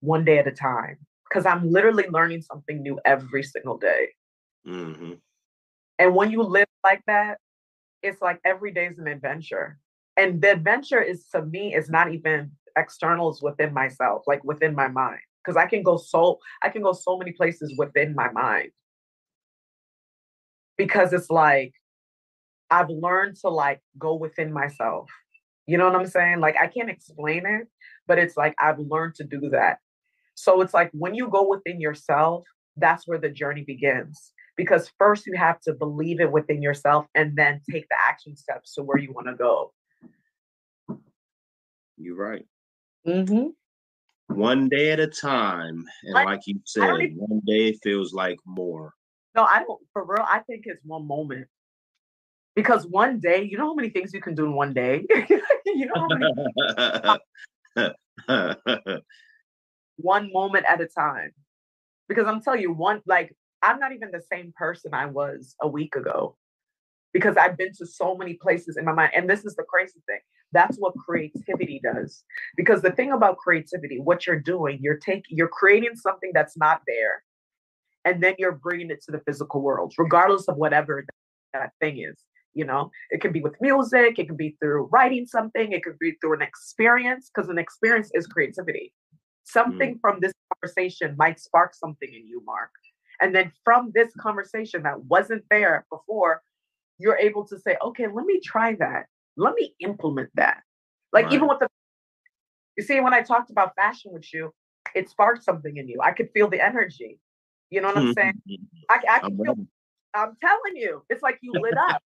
one 0.00 0.24
day 0.24 0.38
at 0.38 0.46
a 0.46 0.52
time 0.52 0.98
because 1.28 1.44
I'm 1.44 1.70
literally 1.70 2.06
learning 2.08 2.42
something 2.42 2.82
new 2.82 3.00
every 3.04 3.42
single 3.42 3.78
day. 3.78 4.10
Mm-hmm. 4.66 5.14
And 5.98 6.14
when 6.14 6.30
you 6.30 6.42
live 6.42 6.68
like 6.84 7.02
that, 7.08 7.38
it's 8.00 8.22
like 8.22 8.40
every 8.44 8.72
day 8.72 8.86
is 8.86 8.98
an 8.98 9.08
adventure. 9.08 9.78
And 10.16 10.42
the 10.42 10.52
adventure 10.52 11.00
is 11.00 11.26
to 11.34 11.42
me 11.42 11.74
is 11.74 11.88
not 11.88 12.12
even 12.12 12.52
externals 12.76 13.42
within 13.42 13.72
myself, 13.72 14.22
like 14.26 14.44
within 14.44 14.74
my 14.74 14.88
mind. 14.88 15.20
Because 15.44 15.56
I 15.56 15.66
can 15.66 15.82
go 15.82 15.96
so 15.96 16.38
I 16.62 16.68
can 16.68 16.82
go 16.82 16.92
so 16.92 17.18
many 17.18 17.32
places 17.32 17.74
within 17.76 18.14
my 18.14 18.30
mind. 18.30 18.70
Because 20.76 21.12
it's 21.12 21.30
like 21.30 21.72
I've 22.70 22.90
learned 22.90 23.36
to 23.40 23.48
like 23.48 23.80
go 23.98 24.14
within 24.14 24.52
myself. 24.52 25.10
You 25.66 25.78
know 25.78 25.86
what 25.86 25.96
I'm 25.96 26.06
saying? 26.06 26.40
Like 26.40 26.56
I 26.60 26.66
can't 26.66 26.90
explain 26.90 27.46
it, 27.46 27.68
but 28.06 28.18
it's 28.18 28.36
like 28.36 28.54
I've 28.58 28.78
learned 28.78 29.14
to 29.16 29.24
do 29.24 29.50
that. 29.50 29.78
So 30.34 30.60
it's 30.60 30.74
like 30.74 30.90
when 30.92 31.14
you 31.14 31.28
go 31.28 31.48
within 31.48 31.80
yourself, 31.80 32.44
that's 32.76 33.06
where 33.06 33.18
the 33.18 33.28
journey 33.28 33.62
begins. 33.62 34.32
Because 34.56 34.90
first 34.98 35.26
you 35.26 35.34
have 35.36 35.60
to 35.62 35.72
believe 35.72 36.20
it 36.20 36.30
within 36.30 36.62
yourself 36.62 37.06
and 37.14 37.36
then 37.36 37.60
take 37.70 37.88
the 37.88 37.96
action 38.08 38.36
steps 38.36 38.74
to 38.74 38.82
where 38.82 38.98
you 38.98 39.12
want 39.12 39.26
to 39.26 39.34
go. 39.34 39.72
You're 41.96 42.16
right. 42.16 42.44
Mm-hmm. 43.06 43.48
One 44.34 44.68
day 44.68 44.92
at 44.92 45.00
a 45.00 45.06
time. 45.06 45.84
And 46.04 46.14
Like, 46.14 46.26
like 46.26 46.40
you 46.46 46.60
said, 46.64 47.00
even- 47.00 47.16
one 47.16 47.40
day 47.46 47.72
feels 47.74 48.12
like 48.12 48.38
more. 48.46 48.94
No, 49.34 49.44
I 49.44 49.60
don't. 49.60 49.80
For 49.92 50.04
real, 50.04 50.26
I 50.28 50.40
think 50.40 50.64
it's 50.66 50.84
one 50.84 51.06
moment. 51.06 51.48
Because 52.54 52.86
one 52.86 53.18
day, 53.18 53.42
you 53.44 53.56
know 53.56 53.68
how 53.68 53.74
many 53.74 53.88
things 53.88 54.12
you 54.12 54.20
can 54.20 54.34
do 54.34 54.44
in 54.44 54.52
one 54.52 54.74
day. 54.74 55.06
you 55.66 55.86
know 55.86 55.94
how 55.94 56.08
many 57.76 57.92
one 59.96 60.30
moment 60.32 60.66
at 60.68 60.80
a 60.82 60.86
time. 60.86 61.30
Because 62.08 62.26
I'm 62.26 62.42
telling 62.42 62.60
you, 62.60 62.72
one 62.72 63.00
like 63.06 63.34
I'm 63.62 63.78
not 63.78 63.92
even 63.92 64.10
the 64.10 64.20
same 64.30 64.52
person 64.54 64.92
I 64.92 65.06
was 65.06 65.56
a 65.62 65.68
week 65.68 65.96
ago. 65.96 66.36
Because 67.12 67.36
I've 67.36 67.58
been 67.58 67.72
to 67.78 67.86
so 67.86 68.16
many 68.16 68.34
places 68.34 68.76
in 68.76 68.84
my 68.84 68.92
mind. 68.92 69.12
And 69.14 69.28
this 69.28 69.44
is 69.44 69.54
the 69.54 69.64
crazy 69.64 70.00
thing. 70.06 70.20
That's 70.52 70.76
what 70.78 70.94
creativity 70.96 71.80
does. 71.82 72.24
Because 72.56 72.82
the 72.82 72.90
thing 72.90 73.12
about 73.12 73.38
creativity, 73.38 73.98
what 74.00 74.26
you're 74.26 74.40
doing, 74.40 74.78
you're 74.80 74.98
taking 74.98 75.36
you're 75.36 75.48
creating 75.48 75.94
something 75.94 76.30
that's 76.34 76.56
not 76.56 76.82
there. 76.86 77.22
And 78.04 78.22
then 78.22 78.34
you're 78.38 78.52
bringing 78.52 78.90
it 78.90 79.02
to 79.04 79.12
the 79.12 79.20
physical 79.26 79.60
world, 79.60 79.94
regardless 79.98 80.48
of 80.48 80.56
whatever 80.56 81.04
that 81.52 81.70
thing 81.80 81.98
is. 81.98 82.18
You 82.54 82.66
know, 82.66 82.90
it 83.10 83.22
can 83.22 83.32
be 83.32 83.40
with 83.40 83.54
music, 83.62 84.18
it 84.18 84.26
can 84.26 84.36
be 84.36 84.56
through 84.60 84.88
writing 84.92 85.26
something, 85.26 85.72
it 85.72 85.82
could 85.82 85.98
be 85.98 86.12
through 86.20 86.34
an 86.34 86.42
experience, 86.42 87.30
because 87.34 87.48
an 87.48 87.58
experience 87.58 88.10
is 88.12 88.26
creativity 88.26 88.92
mm-hmm. 89.42 89.70
something 89.70 89.98
from 90.00 90.20
this 90.20 90.32
conversation 90.52 91.14
might 91.18 91.40
spark 91.40 91.74
something 91.74 92.08
in 92.12 92.26
you, 92.26 92.42
Mark. 92.44 92.70
And 93.20 93.34
then 93.34 93.52
from 93.64 93.92
this 93.94 94.12
conversation 94.18 94.82
that 94.82 95.04
wasn't 95.04 95.44
there 95.50 95.86
before, 95.90 96.42
you're 97.02 97.18
able 97.18 97.44
to 97.48 97.58
say, 97.58 97.76
okay, 97.82 98.06
let 98.06 98.24
me 98.24 98.40
try 98.40 98.76
that. 98.76 99.06
Let 99.36 99.54
me 99.54 99.74
implement 99.80 100.30
that. 100.36 100.62
Like 101.12 101.32
even 101.32 101.48
with 101.48 101.58
the, 101.58 101.68
you 102.76 102.84
see, 102.84 103.00
when 103.00 103.12
I 103.12 103.22
talked 103.22 103.50
about 103.50 103.74
fashion 103.74 104.12
with 104.12 104.32
you, 104.32 104.52
it 104.94 105.10
sparked 105.10 105.42
something 105.42 105.76
in 105.76 105.88
you. 105.88 106.00
I 106.00 106.12
could 106.12 106.30
feel 106.32 106.48
the 106.48 106.64
energy. 106.64 107.18
You 107.70 107.80
know 107.80 107.88
what 107.88 107.98
I'm 107.98 108.14
saying? 108.14 108.34
Mm-hmm. 108.48 108.64
I, 108.88 109.16
I 109.16 109.18
can 109.18 109.36
feel. 109.36 109.56
I'm 110.14 110.36
telling 110.40 110.76
you, 110.76 111.02
it's 111.10 111.22
like 111.22 111.38
you 111.42 111.52
lit 111.52 111.74
up. 111.90 112.02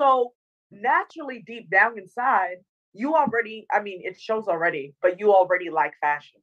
So 0.00 0.32
naturally, 0.70 1.42
deep 1.46 1.70
down 1.70 1.98
inside, 1.98 2.56
you 2.92 3.14
already, 3.14 3.66
I 3.72 3.80
mean, 3.80 4.02
it 4.04 4.20
shows 4.20 4.46
already, 4.46 4.94
but 5.00 5.18
you 5.18 5.32
already 5.32 5.70
like 5.70 5.94
fashion. 6.00 6.40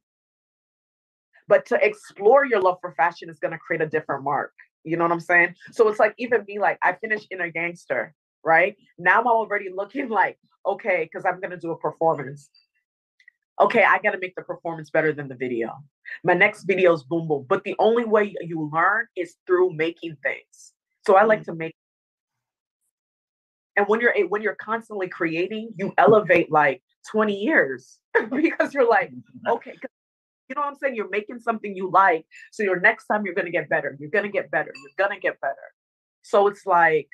But 1.48 1.66
to 1.66 1.78
explore 1.84 2.44
your 2.44 2.60
love 2.60 2.78
for 2.80 2.92
fashion 2.92 3.30
is 3.30 3.38
going 3.38 3.52
to 3.52 3.58
create 3.58 3.82
a 3.82 3.86
different 3.86 4.24
mark. 4.24 4.52
You 4.86 4.96
know 4.96 5.04
what 5.04 5.12
I'm 5.12 5.20
saying? 5.20 5.56
So 5.72 5.88
it's 5.88 5.98
like 5.98 6.14
even 6.16 6.44
me, 6.46 6.60
like 6.60 6.78
I 6.80 6.92
finished 6.92 7.26
Inner 7.32 7.50
Gangster, 7.50 8.14
right? 8.44 8.76
Now 8.98 9.20
I'm 9.20 9.26
already 9.26 9.68
looking 9.74 10.08
like, 10.08 10.38
okay, 10.64 11.08
because 11.10 11.26
I'm 11.26 11.40
going 11.40 11.50
to 11.50 11.56
do 11.58 11.72
a 11.72 11.76
performance. 11.76 12.48
Okay, 13.60 13.82
I 13.82 13.98
got 13.98 14.12
to 14.12 14.18
make 14.18 14.36
the 14.36 14.42
performance 14.42 14.90
better 14.90 15.12
than 15.12 15.28
the 15.28 15.34
video. 15.34 15.72
My 16.22 16.34
next 16.34 16.64
video 16.64 16.92
is 16.92 17.02
boom 17.02 17.26
boom. 17.26 17.46
But 17.48 17.64
the 17.64 17.74
only 17.80 18.04
way 18.04 18.34
you 18.40 18.70
learn 18.72 19.06
is 19.16 19.34
through 19.46 19.72
making 19.72 20.16
things. 20.22 20.72
So 21.04 21.16
I 21.16 21.24
like 21.24 21.40
mm. 21.40 21.46
to 21.46 21.54
make. 21.54 21.74
And 23.76 23.86
when 23.88 24.00
you're 24.00 24.14
a- 24.16 24.24
when 24.28 24.40
you're 24.40 24.54
constantly 24.54 25.08
creating, 25.08 25.70
you 25.76 25.92
elevate 25.98 26.52
like 26.52 26.82
20 27.10 27.34
years 27.34 27.98
because 28.30 28.72
you're 28.72 28.88
like, 28.88 29.12
okay, 29.48 29.74
you 30.48 30.54
know 30.54 30.62
what 30.62 30.68
I'm 30.68 30.76
saying? 30.76 30.94
You're 30.94 31.08
making 31.08 31.40
something 31.40 31.74
you 31.74 31.90
like. 31.90 32.26
So 32.52 32.62
your 32.62 32.80
next 32.80 33.06
time 33.06 33.24
you're 33.24 33.34
gonna 33.34 33.50
get 33.50 33.68
better. 33.68 33.96
You're 33.98 34.10
gonna 34.10 34.28
get 34.28 34.50
better. 34.50 34.72
You're 34.74 35.06
gonna 35.08 35.20
get 35.20 35.40
better. 35.40 35.54
So 36.22 36.46
it's 36.46 36.66
like, 36.66 37.08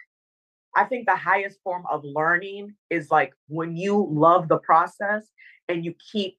I 0.75 0.85
think 0.85 1.07
the 1.07 1.17
highest 1.17 1.59
form 1.63 1.85
of 1.91 2.03
learning 2.03 2.75
is 2.89 3.11
like 3.11 3.33
when 3.49 3.77
you 3.77 4.09
love 4.11 4.49
the 4.49 4.59
process 4.59 5.27
and 5.69 5.85
you 5.85 5.95
keep 6.13 6.37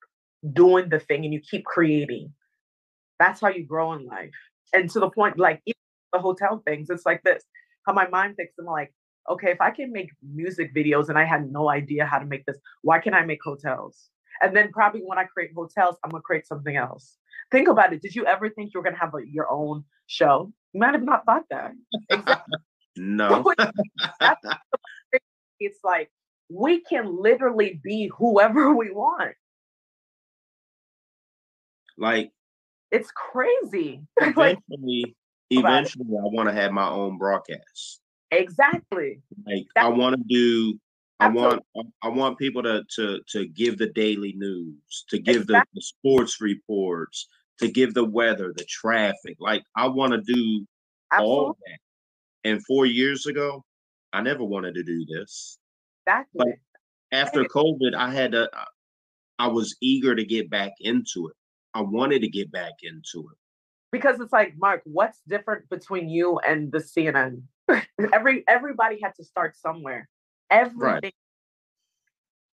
doing 0.51 0.89
the 0.89 0.99
thing 0.99 1.23
and 1.23 1.33
you 1.33 1.39
keep 1.39 1.65
creating. 1.65 2.33
That's 3.19 3.39
how 3.41 3.49
you 3.49 3.65
grow 3.65 3.93
in 3.93 4.05
life. 4.05 4.31
And 4.73 4.89
to 4.89 4.99
the 4.99 5.09
point, 5.09 5.37
like 5.37 5.61
the 5.65 6.19
hotel 6.19 6.61
things, 6.65 6.89
it's 6.89 7.05
like 7.05 7.21
this. 7.23 7.43
How 7.85 7.93
my 7.93 8.07
mind 8.07 8.35
thinks, 8.37 8.53
I'm 8.59 8.65
like, 8.65 8.93
okay, 9.29 9.51
if 9.51 9.61
I 9.61 9.71
can 9.71 9.91
make 9.91 10.09
music 10.21 10.75
videos 10.75 11.09
and 11.09 11.17
I 11.17 11.25
had 11.25 11.51
no 11.51 11.69
idea 11.69 12.05
how 12.05 12.19
to 12.19 12.25
make 12.25 12.45
this, 12.45 12.57
why 12.81 12.99
can't 12.99 13.15
I 13.15 13.25
make 13.25 13.39
hotels? 13.43 14.09
And 14.43 14.53
then 14.55 14.71
probably 14.73 15.01
when 15.01 15.17
I 15.17 15.23
create 15.23 15.51
hotels, 15.55 15.95
I'm 16.03 16.11
gonna 16.11 16.21
create 16.21 16.45
something 16.45 16.75
else. 16.75 17.17
Think 17.49 17.69
about 17.69 17.93
it. 17.93 18.01
Did 18.01 18.13
you 18.13 18.25
ever 18.25 18.49
think 18.49 18.73
you 18.73 18.79
were 18.79 18.83
gonna 18.83 18.97
have 18.97 19.13
a, 19.13 19.19
your 19.25 19.49
own 19.49 19.85
show? 20.05 20.51
You 20.73 20.81
might 20.81 20.93
have 20.93 21.03
not 21.03 21.25
thought 21.25 21.45
that. 21.49 21.71
Exactly. 22.09 22.53
No. 22.95 23.43
it's 25.59 25.79
like 25.83 26.11
we 26.47 26.81
can 26.81 27.19
literally 27.19 27.79
be 27.83 28.11
whoever 28.15 28.75
we 28.75 28.91
want. 28.91 29.33
like 31.97 32.31
It's 32.91 33.09
crazy. 33.11 34.01
eventually, 34.21 35.15
it. 35.49 35.57
eventually 35.57 36.05
I 36.05 36.27
want 36.27 36.49
to 36.49 36.53
have 36.53 36.71
my 36.71 36.87
own 36.87 37.17
broadcast. 37.17 38.01
exactly. 38.29 39.21
Like 39.47 39.65
I 39.75 39.87
want 39.87 40.17
to 40.17 40.23
do 40.27 40.79
I 41.19 41.27
Absolutely. 41.27 41.59
want 41.75 41.93
I 42.03 42.07
want 42.09 42.37
people 42.37 42.63
to 42.63 42.83
to 42.95 43.19
to 43.29 43.47
give 43.47 43.77
the 43.77 43.87
daily 43.89 44.33
news, 44.35 45.05
to 45.09 45.19
give 45.19 45.47
the, 45.47 45.53
Exactly. 45.53 45.71
the 45.75 45.81
sports 45.81 46.41
reports, 46.41 47.27
to 47.59 47.67
give 47.69 47.93
the 47.93 48.03
weather, 48.05 48.53
the 48.55 48.65
traffic. 48.65 49.37
Like 49.39 49.63
I 49.75 49.87
want 49.87 50.13
to 50.13 50.21
do 50.21 50.65
all 51.17 51.57
that. 51.67 51.79
And 52.49 52.65
four 52.65 52.85
years 52.85 53.25
ago, 53.25 53.63
I 54.11 54.21
never 54.21 54.43
wanted 54.43 54.75
to 54.75 54.83
do 54.83 55.05
this. 55.05 55.57
Exactly. 56.05 56.53
After 57.11 57.43
COVID, 57.45 57.95
I 57.95 58.11
had 58.11 58.31
to. 58.33 58.49
I 59.39 59.47
was 59.47 59.75
eager 59.81 60.15
to 60.15 60.25
get 60.25 60.49
back 60.49 60.73
into 60.81 61.27
it. 61.29 61.35
I 61.73 61.81
wanted 61.81 62.21
to 62.21 62.29
get 62.29 62.51
back 62.51 62.73
into 62.83 63.19
it. 63.31 63.37
because 63.91 64.19
it's 64.19 64.33
like 64.33 64.53
mark 64.57 64.81
what's 64.85 65.21
different 65.27 65.69
between 65.69 66.09
you 66.09 66.39
and 66.39 66.71
the 66.71 66.79
cnn 66.79 67.41
every 68.13 68.43
everybody 68.47 68.99
had 69.01 69.13
to 69.15 69.23
start 69.23 69.55
somewhere 69.55 70.09
everything 70.49 71.11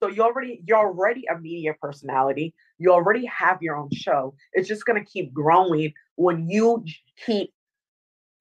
so 0.03 0.09
you 0.09 0.23
already 0.23 0.63
you're 0.67 0.79
already 0.79 1.25
a 1.27 1.39
media 1.39 1.75
personality. 1.81 2.55
You 2.79 2.93
already 2.93 3.25
have 3.27 3.63
your 3.63 3.77
own 3.77 3.89
show. 3.93 4.35
It's 4.53 4.69
just 4.69 4.85
going 4.85 5.03
to 5.03 5.11
keep 5.11 5.33
growing 5.33 5.93
when 6.17 6.49
you 6.51 6.85
keep 7.25 7.53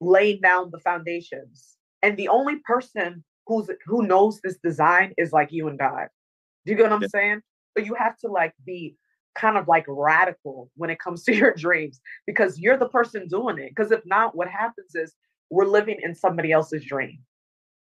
laying 0.02 0.42
down 0.42 0.72
the 0.72 0.80
foundations. 0.80 1.78
And 2.04 2.18
the 2.18 2.28
only 2.28 2.58
person 2.66 3.24
who's 3.48 3.70
who 3.86 4.06
knows 4.06 4.42
this 4.42 4.58
design 4.64 5.14
is 5.18 5.32
like 5.32 5.52
you 5.52 5.68
and 5.70 5.80
god. 5.80 6.08
Do 6.66 6.72
you 6.72 6.78
get 6.78 6.84
what 6.84 6.94
i'm 6.94 7.02
Yeah. 7.02 7.08
saying? 7.08 7.42
So 7.78 7.84
you 7.84 7.96
have 7.96 8.18
to 8.20 8.28
like 8.28 8.54
be 8.66 8.98
kind 9.36 9.58
of 9.58 9.68
like 9.68 9.86
radical 9.88 10.70
when 10.76 10.90
it 10.90 11.00
comes 11.00 11.24
to 11.26 11.36
your 11.36 11.54
dreams 11.54 12.02
because 12.28 12.60
you're 12.60 12.78
the 12.78 12.90
person 12.90 13.28
doing 13.28 13.60
it. 13.60 13.70
Because 13.70 13.92
if 13.92 14.02
not 14.06 14.36
what 14.36 14.50
happens 14.50 14.94
is 14.96 15.16
we're 15.50 15.66
living 15.66 16.00
in 16.02 16.16
somebody 16.16 16.52
else's 16.52 16.84
dream. 16.84 17.20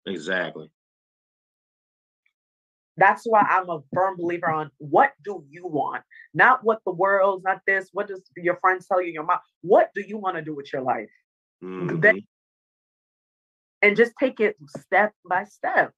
Exactly. 0.06 0.70
That's 2.97 3.23
why 3.26 3.41
I'm 3.41 3.69
a 3.69 3.81
firm 3.93 4.15
believer 4.17 4.49
on 4.49 4.72
what 4.77 5.13
do 5.23 5.43
you 5.49 5.67
want? 5.67 6.03
Not 6.34 6.63
what 6.63 6.80
the 6.85 6.93
world's 6.93 7.43
not 7.43 7.59
this. 7.67 7.89
What 7.91 8.07
does 8.07 8.22
your 8.38 8.57
friends 8.57 8.88
tell 8.88 9.01
you, 9.01 9.11
your 9.11 9.23
mom? 9.23 9.39
What 9.61 9.91
do 9.93 10.01
you 10.01 10.17
want 10.17 10.38
to 10.38 10.41
do 10.41 10.55
with 10.55 10.72
your 10.72 10.81
life? 10.81 11.09
Mhm. 11.61 12.01
Then- 12.01 12.27
and 13.81 13.95
just 13.97 14.13
take 14.19 14.39
it 14.39 14.55
step 14.77 15.13
by 15.30 15.43
step. 15.43 15.93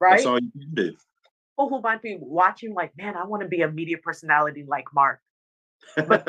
Right? 0.00 0.16
That's 0.16 0.26
all 0.26 0.40
you 0.40 0.50
can 0.50 0.74
do. 0.74 0.90
People 0.92 1.68
who 1.68 1.80
might 1.80 2.02
be 2.02 2.18
watching, 2.20 2.74
like, 2.74 2.92
man, 2.96 3.16
I 3.16 3.24
want 3.24 3.42
to 3.42 3.48
be 3.48 3.62
a 3.62 3.70
media 3.70 3.98
personality 3.98 4.64
like 4.66 4.86
Mark. 4.92 5.20
Put 5.96 6.24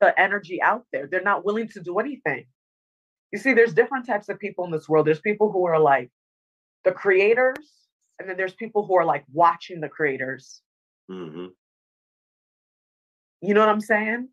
the 0.00 0.20
energy 0.20 0.60
out 0.60 0.84
there. 0.92 1.06
They're 1.06 1.22
not 1.22 1.44
willing 1.44 1.68
to 1.68 1.80
do 1.80 1.98
anything. 1.98 2.46
You 3.32 3.38
see, 3.38 3.52
there's 3.54 3.72
different 3.74 4.06
types 4.06 4.28
of 4.28 4.38
people 4.38 4.64
in 4.64 4.70
this 4.70 4.88
world. 4.88 5.06
There's 5.06 5.20
people 5.20 5.52
who 5.52 5.66
are 5.66 5.78
like, 5.78 6.10
the 6.84 6.92
creators, 6.92 7.85
and 8.18 8.28
then 8.28 8.36
there's 8.36 8.54
people 8.54 8.86
who 8.86 8.96
are 8.96 9.04
like 9.04 9.24
watching 9.32 9.80
the 9.80 9.88
creators. 9.88 10.62
Mm-hmm. 11.10 11.46
You 13.42 13.54
know 13.54 13.60
what 13.60 13.68
I'm 13.68 13.80
saying? 13.80 14.28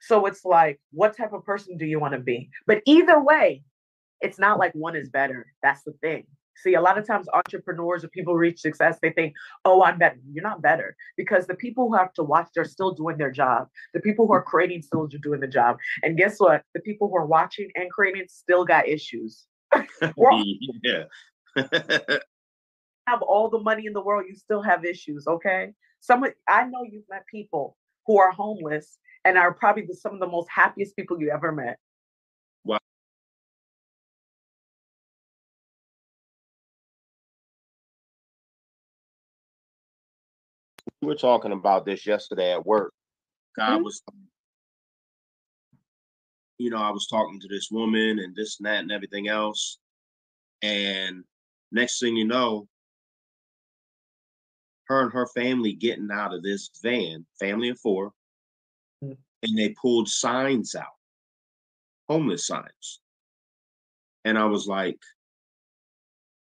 So 0.00 0.26
it's 0.26 0.44
like, 0.44 0.80
what 0.92 1.16
type 1.16 1.32
of 1.32 1.44
person 1.44 1.76
do 1.76 1.86
you 1.86 1.98
want 1.98 2.14
to 2.14 2.20
be? 2.20 2.50
But 2.66 2.82
either 2.86 3.20
way, 3.22 3.62
it's 4.20 4.38
not 4.38 4.58
like 4.58 4.72
one 4.74 4.96
is 4.96 5.08
better. 5.08 5.46
That's 5.62 5.82
the 5.82 5.92
thing. 6.02 6.26
See, 6.56 6.74
a 6.74 6.80
lot 6.80 6.98
of 6.98 7.06
times 7.06 7.26
entrepreneurs 7.34 8.04
or 8.04 8.08
people 8.08 8.36
reach 8.36 8.60
success, 8.60 8.98
they 9.02 9.10
think, 9.10 9.34
oh, 9.64 9.82
I'm 9.82 9.98
better. 9.98 10.16
You're 10.30 10.44
not 10.44 10.62
better 10.62 10.96
because 11.16 11.46
the 11.46 11.54
people 11.54 11.88
who 11.88 11.96
have 11.96 12.12
to 12.14 12.22
watch, 12.22 12.48
they're 12.54 12.64
still 12.64 12.92
doing 12.92 13.16
their 13.18 13.32
job. 13.32 13.68
The 13.92 14.00
people 14.00 14.26
who 14.26 14.34
are 14.34 14.42
creating 14.42 14.82
still 14.82 15.04
are 15.04 15.18
doing 15.18 15.40
the 15.40 15.48
job. 15.48 15.78
And 16.02 16.16
guess 16.16 16.36
what? 16.38 16.62
The 16.74 16.80
people 16.80 17.08
who 17.08 17.16
are 17.16 17.26
watching 17.26 17.70
and 17.74 17.90
creating 17.90 18.26
still 18.28 18.64
got 18.64 18.86
issues. 18.88 19.46
yeah. 20.82 21.04
have 23.06 23.22
all 23.22 23.48
the 23.48 23.58
money 23.58 23.86
in 23.86 23.92
the 23.92 24.02
world, 24.02 24.24
you 24.28 24.34
still 24.34 24.62
have 24.62 24.84
issues, 24.84 25.26
okay? 25.26 25.72
Some 26.00 26.24
I 26.48 26.64
know 26.64 26.82
you've 26.82 27.08
met 27.08 27.26
people 27.26 27.76
who 28.06 28.18
are 28.18 28.30
homeless 28.30 28.98
and 29.24 29.38
are 29.38 29.54
probably 29.54 29.86
the, 29.86 29.94
some 29.94 30.14
of 30.14 30.20
the 30.20 30.26
most 30.26 30.48
happiest 30.54 30.96
people 30.96 31.20
you 31.20 31.30
ever 31.30 31.52
met. 31.52 31.78
Wow. 32.64 32.78
We 41.00 41.08
were 41.08 41.14
talking 41.14 41.52
about 41.52 41.86
this 41.86 42.06
yesterday 42.06 42.52
at 42.52 42.64
work. 42.66 42.92
God 43.56 43.80
Mhm. 43.80 43.84
was, 43.84 44.02
you 46.58 46.70
know, 46.70 46.78
I 46.78 46.90
was 46.90 47.06
talking 47.06 47.40
to 47.40 47.48
this 47.48 47.70
woman 47.70 48.18
and 48.18 48.34
this 48.34 48.58
and 48.58 48.66
that 48.66 48.80
and 48.80 48.92
everything 48.92 49.28
else. 49.28 49.78
And 50.62 51.24
next 51.72 52.00
thing 52.00 52.16
you 52.16 52.26
know, 52.26 52.68
her 54.86 55.02
and 55.02 55.12
her 55.12 55.26
family 55.28 55.72
getting 55.72 56.10
out 56.12 56.34
of 56.34 56.42
this 56.42 56.70
van, 56.82 57.26
family 57.38 57.70
of 57.70 57.78
four, 57.78 58.12
Mm. 59.02 59.16
and 59.42 59.58
they 59.58 59.70
pulled 59.70 60.08
signs 60.08 60.74
out, 60.74 60.96
homeless 62.08 62.46
signs. 62.46 63.00
And 64.24 64.38
I 64.38 64.46
was 64.46 64.66
like, 64.66 65.00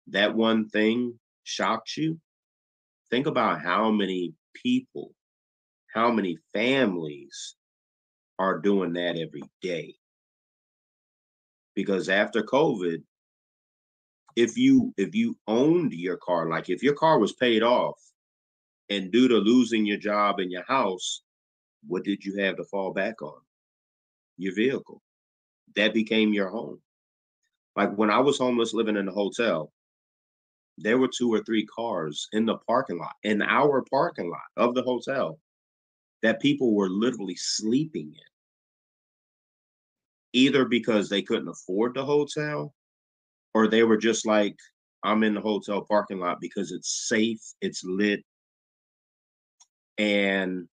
that 0.08 0.34
one 0.34 0.68
thing 0.68 1.18
shocked 1.44 1.96
you? 1.96 2.20
Think 3.10 3.26
about 3.26 3.60
how 3.60 3.90
many 3.90 4.34
people, 4.54 5.14
how 5.92 6.10
many 6.12 6.38
families 6.52 7.56
are 8.38 8.58
doing 8.58 8.92
that 8.94 9.16
every 9.16 9.42
day. 9.62 9.96
Because 11.74 12.08
after 12.08 12.42
COVID, 12.42 13.02
if 14.36 14.56
you 14.58 14.92
if 14.96 15.14
you 15.14 15.36
owned 15.46 15.92
your 15.92 16.16
car, 16.18 16.48
like 16.48 16.68
if 16.68 16.82
your 16.82 16.94
car 16.94 17.18
was 17.18 17.32
paid 17.32 17.62
off, 17.62 18.00
and 18.90 19.10
due 19.10 19.28
to 19.28 19.36
losing 19.36 19.84
your 19.84 19.96
job 19.96 20.38
and 20.38 20.50
your 20.50 20.64
house, 20.64 21.22
what 21.86 22.04
did 22.04 22.24
you 22.24 22.38
have 22.38 22.56
to 22.56 22.64
fall 22.64 22.92
back 22.92 23.20
on? 23.22 23.40
Your 24.38 24.54
vehicle. 24.54 25.02
That 25.74 25.94
became 25.94 26.32
your 26.32 26.48
home. 26.48 26.80
Like 27.74 27.94
when 27.96 28.10
I 28.10 28.18
was 28.18 28.38
homeless 28.38 28.72
living 28.72 28.96
in 28.96 29.08
a 29.08 29.12
hotel, 29.12 29.72
there 30.78 30.98
were 30.98 31.08
two 31.08 31.32
or 31.32 31.42
three 31.42 31.66
cars 31.66 32.28
in 32.32 32.46
the 32.46 32.58
parking 32.66 32.98
lot, 32.98 33.14
in 33.22 33.42
our 33.42 33.82
parking 33.90 34.30
lot 34.30 34.40
of 34.56 34.74
the 34.74 34.82
hotel, 34.82 35.38
that 36.22 36.40
people 36.40 36.74
were 36.74 36.90
literally 36.90 37.36
sleeping 37.36 38.08
in. 38.08 38.20
Either 40.32 40.64
because 40.66 41.08
they 41.08 41.22
couldn't 41.22 41.48
afford 41.48 41.94
the 41.94 42.04
hotel, 42.04 42.74
or 43.54 43.68
they 43.68 43.84
were 43.84 43.96
just 43.96 44.26
like, 44.26 44.56
I'm 45.02 45.22
in 45.22 45.34
the 45.34 45.40
hotel 45.40 45.82
parking 45.82 46.18
lot 46.18 46.40
because 46.40 46.72
it's 46.72 47.08
safe, 47.08 47.40
it's 47.62 47.82
lit, 47.84 48.22
and 49.98 50.68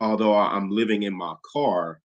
although 0.00 0.36
I'm 0.36 0.70
living 0.70 1.02
in 1.02 1.14
my 1.14 1.34
car, 1.52 2.00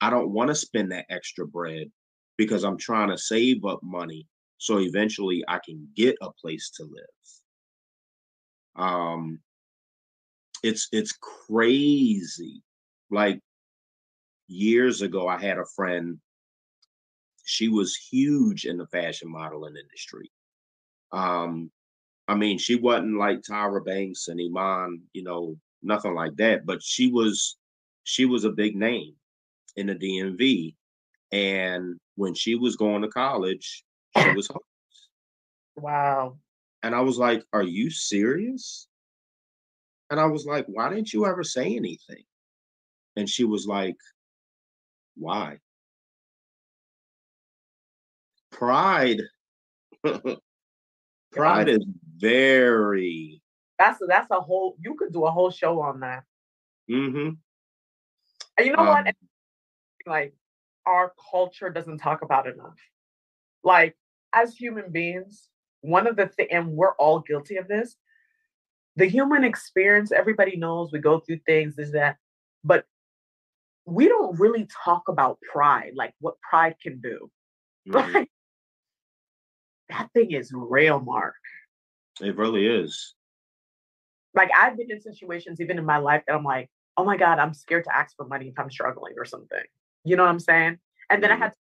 I 0.00 0.10
don't 0.10 0.30
want 0.30 0.48
to 0.48 0.54
spend 0.54 0.92
that 0.92 1.06
extra 1.10 1.46
bread 1.46 1.90
because 2.36 2.64
I'm 2.64 2.78
trying 2.78 3.10
to 3.10 3.18
save 3.18 3.64
up 3.64 3.80
money 3.82 4.26
so 4.58 4.80
eventually 4.80 5.44
I 5.48 5.58
can 5.64 5.88
get 5.96 6.16
a 6.20 6.30
place 6.32 6.70
to 6.76 6.84
live. 6.84 8.84
Um 8.84 9.40
it's 10.62 10.88
it's 10.92 11.12
crazy. 11.12 12.62
Like 13.10 13.40
years 14.48 15.02
ago 15.02 15.28
I 15.28 15.40
had 15.40 15.58
a 15.58 15.66
friend 15.76 16.18
she 17.44 17.68
was 17.68 17.96
huge 17.96 18.66
in 18.66 18.76
the 18.76 18.86
fashion 18.86 19.30
modeling 19.30 19.76
industry. 19.76 20.30
Um 21.12 21.70
I 22.28 22.34
mean, 22.34 22.58
she 22.58 22.76
wasn't 22.76 23.18
like 23.18 23.40
Tyra 23.40 23.82
Banks 23.82 24.28
and 24.28 24.38
Iman, 24.38 25.00
you 25.14 25.24
know, 25.24 25.56
nothing 25.82 26.14
like 26.14 26.36
that, 26.36 26.66
but 26.66 26.82
she 26.82 27.10
was 27.10 27.56
she 28.04 28.26
was 28.26 28.44
a 28.44 28.50
big 28.50 28.76
name 28.76 29.14
in 29.76 29.86
the 29.86 29.94
DMV. 29.94 30.74
And 31.32 31.98
when 32.16 32.34
she 32.34 32.54
was 32.54 32.76
going 32.76 33.02
to 33.02 33.08
college, 33.08 33.84
she 34.16 34.32
was 34.32 34.48
home. 34.48 34.60
Wow. 35.76 36.38
And 36.82 36.94
I 36.94 37.00
was 37.00 37.18
like, 37.18 37.44
Are 37.52 37.62
you 37.62 37.90
serious? 37.90 38.88
And 40.10 40.18
I 40.20 40.26
was 40.26 40.46
like, 40.46 40.66
Why 40.68 40.88
didn't 40.90 41.12
you 41.12 41.26
ever 41.26 41.44
say 41.44 41.76
anything? 41.76 42.24
And 43.16 43.28
she 43.28 43.44
was 43.44 43.66
like, 43.66 43.96
Why? 45.16 45.58
Pride. 48.50 49.20
Pride 51.32 51.68
is 51.68 51.84
very 52.18 53.42
That's 53.78 54.00
a, 54.02 54.06
that's 54.06 54.30
a 54.30 54.40
whole 54.40 54.76
you 54.80 54.94
could 54.94 55.12
do 55.12 55.24
a 55.24 55.30
whole 55.30 55.50
show 55.50 55.80
on 55.80 56.00
that. 56.00 56.24
Mm-hmm. 56.90 57.30
And 58.56 58.66
you 58.66 58.72
know 58.72 58.84
what? 58.84 59.06
Um, 59.06 59.12
Like 60.06 60.34
our 60.86 61.12
culture 61.30 61.70
doesn't 61.70 61.98
talk 61.98 62.22
about 62.22 62.46
enough. 62.46 62.78
Like 63.62 63.96
as 64.32 64.54
human 64.54 64.90
beings, 64.90 65.48
one 65.80 66.06
of 66.06 66.16
the 66.16 66.26
things, 66.26 66.48
and 66.52 66.72
we're 66.72 66.94
all 66.94 67.20
guilty 67.20 67.56
of 67.56 67.68
this. 67.68 67.96
The 68.96 69.06
human 69.06 69.44
experience, 69.44 70.10
everybody 70.10 70.56
knows 70.56 70.90
we 70.92 70.98
go 70.98 71.20
through 71.20 71.40
things, 71.46 71.78
is 71.78 71.92
that, 71.92 72.16
but 72.64 72.84
we 73.84 74.08
don't 74.08 74.38
really 74.40 74.66
talk 74.84 75.08
about 75.08 75.38
pride, 75.52 75.92
like 75.94 76.14
what 76.20 76.34
pride 76.40 76.74
can 76.82 77.00
do. 77.00 77.30
mhm. 77.88 78.14
Like 78.14 78.30
that 79.88 80.10
thing 80.12 80.32
is 80.32 80.52
real, 80.52 81.00
Mark. 81.00 81.34
It 82.20 82.36
really 82.36 82.66
is. 82.66 83.14
Like 84.34 84.50
I've 84.56 84.76
been 84.76 84.90
in 84.90 85.00
situations 85.00 85.60
even 85.60 85.78
in 85.78 85.84
my 85.84 85.98
life 85.98 86.22
that 86.26 86.34
I'm 86.34 86.44
like, 86.44 86.70
oh 86.96 87.04
my 87.04 87.16
God, 87.16 87.38
I'm 87.38 87.54
scared 87.54 87.84
to 87.84 87.96
ask 87.96 88.14
for 88.16 88.26
money 88.26 88.48
if 88.48 88.58
I'm 88.58 88.70
struggling 88.70 89.14
or 89.16 89.24
something. 89.24 89.62
You 90.04 90.16
know 90.16 90.24
what 90.24 90.30
I'm 90.30 90.40
saying? 90.40 90.78
And 91.10 91.22
then 91.22 91.30
I 91.32 91.36
Mhm. 91.36 91.38
had 91.38 91.52
to 91.52 91.58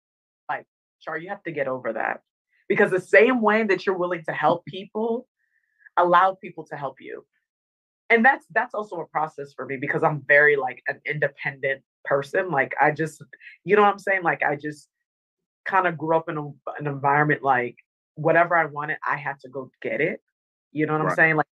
like, 0.48 0.66
Char, 1.01 1.18
you 1.18 1.28
have 1.28 1.43
to 1.44 1.52
get 1.52 1.68
over 1.68 1.93
that. 1.93 2.22
Because 2.68 2.90
the 2.90 3.01
same 3.01 3.40
way 3.40 3.64
that 3.64 3.86
you're 3.86 3.97
willing 3.97 4.24
to 4.24 4.32
help 4.32 4.64
people, 4.66 5.28
allow 5.97 6.35
people 6.35 6.64
to 6.66 6.77
help 6.77 7.01
you. 7.01 7.27
And 8.10 8.24
that's 8.24 8.47
that's 8.51 8.74
also 8.74 9.01
a 9.01 9.06
process 9.06 9.52
for 9.55 9.64
me 9.66 9.77
because 9.77 10.02
I'm 10.02 10.22
very 10.27 10.56
like 10.56 10.82
an 10.89 11.01
independent 11.06 11.82
person. 12.05 12.51
Like 12.51 12.74
I 12.81 12.90
just, 12.90 13.22
you 13.64 13.77
know 13.77 13.82
what 13.82 13.93
I'm 13.93 13.98
saying? 13.98 14.22
Like 14.22 14.43
I 14.43 14.56
just 14.56 14.89
kind 15.64 15.86
of 15.86 15.97
grew 15.97 16.16
up 16.16 16.28
in 16.28 16.36
a, 16.39 16.47
an 16.78 16.86
environment 16.86 17.43
like 17.43 17.77
whatever 18.14 18.56
I 18.56 18.66
wanted, 18.66 18.98
I 19.06 19.16
had 19.16 19.39
to 19.40 19.48
go 19.48 19.70
get 19.81 20.01
it. 20.01 20.20
You 20.72 20.86
know 20.86 20.92
what 20.98 21.02
I'm 21.02 21.14
saying? 21.14 21.36
Like 21.36 21.47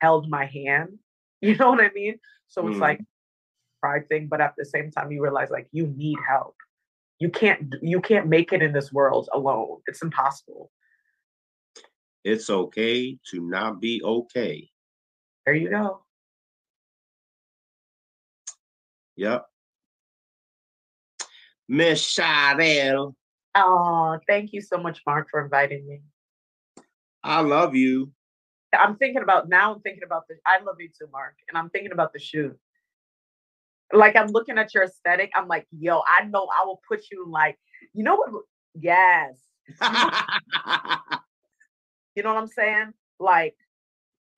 held 0.00 0.28
my 0.28 0.46
hand. 0.46 0.98
You 1.40 1.54
know 1.54 1.70
what 1.70 1.80
I 1.80 1.90
mean? 1.94 2.18
So 2.48 2.66
it's 2.66 2.78
Mhm. 2.78 2.80
like 2.80 3.00
pride 3.80 4.08
thing, 4.08 4.26
but 4.26 4.40
at 4.40 4.54
the 4.58 4.64
same 4.64 4.90
time, 4.90 5.12
you 5.12 5.22
realize 5.22 5.50
like 5.50 5.68
you 5.70 5.86
need 5.86 6.18
help. 6.26 6.56
You 7.20 7.30
can't 7.30 7.76
you 7.80 8.00
can't 8.00 8.26
make 8.26 8.52
it 8.52 8.60
in 8.60 8.72
this 8.72 8.92
world 8.92 9.28
alone. 9.32 9.80
It's 9.86 10.02
impossible. 10.02 10.72
It's 12.24 12.50
okay 12.50 13.18
to 13.30 13.40
not 13.40 13.80
be 13.80 14.02
okay. 14.02 14.68
There 15.46 15.54
you 15.54 15.70
go. 15.70 16.02
Yep. 19.14 19.46
Miss 21.68 22.02
Shadell, 22.02 23.14
Oh, 23.54 24.18
thank 24.26 24.52
you 24.52 24.60
so 24.60 24.78
much, 24.78 25.02
Mark, 25.06 25.28
for 25.30 25.42
inviting 25.42 25.86
me. 25.86 26.00
I 27.22 27.40
love 27.40 27.74
you. 27.74 28.12
I'm 28.72 28.96
thinking 28.96 29.22
about 29.22 29.48
now. 29.48 29.74
I'm 29.74 29.80
thinking 29.80 30.04
about 30.04 30.28
the. 30.28 30.36
I 30.46 30.58
love 30.60 30.76
you 30.78 30.88
too, 30.88 31.08
Mark, 31.12 31.34
and 31.48 31.56
I'm 31.56 31.70
thinking 31.70 31.92
about 31.92 32.12
the 32.12 32.18
shoot. 32.18 32.56
Like 33.92 34.16
I'm 34.16 34.28
looking 34.28 34.58
at 34.58 34.74
your 34.74 34.84
aesthetic. 34.84 35.30
I'm 35.34 35.48
like, 35.48 35.66
yo, 35.70 36.02
I 36.06 36.24
know 36.24 36.48
I 36.54 36.66
will 36.66 36.80
put 36.86 37.04
you 37.10 37.24
in 37.24 37.30
like, 37.30 37.58
you 37.94 38.04
know 38.04 38.16
what? 38.16 38.30
Yes, 38.74 39.40
you 42.14 42.22
know 42.22 42.34
what 42.34 42.40
I'm 42.42 42.48
saying? 42.48 42.92
Like 43.18 43.56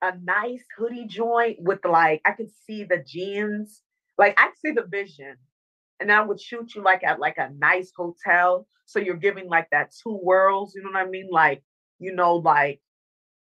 a 0.01 0.13
nice 0.23 0.63
hoodie 0.77 1.05
joint 1.07 1.57
with 1.61 1.83
like 1.85 2.21
I 2.25 2.31
could 2.31 2.49
see 2.65 2.83
the 2.83 3.03
jeans. 3.05 3.81
Like 4.17 4.39
I 4.39 4.49
see 4.63 4.71
the 4.71 4.83
vision. 4.83 5.35
And 5.99 6.11
I 6.11 6.21
would 6.21 6.41
shoot 6.41 6.73
you 6.73 6.81
like 6.81 7.03
at 7.03 7.19
like 7.19 7.37
a 7.37 7.51
nice 7.57 7.91
hotel. 7.95 8.67
So 8.85 8.99
you're 8.99 9.15
giving 9.15 9.47
like 9.47 9.67
that 9.71 9.93
two 10.03 10.19
worlds, 10.23 10.73
you 10.75 10.81
know 10.81 10.89
what 10.89 11.05
I 11.05 11.09
mean? 11.09 11.27
Like 11.29 11.63
you 11.99 12.15
know, 12.15 12.37
like 12.37 12.81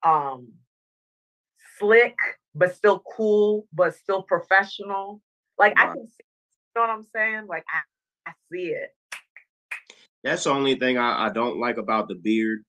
um 0.04 0.50
slick, 1.78 2.16
but 2.54 2.76
still 2.76 3.04
cool, 3.16 3.68
but 3.74 3.96
still 3.96 4.24
professional. 4.24 5.22
Like 5.58 5.74
I 5.78 5.88
can 5.88 6.08
see, 6.08 6.24
you 6.76 6.76
know 6.76 6.82
what 6.82 6.90
I'm 6.90 7.04
saying? 7.04 7.48
Like 7.48 7.66
I, 7.74 8.30
I 8.30 8.34
see 8.52 8.70
it. 8.70 8.90
That's 10.24 10.44
the 10.46 10.50
only 10.52 10.76
thing 10.76 10.98
I, 10.98 11.28
I 11.28 11.30
don't 11.30 11.60
like 11.60 11.78
about 11.78 12.08
the 12.08 12.16
beard. 12.16 12.64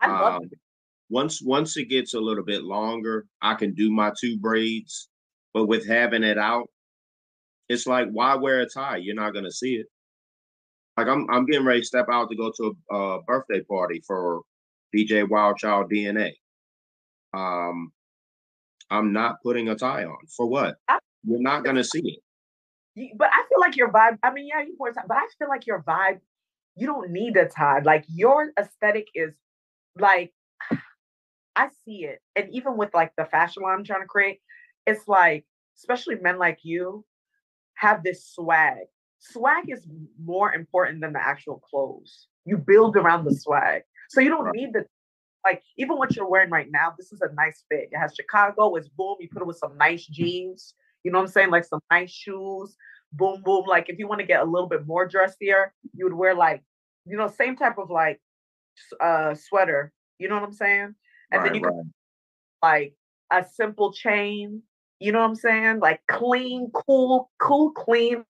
I 0.00 0.08
love 0.08 0.42
Um, 0.42 0.50
once 1.10 1.42
once 1.42 1.76
it 1.76 1.88
gets 1.88 2.14
a 2.14 2.20
little 2.20 2.44
bit 2.44 2.64
longer, 2.64 3.26
I 3.40 3.54
can 3.54 3.74
do 3.74 3.90
my 3.90 4.12
two 4.20 4.38
braids. 4.38 5.08
But 5.52 5.66
with 5.66 5.86
having 5.86 6.24
it 6.24 6.36
out, 6.38 6.68
it's 7.68 7.86
like 7.86 8.08
why 8.10 8.34
wear 8.34 8.60
a 8.60 8.68
tie? 8.68 8.96
You're 8.96 9.14
not 9.14 9.34
gonna 9.34 9.50
see 9.50 9.76
it. 9.76 9.86
Like 10.96 11.08
I'm 11.08 11.26
I'm 11.30 11.46
getting 11.46 11.66
ready 11.66 11.80
to 11.80 11.86
step 11.86 12.06
out 12.10 12.28
to 12.30 12.36
go 12.36 12.52
to 12.56 12.76
a, 12.90 12.94
a 12.94 13.22
birthday 13.22 13.62
party 13.62 14.02
for 14.06 14.42
DJ 14.94 15.26
Wildchild 15.26 15.90
DNA. 15.90 16.32
Um, 17.34 17.92
I'm 18.90 19.12
not 19.12 19.42
putting 19.42 19.68
a 19.68 19.74
tie 19.74 20.04
on. 20.04 20.16
For 20.36 20.46
what? 20.46 20.76
I- 20.88 20.98
You're 21.24 21.40
not 21.40 21.64
gonna 21.64 21.84
see 21.84 22.20
it. 22.96 23.12
But 23.16 23.30
I 23.32 23.44
feel 23.48 23.60
like 23.60 23.76
your 23.76 23.90
vibe. 23.90 24.18
I 24.22 24.32
mean, 24.32 24.46
yeah, 24.46 24.60
you 24.62 24.76
wore 24.78 24.88
a 24.90 24.94
tie, 24.94 25.02
but 25.08 25.16
I 25.16 25.26
feel 25.38 25.48
like 25.48 25.66
your 25.66 25.82
vibe. 25.82 26.20
You 26.76 26.86
don't 26.86 27.10
need 27.10 27.36
a 27.36 27.48
tie. 27.48 27.80
Like 27.80 28.04
your 28.08 28.52
aesthetic 28.58 29.08
is 29.14 29.34
like 29.98 30.32
I 31.56 31.68
see 31.84 32.04
it, 32.04 32.20
and 32.36 32.48
even 32.52 32.76
with 32.76 32.92
like 32.94 33.12
the 33.16 33.24
fashion 33.24 33.62
line 33.62 33.78
I'm 33.78 33.84
trying 33.84 34.02
to 34.02 34.06
create, 34.06 34.40
it's 34.86 35.06
like 35.08 35.44
especially 35.76 36.16
men 36.16 36.38
like 36.38 36.58
you 36.62 37.04
have 37.74 38.02
this 38.04 38.26
swag. 38.26 38.86
Swag 39.18 39.70
is 39.70 39.86
more 40.22 40.52
important 40.52 41.00
than 41.00 41.12
the 41.12 41.20
actual 41.24 41.58
clothes. 41.70 42.28
You 42.44 42.58
build 42.58 42.96
around 42.96 43.24
the 43.24 43.34
swag, 43.34 43.82
so 44.10 44.20
you 44.20 44.28
don't 44.28 44.54
need 44.54 44.72
the 44.72 44.84
like 45.44 45.62
even 45.76 45.96
what 45.96 46.16
you're 46.16 46.28
wearing 46.28 46.50
right 46.50 46.68
now. 46.70 46.94
This 46.96 47.12
is 47.12 47.20
a 47.20 47.32
nice 47.34 47.64
fit. 47.70 47.90
It 47.92 47.96
has 47.96 48.14
Chicago. 48.14 48.76
It's 48.76 48.88
boom. 48.88 49.16
You 49.20 49.28
put 49.30 49.42
it 49.42 49.46
with 49.46 49.58
some 49.58 49.76
nice 49.76 50.06
jeans. 50.06 50.74
You 51.02 51.12
know 51.12 51.18
what 51.18 51.26
I'm 51.26 51.30
saying? 51.32 51.50
Like 51.50 51.64
some 51.64 51.80
nice 51.90 52.10
shoes. 52.10 52.76
Boom, 53.12 53.42
boom. 53.42 53.64
Like 53.66 53.88
if 53.88 53.98
you 53.98 54.08
want 54.08 54.20
to 54.20 54.26
get 54.26 54.40
a 54.40 54.44
little 54.44 54.68
bit 54.68 54.86
more 54.86 55.06
dressier, 55.06 55.72
you 55.94 56.04
would 56.06 56.14
wear 56.14 56.34
like, 56.34 56.62
you 57.04 57.16
know, 57.16 57.28
same 57.28 57.56
type 57.56 57.78
of 57.78 57.90
like 57.90 58.20
uh 59.00 59.34
sweater. 59.34 59.92
You 60.18 60.28
know 60.28 60.36
what 60.36 60.44
I'm 60.44 60.52
saying? 60.52 60.94
And 61.30 61.44
then 61.44 61.52
Right, 61.52 61.54
you 61.54 61.60
can 61.60 61.92
like 62.62 62.94
a 63.30 63.44
simple 63.44 63.92
chain. 63.92 64.62
You 64.98 65.12
know 65.12 65.20
what 65.20 65.28
I'm 65.28 65.34
saying? 65.34 65.80
Like 65.80 66.00
clean, 66.08 66.70
cool, 66.72 67.30
cool, 67.38 67.72
clean, 67.72 68.24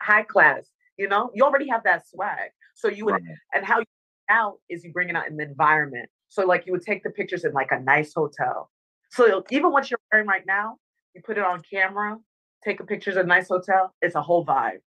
high 0.00 0.22
class. 0.22 0.66
You 0.96 1.08
know, 1.08 1.30
you 1.34 1.44
already 1.44 1.68
have 1.68 1.84
that 1.84 2.08
swag. 2.08 2.50
So 2.74 2.88
you 2.88 3.04
would 3.04 3.12
right. 3.12 3.22
and 3.54 3.64
how 3.64 3.80
you 3.80 3.84
out 4.30 4.58
is 4.70 4.84
you 4.84 4.92
bring 4.92 5.10
it 5.10 5.16
out 5.16 5.28
in 5.28 5.36
the 5.36 5.44
environment. 5.44 6.08
So 6.28 6.44
like 6.46 6.66
you 6.66 6.72
would 6.72 6.82
take 6.82 7.02
the 7.02 7.10
pictures 7.10 7.44
in 7.44 7.52
like 7.52 7.70
a 7.70 7.80
nice 7.80 8.12
hotel. 8.14 8.70
So 9.10 9.44
even 9.50 9.70
what 9.70 9.90
you're 9.90 10.00
wearing 10.12 10.26
right 10.26 10.44
now, 10.46 10.78
you 11.14 11.22
put 11.22 11.38
it 11.38 11.44
on 11.44 11.62
camera, 11.62 12.18
take 12.64 12.80
a 12.80 12.84
pictures 12.84 13.16
of 13.16 13.24
a 13.24 13.28
nice 13.28 13.48
hotel. 13.48 13.94
It's 14.02 14.16
a 14.16 14.22
whole 14.22 14.44
vibe, 14.44 14.80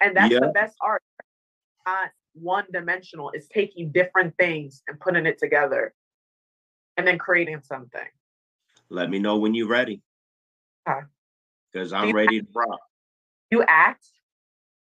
and 0.00 0.16
that's 0.16 0.32
Yeah. 0.32 0.40
the 0.40 0.48
best 0.48 0.76
art. 0.80 1.02
Not 1.86 2.10
one 2.34 2.66
dimensional. 2.72 3.30
It's 3.30 3.48
taking 3.48 3.92
different 3.92 4.36
things 4.36 4.82
and 4.88 4.98
putting 4.98 5.26
it 5.26 5.38
together, 5.38 5.94
and 6.96 7.06
then 7.06 7.18
creating 7.18 7.60
something. 7.62 8.08
Let 8.90 9.10
me 9.10 9.18
know 9.18 9.36
when 9.38 9.54
you're 9.54 9.68
ready. 9.68 10.02
Okay. 10.88 11.06
Because 11.72 11.90
Do 11.90 11.96
I'm 11.96 12.12
ready 12.14 12.40
to 12.40 12.48
rock. 12.54 12.80
You 13.50 13.62
act 13.68 14.06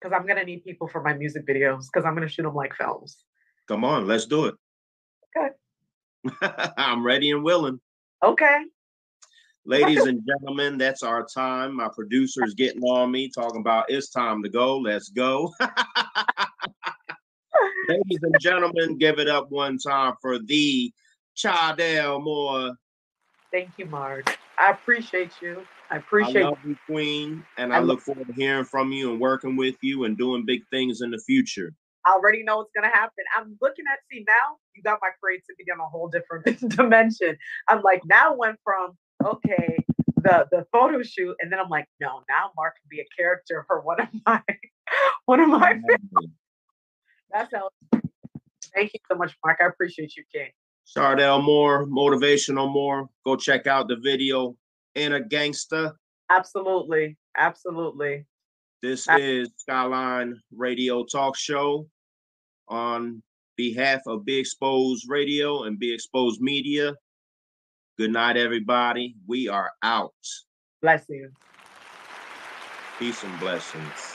because 0.00 0.14
I'm 0.14 0.26
gonna 0.26 0.44
need 0.44 0.64
people 0.64 0.88
for 0.88 1.02
my 1.02 1.14
music 1.14 1.46
videos 1.46 1.86
because 1.90 2.04
I'm 2.04 2.14
gonna 2.14 2.28
shoot 2.28 2.42
them 2.42 2.54
like 2.54 2.74
films. 2.74 3.24
Come 3.68 3.84
on, 3.84 4.06
let's 4.06 4.26
do 4.26 4.46
it. 4.46 4.54
Okay. 5.36 5.50
I'm 6.76 7.04
ready 7.04 7.30
and 7.30 7.42
willing. 7.42 7.80
Okay. 8.22 8.64
Ladies 9.66 10.04
and 10.04 10.20
gentlemen, 10.26 10.76
that's 10.76 11.02
our 11.02 11.24
time. 11.24 11.76
My 11.76 11.88
producer's 11.88 12.52
getting 12.54 12.82
on 12.82 13.10
me 13.10 13.30
talking 13.30 13.60
about 13.60 13.86
it's 13.88 14.10
time 14.10 14.42
to 14.42 14.50
go. 14.50 14.76
Let's 14.76 15.08
go. 15.08 15.52
Ladies 17.88 18.20
and 18.22 18.38
gentlemen, 18.40 18.98
give 18.98 19.18
it 19.18 19.28
up 19.28 19.50
one 19.50 19.78
time 19.78 20.14
for 20.20 20.38
the 20.38 20.92
Chadell 21.34 22.22
Moore. 22.22 22.72
Thank 23.50 23.70
you, 23.78 23.86
Mark. 23.86 24.38
I 24.58 24.70
appreciate 24.70 25.32
you. 25.40 25.62
I 25.90 25.94
I 25.94 25.98
appreciate 25.98 26.42
love 26.42 26.58
you, 26.64 26.76
Queen, 26.86 27.44
and 27.56 27.72
I 27.72 27.78
I 27.78 27.80
look 27.80 28.00
forward 28.00 28.26
to 28.26 28.32
hearing 28.34 28.64
from 28.64 28.92
you 28.92 29.12
and 29.12 29.20
working 29.20 29.56
with 29.56 29.76
you 29.80 30.04
and 30.04 30.18
doing 30.18 30.44
big 30.44 30.62
things 30.70 31.00
in 31.00 31.10
the 31.10 31.18
future. 31.18 31.72
I 32.06 32.12
already 32.12 32.42
know 32.42 32.58
what's 32.58 32.70
gonna 32.74 32.94
happen. 32.94 33.24
I'm 33.36 33.56
looking 33.60 33.84
at 33.90 33.98
see 34.10 34.24
now 34.26 34.58
you 34.74 34.82
got 34.82 34.98
my 35.00 35.10
creativity 35.22 35.70
on 35.72 35.80
a 35.80 35.86
whole 35.86 36.08
different 36.08 36.68
dimension. 36.76 37.36
I'm 37.68 37.82
like 37.82 38.02
now 38.04 38.34
went 38.34 38.58
from 38.64 38.96
okay 39.24 39.76
the 40.16 40.46
the 40.50 40.66
photo 40.72 41.02
shoot 41.02 41.36
and 41.40 41.52
then 41.52 41.58
I'm 41.58 41.68
like 41.68 41.86
no 42.00 42.22
now 42.28 42.50
Mark 42.56 42.74
can 42.80 42.88
be 42.90 43.00
a 43.00 43.06
character 43.16 43.64
for 43.66 43.80
one 43.80 44.00
of 44.00 44.08
my 44.26 44.42
one 45.26 45.40
of 45.40 45.48
my 45.48 45.80
that's 47.30 47.52
how 47.54 47.68
thank 48.74 48.92
you 48.92 49.00
so 49.10 49.16
much 49.16 49.36
Mark. 49.44 49.58
I 49.62 49.66
appreciate 49.66 50.16
you 50.16 50.24
King. 50.32 50.50
Chardell 50.86 51.40
Moore, 51.42 51.86
motivational 51.86 52.70
more. 52.70 53.08
Go 53.24 53.36
check 53.36 53.66
out 53.66 53.88
the 53.88 53.96
video. 53.96 54.54
Inner 54.94 55.20
Gangster. 55.20 55.92
absolutely. 56.30 57.16
Absolutely. 57.36 58.26
This 58.80 59.08
is 59.18 59.50
Skyline 59.56 60.40
Radio 60.54 61.04
Talk 61.04 61.36
Show 61.36 61.88
on 62.68 63.22
behalf 63.56 64.00
of 64.06 64.24
Be 64.24 64.38
Exposed 64.38 65.04
Radio 65.08 65.64
and 65.64 65.78
Be 65.78 65.92
Exposed 65.92 66.40
Media. 66.40 66.94
Good 67.98 68.12
night, 68.12 68.36
everybody. 68.36 69.14
We 69.26 69.48
are 69.48 69.70
out. 69.82 70.12
Blessings. 70.82 71.32
Peace 72.98 73.22
and 73.22 73.40
blessings. 73.40 74.14